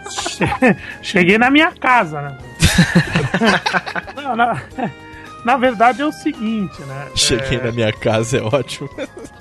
che- 0.10 0.46
Cheguei 1.02 1.38
na 1.38 1.50
minha 1.50 1.72
casa, 1.72 2.22
né? 2.22 2.38
Não, 4.16 4.36
na, 4.36 4.62
na 5.44 5.58
verdade 5.58 6.02
é 6.02 6.06
o 6.06 6.12
seguinte, 6.12 6.82
né? 6.84 7.08
Cheguei 7.16 7.60
na 7.60 7.72
minha 7.72 7.92
casa, 7.92 8.38
é 8.38 8.42
ótimo. 8.42 8.90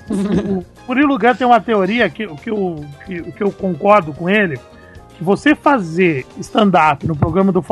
O 0.09 0.65
Murilo 0.87 1.17
Gun 1.17 1.35
tem 1.35 1.47
uma 1.47 1.61
teoria 1.61 2.09
que, 2.09 2.27
que, 2.27 2.49
eu, 2.49 2.85
que, 3.05 3.31
que 3.31 3.43
eu 3.43 3.51
concordo 3.51 4.13
com 4.13 4.29
ele, 4.29 4.59
que 5.17 5.23
você 5.23 5.55
fazer 5.55 6.25
stand-up 6.39 7.07
no 7.07 7.15
programa 7.15 7.51
do 7.51 7.63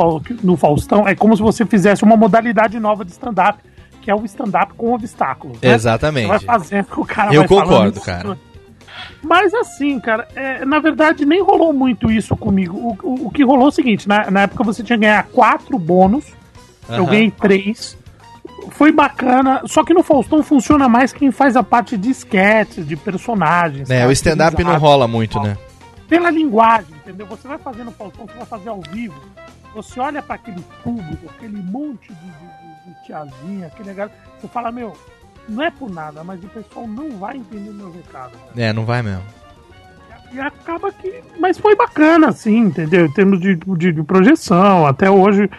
no 0.42 0.56
Faustão 0.56 1.06
é 1.06 1.14
como 1.14 1.36
se 1.36 1.42
você 1.42 1.66
fizesse 1.66 2.02
uma 2.04 2.16
modalidade 2.16 2.78
nova 2.80 3.04
de 3.04 3.12
stand-up, 3.12 3.58
que 4.00 4.10
é 4.10 4.14
o 4.14 4.24
stand-up 4.24 4.72
com 4.74 4.94
obstáculos. 4.94 5.60
né? 5.60 5.74
Exatamente. 5.74 6.26
Você 6.26 6.46
vai 6.46 6.58
fazendo, 6.58 6.86
o 6.96 7.04
cara 7.04 7.34
Eu 7.34 7.46
concordo, 7.46 8.00
cara. 8.00 8.38
Mas 9.22 9.54
assim, 9.54 9.98
cara, 10.00 10.28
é, 10.34 10.64
na 10.64 10.78
verdade 10.78 11.24
nem 11.24 11.42
rolou 11.42 11.72
muito 11.72 12.10
isso 12.10 12.36
comigo. 12.36 12.76
O, 12.76 13.06
o, 13.06 13.26
o 13.26 13.30
que 13.30 13.44
rolou 13.44 13.66
é 13.66 13.68
o 13.68 13.72
seguinte: 13.72 14.08
na, 14.08 14.30
na 14.30 14.42
época 14.42 14.64
você 14.64 14.82
tinha 14.82 14.98
que 14.98 15.02
ganhar 15.04 15.22
quatro 15.24 15.78
bônus, 15.78 16.24
eu 16.88 17.06
ganhei 17.06 17.30
três. 17.30 17.96
Foi 18.70 18.92
bacana, 18.92 19.62
só 19.66 19.84
que 19.84 19.92
no 19.92 20.02
Faustão 20.02 20.42
funciona 20.42 20.88
mais 20.88 21.12
quem 21.12 21.30
faz 21.30 21.56
a 21.56 21.62
parte 21.62 21.96
de 21.96 22.10
sketches, 22.10 22.86
de 22.86 22.96
personagens. 22.96 23.90
É, 23.90 24.06
o 24.06 24.12
stand-up 24.12 24.62
não 24.62 24.78
rola 24.78 25.06
muito, 25.08 25.40
né? 25.40 25.56
Pela 26.08 26.30
linguagem, 26.30 26.94
entendeu? 26.96 27.26
Você 27.26 27.48
vai 27.48 27.58
fazer 27.58 27.84
no 27.84 27.90
Faustão, 27.92 28.26
você 28.26 28.36
vai 28.36 28.46
fazer 28.46 28.68
ao 28.68 28.80
vivo, 28.80 29.14
você 29.74 29.98
olha 30.00 30.22
pra 30.22 30.34
aquele 30.36 30.62
público, 30.84 31.26
aquele 31.36 31.62
monte 31.62 32.08
de, 32.08 32.14
de, 32.14 32.94
de- 32.94 33.06
tiazinha, 33.06 33.66
aquele 33.68 33.88
negócio, 33.88 34.12
você 34.40 34.48
fala, 34.48 34.70
meu, 34.70 34.92
não 35.48 35.62
é 35.62 35.70
por 35.70 35.90
nada, 35.90 36.22
mas 36.22 36.42
o 36.44 36.48
pessoal 36.48 36.86
não 36.86 37.10
vai 37.18 37.36
entender 37.36 37.70
meu 37.70 37.90
recado. 37.90 38.32
É, 38.56 38.72
não 38.72 38.84
vai 38.84 39.02
mesmo. 39.02 39.22
E 40.32 40.40
acaba 40.40 40.90
que. 40.92 41.22
Mas 41.38 41.58
foi 41.58 41.76
bacana, 41.76 42.28
assim, 42.28 42.56
entendeu? 42.56 43.04
Em 43.06 43.12
termos 43.12 43.38
de, 43.40 43.54
de, 43.54 43.92
de 43.92 44.02
projeção. 44.02 44.86
Até 44.86 45.10
hoje 45.10 45.50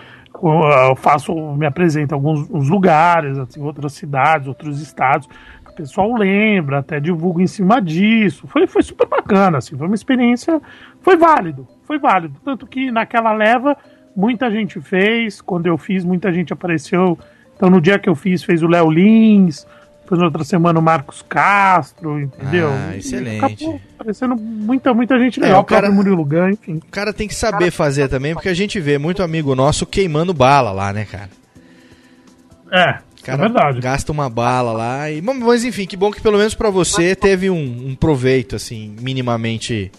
eu 0.47 0.95
faço, 0.95 1.33
me 1.55 1.65
apresento 1.65 2.13
em 2.13 2.17
alguns 2.17 2.49
uns 2.49 2.69
lugares, 2.69 3.37
assim, 3.37 3.61
outras 3.61 3.93
cidades, 3.93 4.47
outros 4.47 4.81
estados. 4.81 5.27
O 5.69 5.75
pessoal 5.75 6.13
lembra, 6.13 6.79
até 6.79 6.99
divulga 6.99 7.41
em 7.41 7.47
cima 7.47 7.81
disso. 7.81 8.47
Foi, 8.47 8.67
foi 8.67 8.83
super 8.83 9.07
bacana, 9.07 9.57
assim, 9.57 9.77
foi 9.77 9.87
uma 9.87 9.95
experiência. 9.95 10.61
Foi 11.01 11.17
válido, 11.17 11.67
foi 11.83 11.97
válido. 11.97 12.39
Tanto 12.43 12.67
que 12.67 12.91
naquela 12.91 13.33
leva, 13.33 13.75
muita 14.15 14.51
gente 14.51 14.79
fez. 14.79 15.41
Quando 15.41 15.67
eu 15.67 15.77
fiz, 15.77 16.03
muita 16.03 16.31
gente 16.31 16.53
apareceu. 16.53 17.17
Então, 17.55 17.69
no 17.69 17.81
dia 17.81 17.97
que 17.97 18.09
eu 18.09 18.15
fiz, 18.15 18.43
fez 18.43 18.61
o 18.61 18.67
Léo 18.67 18.91
Lins. 18.91 19.65
Depois, 20.03 20.19
na 20.19 20.25
outra 20.27 20.43
semana, 20.43 20.77
o 20.79 20.81
Marcos 20.81 21.23
Castro, 21.27 22.19
entendeu? 22.19 22.69
Ah, 22.69 22.95
excelente. 22.97 23.43
acabou 23.43 23.81
aparecendo 23.97 24.35
muita, 24.35 24.93
muita 24.93 25.17
gente 25.17 25.39
É, 25.39 25.43
legal. 25.43 25.59
o 25.59 25.61
o 25.61 25.65
cara- 25.65 25.89
Murilo 25.89 26.25
Gun, 26.25 26.49
enfim. 26.49 26.75
O 26.75 26.91
cara 26.91 27.13
tem 27.13 27.27
que 27.27 27.33
saber 27.35 27.71
fazer 27.71 28.09
também, 28.09 28.33
porque 28.33 28.49
a 28.49 28.53
gente 28.53 28.79
vê 28.79 28.97
muito 28.97 29.23
amigo 29.23 29.55
nosso 29.55 29.85
queimando 29.85 30.33
bala 30.33 30.71
lá, 30.71 30.91
né, 30.91 31.05
cara? 31.05 31.29
É, 32.71 32.97
cara 33.23 33.37
é 33.37 33.37
verdade. 33.37 33.79
Gasta 33.79 34.11
uma 34.11 34.29
bala 34.29 34.73
lá 34.73 35.09
e. 35.09 35.21
Mas, 35.21 35.63
enfim, 35.63 35.85
que 35.85 35.95
bom 35.95 36.11
que 36.11 36.21
pelo 36.21 36.37
menos 36.37 36.53
pra 36.55 36.69
você 36.69 37.15
teve 37.15 37.49
um, 37.49 37.87
um 37.89 37.95
proveito, 37.95 38.55
assim, 38.55 38.95
minimamente 38.99 39.91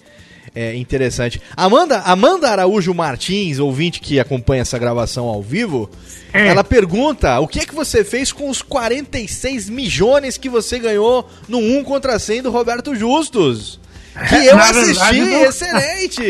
é, 0.55 0.75
interessante. 0.77 1.41
Amanda, 1.57 1.99
Amanda 2.01 2.49
Araújo 2.49 2.95
Martins, 2.95 3.59
ouvinte 3.59 4.01
que 4.01 4.21
acompanha 4.21 4.63
essa 4.63 4.79
gravação 4.79 5.27
ao 5.27 5.43
vivo, 5.43 5.91
É. 6.33 6.47
ela 6.49 6.63
pergunta: 6.65 7.39
o 7.41 7.49
que 7.49 7.61
é 7.61 7.65
que 7.65 7.75
você 7.75 8.05
fez 8.05 8.31
com 8.33 8.49
os 8.49 8.63
46 8.63 9.69
milhões 9.69 10.37
que 10.39 10.49
você 10.49 10.79
ganhou 10.79 11.29
no 11.49 11.59
1 11.59 11.83
contra 11.85 12.19
100 12.19 12.43
do 12.43 12.51
Roberto 12.51 12.95
Justus? 12.95 13.81
Que 14.29 14.35
eu 14.47 14.57
Na 14.57 14.71
assisti, 14.71 15.21
verdade, 15.21 15.45
excelente! 15.45 16.23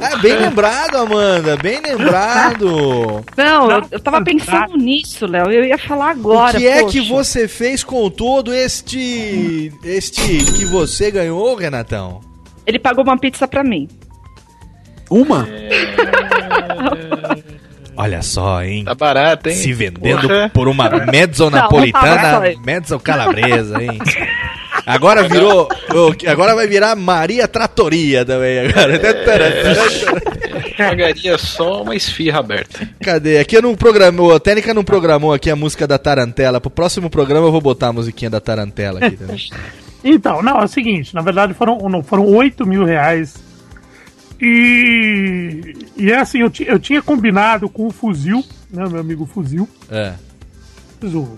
É, 0.00 0.16
bem 0.18 0.34
lembrado, 0.38 0.96
Amanda, 0.96 1.56
bem 1.58 1.78
lembrado. 1.80 3.22
Não, 3.36 3.70
eu, 3.70 3.82
eu 3.92 4.00
tava 4.00 4.22
pensando 4.24 4.76
nisso, 4.76 5.26
Léo. 5.26 5.50
Eu 5.50 5.64
ia 5.64 5.78
falar 5.78 6.10
agora. 6.10 6.56
o 6.56 6.60
que 6.60 6.66
é 6.66 6.80
poxa. 6.80 6.92
que 7.00 7.08
você 7.08 7.46
fez 7.48 7.84
com 7.84 8.08
todo 8.10 8.52
este. 8.52 9.72
este 9.84 10.22
que 10.56 10.64
você 10.64 11.10
ganhou, 11.10 11.54
Renatão? 11.54 12.20
Ele 12.66 12.78
pagou 12.78 13.04
uma 13.04 13.18
pizza 13.18 13.46
pra 13.46 13.62
mim. 13.62 13.88
Uma? 15.08 15.46
Olha 17.96 18.20
só, 18.22 18.62
hein? 18.62 18.84
Tá 18.84 18.94
barato, 18.94 19.48
hein? 19.48 19.54
Se 19.54 19.72
vendendo 19.72 20.28
Porra. 20.28 20.50
por 20.52 20.68
uma 20.68 20.90
mezzo 21.06 21.44
Não, 21.44 21.50
não 21.50 21.58
napolitana, 21.60 22.42
mezzo 22.64 22.98
calabresa, 22.98 23.82
hein? 23.82 23.98
Agora 24.84 25.26
virou. 25.26 25.68
Agora 26.26 26.54
vai 26.54 26.66
virar 26.66 26.94
Maria 26.94 27.48
Tratoria 27.48 28.24
também. 28.24 28.58
Agora. 28.60 29.00
Pagaria 30.76 31.38
só 31.38 31.82
uma 31.82 31.96
esfirra 31.96 32.40
aberta. 32.40 32.86
Cadê? 33.02 33.38
Aqui 33.38 33.56
eu 33.56 33.62
não 33.62 33.74
programou, 33.74 34.34
a 34.34 34.38
técnica 34.38 34.74
não 34.74 34.84
programou 34.84 35.32
aqui 35.32 35.50
a 35.50 35.56
música 35.56 35.86
da 35.86 35.96
Tarantela. 35.98 36.60
Pro 36.60 36.70
próximo 36.70 37.08
programa 37.08 37.46
eu 37.46 37.52
vou 37.52 37.62
botar 37.62 37.88
a 37.88 37.92
musiquinha 37.92 38.30
da 38.30 38.40
Tarantela 38.40 39.04
aqui 39.04 39.16
também. 39.16 39.38
Então, 40.08 40.40
não, 40.42 40.60
é 40.60 40.64
o 40.64 40.68
seguinte, 40.68 41.14
na 41.14 41.20
verdade 41.20 41.52
foram, 41.54 41.78
não, 41.88 42.02
foram 42.02 42.24
8 42.26 42.64
mil 42.66 42.84
reais. 42.84 43.34
E, 44.40 45.74
e 45.96 46.12
é 46.12 46.18
assim, 46.20 46.38
eu, 46.38 46.52
eu 46.66 46.78
tinha 46.78 47.02
combinado 47.02 47.68
com 47.68 47.86
o 47.86 47.90
Fuzil, 47.90 48.44
né, 48.70 48.84
meu 48.88 49.00
amigo 49.00 49.26
Fuzil, 49.26 49.68
É, 49.90 50.14
fez 51.00 51.14
o- 51.14 51.34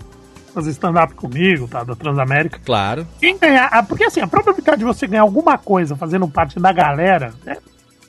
fazer 0.53 0.71
stand-up 0.71 1.13
comigo, 1.15 1.67
tá, 1.67 1.83
da 1.83 1.95
Transamérica. 1.95 2.59
claro. 2.65 3.07
Quem 3.19 3.37
ganhar, 3.37 3.69
ah, 3.71 3.81
porque 3.83 4.03
assim, 4.03 4.19
a 4.19 4.27
probabilidade 4.27 4.79
de 4.79 4.83
você 4.85 5.07
ganhar 5.07 5.21
alguma 5.23 5.57
coisa 5.57 5.95
fazendo 5.95 6.27
parte 6.27 6.59
da 6.59 6.71
galera 6.71 7.33
é 7.45 7.57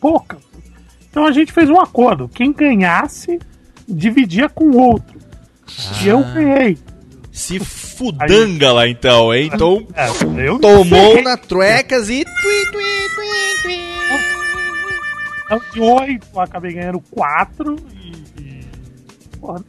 pouca. 0.00 0.38
Então 1.10 1.24
a 1.26 1.32
gente 1.32 1.52
fez 1.52 1.70
um 1.70 1.80
acordo, 1.80 2.28
quem 2.28 2.52
ganhasse, 2.52 3.38
dividia 3.88 4.48
com 4.48 4.64
o 4.70 4.76
outro. 4.78 5.18
E 6.02 6.08
eu 6.08 6.22
ganhei. 6.34 6.76
Se 7.32 7.58
fudanga 8.00 8.72
lá 8.72 8.88
então, 8.88 9.34
hein? 9.34 9.50
Então 9.52 9.86
É, 9.94 10.08
eu 10.48 10.58
tomou 10.58 11.22
na 11.22 11.36
truecas 11.36 12.08
e. 12.08 12.24
Tui, 12.24 12.64
tui, 12.72 12.82
tui, 13.14 13.62
tui. 13.62 13.80
Então, 15.44 15.60
de 15.74 15.80
oito, 15.80 16.26
eu 16.32 16.40
acabei 16.40 16.72
ganhando 16.72 17.00
quatro 17.10 17.76
e. 17.92 18.12
e- 18.42 18.64
Porra, 19.38 19.62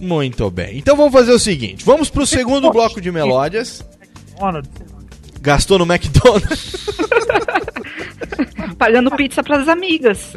Muito 0.00 0.50
bem. 0.50 0.76
Então 0.76 0.94
vamos 0.94 1.12
fazer 1.12 1.32
o 1.32 1.38
seguinte: 1.38 1.84
vamos 1.84 2.10
pro 2.10 2.26
segundo 2.26 2.70
bloco 2.70 3.00
de 3.00 3.10
melódias. 3.10 3.82
Gastou 5.40 5.78
no 5.78 5.84
McDonald's. 5.90 6.76
Pagando 8.78 9.10
pizza 9.12 9.42
pras 9.42 9.68
amigas. 9.68 10.34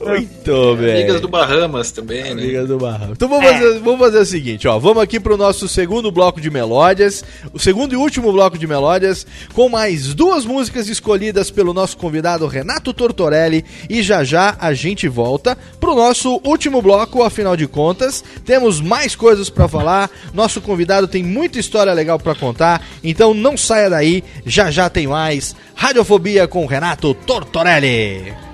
Muito 0.00 0.76
bem. 0.76 0.94
Amigas 1.02 1.20
do 1.20 1.28
Bahamas 1.28 1.90
também, 1.90 2.22
né? 2.22 2.30
Amigas 2.42 2.68
do 2.68 2.78
Bahamas. 2.78 3.10
Então 3.12 3.28
vamos, 3.28 3.44
É. 3.46 3.52
fazer, 3.54 3.78
vamos 3.80 3.98
fazer 3.98 4.18
o 4.18 4.24
seguinte, 4.26 4.68
ó. 4.68 4.78
Vamos 4.78 5.02
aqui 5.02 5.18
pro 5.18 5.36
nosso 5.36 5.66
segundo 5.68 6.10
bloco 6.12 6.40
de 6.40 6.50
melódias. 6.50 7.24
O 7.52 7.58
segundo 7.58 7.92
e 7.94 7.96
último 7.96 8.32
bloco 8.32 8.56
de 8.56 8.66
melódias. 8.66 9.26
Com 9.54 9.68
mais 9.68 10.14
duas 10.14 10.44
músicas 10.44 10.88
escolhidas 10.88 11.50
pelo 11.50 11.74
nosso 11.74 11.96
convidado 11.96 12.46
Renato 12.46 12.92
Tortorelli. 12.92 13.64
E 13.90 14.02
já 14.02 14.22
já 14.22 14.56
a 14.60 14.72
gente 14.72 15.08
volta 15.08 15.58
pro 15.80 15.94
nosso 15.94 16.40
último 16.44 16.80
bloco, 16.80 17.22
afinal 17.22 17.56
de 17.56 17.66
contas. 17.66 18.22
Temos 18.44 18.80
mais 18.80 19.16
coisas 19.16 19.50
pra 19.50 19.66
falar. 19.68 20.10
Nosso 20.32 20.60
convidado 20.60 21.08
tem 21.08 21.22
muita 21.22 21.58
história 21.58 21.92
legal 21.92 22.18
pra 22.18 22.34
contar. 22.34 22.86
Então 23.02 23.34
não 23.34 23.56
saia 23.56 23.90
daí. 23.90 24.22
Já 24.46 24.70
já 24.70 24.88
tem 24.88 25.06
mais. 25.06 25.56
Radiofobia 25.74 26.46
com 26.46 26.66
Renato 26.66 27.14
Tortorelli. 27.14 28.47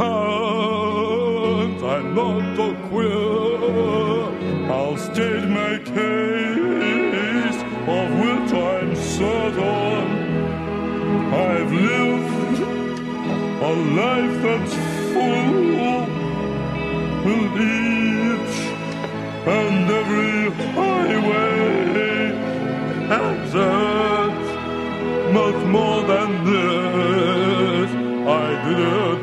Can't, 0.00 1.82
I'm 1.82 2.14
not 2.14 2.58
a 2.58 2.70
queer. 2.88 4.24
I'll 4.76 4.96
state 4.96 5.46
my 5.60 5.74
case, 5.96 7.58
of 7.96 8.08
which 8.22 8.50
I'm 8.72 8.90
certain. 8.96 10.08
I've 11.48 11.72
lived 11.90 12.60
a 13.70 13.72
life 14.00 14.36
that's 14.44 14.74
full 15.12 16.06
with 17.26 17.56
each 17.76 18.58
and 19.58 19.86
every 20.00 20.40
highway 20.76 22.20
exit. 23.24 24.38
Much 25.38 25.60
more 25.76 26.00
than 26.12 26.30
this, 26.44 27.90
I 28.26 28.48
did 28.64 28.80
it 28.80 29.22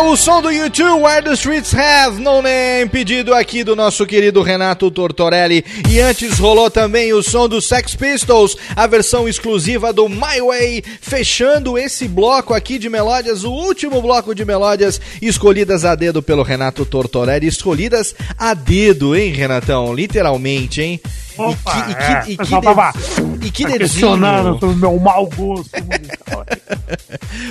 O 0.00 0.16
som 0.16 0.42
do 0.42 0.50
YouTube, 0.50 1.02
Where 1.02 1.22
the 1.22 1.32
Streets 1.34 1.74
Have 1.74 2.18
No 2.20 2.42
Name, 2.42 2.88
pedido 2.90 3.34
aqui 3.34 3.62
do 3.62 3.76
nosso 3.76 4.04
querido 4.04 4.42
Renato 4.42 4.90
Tortorelli. 4.90 5.64
E 5.88 6.00
antes 6.00 6.38
rolou 6.38 6.70
também 6.70 7.12
o 7.12 7.22
som 7.22 7.48
do 7.48 7.60
Sex 7.62 7.94
Pistols, 7.94 8.56
a 8.74 8.86
versão 8.86 9.28
exclusiva 9.28 9.92
do 9.92 10.08
My 10.08 10.40
Way, 10.44 10.84
fechando 11.00 11.78
esse 11.78 12.08
bloco 12.08 12.52
aqui 12.52 12.78
de 12.78 12.88
melódias, 12.88 13.44
o 13.44 13.52
último 13.52 14.02
bloco 14.02 14.34
de 14.34 14.44
melódias 14.44 15.00
escolhidas 15.20 15.84
a 15.84 15.94
dedo 15.94 16.22
pelo 16.22 16.42
Renato 16.42 16.84
Tortorelli. 16.84 17.46
Escolhidas 17.46 18.14
a 18.36 18.54
dedo, 18.54 19.16
hein, 19.16 19.32
Renatão? 19.32 19.94
Literalmente, 19.94 20.82
hein? 20.82 21.00
Opa, 21.38 21.86
e 21.88 21.94
que, 21.94 22.02
é, 22.02 22.24
e 22.34 22.36
que, 22.36 22.60
tava 22.60 22.90
e 22.90 23.31
que 23.31 23.31
tá 23.62 23.68
dedinho. 23.68 23.78
questionando 23.78 24.58
sobre 24.58 24.74
o 24.74 24.78
meu 24.78 24.98
mau 24.98 25.26
gosto. 25.26 25.70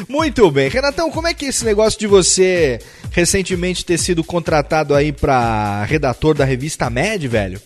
Muito 0.09 0.49
bem. 0.51 0.69
Renatão, 0.69 1.11
como 1.11 1.27
é 1.27 1.33
que 1.33 1.45
é 1.45 1.49
esse 1.49 1.63
negócio 1.65 1.99
de 1.99 2.07
você 2.07 2.79
recentemente 3.11 3.85
ter 3.85 3.97
sido 3.97 4.23
contratado 4.23 4.95
aí 4.95 5.11
pra 5.11 5.83
redator 5.85 6.33
da 6.35 6.45
revista 6.45 6.89
Med, 6.89 7.27
velho? 7.27 7.61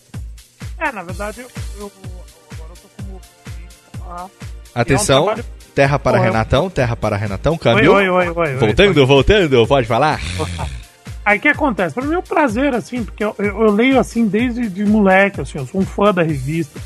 é, 0.78 0.92
na 0.92 1.02
verdade, 1.02 1.40
eu, 1.40 1.50
eu 1.78 1.92
agora 2.52 2.70
eu 2.70 2.76
tô 2.76 3.02
como. 3.02 3.20
Ah, 4.08 4.26
Atenção, 4.74 5.16
É 5.16 5.20
um 5.20 5.24
trabalho- 5.34 5.44
terra 5.74 5.98
para 5.98 6.18
um- 6.18 6.22
Renatão, 6.22 6.70
terra 6.70 6.96
para 6.96 7.16
Renatão, 7.16 7.56
câmbio. 7.58 7.92
Oi, 7.94 8.08
oi, 8.08 8.28
oi, 8.28 8.34
oi, 8.34 8.48
oi. 8.52 8.56
Voltando, 8.56 9.06
voltando, 9.06 9.66
pode 9.66 9.86
falar? 9.86 10.20
Aí 11.24 11.38
o 11.38 11.40
que 11.40 11.48
acontece? 11.48 11.94
Pra 11.94 12.04
mim 12.04 12.14
é 12.14 12.18
um 12.18 12.22
prazer, 12.22 12.72
assim, 12.74 13.02
porque 13.02 13.24
eu, 13.24 13.34
eu- 13.38 13.62
eu 13.62 13.70
leio 13.72 13.98
assim 13.98 14.26
desde 14.28 14.68
de 14.68 14.84
moleque, 14.84 15.40
assim, 15.40 15.58
eu 15.58 15.66
sou 15.66 15.80
um 15.80 15.84
fã 15.86 16.12
da 16.12 16.22
revista, 16.22 16.78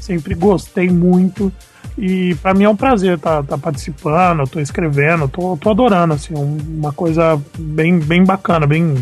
sempre 0.00 0.34
gostei 0.34 0.88
muito. 0.88 1.52
E 1.98 2.34
pra 2.36 2.52
mim 2.52 2.64
é 2.64 2.68
um 2.68 2.76
prazer 2.76 3.16
estar 3.16 3.42
participando, 3.58 4.40
eu 4.40 4.46
tô 4.46 4.60
escrevendo, 4.60 5.24
eu 5.24 5.28
tô, 5.28 5.56
tô 5.56 5.70
adorando, 5.70 6.12
assim, 6.14 6.34
um- 6.34 6.58
uma 6.78 6.92
coisa 6.92 7.40
bem, 7.58 7.98
bem 7.98 8.22
bacana, 8.24 8.66
bem. 8.66 8.94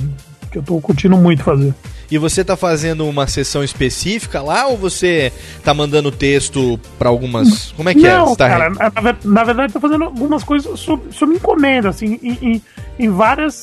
que 0.53 0.59
eu 0.59 0.63
tô 0.63 0.81
curtindo 0.81 1.17
muito 1.17 1.43
fazer. 1.43 1.75
E 2.09 2.17
você 2.17 2.45
tá 2.45 2.57
fazendo 2.57 3.05
uma 3.09 3.27
sessão 3.27 3.65
específica 3.65 4.41
lá 4.41 4.69
ou 4.69 4.77
você 4.77 5.33
tá 5.65 5.75
mandando 5.75 6.13
texto 6.13 6.79
pra 6.97 7.09
algumas. 7.09 7.73
Como 7.73 7.89
é 7.89 7.95
que 7.95 8.07
é? 8.07 8.17
Não, 8.17 8.27
Você 8.29 8.37
tá- 8.37 8.49
cara, 8.49 8.71
na, 8.71 9.17
na 9.25 9.43
verdade, 9.45 9.73
tô 9.73 9.81
fazendo 9.81 10.05
algumas 10.05 10.45
coisas 10.45 10.79
sob, 10.79 11.03
sob 11.13 11.35
encomenda, 11.35 11.89
assim, 11.89 12.21
em, 12.23 12.39
em, 12.41 12.63
em 13.01 13.09
várias 13.11 13.55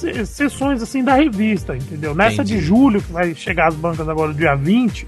se- 0.00 0.24
sessões, 0.24 0.80
assim, 0.82 1.04
da 1.04 1.12
revista, 1.12 1.76
entendeu? 1.76 2.14
Nessa 2.14 2.36
Entendi. 2.42 2.54
de 2.56 2.60
julho, 2.64 3.02
que 3.02 3.12
vai 3.12 3.34
chegar 3.34 3.66
às 3.68 3.74
bancas 3.74 4.08
agora, 4.08 4.32
dia 4.32 4.54
20, 4.54 5.06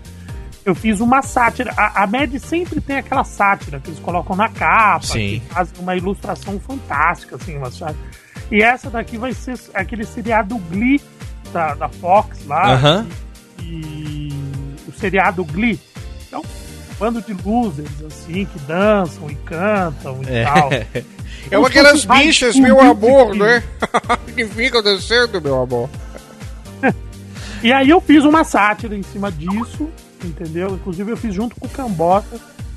eu 0.65 0.75
fiz 0.75 1.01
uma 1.01 1.23
sátira. 1.23 1.73
A, 1.77 2.03
a 2.03 2.07
MED 2.07 2.39
sempre 2.39 2.81
tem 2.81 2.97
aquela 2.99 3.25
sátira 3.25 3.81
que 3.81 3.91
eles 3.91 4.01
colocam 4.01 4.37
na 4.37 4.49
capa, 4.49 5.07
Sim. 5.07 5.41
que 5.47 5.55
fazem 5.55 5.75
uma 5.81 5.97
ilustração 5.97 6.61
fantástica, 6.61 7.37
assim, 7.37 7.57
uma 7.57 7.71
sátira. 7.71 7.99
E 8.51 8.63
essa 8.63 8.91
daqui 8.91 9.17
vai 9.17 9.33
ser 9.33 9.59
aquele 9.75 10.05
seriado 10.05 10.57
Glee 10.71 11.01
da, 11.53 11.75
da 11.75 11.89
Fox 11.89 12.45
lá. 12.47 12.73
Aham. 12.75 13.07
E 13.63 14.29
o 14.89 14.93
seriado 14.93 15.45
Glee. 15.45 15.79
Então, 16.27 16.41
um 16.41 16.95
bando 16.99 17.23
de 17.23 17.33
losers, 17.33 18.03
assim, 18.07 18.45
que 18.45 18.59
dançam 18.61 19.31
e 19.31 19.35
cantam 19.37 20.21
e 20.23 20.33
É. 20.33 20.45
tal. 20.45 20.71
É 21.51 21.57
uma 21.57 21.69
aquelas 21.69 22.05
bichas, 22.05 22.55
School 22.55 22.63
meu 22.67 22.81
amor, 22.81 23.35
né? 23.35 23.63
que 24.37 24.45
ficam 24.47 24.83
dançando, 24.83 25.41
meu 25.41 25.63
amor. 25.63 25.89
E 27.63 27.73
aí 27.73 27.91
eu 27.91 28.01
fiz 28.01 28.25
uma 28.25 28.43
sátira 28.45 28.97
em 28.97 29.03
cima 29.03 29.31
disso, 29.31 29.89
entendeu? 30.27 30.71
Inclusive 30.75 31.11
eu 31.13 31.17
fiz 31.17 31.35
junto 31.35 31.57
com 31.57 31.67
o 31.67 31.71
Cambota, 31.71 32.37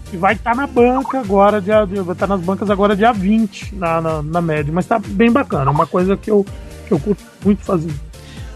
que 0.10 0.18
vai 0.18 0.34
estar 0.34 0.56
na 0.56 0.68
banca 0.68 1.20
agora, 1.20 1.60
dia, 1.62 1.86
vai 1.86 2.14
estar 2.14 2.28
nas 2.28 2.40
bancas 2.42 2.70
agora 2.70 2.96
dia 2.96 3.12
20, 3.12 3.76
na, 3.76 4.00
na, 4.02 4.22
na 4.22 4.42
média. 4.42 4.72
Mas 4.74 4.86
tá 4.86 5.00
bem 5.00 5.32
bacana, 5.32 5.70
uma 5.72 5.88
coisa 5.88 6.16
que 6.18 6.30
eu, 6.30 6.46
que 6.88 6.94
eu 6.94 7.00
curto 7.00 7.24
muito 7.44 7.64
fazer. 7.64 7.92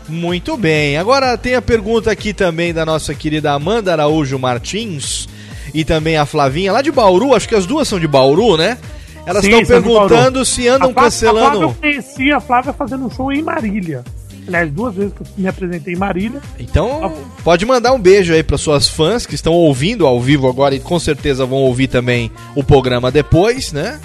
Muito 0.10 0.56
bem. 0.56 0.98
Agora 0.98 1.38
tem 1.38 1.56
a 1.56 1.62
pergunta 1.62 2.10
aqui 2.12 2.34
também 2.34 2.74
da 2.74 2.86
nossa 2.86 3.14
querida 3.14 3.52
Amanda 3.52 3.92
Araújo 3.92 4.40
Martins 4.40 5.28
e 5.74 5.84
também 5.84 6.16
a 6.18 6.26
Flavinha, 6.26 6.72
lá 6.72 6.82
de 6.82 6.92
Bauru, 6.92 7.36
acho 7.36 7.48
que 7.50 7.56
as 7.56 7.66
duas 7.66 7.88
são 7.88 8.00
de 8.00 8.08
Bauru, 8.08 8.56
né? 8.56 8.78
Elas 9.26 9.44
Sim, 9.44 9.50
estão 9.60 9.66
perguntando 9.66 10.46
se 10.46 10.66
andam 10.70 10.92
A 10.92 10.94
Flá- 10.94 11.08
A 11.08 11.12
Flávia, 11.12 11.34
cancelando. 11.42 11.62
eu 11.64 11.74
conheci 11.74 12.32
a 12.32 12.40
Flávia 12.40 12.72
fazendo 12.72 13.06
um 13.06 13.10
show 13.10 13.30
em 13.34 13.42
Marília. 13.42 14.06
Aliás, 14.48 14.72
duas 14.72 14.96
vezes 14.96 15.14
que 15.14 15.22
eu 15.22 15.28
me 15.38 15.48
apresentei 15.48 15.94
em 15.94 15.98
Marília. 15.98 16.40
Então, 16.58 17.12
pode 17.44 17.66
mandar 17.66 17.92
um 17.94 18.00
beijo 18.00 18.34
aí 18.34 18.42
para 18.44 18.58
suas 18.58 18.88
fãs 18.88 19.26
que 19.26 19.36
estão 19.36 19.54
ouvindo 19.54 20.08
ao 20.08 20.22
vivo 20.22 20.48
agora 20.48 20.74
e 20.74 20.80
com 20.80 20.98
certeza 21.00 21.46
vão 21.46 21.58
ouvir 21.60 21.88
também 21.88 22.32
o 22.56 22.64
programa 22.64 23.12
depois, 23.12 23.72
né? 23.74 24.00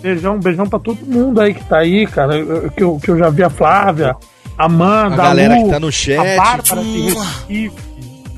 Beijão, 0.00 0.38
beijão 0.38 0.66
pra 0.66 0.78
todo 0.78 1.04
mundo 1.04 1.40
aí 1.40 1.52
que 1.54 1.64
tá 1.64 1.78
aí, 1.78 2.06
cara. 2.06 2.36
eu- 2.36 2.70
Que 2.70 2.82
eu, 2.84 2.98
que 3.02 3.10
eu 3.10 3.18
já 3.18 3.28
vi 3.28 3.42
a 3.42 3.50
Flávia, 3.50 4.14
a 4.56 4.64
Amanda, 4.66 5.14
A 5.14 5.26
galera 5.28 5.56
Lu, 5.56 5.64
que 5.64 5.70
tá 5.70 5.80
no 5.80 5.90
chat. 5.90 6.18
A 6.18 6.36
Bárbara 6.36 6.80
Recife. 6.82 7.72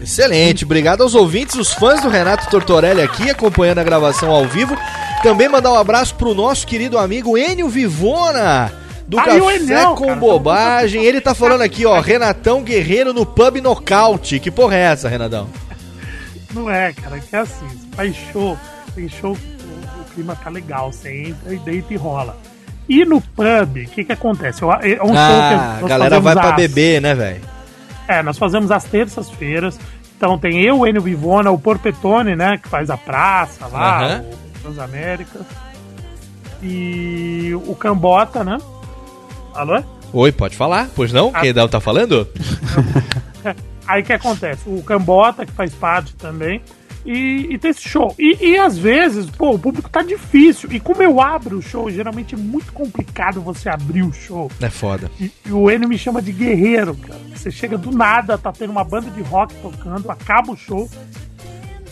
Excelente, 0.01 0.65
obrigado 0.65 1.03
aos 1.03 1.15
ouvintes, 1.15 1.57
os 1.57 1.73
fãs 1.75 2.01
do 2.01 2.09
Renato 2.09 2.49
Tortorelli 2.49 3.03
aqui 3.03 3.29
acompanhando 3.31 3.79
a 3.79 3.85
gravação 3.85 4.31
ao 4.31 4.47
vivo. 4.47 4.77
Também 5.23 5.49
mandar 5.49 5.73
um 5.73 5.77
abraço 5.77 6.15
pro 6.15 6.33
nosso 6.35 6.65
querido 6.67 6.97
amigo 6.97 7.37
Enio 7.37 7.69
Vivona, 7.69 8.73
do 9.09 9.19
Aí 9.19 9.25
Café 9.41 9.57
Enel, 9.57 9.95
com 9.95 10.07
cara, 10.07 10.17
Bobagem. 10.21 11.03
Ele 11.05 11.21
tá 11.21 11.35
falando 11.35 11.63
aqui, 11.63 11.87
ó, 11.87 11.99
Renatão 11.99 12.63
Guerreiro 12.63 13.13
no 13.15 13.25
Pub 13.25 13.57
Nocaute. 13.61 14.39
Que 14.39 14.51
porra 14.51 14.77
é 14.77 14.81
essa, 14.81 15.09
Renatão? 15.09 15.49
Não 16.53 16.71
é, 16.71 16.93
cara, 16.93 17.19
que 17.19 17.35
é 17.35 17.39
assim, 17.41 17.67
faz 17.97 18.15
show, 18.33 18.57
tem 18.95 19.09
show 19.09 19.33
o, 19.33 20.01
o 20.01 20.05
clima 20.15 20.37
tá 20.37 20.49
legal, 20.51 20.93
você 20.93 21.25
entra 21.29 21.53
e 21.55 21.59
deita 21.59 21.93
e 21.93 21.97
rola. 21.97 22.37
E 22.89 23.05
no 23.05 23.21
pub, 23.21 23.77
o 23.87 23.91
que 23.91 24.05
que 24.05 24.13
acontece? 24.13 24.63
Eu- 24.63 24.73
É 24.73 25.03
um 25.03 25.13
ah, 25.17 25.77
show 25.79 25.79
que 25.79 25.93
a 25.93 25.97
galera 25.99 26.21
vai 26.21 26.35
pra 26.35 26.51
às- 26.51 26.57
beber, 26.57 27.01
né, 27.03 27.15
velho? 27.15 27.41
É, 28.07 28.23
nós 28.23 28.39
fazemos 28.39 28.71
às 28.71 28.85
terças-feiras. 28.85 29.79
Então 30.17 30.39
tem 30.39 30.61
eu, 30.63 30.81
o 30.81 30.87
Enio 30.87 31.03
Vivona, 31.03 31.51
o 31.51 31.59
Porpetone, 31.59 32.35
né, 32.35 32.59
que 32.63 32.69
faz 32.69 32.89
a 32.91 32.97
praça 32.97 33.67
lá, 33.69 33.99
Aham. 34.05 34.25
o 34.25 34.59
Transaméricas. 34.63 35.43
E 36.63 37.53
o 37.67 37.75
Cambota, 37.75 38.43
né? 38.43 38.59
Alô? 39.59 39.83
Oi, 40.13 40.31
pode 40.31 40.57
falar? 40.57 40.89
Pois 40.95 41.13
não? 41.13 41.33
Ah. 41.35 41.41
Quem 41.41 41.53
dá 41.53 41.67
tá 41.67 41.81
falando? 41.81 42.29
Aí 43.89 44.05
que 44.05 44.13
acontece? 44.13 44.63
O 44.69 44.81
Cambota, 44.85 45.45
que 45.45 45.51
faz 45.51 45.75
parte 45.75 46.15
também, 46.15 46.63
e, 47.05 47.49
e 47.51 47.59
tem 47.59 47.73
esse 47.73 47.89
show. 47.89 48.15
E, 48.17 48.51
e 48.53 48.57
às 48.57 48.79
vezes, 48.79 49.29
pô, 49.29 49.51
o 49.51 49.59
público 49.59 49.91
tá 49.91 50.03
difícil. 50.03 50.71
E 50.71 50.79
como 50.79 51.03
eu 51.03 51.21
abro 51.21 51.59
o 51.59 51.63
show, 51.63 51.91
geralmente 51.91 52.37
é 52.37 52.39
muito 52.39 52.73
complicado 52.73 53.41
você 53.41 53.69
abrir 53.69 54.05
o 54.05 54.13
show. 54.13 54.49
É 54.61 54.71
foda. 54.71 55.11
E, 55.21 55.33
e 55.45 55.51
o 55.51 55.69
Enio 55.69 55.89
me 55.89 55.99
chama 55.99 56.23
de 56.23 56.31
guerreiro, 56.31 56.95
cara. 56.95 57.19
Você 57.35 57.51
chega 57.51 57.77
do 57.77 57.91
nada, 57.91 58.39
tá 58.39 58.53
tendo 58.53 58.71
uma 58.71 58.85
banda 58.85 59.11
de 59.11 59.23
rock 59.23 59.53
tocando, 59.57 60.09
acaba 60.09 60.53
o 60.53 60.57
show. 60.57 60.89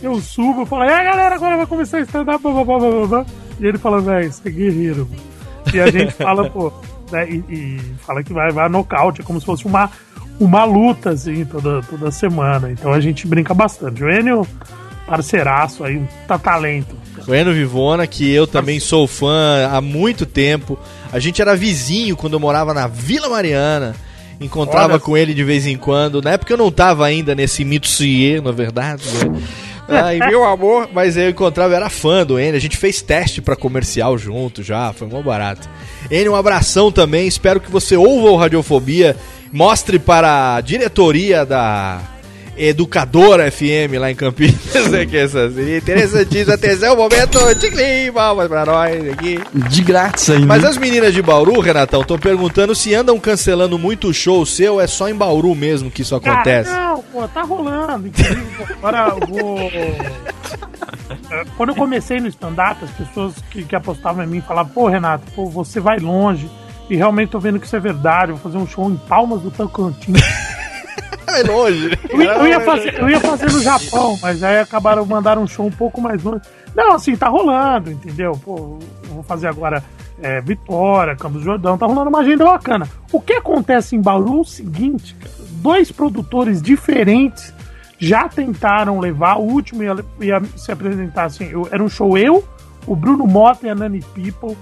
Eu 0.00 0.20
subo, 0.20 0.60
eu 0.60 0.66
falo, 0.66 0.82
aí 0.82 1.04
galera, 1.04 1.34
agora 1.34 1.56
vai 1.56 1.66
começar 1.66 1.96
a 1.98 2.02
stand-up. 2.02 2.40
blá, 2.40 2.52
blá, 2.52 2.64
blá, 2.64 2.90
blá, 2.90 3.06
blá." 3.08 3.26
E 3.58 3.66
ele 3.66 3.78
fala, 3.78 4.00
velho, 4.00 4.32
você 4.32 4.48
é 4.48 4.52
guerreiro. 4.52 5.08
mano." 5.10 5.36
E 5.74 5.80
a 5.80 5.90
gente 5.90 6.12
fala, 6.12 6.48
pô, 6.48 6.72
né, 7.10 7.28
e, 7.28 7.44
e 7.48 7.80
fala 8.06 8.22
que 8.22 8.32
vai, 8.32 8.50
vai 8.50 8.68
nocaute, 8.68 9.20
é 9.20 9.24
como 9.24 9.40
se 9.40 9.46
fosse 9.46 9.66
uma, 9.66 9.90
uma 10.38 10.64
luta, 10.64 11.10
assim, 11.10 11.44
toda, 11.44 11.82
toda 11.82 12.10
semana. 12.10 12.70
Então 12.70 12.92
a 12.92 13.00
gente 13.00 13.26
brinca 13.26 13.54
bastante. 13.54 14.02
O 14.02 14.10
Enio, 14.10 14.46
parceiraço 15.06 15.84
aí, 15.84 16.02
tá 16.26 16.38
talento. 16.38 16.96
O 17.26 17.34
Enio 17.34 17.54
Vivona, 17.54 18.06
que 18.06 18.30
eu 18.30 18.46
também 18.46 18.78
sou 18.78 19.06
fã 19.06 19.68
há 19.70 19.80
muito 19.80 20.26
tempo. 20.26 20.78
A 21.12 21.18
gente 21.18 21.40
era 21.40 21.56
vizinho 21.56 22.16
quando 22.16 22.34
eu 22.34 22.40
morava 22.40 22.72
na 22.72 22.86
Vila 22.86 23.28
Mariana. 23.28 23.94
Encontrava 24.40 24.94
Olha. 24.94 25.00
com 25.00 25.16
ele 25.16 25.32
de 25.32 25.42
vez 25.42 25.66
em 25.66 25.76
quando. 25.76 26.20
Na 26.20 26.32
época 26.32 26.52
eu 26.52 26.58
não 26.58 26.70
tava 26.70 27.06
ainda 27.06 27.34
nesse 27.34 27.64
mito 27.64 27.88
na 28.44 28.52
verdade. 28.52 29.04
Né? 29.08 29.40
Ai, 29.88 30.18
meu 30.18 30.44
amor. 30.44 30.88
Mas 30.92 31.16
eu 31.16 31.28
encontrava, 31.28 31.74
era 31.74 31.88
fã 31.88 32.24
do 32.24 32.38
Enio. 32.38 32.56
A 32.56 32.60
gente 32.60 32.76
fez 32.76 33.02
teste 33.02 33.40
pra 33.40 33.56
comercial 33.56 34.16
junto 34.18 34.62
já. 34.62 34.92
Foi 34.92 35.06
mó 35.06 35.22
barato. 35.22 35.68
Enio, 36.10 36.32
um 36.32 36.36
abração 36.36 36.90
também. 36.90 37.26
Espero 37.26 37.60
que 37.60 37.70
você 37.70 37.96
ouva 37.96 38.30
o 38.30 38.36
Radiofobia. 38.36 39.16
Mostre 39.52 39.98
para 39.98 40.56
a 40.56 40.60
diretoria 40.60 41.46
da 41.46 42.00
Educadora 42.56 43.50
FM 43.50 43.98
lá 43.98 44.10
em 44.10 44.14
Campinas. 44.14 44.56
É 44.96 45.04
que 45.04 45.16
essa 45.16 45.50
seria 45.50 45.78
interessantíssimo. 45.78 46.52
Atenção, 46.54 46.96
momento. 46.96 47.38
Ticlim, 47.56 48.10
palmas 48.12 48.48
pra 48.48 48.64
nós 48.64 49.08
aqui. 49.10 49.38
De 49.68 49.82
grátis 49.82 50.30
ainda. 50.30 50.46
Mas 50.46 50.64
as 50.64 50.78
meninas 50.78 51.12
de 51.12 51.20
Bauru, 51.20 51.60
Renatão, 51.60 52.00
estão 52.02 52.18
perguntando 52.18 52.74
se 52.74 52.94
andam 52.94 53.18
cancelando 53.18 53.78
muito 53.78 54.08
o 54.08 54.14
show 54.14 54.46
seu. 54.46 54.80
É 54.80 54.86
só 54.86 55.08
em 55.08 55.14
Bauru 55.14 55.54
mesmo 55.54 55.90
que 55.90 56.02
isso 56.02 56.14
acontece. 56.14 56.70
Cara, 56.70 56.88
não, 56.88 57.02
pô, 57.02 57.28
tá 57.28 57.42
rolando. 57.42 58.06
Inclusive, 58.06 58.46
agora 58.70 59.08
eu 59.08 59.26
vou. 59.26 59.58
É, 61.30 61.44
Quando 61.56 61.70
eu 61.70 61.74
comecei 61.74 62.20
no 62.20 62.28
stand-up, 62.28 62.84
as 62.84 62.90
pessoas 62.92 63.34
que, 63.50 63.64
que 63.64 63.76
apostavam 63.76 64.24
em 64.24 64.26
mim 64.26 64.40
falavam, 64.40 64.72
pô, 64.72 64.88
Renato, 64.88 65.24
pô, 65.32 65.46
você 65.46 65.80
vai 65.80 65.98
longe. 65.98 66.48
E 66.88 66.96
realmente 66.96 67.30
tô 67.30 67.40
vendo 67.40 67.58
que 67.58 67.66
isso 67.66 67.76
é 67.76 67.80
verdade. 67.80 68.32
Vou 68.32 68.40
fazer 68.40 68.58
um 68.58 68.66
show 68.66 68.88
em 68.90 68.96
Palmas 68.96 69.42
do 69.42 69.50
Tocantins. 69.50 70.22
É 71.38 71.42
longe. 71.42 71.90
Eu, 72.10 72.22
ia- 72.22 72.32
eu 72.34 72.46
ia 72.46 72.60
fazer, 72.60 73.00
eu 73.00 73.08
ia 73.10 73.20
fazer 73.20 73.52
no 73.52 73.62
Japão, 73.62 74.18
mas 74.22 74.42
aí 74.42 74.58
acabaram 74.60 75.04
mandando 75.04 75.40
um 75.40 75.46
show 75.46 75.66
um 75.66 75.70
pouco 75.70 76.00
mais 76.00 76.22
longe. 76.22 76.40
Não, 76.74 76.92
assim, 76.94 77.16
tá 77.16 77.28
rolando, 77.28 77.90
entendeu? 77.90 78.32
Pô, 78.44 78.78
vou 79.08 79.22
fazer 79.22 79.48
agora 79.48 79.82
é, 80.22 80.40
Vitória, 80.40 81.14
Campos 81.16 81.40
do 81.40 81.44
Jordão, 81.44 81.76
tá 81.78 81.86
rolando 81.86 82.08
uma 82.08 82.20
agenda 82.20 82.44
bacana. 82.44 82.88
O 83.12 83.20
que 83.20 83.34
acontece 83.34 83.94
em 83.96 84.00
Bauru 84.00 84.38
é 84.38 84.40
o 84.40 84.44
seguinte, 84.44 85.14
cara, 85.14 85.34
dois 85.62 85.90
produtores 85.92 86.60
diferentes 86.62 87.52
já 87.98 88.28
tentaram 88.28 88.98
levar, 89.00 89.36
o 89.38 89.42
último 89.42 89.82
ia, 89.82 89.96
ia 90.20 90.42
se 90.56 90.70
apresentar 90.70 91.24
assim, 91.24 91.46
eu- 91.50 91.68
era 91.70 91.82
um 91.82 91.88
show 91.88 92.16
eu, 92.18 92.44
o 92.86 92.94
Bruno 92.94 93.26
Mota 93.26 93.66
e 93.66 93.70
a 93.70 93.74
Nani 93.74 94.02
People. 94.14 94.56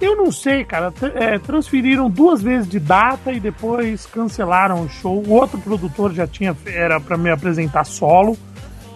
Eu 0.00 0.16
não 0.16 0.30
sei, 0.30 0.64
cara, 0.64 0.92
é, 1.14 1.38
transferiram 1.38 2.08
duas 2.08 2.40
vezes 2.40 2.68
de 2.68 2.78
data 2.78 3.32
e 3.32 3.40
depois 3.40 4.06
cancelaram 4.06 4.82
o 4.82 4.88
show. 4.88 5.22
O 5.26 5.32
outro 5.32 5.58
produtor 5.58 6.12
já 6.12 6.26
tinha, 6.26 6.56
era 6.66 7.00
pra 7.00 7.16
me 7.16 7.30
apresentar 7.30 7.84
solo. 7.84 8.36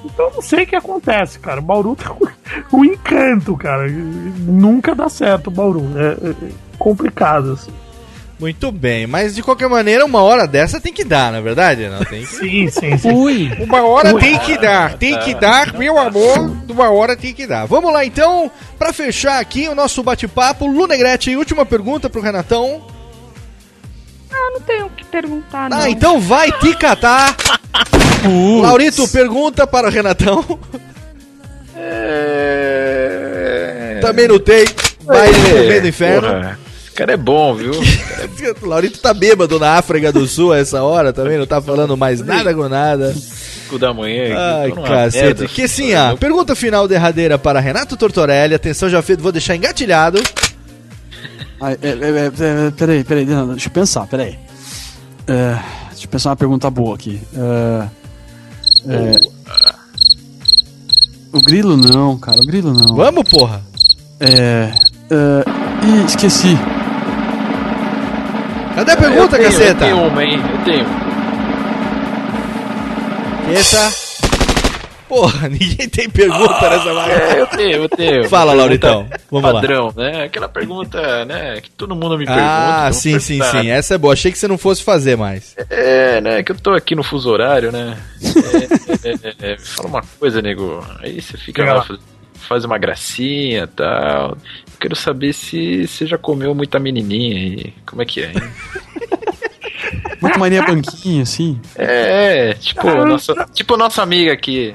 Então 0.05 0.27
eu 0.29 0.35
não 0.35 0.43
sei 0.43 0.65
o 0.65 0.67
que 0.67 0.77
acontece, 0.77 1.39
cara. 1.41 1.61
O 1.61 1.63
Bauru 1.65 1.97
tá 1.97 2.11
com 2.71 2.77
um 2.79 2.85
encanto, 2.85 3.57
cara. 3.57 3.89
Nunca 3.89 4.95
dá 4.95 5.09
certo 5.09 5.49
o 5.49 5.51
Bauru. 5.51 5.83
É, 5.97 6.29
é- 6.29 6.31
é 6.31 6.53
complicado, 6.79 7.53
assim. 7.53 7.73
Muito 8.43 8.73
bem, 8.73 9.07
mas 9.07 9.37
de 9.37 9.41
qualquer 9.41 9.69
maneira, 9.69 10.05
uma 10.05 10.21
hora 10.21 10.49
dessa 10.49 10.81
tem 10.81 10.93
que 10.93 11.05
dar, 11.05 11.31
na 11.31 11.39
é 11.39 11.41
verdade? 11.41 11.89
Não 11.89 12.05
tem 12.05 12.27
que... 12.27 12.27
Sim, 12.27 12.69
sim, 12.71 12.99
sim. 12.99 13.13
Ui, 13.13 13.53
uma 13.61 13.87
hora 13.87 14.19
tem 14.19 14.37
que 14.37 14.59
dar, 14.59 14.95
tem 14.95 15.17
que 15.21 15.33
dar, 15.33 15.73
meu 15.75 15.97
amor, 15.97 16.51
uma 16.69 16.91
hora 16.91 17.17
tem 17.17 17.33
que 17.33 17.47
dar. 17.47 17.67
Vamos 17.67 17.93
lá 17.93 18.05
então, 18.05 18.51
pra 18.77 18.93
fechar 18.93 19.39
aqui 19.39 19.69
o 19.69 19.77
nosso 19.77 20.03
bate-papo, 20.03 20.67
Lunegrete, 20.67 21.37
última 21.37 21.65
pergunta 21.65 22.11
pro 22.11 22.21
Renatão. 22.21 22.85
Ah, 24.29 24.51
não 24.55 24.61
tenho 24.63 24.87
o 24.87 24.91
que 24.91 25.05
perguntar, 25.05 25.71
não. 25.71 25.79
Ah, 25.79 25.89
então 25.89 26.19
vai 26.19 26.51
te 26.51 26.75
catar. 26.75 27.37
Laurito, 28.61 29.07
pergunta 29.07 29.69
para 29.69 29.87
o 29.87 29.91
Renatão. 29.91 30.59
Também 34.01 34.27
não 34.27 34.41
tem. 34.41 34.65
Vai 35.05 35.31
no 35.31 35.69
meio 35.69 35.83
do 35.83 35.87
inferno. 35.87 36.29
Porra, 36.29 36.72
esse 36.93 36.95
cara 36.95 37.15
é 37.15 37.17
bom, 37.17 37.55
viu? 37.55 37.73
O 38.63 38.67
Laurito 38.67 38.99
tá 38.99 39.15
bêbado 39.15 39.59
na 39.59 39.79
África 39.79 40.13
do 40.13 40.27
Sul 40.27 40.53
a 40.53 40.59
essa 40.59 40.83
hora 40.83 41.13
também, 41.13 41.39
não 41.39 41.47
tá 41.47 41.61
falando 41.61 41.97
mais 41.97 42.21
nada 42.21 42.55
com 42.55 42.69
nada. 42.69 43.15
5 43.15 43.79
da 43.79 43.95
manhã. 43.95 44.37
Ai, 44.37 44.73
cacete. 44.73 45.25
merda. 45.25 45.47
Que 45.47 45.67
sim, 45.67 45.95
ah, 45.95 46.15
pergunta 46.19 46.55
final 46.55 46.87
derradeira 46.87 47.39
para 47.39 47.61
Renato 47.61 47.97
Tortorelli. 47.97 48.55
Atenção, 48.55 48.89
já 48.89 49.01
feito, 49.01 49.23
vou 49.23 49.33
deixar 49.33 49.57
engatilhado. 49.57 50.23
Ai, 51.61 51.79
é, 51.81 51.89
é, 51.89 51.93
é, 51.93 52.67
é, 52.67 52.71
peraí, 52.73 53.05
peraí, 53.05 53.25
deixa 53.25 53.69
eu 53.69 53.73
pensar, 53.73 54.07
peraí. 54.07 54.39
É, 55.27 55.59
deixa 55.91 56.07
eu 56.07 56.11
pensar 56.11 56.31
uma 56.31 56.37
pergunta 56.37 56.69
boa 56.69 56.95
aqui. 56.95 57.21
É, 57.35 57.89
é, 58.89 59.13
o 61.33 61.41
grilo 61.43 61.77
não, 61.77 62.19
cara, 62.19 62.41
o 62.41 62.47
grilo 62.47 62.73
não. 62.75 62.97
Vamos, 62.97 63.29
porra! 63.29 63.63
É. 64.21 64.73
é 65.11 65.45
ih, 65.87 66.05
esqueci. 66.07 66.57
Cadê 68.75 68.93
a 68.93 68.97
pergunta, 68.97 69.37
eu 69.37 69.41
tenho, 69.41 69.45
caceta? 69.45 69.85
Eu 69.85 69.97
tenho 69.97 70.09
uma, 70.09 70.25
hein? 70.25 70.41
Eu 70.41 70.65
tenho. 70.65 70.87
Essa. 73.55 74.13
Porra, 75.13 75.47
ninguém 75.51 75.89
tem 75.91 76.09
pergunta 76.09 76.71
nessa 76.71 76.95
vaga. 76.95 77.13
É, 77.13 77.41
eu 77.41 77.47
tenho, 77.47 77.73
eu 77.83 77.89
tenho. 77.91 78.29
Fala, 78.31 78.55
Lauritão. 78.55 79.07
Vamos 79.31 79.53
lá. 79.53 79.61
padrão, 79.61 79.93
né? 79.95 80.25
Aquela 80.25 80.49
pergunta, 80.49 81.25
né? 81.27 81.61
Que 81.61 81.71
todo 81.71 81.95
mundo 81.95 82.17
me 82.17 82.25
pergunta. 82.25 82.87
Ah, 82.87 82.91
sim, 82.93 83.19
sim, 83.19 83.43
sim. 83.43 83.69
Essa 83.69 83.95
é 83.95 83.99
boa. 83.99 84.15
Achei 84.15 84.33
que 84.33 84.39
você 84.39 84.49
não 84.49 84.57
fosse 84.57 84.83
fazer 84.83 85.17
mais. 85.17 85.55
É, 85.69 86.19
né? 86.23 86.43
Que 86.43 86.53
eu 86.53 86.57
tô 86.57 86.71
aqui 86.71 86.95
no 86.95 87.03
fuso 87.03 87.29
horário, 87.29 87.71
né? 87.71 87.99
É, 89.05 89.11
é, 89.11 89.53
é, 89.53 89.59
fala 89.59 89.89
uma 89.89 90.03
coisa, 90.19 90.41
nego. 90.41 90.83
Aí 91.01 91.21
você 91.21 91.37
fica 91.37 91.63
lá, 91.63 91.75
lá. 91.75 91.99
faz 92.49 92.65
uma 92.65 92.79
gracinha 92.79 93.65
e 93.65 93.67
tal. 93.67 94.39
Eu 94.83 94.89
quero 94.89 94.97
saber 94.97 95.33
se 95.33 95.87
você 95.87 96.05
já 96.07 96.19
comeu 96.19 96.53
muita 96.57 96.81
menininha 96.81 97.37
aí. 97.37 97.73
Como 97.87 98.03
é 98.03 98.05
que 98.05 98.21
é, 98.21 98.33
hein? 98.33 98.35
Muito 100.21 100.41
Maria 100.41 100.61
Banquinha, 100.65 101.23
assim. 101.23 101.61
É, 101.77 102.53
tipo, 102.55 102.85
nossa, 103.05 103.33
tipo 103.53 103.77
nossa 103.77 104.03
amiga 104.03 104.33
aqui. 104.33 104.75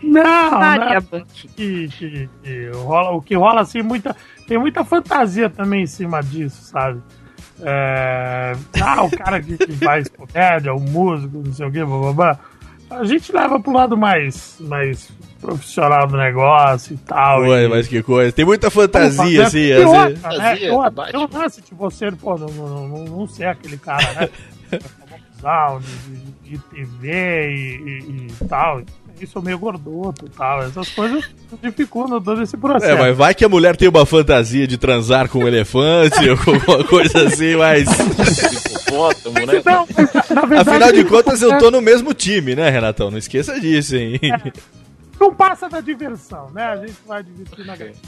Não, 0.00 0.50
Maria 0.60 1.02
não. 1.10 1.20
Que, 1.56 1.88
que- 1.88 2.28
que 2.42 2.68
rola, 2.72 3.10
o 3.10 3.20
que 3.22 3.34
rola 3.34 3.62
assim, 3.62 3.82
muita, 3.82 4.14
tem 4.46 4.58
muita 4.58 4.84
fantasia 4.84 5.50
também 5.50 5.82
em 5.82 5.86
cima 5.88 6.20
disso, 6.22 6.62
sabe? 6.62 7.00
É, 7.62 8.52
ah, 8.80 9.02
o 9.02 9.10
cara 9.10 9.42
que, 9.42 9.56
que 9.56 9.72
faz 9.72 10.06
comédia, 10.08 10.72
o 10.72 10.78
músico, 10.80 11.42
não 11.44 11.52
sei 11.52 11.66
o 11.66 11.72
que, 11.72 11.84
blá, 11.84 11.98
blá, 11.98 12.12
blá. 12.12 12.38
A 12.90 13.04
gente 13.04 13.32
leva 13.32 13.58
pro 13.58 13.72
lado 13.72 13.96
mais, 13.96 14.56
mais 14.60 15.08
profissional 15.44 16.06
do 16.06 16.16
negócio 16.16 16.94
e 16.94 16.96
tal. 16.96 17.42
Ué, 17.42 17.64
e- 17.64 17.68
mas 17.68 17.86
que 17.86 18.02
coisa. 18.02 18.32
Tem 18.32 18.44
muita 18.44 18.70
fantasia, 18.70 19.40
Pô, 19.42 19.46
assim. 19.46 19.58
tem 19.58 19.72
às 19.74 19.84
outra, 19.84 20.06
vezes. 20.08 20.22
né? 20.22 20.30
Fantasia 20.30 20.74
outra, 20.74 21.50
tem 21.50 21.64
de 21.64 21.74
você, 21.74 22.12
pô, 22.12 22.38
não, 22.38 22.48
não, 22.48 22.88
não, 22.88 23.04
não, 23.04 23.28
ser 23.28 23.46
aquele 23.46 23.76
cara, 23.76 24.12
né? 24.12 24.28
famosão, 25.44 25.80
de, 26.42 26.50
de, 26.50 26.58
TV 26.58 27.50
e, 27.50 27.76
e, 27.76 28.26
e 28.40 28.48
tal. 28.48 28.82
Isso 29.20 29.40
meio 29.40 29.58
gordoto 29.58 30.26
e 30.26 30.30
tal. 30.30 30.62
Essas 30.64 30.88
coisas 30.88 31.24
dificultam 31.62 32.20
todo 32.20 32.42
esse 32.42 32.56
processo. 32.56 32.92
É, 32.92 32.98
mas 32.98 33.16
vai 33.16 33.32
que 33.32 33.44
a 33.44 33.48
mulher 33.48 33.76
tem 33.76 33.88
uma 33.88 34.04
fantasia 34.04 34.66
de 34.66 34.76
transar 34.76 35.28
com 35.28 35.38
um 35.38 35.48
elefante 35.48 36.28
ou 36.28 36.36
com 36.42 36.50
alguma 36.50 36.84
coisa 36.84 37.28
assim, 37.28 37.54
mas. 37.54 37.86
Hipopótamo, 37.88 39.46
né? 39.46 39.62
Não, 39.64 39.86
na 40.34 40.46
verdade, 40.46 40.70
Afinal 40.70 40.92
de 40.92 41.04
contas, 41.04 41.42
eu 41.42 41.56
tô 41.58 41.70
no 41.70 41.80
mesmo 41.80 42.12
time, 42.12 42.56
né, 42.56 42.68
Renatão? 42.70 43.10
Não 43.10 43.18
esqueça 43.18 43.60
disso, 43.60 43.94
hein? 43.94 44.18
Não 45.20 45.34
passa 45.34 45.68
da 45.68 45.80
diversão, 45.80 46.50
né? 46.50 46.64
A 46.64 46.76
gente 46.76 46.96
vai 47.06 47.22
divertir 47.22 47.66
na 47.66 47.76
grande. 47.76 47.98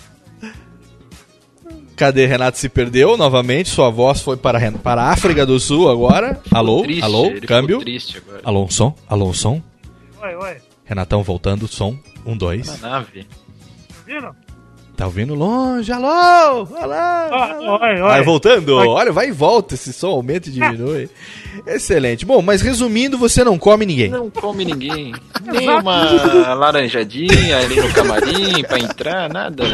Cadê 1.97 2.27
Renato 2.27 2.59
se 2.59 2.69
perdeu 2.69 3.17
novamente? 3.17 3.69
Sua 3.69 3.91
voz 3.91 4.21
foi 4.21 4.37
para, 4.37 4.61
para 4.73 5.03
a 5.03 5.11
África 5.11 5.45
do 5.45 5.59
Sul 5.59 5.91
agora. 5.91 6.41
Alô? 6.53 6.83
Triste, 6.83 7.03
Alô? 7.03 7.33
Câmbio? 7.47 7.81
triste 7.81 8.19
agora. 8.19 8.41
Alô, 8.45 8.69
som? 8.71 8.95
Alô, 9.09 9.33
som? 9.33 9.63
Oi, 10.23 10.35
oi. 10.37 10.57
Renatão 10.85 11.23
voltando, 11.23 11.67
som. 11.67 11.99
Um, 12.25 12.37
dois. 12.37 12.81
Na 12.81 12.91
nave. 12.91 13.25
Tá 13.25 13.37
Viram? 14.05 14.35
Tá 14.97 15.05
ouvindo 15.05 15.35
longe? 15.35 15.93
Alô? 15.93 16.09
Alô? 16.09 17.79
Oi, 17.83 17.95
oi. 17.95 18.01
Vai 18.01 18.23
voltando. 18.23 18.77
Oi. 18.77 18.87
Olha, 18.87 19.13
vai 19.13 19.29
e 19.29 19.31
volta. 19.31 19.75
Esse 19.75 19.93
som 19.93 20.07
aumenta 20.07 20.49
e 20.49 20.53
diminui. 20.53 21.11
Excelente. 21.67 22.25
Bom, 22.25 22.41
mas 22.41 22.63
resumindo, 22.63 23.19
você 23.19 23.45
não 23.45 23.59
come 23.59 23.85
ninguém. 23.85 24.09
Não 24.09 24.31
come 24.31 24.65
ninguém. 24.65 25.13
Nem 25.53 25.69
uma 25.69 26.55
laranjadinha 26.55 27.59
ali 27.59 27.79
no 27.79 27.93
camarim 27.93 28.63
pra 28.67 28.79
entrar, 28.79 29.29
nada. 29.29 29.65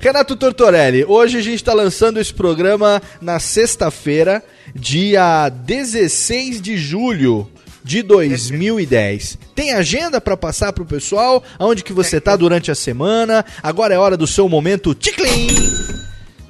Renato 0.00 0.36
Tortorelli, 0.36 1.04
hoje 1.04 1.38
a 1.38 1.42
gente 1.42 1.56
está 1.56 1.74
lançando 1.74 2.20
esse 2.20 2.32
programa 2.32 3.02
na 3.20 3.40
sexta-feira, 3.40 4.44
dia 4.72 5.48
16 5.48 6.62
de 6.62 6.76
julho 6.76 7.50
de 7.88 8.02
2010. 8.02 9.38
Tem 9.54 9.72
agenda 9.72 10.20
para 10.20 10.36
passar 10.36 10.74
pro 10.74 10.84
pessoal? 10.84 11.42
Aonde 11.58 11.82
que 11.82 11.94
você 11.94 12.20
tá 12.20 12.36
durante 12.36 12.70
a 12.70 12.74
semana? 12.74 13.42
Agora 13.62 13.94
é 13.94 13.98
hora 13.98 14.14
do 14.14 14.26
seu 14.26 14.46
momento 14.46 14.94
ticlin. 14.94 15.48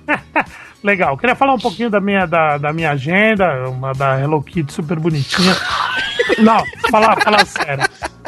Legal. 0.82 1.16
Queria 1.16 1.36
falar 1.36 1.54
um 1.54 1.58
pouquinho 1.60 1.90
da 1.90 2.00
minha, 2.00 2.26
da, 2.26 2.58
da 2.58 2.72
minha 2.72 2.90
agenda, 2.90 3.68
uma 3.68 3.92
da 3.92 4.20
Hello 4.20 4.42
Kitty 4.42 4.72
super 4.72 4.98
bonitinha. 4.98 5.54
Não, 6.42 6.60
falar, 6.90 7.22
falar 7.22 7.46
sério. 7.46 7.84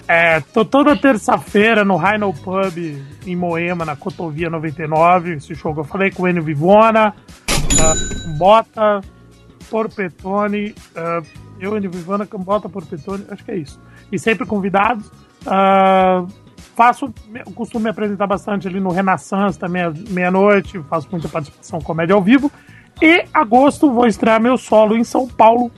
É, 0.06 0.38
tô 0.40 0.64
toda 0.64 0.94
terça-feira 0.94 1.84
no 1.84 1.96
Rhino 1.96 2.32
Pub 2.32 2.78
em 3.26 3.36
Moema, 3.36 3.84
na 3.84 3.96
Cotovia 3.96 4.48
99. 4.48 5.34
Esse 5.34 5.52
que 5.52 5.66
eu 5.66 5.84
falei 5.84 6.12
com 6.12 6.22
o 6.22 6.28
Enio 6.28 6.44
Vivona, 6.44 7.12
uh, 7.48 8.38
Bota, 8.38 9.00
Porpetone, 9.68 10.76
uh, 10.94 11.49
eu, 11.60 11.76
Enio 11.76 11.90
Vivona, 11.90 12.26
Bota, 12.38 12.68
Porpetone, 12.68 13.24
acho 13.30 13.44
que 13.44 13.50
é 13.50 13.56
isso. 13.56 13.80
E 14.10 14.18
sempre 14.18 14.46
convidados. 14.46 15.06
Uh, 15.46 16.26
faço, 16.74 17.12
eu 17.34 17.52
costumo 17.52 17.84
me 17.84 17.90
apresentar 17.90 18.26
bastante 18.26 18.66
ali 18.66 18.80
no 18.80 18.90
Renaissance 18.90 19.58
também, 19.58 19.82
à 19.82 19.92
meia-noite, 20.08 20.80
faço 20.88 21.08
muita 21.10 21.28
participação 21.28 21.80
comédia 21.80 22.14
ao 22.14 22.22
vivo. 22.22 22.50
E 23.02 23.24
agosto 23.32 23.90
vou 23.90 24.06
estrear 24.06 24.40
meu 24.40 24.56
solo 24.56 24.96
em 24.96 25.04
São 25.04 25.26
Paulo, 25.26 25.70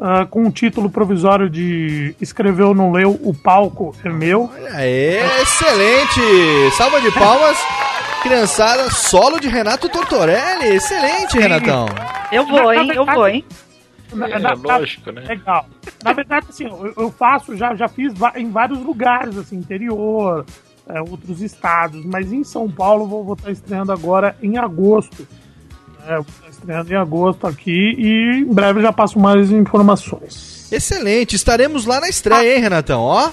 ah, 0.00 0.24
com 0.24 0.44
um 0.44 0.50
título 0.50 0.88
provisório 0.88 1.50
de 1.50 2.14
Escreveu, 2.20 2.74
não 2.74 2.90
leu, 2.90 3.20
o 3.22 3.34
palco 3.34 3.94
é 4.04 4.08
meu. 4.08 4.50
Aê, 4.72 5.20
excelente! 5.42 6.70
Salva 6.76 7.00
de 7.00 7.10
palmas. 7.12 7.58
Criançada, 8.22 8.90
solo 8.90 9.40
de 9.40 9.48
Renato 9.48 9.88
Tortorelli. 9.88 10.76
Excelente, 10.76 11.38
Renatão. 11.38 11.86
Eu 12.30 12.46
vou, 12.46 12.72
hein? 12.72 12.90
Eu 12.94 13.06
vou, 13.06 13.26
hein? 13.26 13.44
Na- 14.12 14.28
É, 14.28 14.38
na- 14.38 14.54
na- 14.56 14.76
lógico, 14.78 15.10
né? 15.12 15.22
Legal. 15.22 15.66
Na 16.02 16.12
verdade, 16.12 16.46
assim, 16.48 16.64
eu, 16.66 16.92
eu 16.96 17.10
faço, 17.12 17.56
já, 17.56 17.74
já 17.74 17.88
fiz 17.88 18.12
em 18.36 18.50
vários 18.50 18.78
lugares, 18.80 19.36
assim, 19.36 19.56
interior, 19.56 20.44
é, 20.88 21.00
outros 21.00 21.40
estados, 21.42 22.04
mas 22.04 22.32
em 22.32 22.42
São 22.44 22.70
Paulo 22.70 23.06
vou, 23.06 23.24
vou 23.24 23.34
estar 23.34 23.50
estreando 23.50 23.92
agora 23.92 24.36
em 24.42 24.58
agosto. 24.58 25.26
É, 26.06 26.16
eu 26.16 26.22
vou 26.22 26.32
estar 26.38 26.48
estreando 26.48 26.92
em 26.92 26.96
agosto 26.96 27.46
aqui 27.46 27.94
e 27.98 28.38
em 28.40 28.52
breve 28.52 28.80
já 28.82 28.92
passo 28.92 29.18
mais 29.18 29.50
informações. 29.50 30.68
Excelente. 30.72 31.36
Estaremos 31.36 31.84
lá 31.84 32.00
na 32.00 32.08
estreia, 32.08 32.54
hein, 32.56 32.60
Renatão? 32.62 33.00
Ó. 33.00 33.30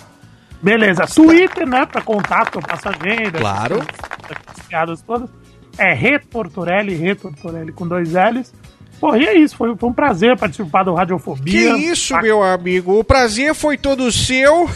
Beleza, 0.61 1.05
Twitter, 1.05 1.67
né, 1.67 1.85
pra 1.85 2.01
contato, 2.01 2.55
eu 2.57 2.61
passo 2.61 2.89
agenda. 2.89 3.39
Claro. 3.39 3.79
essas 4.27 4.65
piadas 4.67 5.01
todas. 5.03 5.29
é 5.77 5.93
Retortorelli, 5.93 6.95
Retortorelli 6.95 7.71
com 7.71 7.87
dois 7.87 8.11
L's. 8.13 8.51
Pô, 8.99 9.15
e 9.15 9.27
é 9.27 9.37
isso, 9.37 9.55
foi, 9.55 9.75
foi 9.75 9.89
um 9.89 9.93
prazer 9.93 10.35
participar 10.37 10.83
do 10.83 10.91
Que 10.91 10.97
Radiofobia. 10.97 11.77
isso, 11.77 12.19
meu 12.19 12.41
amigo. 12.41 12.99
O 12.99 13.03
prazer 13.03 13.53
foi 13.53 13.77
todo 13.77 14.11
seu. 14.11 14.67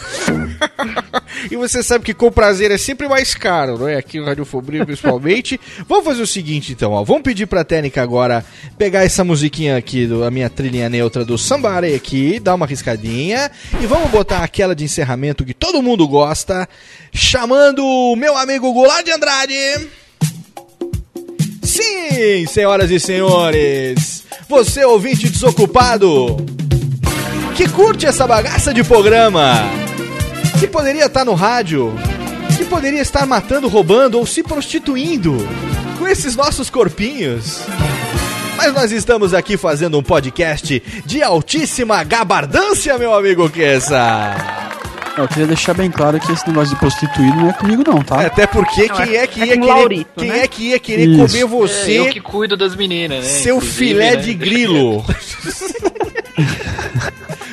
e 1.50 1.56
você 1.56 1.82
sabe 1.82 2.04
que 2.04 2.14
com 2.14 2.30
prazer 2.30 2.70
é 2.70 2.78
sempre 2.78 3.08
mais 3.08 3.34
caro, 3.34 3.78
não 3.78 3.88
é? 3.88 3.96
Aqui 3.96 4.20
no 4.20 4.26
Radiofobia, 4.26 4.86
principalmente. 4.86 5.60
Vamos 5.88 6.04
fazer 6.04 6.22
o 6.22 6.26
seguinte, 6.26 6.72
então, 6.72 6.92
ó. 6.92 7.02
Vamos 7.02 7.22
pedir 7.22 7.46
pra 7.46 7.64
técnica 7.64 8.00
agora 8.00 8.44
pegar 8.78 9.04
essa 9.04 9.24
musiquinha 9.24 9.76
aqui, 9.76 10.06
do, 10.06 10.22
a 10.22 10.30
minha 10.30 10.48
trilhinha 10.48 10.88
neutra 10.88 11.24
do 11.24 11.36
Sambarei 11.36 11.96
aqui, 11.96 12.38
dar 12.38 12.54
uma 12.54 12.66
riscadinha. 12.66 13.50
E 13.80 13.86
vamos 13.86 14.08
botar 14.10 14.44
aquela 14.44 14.74
de 14.74 14.84
encerramento 14.84 15.44
que 15.44 15.54
todo 15.54 15.82
mundo 15.82 16.06
gosta, 16.06 16.68
chamando 17.12 17.84
o 17.84 18.14
meu 18.14 18.36
amigo 18.36 18.72
Goulart 18.72 19.04
de 19.04 19.10
Andrade. 19.10 19.90
Sim, 21.82 22.46
senhoras 22.46 22.90
e 22.90 23.00
senhores, 23.00 24.22
você 24.48 24.84
ouvinte 24.84 25.28
desocupado, 25.28 26.36
que 27.56 27.68
curte 27.68 28.06
essa 28.06 28.26
bagaça 28.26 28.72
de 28.72 28.84
programa, 28.84 29.54
que 30.60 30.68
poderia 30.68 31.06
estar 31.06 31.24
no 31.24 31.34
rádio, 31.34 31.92
que 32.56 32.64
poderia 32.64 33.00
estar 33.00 33.26
matando, 33.26 33.66
roubando 33.66 34.18
ou 34.18 34.24
se 34.24 34.42
prostituindo 34.42 35.36
com 35.98 36.06
esses 36.06 36.36
nossos 36.36 36.70
corpinhos. 36.70 37.60
Mas 38.56 38.72
nós 38.72 38.92
estamos 38.92 39.34
aqui 39.34 39.56
fazendo 39.56 39.98
um 39.98 40.02
podcast 40.02 40.80
de 41.04 41.22
altíssima 41.22 42.04
gabardância, 42.04 42.96
meu 42.96 43.12
amigo 43.12 43.50
Kessa. 43.50 44.71
Eu 45.16 45.28
queria 45.28 45.46
deixar 45.46 45.74
bem 45.74 45.90
claro 45.90 46.18
que 46.18 46.32
esse 46.32 46.46
negócio 46.48 46.74
de 46.74 46.80
prostituído 46.80 47.36
não 47.36 47.50
é 47.50 47.52
comigo, 47.52 47.84
não, 47.86 48.02
tá? 48.02 48.26
Até 48.26 48.46
porque 48.46 48.88
quem 48.88 49.16
é 49.16 49.26
que 49.26 49.40
ia 49.40 49.56
com 49.56 49.62
querer, 49.62 49.74
Laurito, 49.74 50.10
quem 50.16 50.30
né? 50.30 50.38
é 50.40 50.48
que 50.48 50.62
ia 50.70 50.78
querer 50.78 51.08
Isso. 51.08 51.26
comer 51.26 51.44
você? 51.44 51.92
É, 51.92 51.98
eu 52.00 52.10
que 52.10 52.20
cuido 52.20 52.56
das 52.56 52.74
meninas, 52.74 53.24
né? 53.24 53.30
Seu 53.30 53.60
filé 53.60 54.12
né? 54.12 54.16
de 54.16 54.32
grilo. 54.34 55.04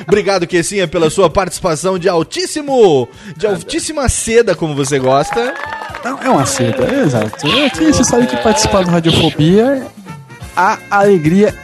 Obrigado, 0.08 0.46
Kessinha, 0.46 0.88
pela 0.88 1.10
sua 1.10 1.28
participação 1.30 1.98
de 1.98 2.08
altíssimo. 2.08 3.08
de 3.36 3.46
altíssima 3.46 4.08
seda, 4.08 4.54
como 4.56 4.74
você 4.74 4.98
gosta. 4.98 5.54
Não, 6.02 6.18
é 6.18 6.30
uma 6.30 6.46
seda, 6.46 6.84
é 6.84 7.02
exato. 7.02 7.46
Você 7.46 8.04
sabe 8.04 8.26
que 8.26 8.36
participar 8.38 8.82
do 8.82 8.90
Radiofobia 8.90 9.62
é 9.64 9.86
a 10.56 10.78
alegria 10.90 11.54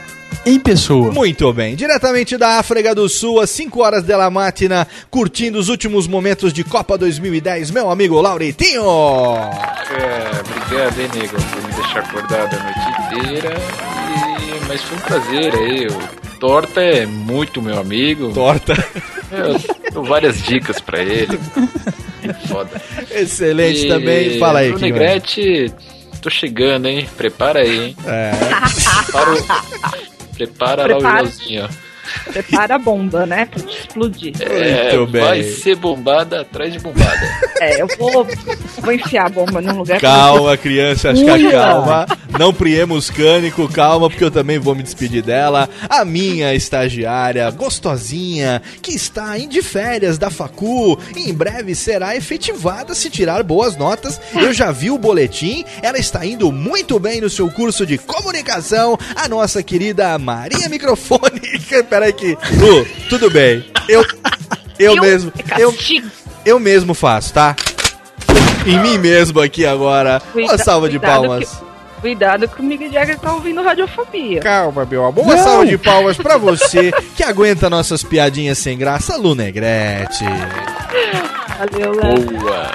em 0.46 0.60
pessoa. 0.60 1.10
Muito 1.10 1.52
bem. 1.52 1.74
Diretamente 1.74 2.38
da 2.38 2.60
África 2.60 2.94
do 2.94 3.08
Sul, 3.08 3.40
às 3.40 3.50
5 3.50 3.82
horas 3.82 4.04
da 4.04 4.30
matina, 4.30 4.86
curtindo 5.10 5.58
os 5.58 5.68
últimos 5.68 6.06
momentos 6.06 6.52
de 6.52 6.62
Copa 6.62 6.96
2010, 6.96 7.72
meu 7.72 7.90
amigo 7.90 8.20
Lauritinho. 8.20 8.84
É, 8.84 10.30
obrigado, 10.40 11.00
hein, 11.00 11.10
nego, 11.14 11.36
por 11.36 11.62
me 11.62 11.74
deixar 11.74 11.98
acordado 11.98 12.54
a 12.54 12.62
noite 12.62 13.24
inteira. 13.24 13.54
E... 13.54 14.68
Mas 14.68 14.82
foi 14.82 14.96
um 14.96 15.00
prazer 15.00 15.54
aí. 15.54 15.86
O 15.86 16.38
Torta 16.38 16.80
é 16.80 17.06
muito 17.06 17.60
meu 17.60 17.78
amigo. 17.80 18.32
Torta. 18.32 18.72
Eu 19.32 19.60
dou 19.92 20.04
várias 20.04 20.40
dicas 20.42 20.80
pra 20.80 21.02
ele. 21.02 21.38
Foda. 22.48 22.70
Excelente 23.10 23.86
E 23.86 23.88
também. 23.88 24.38
Fala 24.38 24.60
aí, 24.60 24.72
Kinho. 24.74 24.92
Negrete, 24.92 25.72
tô 26.20 26.30
chegando, 26.30 26.86
hein? 26.86 27.08
Prepara 27.16 27.60
aí, 27.60 27.86
hein? 27.86 27.96
É. 28.06 28.32
Prepara, 29.04 29.32
o... 29.32 30.15
Prepara 30.36 30.86
lá 30.86 30.98
o 30.98 31.02
Prepara. 31.02 31.68
Prepara 32.32 32.76
a 32.76 32.78
bomba, 32.78 33.26
né? 33.26 33.46
Pra 33.46 33.62
te 33.62 33.78
explodir. 33.80 34.34
É, 34.40 34.96
vai 35.06 35.42
ser 35.42 35.76
bombada 35.76 36.40
atrás 36.42 36.72
de 36.72 36.78
bombada. 36.78 37.20
É, 37.60 37.80
eu 37.80 37.88
vou, 37.98 38.26
vou 38.78 38.92
enfiar 38.92 39.26
a 39.26 39.30
bomba 39.30 39.60
num 39.60 39.78
lugar 39.78 39.96
que 39.98 40.06
Calma, 40.06 40.56
crianças, 40.56 41.18
Uia. 41.18 41.50
calma. 41.52 42.06
Não 42.38 42.52
priemos 42.52 43.10
cânico, 43.10 43.68
calma, 43.68 44.08
porque 44.10 44.24
eu 44.24 44.30
também 44.30 44.58
vou 44.58 44.74
me 44.74 44.82
despedir 44.82 45.22
dela. 45.22 45.68
A 45.88 46.04
minha 46.04 46.54
estagiária, 46.54 47.50
gostosinha, 47.50 48.60
que 48.82 48.92
está 48.92 49.38
em 49.38 49.48
de 49.48 49.62
férias 49.62 50.18
da 50.18 50.28
Facu, 50.30 50.98
e 51.16 51.30
em 51.30 51.34
breve 51.34 51.74
será 51.74 52.14
efetivada 52.16 52.94
se 52.94 53.08
tirar 53.10 53.42
boas 53.42 53.76
notas. 53.76 54.20
Eu 54.34 54.52
já 54.52 54.70
vi 54.70 54.90
o 54.90 54.98
boletim, 54.98 55.64
ela 55.82 55.98
está 55.98 56.24
indo 56.26 56.52
muito 56.52 56.98
bem 56.98 57.20
no 57.20 57.30
seu 57.30 57.50
curso 57.50 57.86
de 57.86 57.96
comunicação. 57.98 58.98
A 59.14 59.28
nossa 59.28 59.62
querida 59.62 60.18
Maria 60.18 60.68
Microfone. 60.68 61.40
Peraí 61.96 62.12
que. 62.12 62.36
Lu, 62.58 62.84
tudo 63.08 63.30
bem. 63.30 63.64
Eu. 63.88 64.04
Eu 64.78 64.96
Eu- 64.96 65.02
mesmo. 65.02 65.32
é 65.56 65.62
Eu, 65.62 65.74
eu 66.44 66.60
mesmo 66.60 66.92
faço, 66.92 67.32
tá? 67.32 67.56
Em 68.66 68.78
mim 68.80 68.98
mesmo 68.98 69.40
aqui 69.40 69.64
agora. 69.64 70.20
Uma 70.34 70.48
Cuida- 70.48 70.58
salva 70.62 70.90
de 70.90 70.98
palmas. 70.98 71.48
que- 71.48 71.66
Cuidado 72.02 72.46
que 72.46 72.60
o 72.60 72.62
Miguel 72.62 72.92
Jagger 72.92 73.18
tá 73.18 73.32
ouvindo 73.32 73.62
radiofobia. 73.62 74.40
Calma, 74.40 74.84
meu 74.84 75.06
amor. 75.06 75.24
Uma 75.24 75.34
Não. 75.36 75.42
salva 75.42 75.64
de 75.66 75.78
palmas 75.78 76.18
pra 76.18 76.36
você 76.36 76.92
que 77.16 77.22
aguenta 77.24 77.70
nossas 77.70 78.02
piadinhas 78.02 78.58
sem 78.58 78.76
graça, 78.76 79.16
Lu 79.16 79.34
Negrete. 79.34 80.22
Valeu, 81.58 81.92
Léo. 81.94 82.38
Boa! 82.38 82.70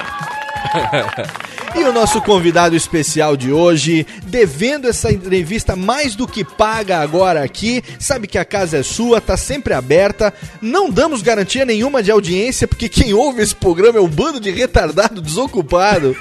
E 1.74 1.84
o 1.84 1.94
nosso 1.94 2.22
convidado 2.22 2.76
especial 2.76 3.38
de 3.38 3.52
hoje, 3.52 4.06
devendo 4.28 4.88
essa 4.90 5.12
entrevista 5.12 5.76
mais 5.76 6.16
do 6.16 6.28
que 6.28 6.44
paga 6.44 7.00
agora 7.00 7.44
aqui, 7.44 7.82
sabe 7.98 8.28
que 8.28 8.38
a 8.38 8.44
casa 8.46 8.78
é 8.78 8.84
sua, 8.84 9.22
tá 9.22 9.38
sempre 9.38 9.74
aberta, 9.74 10.34
não 10.62 10.90
damos 10.90 11.22
garantia 11.22 11.66
nenhuma 11.66 12.04
de 12.04 12.12
audiência, 12.12 12.68
porque 12.68 12.90
quem 12.90 13.14
ouve 13.14 13.42
esse 13.42 13.56
programa 13.56 14.00
é 14.00 14.02
um 14.02 14.08
bando 14.08 14.40
de 14.40 14.52
retardado 14.52 15.22
desocupado, 15.22 16.16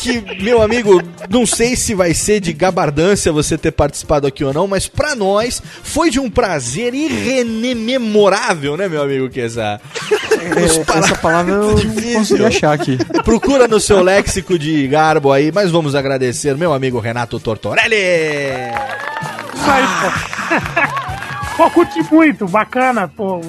que, 0.00 0.22
meu 0.42 0.62
amigo, 0.62 1.02
não 1.28 1.44
sei 1.44 1.76
se 1.76 1.94
vai 1.94 2.14
ser 2.14 2.40
de 2.40 2.52
gabardância 2.52 3.30
você 3.30 3.58
ter 3.58 3.72
participado 3.72 4.26
aqui 4.26 4.42
ou 4.42 4.52
não, 4.52 4.66
mas 4.66 4.88
pra 4.88 5.14
nós 5.14 5.62
foi 5.82 6.10
de 6.10 6.18
um 6.18 6.30
prazer 6.30 6.94
irrememorável, 6.94 8.76
né, 8.78 8.88
meu 8.88 9.02
amigo 9.02 9.28
Quezar? 9.28 9.80
É, 10.40 10.64
essa 10.98 11.14
palavra 11.16 11.52
eu 11.52 11.62
não 11.62 11.74
Difícil. 11.74 12.14
consegui 12.14 12.44
achar 12.46 12.72
aqui. 12.72 12.96
Procura 13.24 13.68
no 13.68 13.78
seu 13.78 14.02
léxico 14.02 14.58
de 14.58 14.69
garbo 14.88 15.32
aí, 15.32 15.50
mas 15.52 15.70
vamos 15.70 15.94
agradecer 15.94 16.56
meu 16.56 16.72
amigo 16.72 16.98
Renato 16.98 17.38
Tortorelli. 17.38 17.96
Isso 19.54 19.70
aí, 19.70 19.84
pô. 20.00 21.56
pô, 21.56 21.70
curti 21.70 22.02
muito, 22.12 22.46
bacana, 22.46 23.08
pô. 23.08 23.40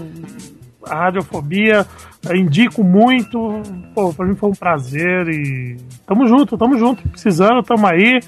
A 0.85 0.95
radiofobia, 0.95 1.85
indico 2.33 2.83
muito. 2.83 3.61
Pô, 3.93 4.13
pra 4.13 4.25
mim 4.25 4.35
foi 4.35 4.49
um 4.49 4.55
prazer 4.55 5.27
e. 5.29 5.77
Tamo 6.05 6.27
junto, 6.27 6.57
tamo 6.57 6.77
junto. 6.77 7.07
Precisando, 7.09 7.63
tamo 7.63 7.87
aí. 7.87 8.19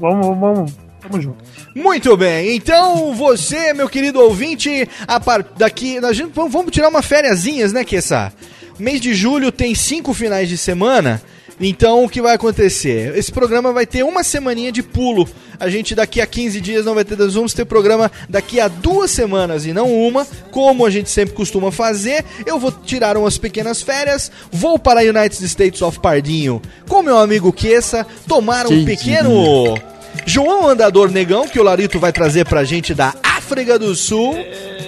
Vamos, 0.00 0.26
vamos, 0.38 0.72
tamo 1.00 1.20
junto. 1.20 1.44
Muito 1.74 2.16
bem, 2.16 2.56
então 2.56 3.14
você, 3.14 3.72
meu 3.72 3.88
querido 3.88 4.20
ouvinte, 4.20 4.88
a 5.06 5.18
par... 5.18 5.42
daqui. 5.56 5.98
A 5.98 6.12
gente, 6.12 6.32
vamos, 6.34 6.52
vamos 6.52 6.70
tirar 6.70 6.88
uma 6.88 7.02
fériasinhas, 7.02 7.72
né, 7.72 7.84
Kessa? 7.84 8.32
Mês 8.78 9.00
de 9.00 9.14
julho 9.14 9.52
tem 9.52 9.74
cinco 9.74 10.12
finais 10.12 10.48
de 10.48 10.58
semana. 10.58 11.22
Então 11.62 12.04
o 12.04 12.08
que 12.08 12.20
vai 12.20 12.34
acontecer? 12.34 13.16
Esse 13.16 13.30
programa 13.30 13.72
vai 13.72 13.86
ter 13.86 14.02
uma 14.02 14.24
semaninha 14.24 14.72
de 14.72 14.82
pulo. 14.82 15.28
A 15.60 15.68
gente 15.68 15.94
daqui 15.94 16.20
a 16.20 16.26
15 16.26 16.60
dias 16.60 16.84
não 16.84 16.94
vai 16.94 17.04
ter, 17.04 17.16
nós 17.16 17.34
vamos 17.34 17.54
ter 17.54 17.64
programa 17.64 18.10
daqui 18.28 18.58
a 18.58 18.66
duas 18.66 19.12
semanas 19.12 19.64
e 19.64 19.72
não 19.72 19.92
uma, 19.92 20.26
como 20.50 20.84
a 20.84 20.90
gente 20.90 21.08
sempre 21.08 21.34
costuma 21.34 21.70
fazer. 21.70 22.24
Eu 22.44 22.58
vou 22.58 22.72
tirar 22.72 23.16
umas 23.16 23.38
pequenas 23.38 23.80
férias, 23.80 24.30
vou 24.50 24.76
para 24.76 25.00
a 25.00 25.04
United 25.04 25.44
States 25.44 25.80
of 25.80 26.00
Pardinho 26.00 26.60
com 26.88 27.02
meu 27.02 27.16
amigo 27.16 27.52
Kessa, 27.52 28.04
tomar 28.26 28.66
um 28.66 28.84
pequeno 28.84 29.78
João 30.26 30.68
Andador 30.68 31.10
Negão, 31.10 31.46
que 31.46 31.60
o 31.60 31.62
Larito 31.62 32.00
vai 32.00 32.12
trazer 32.12 32.44
pra 32.44 32.64
gente 32.64 32.92
da 32.92 33.14
África 33.44 33.76
do 33.76 33.92
Sul. 33.96 34.36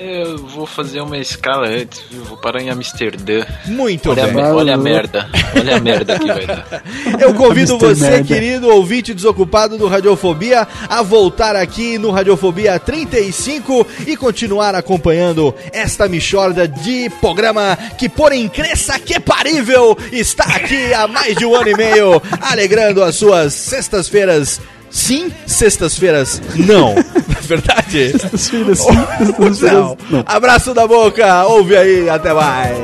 Eu 0.00 0.38
vou 0.38 0.64
fazer 0.64 1.00
uma 1.00 1.18
escala 1.18 1.66
antes, 1.66 2.00
viu? 2.08 2.22
Vou 2.24 2.36
parar 2.36 2.62
em 2.62 2.70
Amsterdã. 2.70 3.44
Muito 3.66 4.10
Olha, 4.10 4.22
a, 4.24 4.26
bem. 4.28 4.36
me- 4.36 4.42
olha 4.42 4.74
a 4.74 4.78
merda. 4.78 5.28
Olha 5.58 5.76
a 5.76 5.80
merda 5.80 6.16
que 6.18 6.26
vai 6.26 6.46
dar. 6.46 6.82
Eu 7.20 7.34
convido 7.34 7.76
você, 7.78 8.10
Merda. 8.10 8.24
querido 8.24 8.68
ouvinte 8.68 9.12
desocupado 9.12 9.76
do 9.76 9.88
Radiofobia, 9.88 10.68
a 10.88 11.02
voltar 11.02 11.56
aqui 11.56 11.98
no 11.98 12.10
Radiofobia 12.12 12.78
35 12.78 13.84
e 14.06 14.16
continuar 14.16 14.74
acompanhando 14.76 15.52
esta 15.72 16.08
michorda 16.08 16.68
de 16.68 17.10
programa 17.20 17.76
que, 17.98 18.08
porém, 18.08 18.48
cresça 18.48 18.98
que 19.00 19.18
parível, 19.18 19.98
está 20.12 20.44
aqui 20.44 20.94
há 20.94 21.08
mais 21.08 21.34
de 21.36 21.44
um 21.44 21.54
ano 21.56 21.68
e 21.70 21.76
meio, 21.76 22.22
alegrando 22.40 23.02
as 23.02 23.16
suas 23.16 23.52
sextas-feiras. 23.52 24.60
Sim, 24.94 25.32
sextas-feiras 25.44 26.40
não. 26.54 26.94
Na 27.28 27.40
verdade? 27.42 28.12
Sextas-feiras, 28.12 28.78
sim. 28.78 28.86
Sextas-feiras, 29.18 29.60
Não. 29.72 29.96
não. 30.08 30.24
Abraço 30.24 30.72
da 30.72 30.86
boca, 30.86 31.44
ouve 31.46 31.76
aí, 31.76 32.08
até 32.08 32.32
mais. 32.32 32.78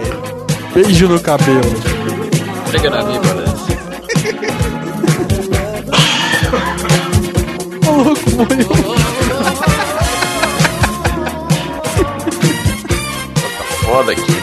Beijo 0.75 1.07
no 1.09 1.21
cabelo. 1.21 1.61
Pega 2.73 2.91
na 2.91 3.05
minha 3.05 3.21
balança. 3.21 3.51
Ô, 7.87 8.03
louco, 8.03 8.31
morreu. 8.31 8.71
Foda 13.85 14.13
aqui, 14.13 14.40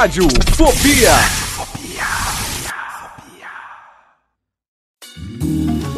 Rádio 0.00 0.26
Fobia. 0.56 1.49